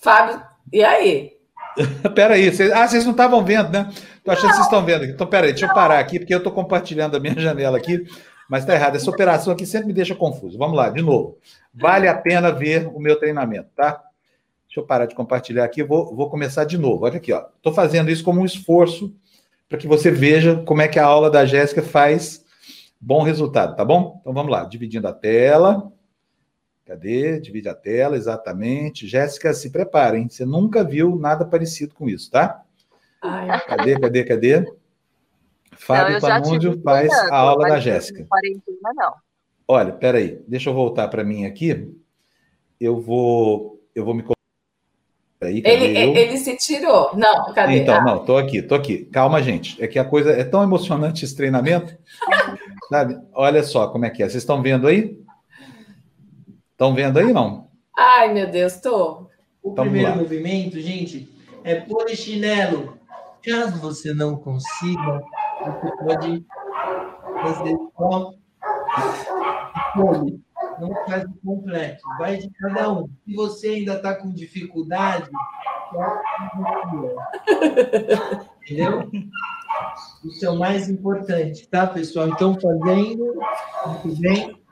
Fábio, 0.00 0.42
e 0.72 0.82
aí? 0.82 1.38
Peraí, 2.14 2.50
vocês, 2.50 2.72
ah, 2.72 2.86
vocês 2.88 3.04
não 3.04 3.12
estavam 3.12 3.44
vendo, 3.44 3.70
né? 3.70 3.88
Tô 4.24 4.32
achando 4.32 4.44
não. 4.44 4.50
que 4.50 4.56
vocês 4.56 4.66
estão 4.66 4.84
vendo 4.84 5.04
aqui. 5.04 5.12
Então, 5.12 5.26
peraí, 5.26 5.52
deixa 5.52 5.66
eu 5.66 5.74
parar 5.74 6.00
aqui, 6.00 6.18
porque 6.18 6.34
eu 6.34 6.38
estou 6.38 6.52
compartilhando 6.52 7.16
a 7.16 7.20
minha 7.20 7.34
janela 7.38 7.78
aqui, 7.78 8.04
mas 8.48 8.62
está 8.62 8.74
errado. 8.74 8.96
Essa 8.96 9.10
operação 9.10 9.52
aqui 9.52 9.64
sempre 9.64 9.86
me 9.86 9.92
deixa 9.92 10.14
confuso. 10.14 10.58
Vamos 10.58 10.76
lá, 10.76 10.90
de 10.90 11.00
novo. 11.00 11.38
Vale 11.72 12.08
a 12.08 12.18
pena 12.18 12.50
ver 12.50 12.88
o 12.88 12.98
meu 12.98 13.16
treinamento, 13.18 13.70
tá? 13.76 14.02
Deixa 14.72 14.80
eu 14.80 14.86
parar 14.86 15.04
de 15.04 15.14
compartilhar 15.14 15.64
aqui, 15.64 15.82
vou, 15.82 16.16
vou 16.16 16.30
começar 16.30 16.64
de 16.64 16.78
novo. 16.78 17.04
Olha 17.04 17.18
aqui, 17.18 17.30
ó. 17.30 17.44
Estou 17.56 17.74
fazendo 17.74 18.10
isso 18.10 18.24
como 18.24 18.40
um 18.40 18.44
esforço 18.46 19.14
para 19.68 19.76
que 19.76 19.86
você 19.86 20.10
veja 20.10 20.62
como 20.64 20.80
é 20.80 20.88
que 20.88 20.98
a 20.98 21.04
aula 21.04 21.30
da 21.30 21.44
Jéssica 21.44 21.82
faz 21.82 22.42
bom 22.98 23.22
resultado, 23.22 23.76
tá 23.76 23.84
bom? 23.84 24.16
Então 24.22 24.32
vamos 24.32 24.50
lá, 24.50 24.64
dividindo 24.64 25.06
a 25.06 25.12
tela. 25.12 25.92
Cadê? 26.86 27.38
Divide 27.38 27.68
a 27.68 27.74
tela, 27.74 28.16
exatamente. 28.16 29.06
Jéssica, 29.06 29.52
se 29.52 29.68
prepara, 29.68 30.16
hein? 30.16 30.26
Você 30.30 30.46
nunca 30.46 30.82
viu 30.82 31.16
nada 31.16 31.44
parecido 31.44 31.94
com 31.94 32.08
isso, 32.08 32.30
tá? 32.30 32.62
Ai. 33.20 33.60
Cadê, 33.66 34.00
cadê, 34.00 34.24
cadê? 34.24 34.72
Fábio 35.72 36.18
Panúndio 36.18 36.80
faz 36.80 37.12
a 37.12 37.36
aula 37.36 37.68
da 37.68 37.78
Jéssica. 37.78 38.26
não. 38.96 39.12
Olha, 39.68 39.92
peraí, 39.92 40.42
deixa 40.48 40.70
eu 40.70 40.74
voltar 40.74 41.08
para 41.08 41.22
mim 41.22 41.44
aqui. 41.44 41.94
Eu 42.80 42.98
vou, 42.98 43.78
eu 43.94 44.02
vou 44.02 44.14
me 44.14 44.22
Aí, 45.42 45.62
ele, 45.64 45.98
ele 46.18 46.38
se 46.38 46.56
tirou. 46.56 47.10
Não, 47.14 47.52
cadê? 47.52 47.78
Então, 47.78 47.96
ah. 47.96 48.04
não, 48.04 48.24
tô 48.24 48.36
aqui, 48.36 48.62
tô 48.62 48.74
aqui. 48.74 49.06
Calma, 49.06 49.42
gente. 49.42 49.82
É 49.82 49.88
que 49.88 49.98
a 49.98 50.04
coisa 50.04 50.30
é 50.30 50.44
tão 50.44 50.62
emocionante 50.62 51.24
esse 51.24 51.36
treinamento. 51.36 51.96
sabe? 52.88 53.18
Olha 53.34 53.62
só 53.62 53.88
como 53.88 54.04
é 54.04 54.10
que 54.10 54.22
é. 54.22 54.28
Vocês 54.28 54.42
estão 54.42 54.62
vendo 54.62 54.86
aí? 54.86 55.18
Estão 56.70 56.94
vendo 56.94 57.18
aí, 57.18 57.32
não? 57.32 57.68
Ai, 57.96 58.32
meu 58.32 58.50
Deus, 58.50 58.76
tô. 58.80 59.28
O 59.62 59.72
então, 59.72 59.84
primeiro 59.84 60.16
movimento, 60.16 60.80
gente, 60.80 61.28
é 61.64 61.76
polichinelo. 61.76 62.98
Caso 63.44 63.80
você 63.80 64.14
não 64.14 64.36
consiga, 64.36 65.22
você 65.60 65.96
pode 66.04 66.44
fazer 67.42 67.76
só 67.96 68.32
não 70.80 70.94
faz 71.06 71.24
o 71.24 71.34
completo, 71.44 72.02
vai 72.18 72.36
de 72.36 72.48
cada 72.50 72.92
um. 72.92 73.08
Se 73.24 73.34
você 73.34 73.68
ainda 73.68 73.94
está 73.94 74.14
com 74.14 74.32
dificuldade, 74.32 75.28
entendeu? 78.62 79.10
Isso 80.24 80.46
é 80.46 80.50
o 80.50 80.58
mais 80.58 80.88
importante, 80.88 81.68
tá, 81.68 81.86
pessoal? 81.86 82.28
Então, 82.28 82.58
fazendo, 82.58 83.34
muito 83.86 84.20
bem. 84.20 84.56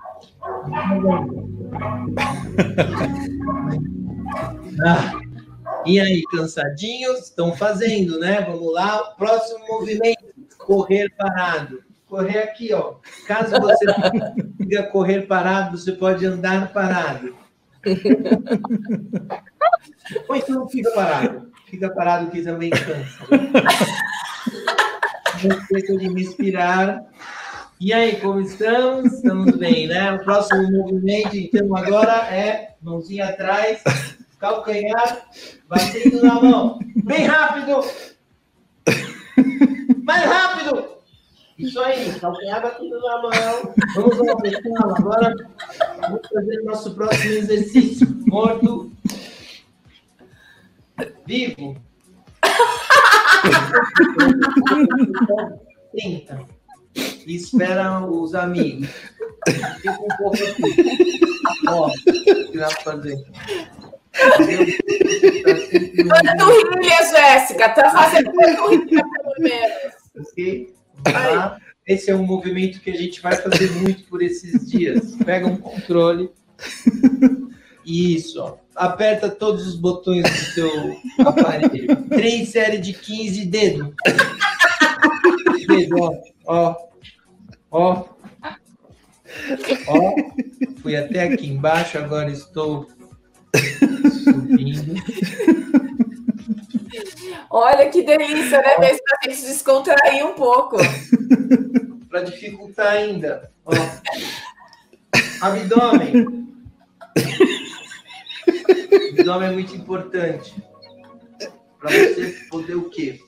Ah, 4.82 5.12
e 5.85 6.01
aí, 6.01 6.22
cansadinhos? 6.31 7.24
Estão 7.24 7.55
fazendo, 7.55 8.18
né? 8.18 8.40
Vamos 8.40 8.72
lá. 8.72 8.98
Próximo 9.18 9.66
movimento: 9.66 10.24
correr 10.59 11.12
parado 11.18 11.82
correr 12.11 12.41
aqui, 12.41 12.74
ó. 12.74 12.97
Caso 13.27 13.59
você 13.61 13.87
consiga 13.87 14.82
correr 14.91 15.23
parado, 15.23 15.78
você 15.78 15.93
pode 15.93 16.27
andar 16.27 16.73
parado. 16.73 17.35
Ou 20.28 20.37
então 20.37 20.69
fica 20.69 20.91
parado. 20.91 21.51
Fica 21.66 21.89
parado 21.89 22.31
que 22.31 22.43
também 22.43 22.70
cansa. 22.70 23.24
Não 25.89 25.99
de 25.99 26.12
respirar. 26.12 27.03
E 27.81 27.95
aí, 27.95 28.20
como 28.20 28.41
estamos? 28.41 29.15
Estamos 29.15 29.57
bem, 29.57 29.87
né? 29.87 30.12
O 30.12 30.23
próximo 30.23 30.70
movimento, 30.70 31.35
então, 31.35 31.74
agora 31.74 32.12
é 32.31 32.74
mãozinha 32.82 33.28
atrás, 33.28 33.82
calcanhar, 34.39 35.31
batendo 35.66 36.23
na 36.23 36.35
mão. 36.35 36.78
Bem 37.05 37.24
rápido! 37.24 37.81
Mais 40.03 40.24
rápido! 40.24 40.99
Isso 41.61 41.78
aí, 41.81 42.19
calcanhar 42.19 42.62
batendo 42.62 42.99
na 43.01 43.20
mão. 43.20 43.74
Vamos 43.95 44.19
lá, 44.19 44.37
pessoal. 44.37 44.97
Agora 44.97 45.35
vamos 46.01 46.20
fazer 46.32 46.61
o 46.61 46.65
nosso 46.65 46.95
próximo 46.95 47.32
exercício. 47.35 48.09
Morto. 48.27 48.91
Vivo. 51.27 51.77
30. 55.93 56.41
E 57.27 57.37
espera 57.37 58.01
os 58.07 58.35
amigos. 58.35 58.89
Fica 59.77 59.93
um 59.93 60.09
pouco 60.16 60.37
aqui. 60.37 61.20
Ó, 61.69 61.89
o 61.89 61.93
que 61.93 62.59
dá 62.59 62.69
pra 62.69 62.82
fazer? 62.82 63.23
Panturrilha, 66.09 67.03
Jéssica. 67.11 67.69
Tá 67.69 67.91
fazendo 67.91 68.32
panturrilha, 68.32 69.05
pelo 69.05 69.35
menos. 69.39 69.95
Ok? 70.19 70.80
Tá? 71.05 71.59
Esse 71.86 72.10
é 72.10 72.14
um 72.14 72.24
movimento 72.24 72.81
que 72.81 72.90
a 72.90 72.97
gente 72.97 73.20
vai 73.20 73.35
fazer 73.35 73.70
muito 73.72 74.05
por 74.05 74.22
esses 74.22 74.70
dias. 74.70 75.14
Pega 75.24 75.47
um 75.47 75.56
controle. 75.56 76.31
Isso, 77.85 78.40
ó. 78.40 78.59
Aperta 78.77 79.28
todos 79.28 79.66
os 79.66 79.74
botões 79.74 80.22
do 80.22 80.36
seu 80.55 80.97
aparelho. 81.18 81.97
Três 82.09 82.51
séries 82.51 82.81
de 82.81 82.93
15 82.93 83.44
dedos. 83.47 83.89
Dedo, 85.66 85.97
ó. 86.01 86.12
Ó. 86.47 86.77
Ó. 87.70 88.05
Ó. 89.89 90.14
Fui 90.82 90.97
até 90.97 91.24
aqui 91.24 91.48
embaixo, 91.48 91.98
agora 91.98 92.31
estou 92.31 92.89
subindo. 94.24 94.94
Olha 97.51 97.89
que 97.89 98.03
delícia, 98.03 98.61
né? 98.61 98.79
Mesmo 98.79 99.01
pra 99.05 99.31
gente 99.31 99.47
descontrair 99.47 100.27
um 100.27 100.35
pouco. 100.35 100.77
Para 102.09 102.23
dificultar 102.23 102.89
ainda. 102.89 103.51
Ó. 103.65 103.73
Abdômen. 105.41 106.49
Abdômen 109.12 109.49
é 109.49 109.53
muito 109.53 109.77
importante. 109.77 110.55
Para 111.79 111.91
você 111.91 112.37
poder 112.51 112.75
o 112.75 112.91
quê? 112.91 113.21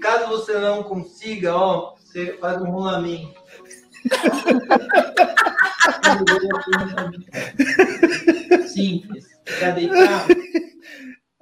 Caso 0.00 0.28
você 0.28 0.58
não 0.58 0.82
consiga, 0.82 1.54
ó, 1.54 1.94
você 1.96 2.38
faz 2.40 2.62
um 2.62 2.70
rolamento. 2.70 3.38
Simples. 8.68 9.26
Quer 9.58 9.74
deitar? 9.74 10.26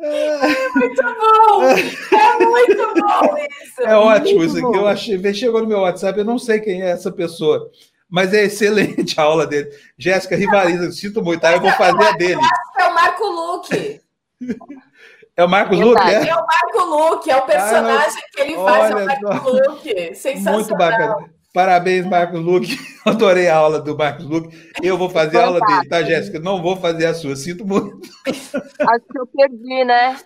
É 0.00 0.68
muito 0.74 1.02
bom! 1.02 1.62
É 1.64 2.44
muito 2.44 2.94
bom 2.94 3.36
isso! 3.36 3.82
É 3.82 3.96
ótimo 3.96 4.38
muito 4.38 4.52
isso 4.52 4.60
bom. 4.62 4.68
aqui. 4.68 4.78
Eu 4.78 4.86
achei, 4.86 5.34
chegou 5.34 5.60
no 5.60 5.66
meu 5.66 5.80
WhatsApp, 5.80 6.18
eu 6.18 6.24
não 6.24 6.38
sei 6.38 6.60
quem 6.60 6.82
é 6.82 6.90
essa 6.90 7.10
pessoa, 7.10 7.70
mas 8.08 8.32
é 8.32 8.44
excelente 8.44 9.18
a 9.18 9.24
aula 9.24 9.46
dele. 9.46 9.70
Jéssica 9.98 10.36
rivaliza, 10.36 10.92
sinto 10.92 11.22
muito, 11.22 11.40
tá? 11.40 11.52
Eu 11.52 11.60
vou 11.60 11.72
fazer 11.72 12.04
a 12.04 12.12
dele. 12.12 12.40
É 12.78 12.84
o 12.84 12.94
Marco 12.94 13.24
Luque. 13.24 14.00
É 15.36 15.44
o 15.44 15.48
Marcos 15.48 15.78
Luque, 15.78 16.02
É 16.02 16.28
é? 16.28 16.34
o 16.34 16.46
Marco 16.46 16.84
Luque, 16.84 17.30
é 17.30 17.36
o 17.36 17.42
personagem 17.42 18.22
que 18.32 18.40
ele 18.40 18.56
faz, 18.56 18.90
é 18.90 18.94
o 18.96 19.06
Marco 19.22 19.50
Luque. 19.50 20.14
Sensacional. 20.14 20.54
Muito 20.54 20.76
bacana. 20.76 21.30
Parabéns, 21.52 22.06
Marcos 22.06 22.40
Luque. 22.40 22.76
Adorei 23.04 23.48
a 23.48 23.56
aula 23.56 23.80
do 23.80 23.96
Marcos 23.96 24.24
Luque. 24.26 24.72
Eu 24.82 24.98
vou 24.98 25.08
fazer 25.08 25.38
a 25.38 25.46
aula 25.46 25.60
dele, 25.60 25.88
tá, 25.88 26.02
Jéssica? 26.02 26.38
Não 26.38 26.62
vou 26.62 26.76
fazer 26.76 27.06
a 27.06 27.14
sua, 27.14 27.34
sinto 27.36 27.64
muito. 27.66 28.00
Acho 28.32 29.04
que 29.10 29.18
eu 29.18 29.26
perdi, 29.26 29.84
né? 29.84 30.18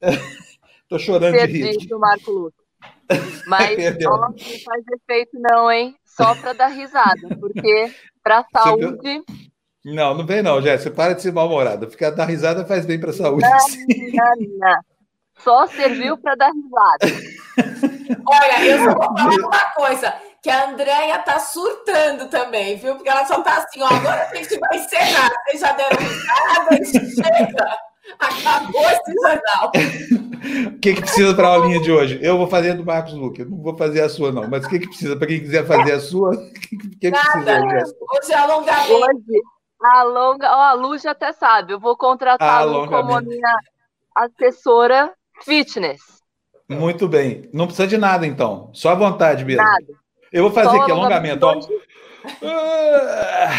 Tô 0.88 0.98
chorando 0.98 1.32
de 1.32 1.38
Perdi 1.38 1.78
rir. 1.78 1.88
do 1.88 1.98
Marco 1.98 2.30
Luque. 2.30 2.56
Mas 3.46 3.74
Perdeu. 3.76 4.10
ó, 4.10 4.18
não 4.18 4.32
faz 4.36 4.84
efeito 4.92 5.32
não, 5.34 5.70
hein? 5.70 5.94
Só 6.04 6.34
para 6.34 6.52
dar 6.52 6.68
risada, 6.68 7.36
porque 7.40 7.90
para 8.22 8.44
saúde... 8.52 9.22
Não, 9.84 10.14
não 10.14 10.24
vem 10.24 10.42
não, 10.42 10.62
Jéssica. 10.62 10.90
Para 10.90 11.12
de 11.14 11.20
ser 11.22 11.32
mal-humorada. 11.32 11.90
Ficar 11.90 12.10
dar 12.10 12.24
risada 12.24 12.64
faz 12.64 12.86
bem 12.86 12.98
para 12.98 13.10
a 13.10 13.12
saúde. 13.12 13.46
Não, 13.46 14.34
não. 14.58 14.80
Só 15.38 15.66
serviu 15.66 16.16
para 16.16 16.34
dar 16.36 16.50
risada. 16.50 17.24
Olha, 18.26 18.64
eu 18.66 18.78
só 18.78 18.94
vou 18.94 19.16
falar 19.18 19.46
uma 19.46 19.70
coisa, 19.74 20.14
que 20.44 20.50
a 20.50 20.68
Andréia 20.68 21.18
tá 21.20 21.40
surtando 21.40 22.28
também, 22.28 22.76
viu? 22.76 22.96
Porque 22.96 23.08
ela 23.08 23.24
só 23.24 23.40
tá 23.40 23.56
assim, 23.56 23.80
ó, 23.80 23.86
agora 23.86 24.28
a 24.30 24.34
gente 24.34 24.58
vai 24.58 24.76
encerrar. 24.76 25.30
Vocês 25.46 25.60
já 25.60 25.72
deram 25.72 25.96
risada, 25.96 26.84
chega! 26.84 27.78
Acabou 28.18 28.82
esse 28.90 29.14
jornal. 29.14 29.72
O 30.66 30.78
que, 30.80 30.92
que 30.92 31.00
precisa 31.00 31.34
para 31.34 31.48
a 31.48 31.54
aulinha 31.54 31.80
de 31.80 31.90
hoje? 31.90 32.18
Eu 32.22 32.36
vou 32.36 32.46
fazer 32.46 32.72
a 32.72 32.74
do 32.74 32.84
Marcos 32.84 33.14
Luque. 33.14 33.40
Eu 33.40 33.48
não 33.48 33.62
vou 33.62 33.74
fazer 33.74 34.02
a 34.02 34.08
sua, 34.10 34.30
não. 34.30 34.46
Mas 34.46 34.66
o 34.66 34.68
que, 34.68 34.80
que 34.80 34.88
precisa? 34.88 35.16
Para 35.16 35.28
quem 35.28 35.40
quiser 35.40 35.66
fazer 35.66 35.92
a 35.92 36.00
sua, 36.00 36.28
o 36.36 36.52
que, 36.52 36.76
que 36.76 36.88
que 36.90 37.10
precisa, 37.10 37.60
Nada. 37.60 37.70
Jéssica? 37.70 37.98
Hoje 38.12 38.32
é 38.32 38.36
alongamento. 38.36 38.92
Hoje, 38.92 39.42
alonga... 39.80 40.50
Ó, 40.50 40.60
a 40.60 40.72
Lu 40.74 40.98
já 40.98 41.12
até 41.12 41.32
sabe, 41.32 41.72
eu 41.72 41.80
vou 41.80 41.96
contratar 41.96 42.60
a 42.60 42.64
Lu 42.64 42.86
como 42.86 43.16
a 43.16 43.22
minha 43.22 43.56
assessora 44.14 45.10
fitness. 45.42 46.02
Muito 46.68 47.08
bem. 47.08 47.48
Não 47.50 47.64
precisa 47.64 47.88
de 47.88 47.96
nada, 47.96 48.26
então. 48.26 48.68
Só 48.74 48.90
à 48.90 48.94
vontade 48.94 49.42
mesmo. 49.42 49.62
Nada. 49.62 50.03
Eu 50.34 50.42
vou 50.42 50.52
fazer 50.52 50.76
aqui 50.80 50.90
alongamento. 50.90 51.46
ó. 51.46 51.60
Ah, 52.42 53.50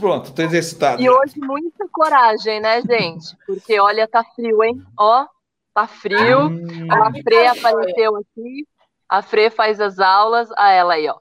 Pronto, 0.00 0.26
estou 0.30 0.44
exercitado. 0.44 1.00
E 1.02 1.08
hoje 1.08 1.34
muita 1.38 1.86
coragem, 1.90 2.60
né, 2.60 2.80
gente? 2.82 3.36
Porque 3.46 3.78
olha, 3.78 4.06
tá 4.08 4.24
frio, 4.34 4.62
hein? 4.64 4.82
Ó, 4.98 5.26
tá 5.74 5.86
frio. 5.86 6.48
Hum, 6.48 6.88
A 6.90 7.10
Fre 7.12 7.46
apareceu 7.46 8.16
aqui. 8.16 8.66
A 9.08 9.22
Fre 9.22 9.50
faz 9.50 9.80
as 9.80 9.98
aulas. 9.98 10.48
A 10.56 10.70
ela 10.70 10.94
aí, 10.94 11.08
ó. 11.08 11.16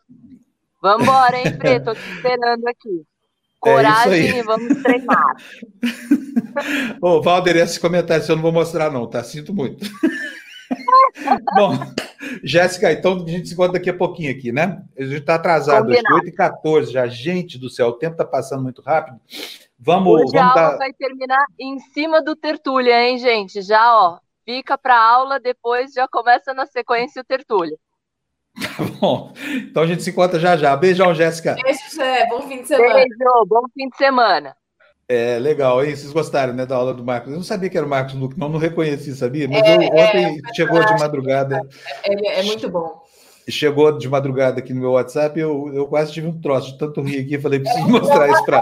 Vambora, 0.81 1.38
hein, 1.38 1.57
Fre? 1.57 1.80
Tô 1.80 1.93
te 1.93 2.01
esperando 2.11 2.67
aqui. 2.67 3.03
Coragem 3.59 4.31
aí. 4.31 4.39
e 4.39 4.43
vamos 4.43 4.81
treinar. 4.84 5.35
Ô, 7.01 7.22
Valder, 7.22 7.55
esse 7.57 7.80
comentário 7.80 8.23
eu 8.27 8.35
não 8.35 8.43
vou 8.43 8.51
mostrar, 8.51 8.91
não, 8.91 9.07
tá? 9.07 9.23
Sinto 9.23 9.53
muito. 9.53 9.85
Bom, 11.56 11.74
Jéssica, 12.44 12.92
então 12.92 13.24
a 13.26 13.30
gente 13.30 13.48
se 13.48 13.54
encontra 13.54 13.74
daqui 13.74 13.90
a 13.90 13.98
pouquinho 13.98 14.32
aqui, 14.32 14.52
né? 14.52 14.84
A 14.98 15.04
gente 15.04 15.20
está 15.20 15.36
atrasado, 15.36 15.90
hoje, 15.90 15.98
Combinado. 15.98 16.16
8 16.16 16.28
e 16.28 16.32
14 16.32 16.92
já. 16.92 17.08
Gente 17.08 17.58
do 17.58 17.70
céu, 17.70 17.88
o 17.88 17.94
tempo 17.94 18.14
está 18.14 18.26
passando 18.26 18.64
muito 18.64 18.82
rápido. 18.82 19.20
Vamos, 19.78 20.22
Hoje 20.22 20.38
a 20.38 20.42
vamos 20.42 20.58
aula 20.58 20.72
dar. 20.72 20.78
vai 20.78 20.94
terminar 20.94 21.46
em 21.60 21.80
cima 21.80 22.22
do 22.22 22.36
tertúlia, 22.36 23.04
hein, 23.04 23.18
gente? 23.18 23.62
Já, 23.62 23.94
ó, 23.94 24.20
fica 24.46 24.78
pra 24.78 24.98
aula, 24.98 25.40
depois 25.40 25.94
já 25.94 26.08
começa 26.08 26.54
na 26.54 26.66
sequência 26.66 27.22
o 27.22 27.26
tertúlia. 27.26 27.78
Bom, 29.02 29.34
então 29.58 29.84
a 29.84 29.88
gente 29.88 30.02
se 30.02 30.10
encontra 30.12 30.40
já 30.40 30.56
já. 30.56 30.76
Beijão, 30.78 31.14
Jéssica. 31.14 31.56
Beijo, 31.56 31.80
Jé. 31.94 32.26
Bom 32.28 32.42
fim 32.44 32.62
de 32.62 32.68
semana. 32.68 32.94
Beijo, 32.94 33.46
bom 33.48 33.62
fim 33.74 33.90
de 33.90 33.98
semana. 33.98 34.56
É 35.07 35.38
legal, 35.38 35.86
hein? 35.86 35.95
Vocês 35.95 36.11
gostaram, 36.11 36.53
né, 36.53 36.65
da 36.65 36.76
aula 36.76 36.94
do 36.94 37.03
Marcos? 37.03 37.32
Eu 37.32 37.38
não 37.38 37.44
sabia 37.44 37.69
que 37.69 37.77
era 37.77 37.86
o 37.86 37.90
Marcos 37.90 38.15
Luque, 38.15 38.40
não, 38.40 38.49
não 38.49 38.57
reconheci, 38.57 39.15
sabia? 39.15 39.48
Mas 39.48 39.61
É, 39.61 39.76
eu, 39.76 39.82
é, 39.82 40.03
ontem 40.03 40.41
chegou 40.56 40.84
de 40.84 40.94
madrugada, 40.99 41.61
Ele 42.03 42.27
é 42.27 42.41
muito 42.41 42.68
bom. 42.69 43.03
chegou 43.48 43.95
de 43.95 44.10
madrugada 44.10 44.60
aqui 44.60 44.73
no 44.73 44.82
meu 44.82 44.91
WhatsApp, 44.94 45.40
eu, 45.40 45.72
eu 45.73 45.86
quase 45.86 46.11
tive 46.11 46.26
um 46.27 46.41
troço 46.41 46.72
de 46.72 46.80
tanto 46.80 47.02
rir 47.03 47.19
aqui, 47.19 47.38
falei, 47.40 47.60
preciso 47.60 47.88
mostrar 47.88 48.30
isso 48.30 48.44
para. 48.45 48.61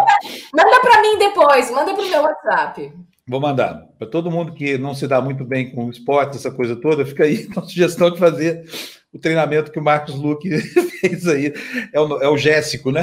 Manda 0.53 0.79
para 0.81 1.01
mim 1.01 1.17
depois, 1.17 1.71
manda 1.71 1.93
para 1.93 2.03
o 2.03 2.09
meu 2.09 2.21
WhatsApp. 2.23 2.93
Vou 3.25 3.39
mandar. 3.39 3.87
Para 3.97 4.07
todo 4.09 4.29
mundo 4.29 4.51
que 4.53 4.77
não 4.77 4.93
se 4.93 5.07
dá 5.07 5.21
muito 5.21 5.45
bem 5.45 5.71
com 5.71 5.85
o 5.85 5.89
esporte, 5.89 6.35
essa 6.35 6.51
coisa 6.51 6.75
toda, 6.75 7.05
fica 7.05 7.23
aí 7.23 7.47
a 7.55 7.61
sugestão 7.61 8.11
de 8.11 8.19
fazer 8.19 8.65
o 9.13 9.17
treinamento 9.17 9.71
que 9.71 9.79
o 9.79 9.83
Marcos 9.83 10.15
Luque 10.15 10.49
fez 10.99 11.25
aí. 11.25 11.53
É 11.93 12.01
o, 12.01 12.21
é 12.21 12.27
o 12.27 12.37
Jéssico, 12.37 12.91
né? 12.91 13.01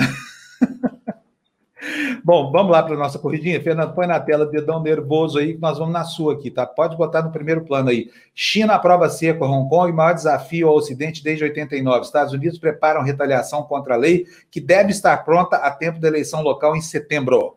Bom, 2.31 2.48
vamos 2.52 2.70
lá 2.70 2.81
para 2.81 2.94
a 2.94 2.97
nossa 2.97 3.19
corridinha. 3.19 3.61
Fernando, 3.61 3.93
põe 3.93 4.07
na 4.07 4.20
tela 4.20 4.47
dedão 4.47 4.81
nervoso 4.81 5.36
aí, 5.36 5.55
que 5.55 5.61
nós 5.61 5.78
vamos 5.78 5.93
na 5.93 6.05
sua 6.05 6.35
aqui, 6.35 6.48
tá? 6.48 6.65
Pode 6.65 6.97
botar 6.97 7.23
no 7.23 7.32
primeiro 7.32 7.65
plano 7.65 7.90
aí. 7.90 8.09
China 8.32 8.74
aprova 8.74 9.11
seco 9.11 9.44
a 9.44 9.48
Hong 9.51 9.69
Kong, 9.69 9.93
maior 9.93 10.15
desafio 10.15 10.69
ao 10.69 10.77
Ocidente 10.77 11.24
desde 11.24 11.43
89. 11.43 12.02
Estados 12.02 12.32
Unidos 12.32 12.57
preparam 12.57 13.02
retaliação 13.02 13.65
contra 13.65 13.94
a 13.94 13.97
lei, 13.97 14.27
que 14.48 14.61
deve 14.61 14.93
estar 14.93 15.24
pronta 15.24 15.57
a 15.57 15.73
tempo 15.73 15.98
da 15.98 16.07
eleição 16.07 16.40
local 16.40 16.77
em 16.77 16.81
setembro. 16.81 17.57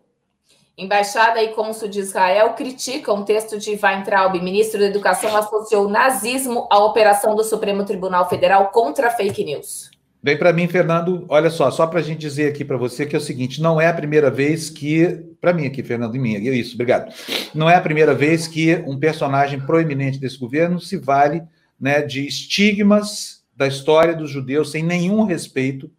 Embaixada 0.75 1.43
e 1.43 1.49
cônsul 1.49 1.87
de 1.87 1.99
Israel 1.99 2.53
criticam 2.53 3.23
texto 3.23 3.59
de 3.59 3.79
Weintraub. 3.79 4.41
Ministro 4.41 4.79
da 4.79 4.87
Educação 4.87 5.37
associou 5.37 5.87
nazismo 5.87 6.67
à 6.71 6.83
operação 6.83 7.35
do 7.35 7.43
Supremo 7.43 7.85
Tribunal 7.85 8.27
Federal 8.27 8.71
contra 8.71 9.11
fake 9.11 9.43
news. 9.43 9.92
Vem 10.23 10.37
para 10.37 10.53
mim, 10.53 10.69
Fernando. 10.69 11.25
Olha 11.27 11.49
só, 11.49 11.69
só 11.69 11.85
para 11.85 11.99
a 11.99 12.01
gente 12.01 12.19
dizer 12.19 12.47
aqui 12.47 12.63
para 12.63 12.77
você 12.77 13.05
que 13.05 13.13
é 13.13 13.19
o 13.19 13.21
seguinte: 13.21 13.61
não 13.61 13.81
é 13.81 13.87
a 13.87 13.93
primeira 13.93 14.31
vez 14.31 14.69
que. 14.69 15.21
Para 15.41 15.51
mim 15.51 15.65
aqui, 15.65 15.83
Fernando, 15.83 16.15
em 16.15 16.19
mim, 16.19 16.35
é 16.35 16.55
isso, 16.55 16.75
obrigado. 16.75 17.13
Não 17.53 17.69
é 17.69 17.75
a 17.75 17.81
primeira 17.81 18.13
vez 18.13 18.47
que 18.47 18.81
um 18.87 18.97
personagem 18.97 19.59
proeminente 19.59 20.17
desse 20.17 20.39
governo 20.39 20.79
se 20.79 20.95
vale 20.95 21.43
né, 21.77 22.01
de 22.01 22.25
estigmas 22.25 23.43
da 23.53 23.67
história 23.67 24.15
dos 24.15 24.31
judeus 24.31 24.71
sem 24.71 24.81
nenhum 24.81 25.25
respeito 25.25 25.91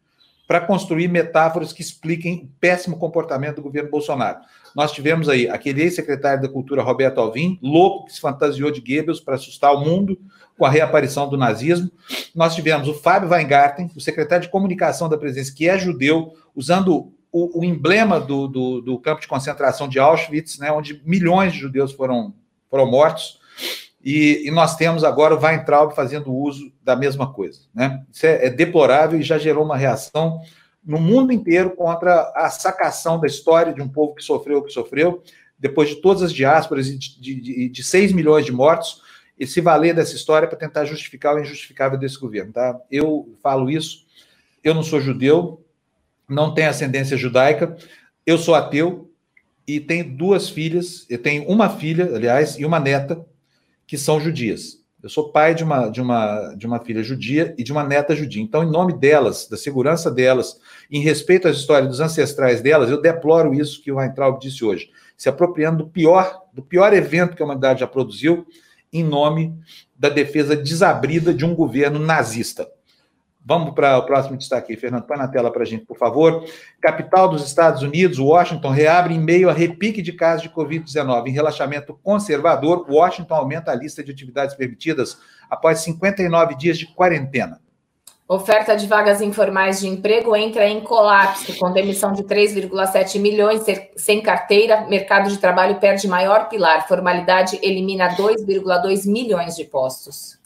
para 0.48 0.60
construir 0.60 1.09
metáforas 1.09 1.74
que 1.74 1.82
expliquem 1.82 2.44
o 2.44 2.48
péssimo 2.59 2.98
comportamento 2.98 3.56
do 3.56 3.62
governo 3.62 3.90
Bolsonaro. 3.90 4.38
Nós 4.74 4.92
tivemos 4.92 5.28
aí 5.28 5.48
aquele 5.48 5.82
ex-secretário 5.82 6.42
da 6.42 6.48
Cultura, 6.48 6.82
Roberto 6.82 7.18
Alvim, 7.18 7.59
louco, 7.62 8.06
que 8.06 8.14
se 8.14 8.20
fantasiou 8.20 8.70
de 8.70 8.80
Goebbels 8.80 9.20
para 9.20 9.34
assustar 9.34 9.74
o 9.74 9.80
mundo 9.80 10.18
com 10.59 10.64
a 10.64 10.70
reaparição 10.70 11.28
do 11.28 11.36
nazismo. 11.36 11.90
Nós 12.35 12.55
tivemos 12.55 12.89
o 12.89 12.94
Fábio 12.94 13.31
Weingarten, 13.31 13.90
o 13.94 14.01
secretário 14.01 14.44
de 14.44 14.51
comunicação 14.51 15.09
da 15.09 15.18
presidência, 15.18 15.55
que 15.55 15.68
é 15.68 15.78
judeu, 15.78 16.35
usando 16.55 17.12
o, 17.32 17.60
o 17.60 17.64
emblema 17.64 18.20
do, 18.20 18.47
do, 18.47 18.81
do, 18.81 18.98
campo 18.98 19.20
de 19.20 19.26
concentração 19.26 19.89
de 19.89 19.98
Auschwitz, 19.98 20.59
né, 20.59 20.70
onde 20.70 21.02
milhões 21.05 21.52
de 21.52 21.59
judeus 21.59 21.93
foram, 21.93 22.32
foram 22.70 22.89
mortos. 22.89 23.40
E, 24.05 24.47
e, 24.47 24.51
nós 24.51 24.76
temos 24.76 25.02
agora 25.02 25.35
o 25.35 25.40
Weintraub 25.40 25.94
fazendo 25.94 26.32
uso 26.32 26.70
da 26.82 26.94
mesma 26.94 27.32
coisa. 27.32 27.60
Né? 27.74 28.05
Isso 28.12 28.26
é, 28.26 28.47
é, 28.47 28.51
deplorável 28.51 29.18
e 29.18 29.22
já 29.22 29.39
gerou 29.39 29.64
uma 29.64 29.76
reação 29.76 30.40
no 30.85 31.01
mundo 31.01 31.32
inteiro 31.32 31.70
contra 31.70 32.31
a 32.36 32.51
sacação 32.51 33.18
da 33.18 33.26
história 33.26 33.72
de 33.72 33.81
um 33.81 33.89
povo 33.89 34.14
que 34.14 34.22
sofreu 34.22 34.59
o 34.59 34.62
que 34.62 34.72
sofreu, 34.72 35.22
depois 35.59 35.89
de 35.89 35.97
todas 35.97 36.22
as 36.22 36.32
diásporas 36.32 36.89
e 36.89 36.98
de, 36.98 37.20
de, 37.20 37.40
de, 37.40 37.68
de 37.70 37.82
6 37.82 38.12
milhões 38.12 38.44
de 38.44 38.52
mortos, 38.52 39.01
e 39.39 39.47
se 39.47 39.61
valer 39.61 39.94
dessa 39.94 40.15
história 40.15 40.48
para 40.48 40.59
tentar 40.59 40.85
justificar 40.85 41.35
o 41.35 41.40
injustificável 41.40 41.98
desse 41.98 42.19
governo. 42.19 42.52
Tá? 42.52 42.78
Eu 42.90 43.36
falo 43.43 43.70
isso, 43.70 44.06
eu 44.62 44.74
não 44.74 44.82
sou 44.82 45.01
judeu, 45.01 45.65
não 46.28 46.55
tenho 46.55 46.70
ascendência 46.70 47.16
judaica, 47.16 47.77
eu 48.27 48.39
sou 48.39 48.55
ateu 48.55 49.11
e 49.66 49.81
tenho 49.81 50.16
duas 50.16 50.48
filhas, 50.48 51.06
eu 51.09 51.19
tenho 51.19 51.47
uma 51.48 51.69
filha, 51.69 52.15
aliás, 52.15 52.59
e 52.59 52.65
uma 52.65 52.81
neta 52.81 53.24
que 53.86 53.98
são 53.98 54.20
judias. 54.20 54.82
Eu 55.02 55.11
sou 55.11 55.31
pai 55.31 55.55
de 55.55 55.62
uma, 55.62 55.90
de 55.90 56.01
uma, 56.01 56.55
de 56.55 56.66
uma 56.66 56.81
filha 56.81 57.02
judia 57.02 57.55
e 57.59 57.62
de 57.62 57.70
uma 57.70 57.85
neta 57.85 58.16
judia. 58.16 58.43
Então, 58.43 58.65
em 58.65 58.70
nome 58.70 58.98
delas, 58.98 59.47
da 59.47 59.55
segurança 59.55 60.11
delas, 60.11 60.59
em 60.90 61.01
respeito 61.02 61.47
às 61.47 61.59
histórias 61.59 61.90
dos 61.90 62.01
ancestrais 62.01 62.62
delas, 62.62 62.90
eu 62.90 63.02
deploro 63.02 63.52
isso 63.52 63.82
que 63.82 63.93
o 63.93 63.97
Weintraub 63.97 64.40
disse 64.40 64.65
hoje, 64.65 64.90
se 65.15 65.28
apropriando 65.28 65.85
do 65.85 65.90
pior, 65.90 66.44
do 66.55 66.62
pior 66.62 66.94
evento 66.94 67.36
que 67.36 67.43
a 67.43 67.44
humanidade 67.44 67.81
já 67.81 67.86
produziu, 67.86 68.47
em 68.95 69.03
nome 69.03 69.53
da 69.99 70.09
defesa 70.09 70.57
desabrida 70.57 71.35
de 71.35 71.45
um 71.45 71.55
governo 71.55 71.99
nazista. 71.99 72.66
Vamos 73.47 73.75
para 73.75 73.99
o 73.99 74.07
próximo 74.07 74.39
destaque, 74.39 74.75
Fernando. 74.75 75.05
Põe 75.05 75.19
na 75.19 75.29
tela 75.29 75.53
para 75.53 75.65
a 75.65 75.66
gente, 75.66 75.85
por 75.85 75.99
favor. 75.99 76.47
Capital 76.81 77.29
dos 77.29 77.45
Estados 77.47 77.83
Unidos, 77.83 78.19
Washington, 78.19 78.71
reabre 78.71 79.12
em 79.12 79.21
meio 79.21 79.51
a 79.51 79.53
repique 79.53 80.01
de 80.01 80.12
casos 80.12 80.45
de 80.45 80.49
Covid-19. 80.49 81.27
Em 81.27 81.33
relaxamento 81.33 81.99
conservador, 82.03 82.87
Washington 82.89 83.35
aumenta 83.35 83.71
a 83.71 83.75
lista 83.75 84.03
de 84.03 84.11
atividades 84.11 84.55
permitidas 84.55 85.19
após 85.51 85.81
59 85.81 86.57
dias 86.57 86.79
de 86.79 86.87
quarentena. 86.87 87.61
Oferta 88.26 88.74
de 88.74 88.86
vagas 88.86 89.20
informais 89.20 89.80
de 89.80 89.86
emprego 89.86 90.34
entra 90.34 90.66
em 90.66 90.80
colapso, 90.80 91.55
com 91.59 91.70
demissão 91.70 92.10
de 92.14 92.22
3,7 92.22 93.20
milhões 93.20 93.62
sem 93.96 94.22
carteira. 94.22 94.86
Mercado 94.88 95.28
de 95.28 95.36
trabalho 95.36 95.78
perde 95.78 96.09
maior 96.09 96.48
pilar. 96.48 96.88
Formalidade 96.88 97.59
elimina 97.62 98.16
2,2 98.16 99.06
milhões 99.06 99.55
de 99.55 99.64
postos. 99.64 100.38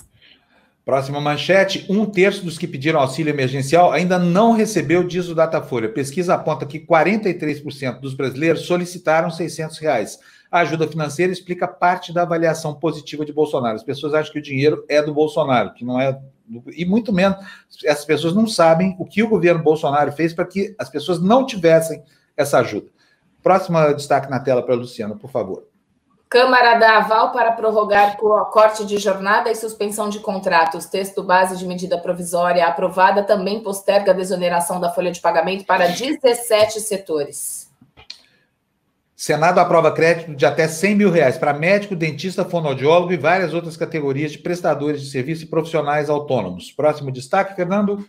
Próxima 0.85 1.21
manchete: 1.21 1.87
um 1.89 2.05
terço 2.05 2.45
dos 2.45 2.59
que 2.59 2.67
pediram 2.67 2.99
auxílio 2.99 3.31
emergencial 3.31 3.93
ainda 3.93 4.19
não 4.19 4.55
recebeu, 4.55 5.05
diz 5.07 5.29
o 5.29 5.35
Datafolha. 5.35 5.89
Pesquisa 5.89 6.35
aponta 6.35 6.67
que 6.67 6.81
43% 6.81 8.01
dos 8.01 8.13
brasileiros 8.13 8.63
solicitaram 8.63 9.31
600 9.31 9.79
reais. 9.79 10.19
A 10.51 10.61
ajuda 10.61 10.89
financeira 10.89 11.33
explica 11.33 11.69
parte 11.69 12.13
da 12.13 12.23
avaliação 12.23 12.75
positiva 12.75 13.25
de 13.25 13.33
Bolsonaro. 13.33 13.77
As 13.77 13.83
pessoas 13.83 14.15
acham 14.15 14.33
que 14.33 14.39
o 14.39 14.43
dinheiro 14.43 14.85
é 14.89 15.03
do 15.03 15.13
Bolsonaro, 15.13 15.75
que 15.75 15.85
não 15.85 16.01
é. 16.01 16.19
Do... 16.47 16.63
E 16.75 16.87
muito 16.87 17.13
menos, 17.13 17.37
essas 17.85 18.05
pessoas 18.05 18.35
não 18.35 18.47
sabem 18.47 18.97
o 18.99 19.05
que 19.05 19.23
o 19.23 19.29
governo 19.29 19.63
Bolsonaro 19.63 20.11
fez 20.13 20.33
para 20.33 20.47
que 20.47 20.75
as 20.79 20.89
pessoas 20.89 21.21
não 21.21 21.45
tivessem 21.45 22.03
essa 22.37 22.59
ajuda. 22.59 22.89
Próximo 23.43 23.79
destaque 23.95 24.31
na 24.31 24.41
tela 24.41 24.63
para 24.63 24.75
a 24.75 24.79
Luciana, 24.79 25.17
por 25.17 25.31
favor. 25.31 25.65
Câmara 26.29 26.79
dá 26.79 26.99
aval 26.99 27.33
para 27.33 27.53
prorrogar 27.53 28.19
corte 28.51 28.85
de 28.85 28.99
jornada 28.99 29.51
e 29.51 29.55
suspensão 29.55 30.11
de 30.11 30.21
contratos. 30.21 30.85
Texto 30.85 31.23
base 31.23 31.57
de 31.57 31.67
medida 31.67 31.97
provisória 31.97 32.67
aprovada 32.67 33.23
também 33.23 33.63
posterga 33.63 34.13
a 34.13 34.15
desoneração 34.15 34.79
da 34.79 34.91
folha 34.91 35.11
de 35.11 35.21
pagamento 35.21 35.65
para 35.65 35.87
17 35.87 36.81
setores. 36.81 37.68
Senado 39.21 39.59
aprova 39.59 39.91
crédito 39.91 40.33
de 40.33 40.47
até 40.47 40.69
100 40.69 40.95
mil 40.95 41.11
reais 41.11 41.37
para 41.37 41.53
médico, 41.53 41.97
dentista, 41.97 42.45
fonoaudiólogo 42.45 43.13
e 43.13 43.17
várias 43.17 43.53
outras 43.53 43.77
categorias 43.77 44.31
de 44.31 44.39
prestadores 44.39 45.03
de 45.03 45.11
serviço 45.11 45.43
e 45.43 45.49
profissionais 45.49 46.09
autônomos. 46.09 46.71
Próximo 46.71 47.11
destaque, 47.11 47.57
Fernando. 47.57 48.07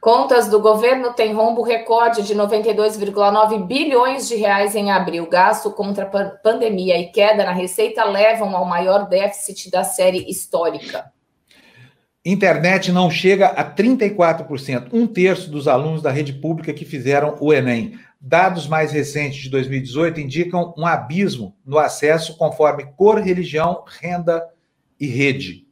Contas 0.00 0.48
do 0.48 0.60
governo 0.60 1.12
têm 1.12 1.32
rombo 1.32 1.62
recorde 1.62 2.24
de 2.24 2.34
92,9 2.34 3.64
bilhões 3.64 4.26
de 4.26 4.34
reais 4.34 4.74
em 4.74 4.90
abril. 4.90 5.28
Gasto 5.30 5.70
contra 5.70 6.04
a 6.04 6.30
pandemia 6.42 6.98
e 6.98 7.12
queda 7.12 7.44
na 7.44 7.52
receita 7.52 8.02
levam 8.02 8.56
ao 8.56 8.64
maior 8.64 9.08
déficit 9.08 9.70
da 9.70 9.84
série 9.84 10.28
histórica. 10.28 11.12
Internet 12.26 12.90
não 12.90 13.08
chega 13.08 13.48
a 13.48 13.62
34%, 13.62 14.88
um 14.92 15.06
terço 15.06 15.50
dos 15.50 15.68
alunos 15.68 16.02
da 16.02 16.10
rede 16.10 16.32
pública 16.32 16.72
que 16.72 16.84
fizeram 16.84 17.36
o 17.38 17.52
Enem. 17.52 17.98
Dados 18.26 18.66
mais 18.66 18.90
recentes 18.90 19.42
de 19.42 19.50
2018 19.50 20.18
indicam 20.18 20.72
um 20.78 20.86
abismo 20.86 21.54
no 21.62 21.78
acesso 21.78 22.38
conforme 22.38 22.86
cor, 22.96 23.18
religião, 23.18 23.84
renda 24.00 24.42
e 24.98 25.06
rede. 25.06 25.66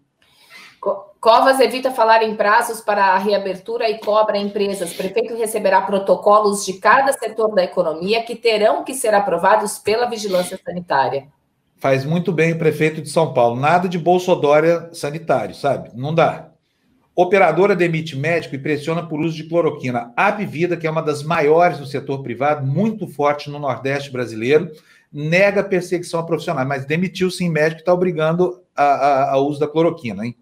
Covas 1.19 1.61
evita 1.61 1.91
falar 1.91 2.23
em 2.23 2.37
prazos 2.37 2.83
para 2.83 3.15
a 3.15 3.17
reabertura 3.17 3.89
e 3.89 3.97
cobra 4.01 4.37
empresas. 4.37 4.93
Prefeito 4.93 5.35
receberá 5.35 5.81
protocolos 5.81 6.67
de 6.67 6.75
cada 6.75 7.11
setor 7.15 7.55
da 7.55 7.65
economia 7.65 8.23
que 8.23 8.37
terão 8.37 8.85
que 8.85 8.93
ser 8.93 9.15
aprovados 9.15 9.79
pela 9.79 10.05
vigilância 10.11 10.61
sanitária. 10.63 11.29
Faz 11.79 12.05
muito 12.05 12.33
bem 12.33 12.53
o 12.53 12.59
prefeito 12.59 13.01
de 13.01 13.09
São 13.09 13.33
Paulo. 13.33 13.59
Nada 13.59 13.89
de 13.89 13.99
bolsodória 13.99 14.91
sanitário, 14.93 15.55
sabe? 15.55 15.91
Não 15.95 16.15
dá. 16.15 16.52
Operadora 17.15 17.77
demite 17.77 18.17
médico 18.17 18.55
e 18.55 18.59
pressiona 18.59 19.07
por 19.07 19.21
uso 19.21 19.37
de 19.37 19.45
cloroquina. 19.45 20.13
A 20.17 20.31
Vida, 20.31 20.77
que 20.77 20.87
é 20.87 20.91
uma 20.91 21.03
das 21.03 21.23
maiores 21.23 21.79
do 21.79 21.87
setor 21.87 22.23
privado, 22.23 22.67
muito 22.67 23.07
forte 23.07 23.51
no 23.51 23.59
Nordeste 23.59 24.11
brasileiro, 24.11 24.71
nega 25.13 25.63
perseguição 25.63 26.21
a 26.21 26.23
profissionais, 26.23 26.67
mas 26.67 26.87
demitiu 26.87 27.31
sim 27.31 27.51
médico 27.51 27.81
e 27.81 27.83
está 27.83 27.93
obrigando 27.93 28.63
ao 28.75 29.47
uso 29.47 29.61
da 29.61 29.69
cloroquina, 29.69 30.25
hein? 30.25 30.35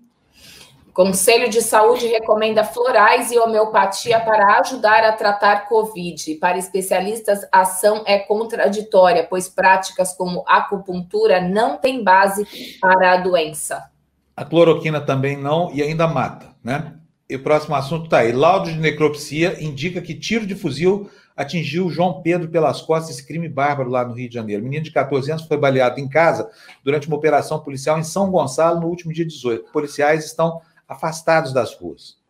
Conselho 0.93 1.49
de 1.49 1.63
Saúde 1.63 2.07
recomenda 2.07 2.63
florais 2.63 3.33
e 3.33 3.39
homeopatia 3.39 4.21
para 4.21 4.61
ajudar 4.61 5.03
a 5.05 5.13
tratar 5.13 5.69
Covid. 5.69 6.35
Para 6.35 6.59
especialistas, 6.59 7.47
a 7.51 7.63
ação 7.63 8.03
é 8.07 8.19
contraditória, 8.19 9.27
pois 9.29 9.49
práticas 9.49 10.13
como 10.13 10.45
acupuntura 10.47 11.41
não 11.41 11.79
têm 11.79 12.05
base 12.05 12.47
para 12.81 13.13
a 13.13 13.17
doença. 13.17 13.89
A 14.37 14.45
cloroquina 14.45 15.01
também 15.01 15.37
não 15.37 15.71
e 15.73 15.81
ainda 15.81 16.07
mata, 16.09 16.50
né? 16.63 16.95
E 17.29 17.37
o 17.37 17.43
próximo 17.43 17.77
assunto 17.77 18.07
está 18.07 18.19
aí. 18.19 18.33
Laudo 18.33 18.71
de 18.71 18.79
necropsia 18.79 19.63
indica 19.63 20.01
que 20.01 20.15
tiro 20.15 20.47
de 20.47 20.55
fuzil 20.55 21.09
atingiu 21.37 21.89
João 21.89 22.21
Pedro 22.21 22.49
pelas 22.49 22.83
costas, 22.83 23.17
esse 23.17 23.27
crime 23.27 23.49
bárbaro 23.49 23.89
lá 23.89 24.05
no 24.05 24.13
Rio 24.13 24.29
de 24.29 24.35
Janeiro. 24.35 24.61
O 24.61 24.65
menino 24.65 24.85
de 24.85 24.91
14 24.91 25.31
anos 25.31 25.47
foi 25.47 25.57
baleado 25.57 25.99
em 25.99 26.09
casa 26.09 26.51
durante 26.85 27.07
uma 27.07 27.17
operação 27.17 27.59
policial 27.61 27.99
em 27.99 28.03
São 28.03 28.31
Gonçalo 28.31 28.81
no 28.81 28.89
último 28.89 29.13
dia 29.13 29.25
18. 29.25 29.71
Policiais 29.73 30.25
estão 30.27 30.61
afastados 30.87 31.53
das 31.53 31.75
ruas. 31.75 32.21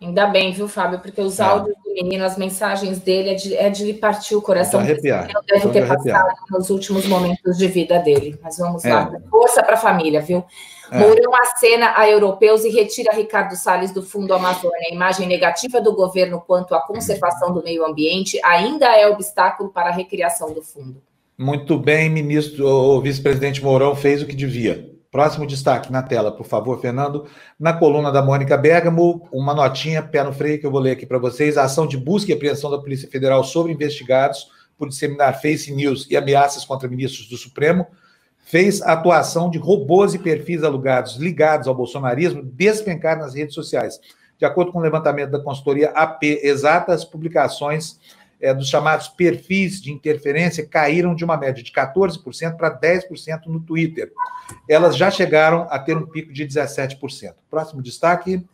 Ainda 0.00 0.26
bem, 0.26 0.52
viu, 0.52 0.68
Fábio? 0.68 1.00
Porque 1.00 1.20
os 1.20 1.40
é. 1.40 1.42
áudios 1.42 1.76
do 1.82 1.94
menino, 1.94 2.24
as 2.24 2.36
mensagens 2.36 2.98
dele 2.98 3.30
é 3.30 3.34
de, 3.34 3.56
é 3.56 3.70
de 3.70 3.84
lhe 3.84 3.94
partir 3.94 4.36
o 4.36 4.42
coração. 4.42 4.82
De 4.82 4.90
arrepiar. 4.90 5.28
Deve 5.48 5.68
ter 5.70 5.88
passado 5.88 6.34
nos 6.50 6.70
últimos 6.70 7.06
momentos 7.06 7.56
de 7.56 7.66
vida 7.66 7.98
dele. 7.98 8.38
Mas 8.42 8.58
vamos 8.58 8.84
é. 8.84 8.94
lá. 8.94 9.10
Força 9.30 9.62
para 9.62 9.74
a 9.74 9.78
família, 9.78 10.20
viu? 10.20 10.44
É. 10.90 10.98
Mourão 10.98 11.34
acena 11.42 11.94
a 11.96 12.08
europeus 12.08 12.64
e 12.64 12.70
retira 12.70 13.14
Ricardo 13.14 13.56
Salles 13.56 13.92
do 13.92 14.02
Fundo 14.02 14.32
Amazônia. 14.34 14.88
A 14.90 14.94
imagem 14.94 15.26
negativa 15.26 15.80
do 15.80 15.94
governo 15.94 16.42
quanto 16.46 16.74
à 16.74 16.80
conservação 16.80 17.52
do 17.52 17.62
meio 17.62 17.84
ambiente 17.84 18.38
ainda 18.44 18.86
é 18.96 19.08
obstáculo 19.08 19.70
para 19.70 19.88
a 19.88 19.92
recriação 19.92 20.52
do 20.52 20.62
fundo. 20.62 21.02
Muito 21.38 21.78
bem, 21.78 22.08
ministro, 22.08 22.66
o 22.66 23.00
vice-presidente 23.00 23.62
Mourão 23.62 23.94
fez 23.94 24.22
o 24.22 24.26
que 24.26 24.34
devia. 24.34 24.96
Próximo 25.10 25.46
destaque 25.46 25.90
na 25.90 26.02
tela, 26.02 26.30
por 26.30 26.46
favor, 26.46 26.80
Fernando. 26.80 27.26
Na 27.58 27.72
coluna 27.72 28.10
da 28.10 28.22
Mônica 28.22 28.56
Bergamo, 28.56 29.28
uma 29.32 29.54
notinha, 29.54 30.02
pé 30.02 30.22
no 30.22 30.32
freio, 30.32 30.58
que 30.60 30.66
eu 30.66 30.70
vou 30.70 30.80
ler 30.80 30.92
aqui 30.92 31.06
para 31.06 31.18
vocês. 31.18 31.56
A 31.56 31.64
ação 31.64 31.86
de 31.86 31.96
busca 31.96 32.30
e 32.30 32.34
apreensão 32.34 32.70
da 32.70 32.78
Polícia 32.78 33.08
Federal 33.08 33.42
sobre 33.44 33.72
investigados 33.72 34.50
por 34.76 34.88
disseminar 34.88 35.40
face 35.40 35.72
news 35.72 36.06
e 36.10 36.16
ameaças 36.16 36.64
contra 36.64 36.88
ministros 36.88 37.28
do 37.28 37.36
Supremo 37.36 37.86
fez 38.46 38.80
a 38.80 38.92
atuação 38.92 39.50
de 39.50 39.58
robôs 39.58 40.14
e 40.14 40.20
perfis 40.20 40.62
alugados 40.62 41.16
ligados 41.16 41.66
ao 41.66 41.74
bolsonarismo 41.74 42.42
despencar 42.44 43.18
nas 43.18 43.34
redes 43.34 43.54
sociais. 43.54 44.00
De 44.38 44.44
acordo 44.44 44.70
com 44.70 44.78
o 44.78 44.82
levantamento 44.82 45.32
da 45.32 45.40
consultoria 45.40 45.90
AP 45.90 46.22
Exata, 46.22 46.94
as 46.94 47.04
publicações 47.04 47.98
é, 48.40 48.54
dos 48.54 48.68
chamados 48.68 49.08
perfis 49.08 49.82
de 49.82 49.92
interferência 49.92 50.64
caíram 50.64 51.12
de 51.12 51.24
uma 51.24 51.36
média 51.36 51.60
de 51.60 51.72
14% 51.72 52.56
para 52.56 52.70
10% 52.70 53.46
no 53.46 53.58
Twitter. 53.58 54.12
Elas 54.70 54.96
já 54.96 55.10
chegaram 55.10 55.66
a 55.68 55.78
ter 55.80 55.96
um 55.96 56.06
pico 56.06 56.32
de 56.32 56.46
17%. 56.46 57.34
Próximo 57.50 57.82
destaque. 57.82 58.46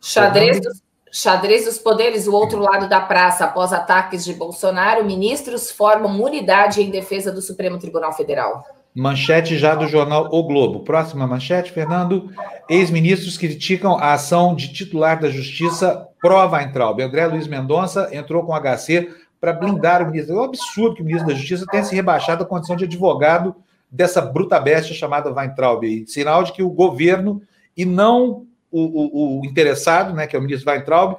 Xadrez 0.00 0.60
dos, 0.60 0.82
xadrez 1.10 1.64
dos 1.64 1.78
poderes, 1.78 2.28
o 2.28 2.32
outro 2.32 2.60
lado 2.60 2.88
da 2.88 3.00
praça, 3.00 3.46
após 3.46 3.72
ataques 3.72 4.24
de 4.24 4.34
Bolsonaro, 4.34 5.04
ministros 5.04 5.68
formam 5.68 6.22
unidade 6.22 6.80
em 6.80 6.90
defesa 6.90 7.32
do 7.32 7.42
Supremo 7.42 7.76
Tribunal 7.76 8.12
Federal. 8.12 8.79
Manchete 8.94 9.56
já 9.56 9.74
do 9.74 9.86
jornal 9.86 10.28
O 10.32 10.42
Globo. 10.42 10.80
Próxima 10.80 11.26
manchete, 11.26 11.70
Fernando. 11.70 12.30
Ex-ministros 12.68 13.38
criticam 13.38 13.96
a 13.96 14.14
ação 14.14 14.54
de 14.54 14.72
titular 14.72 15.20
da 15.20 15.30
Justiça 15.30 16.08
pró-Weintraub. 16.20 17.00
André 17.00 17.26
Luiz 17.26 17.46
Mendonça 17.46 18.08
entrou 18.12 18.44
com 18.44 18.52
HC 18.52 19.08
para 19.40 19.52
blindar 19.52 20.02
o 20.02 20.10
ministro. 20.10 20.34
É 20.34 20.40
um 20.40 20.44
absurdo 20.44 20.96
que 20.96 21.02
o 21.02 21.04
ministro 21.04 21.28
da 21.28 21.34
Justiça 21.34 21.64
tenha 21.70 21.84
se 21.84 21.94
rebaixado 21.94 22.42
à 22.42 22.46
condição 22.46 22.76
de 22.76 22.84
advogado 22.84 23.54
dessa 23.90 24.20
bruta 24.20 24.58
bestia 24.60 24.94
chamada 24.94 25.32
Weintraub. 25.32 25.84
Sinal 26.06 26.42
de 26.42 26.52
que 26.52 26.62
o 26.62 26.70
governo, 26.70 27.42
e 27.76 27.84
não 27.84 28.46
o, 28.70 29.38
o, 29.38 29.40
o 29.40 29.46
interessado, 29.46 30.12
né, 30.14 30.26
que 30.26 30.36
é 30.36 30.38
o 30.38 30.42
ministro 30.42 30.70
Weintraub, 30.70 31.16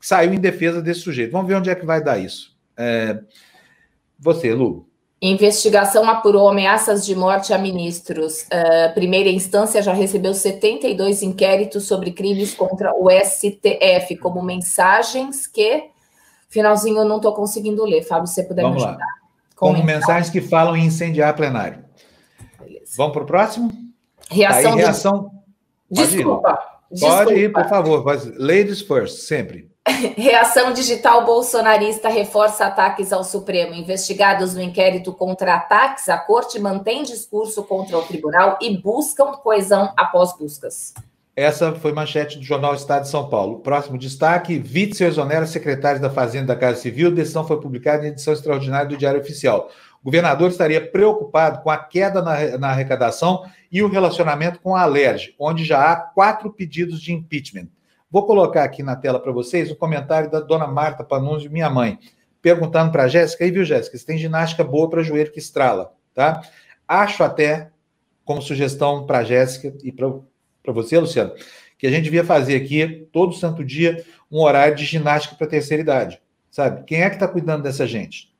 saiu 0.00 0.32
em 0.32 0.40
defesa 0.40 0.82
desse 0.82 1.00
sujeito. 1.00 1.32
Vamos 1.32 1.48
ver 1.48 1.54
onde 1.54 1.70
é 1.70 1.74
que 1.74 1.86
vai 1.86 2.02
dar 2.02 2.18
isso. 2.18 2.56
É... 2.76 3.20
Você, 4.18 4.52
Lu. 4.52 4.89
Investigação 5.22 6.08
apurou 6.08 6.48
ameaças 6.48 7.04
de 7.04 7.14
morte 7.14 7.52
a 7.52 7.58
ministros. 7.58 8.42
Uh, 8.44 8.94
primeira 8.94 9.28
instância 9.28 9.82
já 9.82 9.92
recebeu 9.92 10.32
72 10.32 11.22
inquéritos 11.22 11.86
sobre 11.86 12.12
crimes 12.12 12.54
contra 12.54 12.94
o 12.94 13.08
STF, 13.10 14.16
como 14.16 14.42
mensagens 14.42 15.46
que. 15.46 15.90
Finalzinho 16.48 16.98
eu 16.98 17.04
não 17.04 17.16
estou 17.16 17.34
conseguindo 17.34 17.84
ler. 17.84 18.02
Fábio, 18.02 18.26
se 18.26 18.34
você 18.34 18.42
puder 18.42 18.62
Vamos 18.62 18.78
me 18.78 18.88
ajudar. 18.88 19.04
Lá. 19.04 19.14
Como 19.54 19.84
mensagens 19.84 20.30
que 20.30 20.40
falam 20.40 20.76
em 20.76 20.86
incendiar 20.86 21.36
plenário. 21.36 21.84
Beleza. 22.58 22.94
Vamos 22.96 23.12
para 23.12 23.22
o 23.22 23.26
próximo? 23.26 23.70
Reação. 24.30 24.62
Tá 24.62 24.76
aí, 24.76 24.76
reação... 24.76 25.30
De... 25.90 26.06
Desculpa. 26.06 26.58
Pode 26.98 27.34
ir, 27.34 27.52
por 27.52 27.68
favor. 27.68 28.04
Ladies 28.36 28.80
first, 28.80 29.18
sempre. 29.18 29.69
Reação 30.16 30.72
digital 30.72 31.24
bolsonarista 31.24 32.08
reforça 32.08 32.66
ataques 32.66 33.12
ao 33.12 33.24
Supremo. 33.24 33.74
Investigados 33.74 34.54
no 34.54 34.62
inquérito 34.62 35.12
contra 35.12 35.54
ataques, 35.54 36.08
a 36.08 36.18
corte 36.18 36.58
mantém 36.58 37.02
discurso 37.02 37.62
contra 37.64 37.96
o 37.96 38.02
tribunal 38.02 38.58
e 38.60 38.76
buscam 38.76 39.32
coesão 39.32 39.92
após 39.96 40.36
buscas. 40.36 40.92
Essa 41.34 41.72
foi 41.72 41.92
manchete 41.92 42.38
do 42.38 42.44
jornal 42.44 42.74
Estado 42.74 43.02
de 43.02 43.08
São 43.08 43.28
Paulo. 43.28 43.60
Próximo 43.60 43.96
destaque: 43.96 44.58
Witzel 44.58 45.08
exonera 45.08 45.46
secretários 45.46 46.02
da 46.02 46.10
Fazenda 46.10 46.48
da 46.48 46.56
Casa 46.56 46.80
Civil. 46.80 47.10
Decisão 47.10 47.46
foi 47.46 47.58
publicada 47.60 48.04
em 48.04 48.10
edição 48.10 48.34
extraordinária 48.34 48.88
do 48.88 48.96
Diário 48.96 49.20
Oficial. 49.20 49.70
O 50.02 50.04
governador 50.04 50.50
estaria 50.50 50.86
preocupado 50.86 51.62
com 51.62 51.70
a 51.70 51.78
queda 51.78 52.20
na, 52.20 52.58
na 52.58 52.68
arrecadação 52.70 53.44
e 53.70 53.82
o 53.82 53.88
relacionamento 53.88 54.60
com 54.60 54.74
a 54.74 54.82
Alerj, 54.82 55.34
onde 55.38 55.64
já 55.64 55.90
há 55.90 55.96
quatro 55.96 56.52
pedidos 56.52 57.00
de 57.00 57.12
impeachment. 57.12 57.68
Vou 58.10 58.26
colocar 58.26 58.64
aqui 58.64 58.82
na 58.82 58.96
tela 58.96 59.20
para 59.20 59.30
vocês 59.30 59.70
o 59.70 59.76
comentário 59.76 60.28
da 60.28 60.40
dona 60.40 60.66
Marta 60.66 61.04
Panunzi, 61.04 61.48
minha 61.48 61.70
mãe, 61.70 61.96
perguntando 62.42 62.90
para 62.90 63.04
a 63.04 63.08
Jéssica, 63.08 63.44
aí 63.44 63.52
viu, 63.52 63.64
Jéssica, 63.64 63.96
se 63.96 64.04
tem 64.04 64.18
ginástica 64.18 64.64
boa 64.64 64.90
para 64.90 65.02
joelho 65.02 65.30
que 65.30 65.38
estrala, 65.38 65.92
tá? 66.12 66.42
Acho 66.88 67.22
até, 67.22 67.70
como 68.24 68.42
sugestão 68.42 69.06
para 69.06 69.18
a 69.18 69.24
Jéssica 69.24 69.72
e 69.84 69.92
para 69.92 70.72
você, 70.72 70.98
Luciano, 70.98 71.32
que 71.78 71.86
a 71.86 71.90
gente 71.90 72.02
devia 72.02 72.24
fazer 72.24 72.56
aqui, 72.56 73.08
todo 73.12 73.32
santo 73.32 73.64
dia, 73.64 74.04
um 74.28 74.40
horário 74.40 74.74
de 74.74 74.84
ginástica 74.84 75.36
para 75.36 75.46
terceira 75.46 75.82
idade, 75.82 76.20
sabe? 76.50 76.82
Quem 76.84 77.02
é 77.02 77.08
que 77.08 77.14
está 77.14 77.28
cuidando 77.28 77.62
dessa 77.62 77.86
gente? 77.86 78.34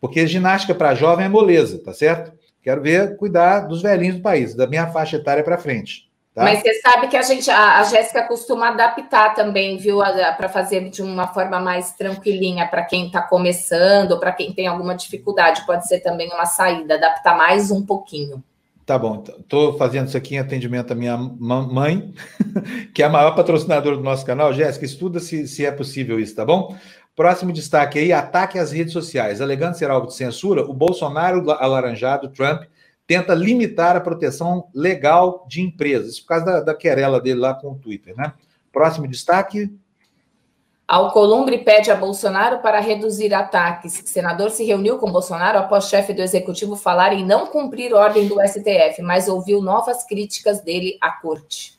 Porque 0.00 0.26
ginástica 0.26 0.74
para 0.74 0.94
jovem 0.94 1.26
é 1.26 1.28
moleza, 1.28 1.78
tá 1.78 1.94
certo? 1.94 2.32
Quero 2.60 2.82
ver 2.82 3.16
cuidar 3.16 3.60
dos 3.60 3.80
velhinhos 3.80 4.16
do 4.16 4.22
país, 4.22 4.56
da 4.56 4.66
minha 4.66 4.88
faixa 4.88 5.16
etária 5.16 5.44
para 5.44 5.56
frente. 5.56 6.10
Tá? 6.34 6.42
Mas 6.42 6.62
você 6.62 6.74
sabe 6.80 7.06
que 7.06 7.16
a 7.16 7.22
gente, 7.22 7.48
a, 7.48 7.78
a 7.78 7.84
Jéssica 7.84 8.24
costuma 8.24 8.68
adaptar 8.68 9.34
também, 9.34 9.76
viu, 9.76 9.98
para 10.36 10.48
fazer 10.48 10.90
de 10.90 11.00
uma 11.00 11.28
forma 11.28 11.60
mais 11.60 11.92
tranquilinha 11.92 12.66
para 12.66 12.82
quem 12.82 13.06
está 13.06 13.22
começando, 13.22 14.18
para 14.18 14.32
quem 14.32 14.52
tem 14.52 14.66
alguma 14.66 14.96
dificuldade, 14.96 15.64
pode 15.64 15.86
ser 15.86 16.00
também 16.00 16.28
uma 16.32 16.44
saída, 16.44 16.94
adaptar 16.94 17.36
mais 17.36 17.70
um 17.70 17.86
pouquinho. 17.86 18.42
Tá 18.84 18.98
bom, 18.98 19.22
estou 19.38 19.78
fazendo 19.78 20.08
isso 20.08 20.16
aqui 20.16 20.34
em 20.34 20.40
atendimento 20.40 20.92
à 20.92 20.96
minha 20.96 21.16
mãe, 21.16 22.12
que 22.92 23.02
é 23.02 23.06
a 23.06 23.08
maior 23.08 23.30
patrocinadora 23.36 23.96
do 23.96 24.02
nosso 24.02 24.26
canal. 24.26 24.52
Jéssica, 24.52 24.84
estuda 24.84 25.20
se, 25.20 25.46
se 25.46 25.64
é 25.64 25.70
possível 25.70 26.18
isso, 26.18 26.34
tá 26.34 26.44
bom? 26.44 26.76
Próximo 27.14 27.52
destaque 27.52 27.98
aí: 27.98 28.12
ataque 28.12 28.58
às 28.58 28.72
redes 28.72 28.92
sociais. 28.92 29.40
Alegando 29.40 29.78
ser 29.78 29.88
alvo 29.88 30.08
de 30.08 30.14
censura, 30.14 30.62
o 30.62 30.74
Bolsonaro 30.74 31.48
alaranjado, 31.52 32.28
Trump, 32.28 32.64
tenta 33.06 33.34
limitar 33.34 33.96
a 33.96 34.00
proteção 34.00 34.68
legal 34.74 35.46
de 35.48 35.60
empresas, 35.60 36.18
por 36.20 36.28
causa 36.28 36.44
da, 36.44 36.60
da 36.60 36.74
querela 36.74 37.20
dele 37.20 37.40
lá 37.40 37.54
com 37.54 37.72
o 37.72 37.78
Twitter, 37.78 38.16
né? 38.16 38.32
Próximo 38.72 39.06
destaque. 39.06 39.72
Alcolumbre 40.86 41.58
pede 41.58 41.90
a 41.90 41.96
Bolsonaro 41.96 42.58
para 42.58 42.78
reduzir 42.78 43.32
ataques. 43.32 44.02
Senador 44.04 44.50
se 44.50 44.64
reuniu 44.64 44.98
com 44.98 45.10
Bolsonaro 45.10 45.58
após 45.58 45.88
chefe 45.88 46.12
do 46.12 46.20
executivo 46.20 46.76
falar 46.76 47.14
em 47.14 47.24
não 47.24 47.46
cumprir 47.46 47.94
ordem 47.94 48.28
do 48.28 48.36
STF, 48.46 49.00
mas 49.00 49.26
ouviu 49.26 49.62
novas 49.62 50.04
críticas 50.04 50.60
dele 50.60 50.98
à 51.00 51.10
corte. 51.10 51.73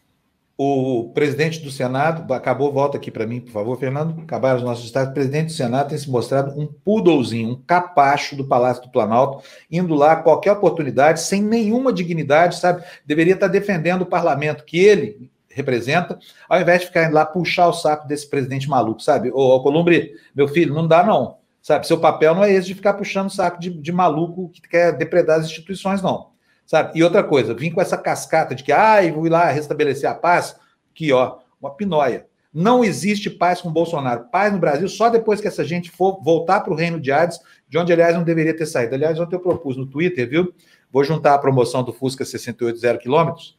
O 0.57 1.11
presidente 1.13 1.59
do 1.59 1.69
Senado, 1.69 2.33
acabou, 2.33 2.71
volta 2.71 2.95
aqui 2.95 3.11
para 3.11 3.27
mim, 3.27 3.41
por 3.41 3.51
favor, 3.51 3.77
Fernando, 3.77 4.21
acabaram 4.21 4.55
os 4.55 4.63
nossos 4.63 4.85
estados. 4.85 5.11
O 5.11 5.13
presidente 5.13 5.47
do 5.47 5.51
Senado 5.51 5.89
tem 5.89 5.97
se 5.97 6.09
mostrado 6.09 6.57
um 6.57 6.65
poodlezinho, 6.65 7.49
um 7.49 7.61
capacho 7.61 8.37
do 8.37 8.47
Palácio 8.47 8.83
do 8.83 8.89
Planalto, 8.89 9.43
indo 9.69 9.93
lá 9.93 10.13
a 10.13 10.15
qualquer 10.15 10.53
oportunidade, 10.53 11.19
sem 11.19 11.41
nenhuma 11.41 11.91
dignidade, 11.91 12.57
sabe? 12.57 12.85
Deveria 13.05 13.33
estar 13.33 13.49
defendendo 13.49 14.03
o 14.03 14.05
parlamento 14.05 14.63
que 14.63 14.79
ele 14.79 15.29
representa, 15.49 16.17
ao 16.47 16.61
invés 16.61 16.81
de 16.81 16.87
ficar 16.87 17.03
indo 17.03 17.15
lá 17.15 17.25
puxar 17.25 17.67
o 17.67 17.73
saco 17.73 18.07
desse 18.07 18.29
presidente 18.29 18.69
maluco, 18.69 19.01
sabe? 19.01 19.29
Ô, 19.33 19.51
Alcolumbre, 19.51 20.13
meu 20.33 20.47
filho, 20.47 20.73
não 20.73 20.87
dá 20.87 21.03
não, 21.03 21.35
sabe? 21.61 21.85
Seu 21.85 21.99
papel 21.99 22.33
não 22.33 22.45
é 22.45 22.53
esse 22.53 22.67
de 22.67 22.75
ficar 22.75 22.93
puxando 22.93 23.27
o 23.27 23.33
saco 23.33 23.59
de, 23.59 23.71
de 23.71 23.91
maluco 23.91 24.49
que 24.49 24.61
quer 24.61 24.93
depredar 24.93 25.37
as 25.37 25.47
instituições, 25.47 26.01
não 26.01 26.33
sabe? 26.65 26.97
E 26.97 27.03
outra 27.03 27.23
coisa, 27.23 27.53
vim 27.53 27.71
com 27.71 27.81
essa 27.81 27.97
cascata 27.97 28.55
de 28.55 28.63
que, 28.63 28.71
ai, 28.71 29.11
vou 29.11 29.25
ir 29.25 29.29
lá 29.29 29.45
restabelecer 29.45 30.09
a 30.09 30.15
paz, 30.15 30.55
que, 30.93 31.11
ó, 31.11 31.37
uma 31.61 31.71
pinóia. 31.71 32.27
Não 32.53 32.85
existe 32.85 33.29
paz 33.29 33.61
com 33.61 33.69
Bolsonaro. 33.69 34.29
Paz 34.31 34.53
no 34.53 34.59
Brasil 34.59 34.87
só 34.87 35.09
depois 35.09 35.41
que 35.41 35.47
essa 35.47 35.63
gente 35.63 35.91
for 35.91 36.21
voltar 36.23 36.61
para 36.61 36.71
o 36.71 36.75
reino 36.75 37.01
de 37.01 37.11
Hades, 37.11 37.39
de 37.67 37.77
onde, 37.77 37.91
aliás, 37.91 38.15
não 38.15 38.23
deveria 38.23 38.55
ter 38.55 38.65
saído. 38.65 38.95
Aliás, 38.95 39.19
ontem 39.19 39.35
eu 39.35 39.41
propus 39.41 39.75
no 39.75 39.85
Twitter, 39.85 40.29
viu? 40.29 40.53
Vou 40.89 41.03
juntar 41.03 41.33
a 41.33 41.37
promoção 41.37 41.83
do 41.83 41.91
Fusca 41.91 42.23
68 42.23 42.79
zero 42.79 42.97
quilômetros. 42.97 43.57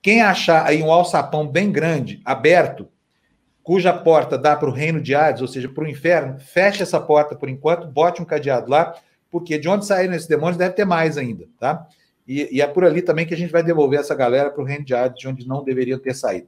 Quem 0.00 0.22
achar 0.22 0.64
aí 0.64 0.82
um 0.82 0.92
alçapão 0.92 1.46
bem 1.46 1.72
grande, 1.72 2.22
aberto, 2.24 2.88
cuja 3.62 3.92
porta 3.92 4.38
dá 4.38 4.56
para 4.56 4.68
o 4.68 4.72
reino 4.72 5.00
de 5.00 5.14
Hades, 5.14 5.42
ou 5.42 5.48
seja, 5.48 5.68
para 5.68 5.84
o 5.84 5.88
inferno, 5.88 6.38
feche 6.38 6.82
essa 6.82 7.00
porta 7.00 7.34
por 7.34 7.48
enquanto, 7.48 7.88
bote 7.88 8.22
um 8.22 8.24
cadeado 8.24 8.70
lá, 8.70 8.94
porque 9.30 9.58
de 9.58 9.68
onde 9.68 9.84
saíram 9.84 10.14
esses 10.14 10.28
demônios 10.28 10.56
deve 10.56 10.74
ter 10.74 10.84
mais 10.84 11.18
ainda, 11.18 11.46
tá? 11.58 11.86
E, 12.30 12.48
e, 12.52 12.62
é 12.62 12.66
por 12.68 12.84
ali 12.84 13.02
também 13.02 13.26
que 13.26 13.34
a 13.34 13.36
gente 13.36 13.50
vai 13.50 13.60
devolver 13.60 13.98
essa 13.98 14.14
galera 14.14 14.52
para 14.52 14.62
o 14.62 14.64
reino 14.64 14.84
de 14.84 14.94
onde 15.26 15.48
não 15.48 15.64
deveriam 15.64 15.98
ter 15.98 16.14
saído. 16.14 16.46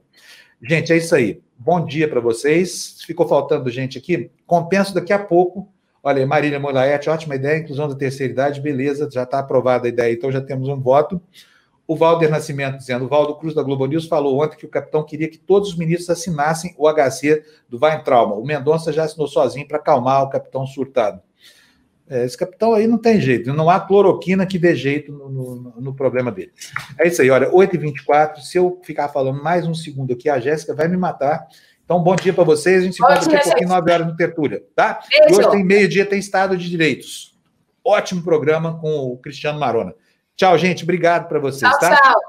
Gente, 0.61 0.93
é 0.93 0.95
isso 0.95 1.13
aí. 1.13 1.41
Bom 1.57 1.85
dia 1.85 2.07
para 2.07 2.21
vocês. 2.21 2.99
Ficou 3.05 3.27
faltando 3.27 3.69
gente 3.69 3.97
aqui? 3.97 4.31
Compenso 4.47 4.93
daqui 4.93 5.11
a 5.11 5.19
pouco. 5.19 5.67
Olha, 6.01 6.25
Marília 6.25 6.57
Molaete, 6.57 7.09
ótima 7.09 7.35
ideia, 7.35 7.59
inclusão 7.59 7.89
da 7.89 7.95
terceira 7.95 8.31
idade, 8.31 8.61
beleza, 8.61 9.09
já 9.11 9.23
está 9.23 9.39
aprovada 9.39 9.85
a 9.85 9.89
ideia, 9.89 10.13
então 10.13 10.31
já 10.31 10.39
temos 10.39 10.69
um 10.69 10.79
voto. 10.79 11.21
O 11.85 11.97
Valder 11.97 12.29
Nascimento 12.29 12.77
dizendo, 12.77 13.03
o 13.03 13.09
Valdo 13.09 13.35
Cruz 13.35 13.53
da 13.53 13.61
Globo 13.61 13.85
News 13.85 14.07
falou 14.07 14.41
ontem 14.41 14.55
que 14.55 14.65
o 14.65 14.69
capitão 14.69 15.03
queria 15.03 15.29
que 15.29 15.37
todos 15.37 15.69
os 15.69 15.77
ministros 15.77 16.09
assinassem 16.09 16.73
o 16.77 16.87
HC 16.87 17.43
do 17.67 17.77
Weintraub. 17.77 18.39
O 18.39 18.45
Mendonça 18.45 18.93
já 18.93 19.03
assinou 19.03 19.27
sozinho 19.27 19.67
para 19.67 19.79
acalmar 19.79 20.23
o 20.23 20.29
capitão 20.29 20.65
surtado. 20.65 21.21
É, 22.13 22.23
esse 22.25 22.37
capitão 22.37 22.75
aí 22.75 22.85
não 22.85 22.99
tem 22.99 23.19
jeito, 23.19 23.51
não 23.51 23.71
há 23.71 23.79
cloroquina 23.79 24.45
que 24.45 24.59
dê 24.59 24.75
jeito 24.75 25.11
no, 25.11 25.29
no, 25.29 25.81
no 25.81 25.95
problema 25.95 26.31
dele. 26.31 26.51
É 26.99 27.07
isso 27.07 27.23
aí, 27.23 27.31
olha, 27.31 27.49
8h24, 27.49 28.37
se 28.37 28.55
eu 28.55 28.79
ficar 28.83 29.07
falando 29.09 29.41
mais 29.41 29.65
um 29.65 29.73
segundo 29.73 30.13
aqui, 30.13 30.29
a 30.29 30.39
Jéssica 30.39 30.75
vai 30.75 30.87
me 30.87 30.95
matar. 30.95 31.47
Então, 31.83 32.03
bom 32.03 32.15
dia 32.15 32.31
para 32.31 32.43
vocês, 32.43 32.81
a 32.81 32.85
gente 32.85 32.95
se 32.95 33.01
encontra 33.01 33.21
daqui 33.21 33.35
a 33.35 33.41
pouquinho, 33.41 33.69
9 33.69 33.91
horas 33.91 34.05
no 34.05 34.15
Tertúlia, 34.15 34.63
tá? 34.75 34.99
Beijo. 35.09 35.33
E 35.33 35.37
hoje 35.39 35.49
tem 35.49 35.63
meio-dia, 35.63 36.05
tem 36.05 36.19
Estado 36.19 36.55
de 36.55 36.69
Direitos. 36.69 37.35
Ótimo 37.83 38.21
programa 38.21 38.79
com 38.79 38.91
o 39.07 39.17
Cristiano 39.17 39.59
Marona. 39.59 39.95
Tchau, 40.35 40.55
gente, 40.55 40.83
obrigado 40.83 41.27
para 41.27 41.39
vocês, 41.39 41.69
tchau, 41.71 41.79
tá? 41.79 41.95
Tchau, 41.95 42.21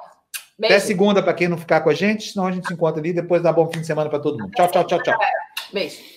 Até 0.65 0.81
segunda 0.81 1.23
para 1.23 1.35
quem 1.35 1.47
não 1.47 1.59
ficar 1.59 1.83
com 1.83 1.91
a 1.91 1.95
gente, 1.95 2.33
senão 2.33 2.47
a 2.47 2.53
gente 2.53 2.67
se 2.67 2.73
encontra 2.73 3.03
ali 3.03 3.13
depois 3.13 3.43
dá 3.43 3.53
bom 3.53 3.71
fim 3.71 3.83
de 3.83 3.87
semana 3.87 4.09
para 4.09 4.19
todo 4.19 4.39
mundo. 4.39 4.51
Tchau, 4.53 4.69
tchau, 4.69 4.85
tchau, 4.85 5.03
tchau. 5.03 5.19
Beijo. 5.75 6.14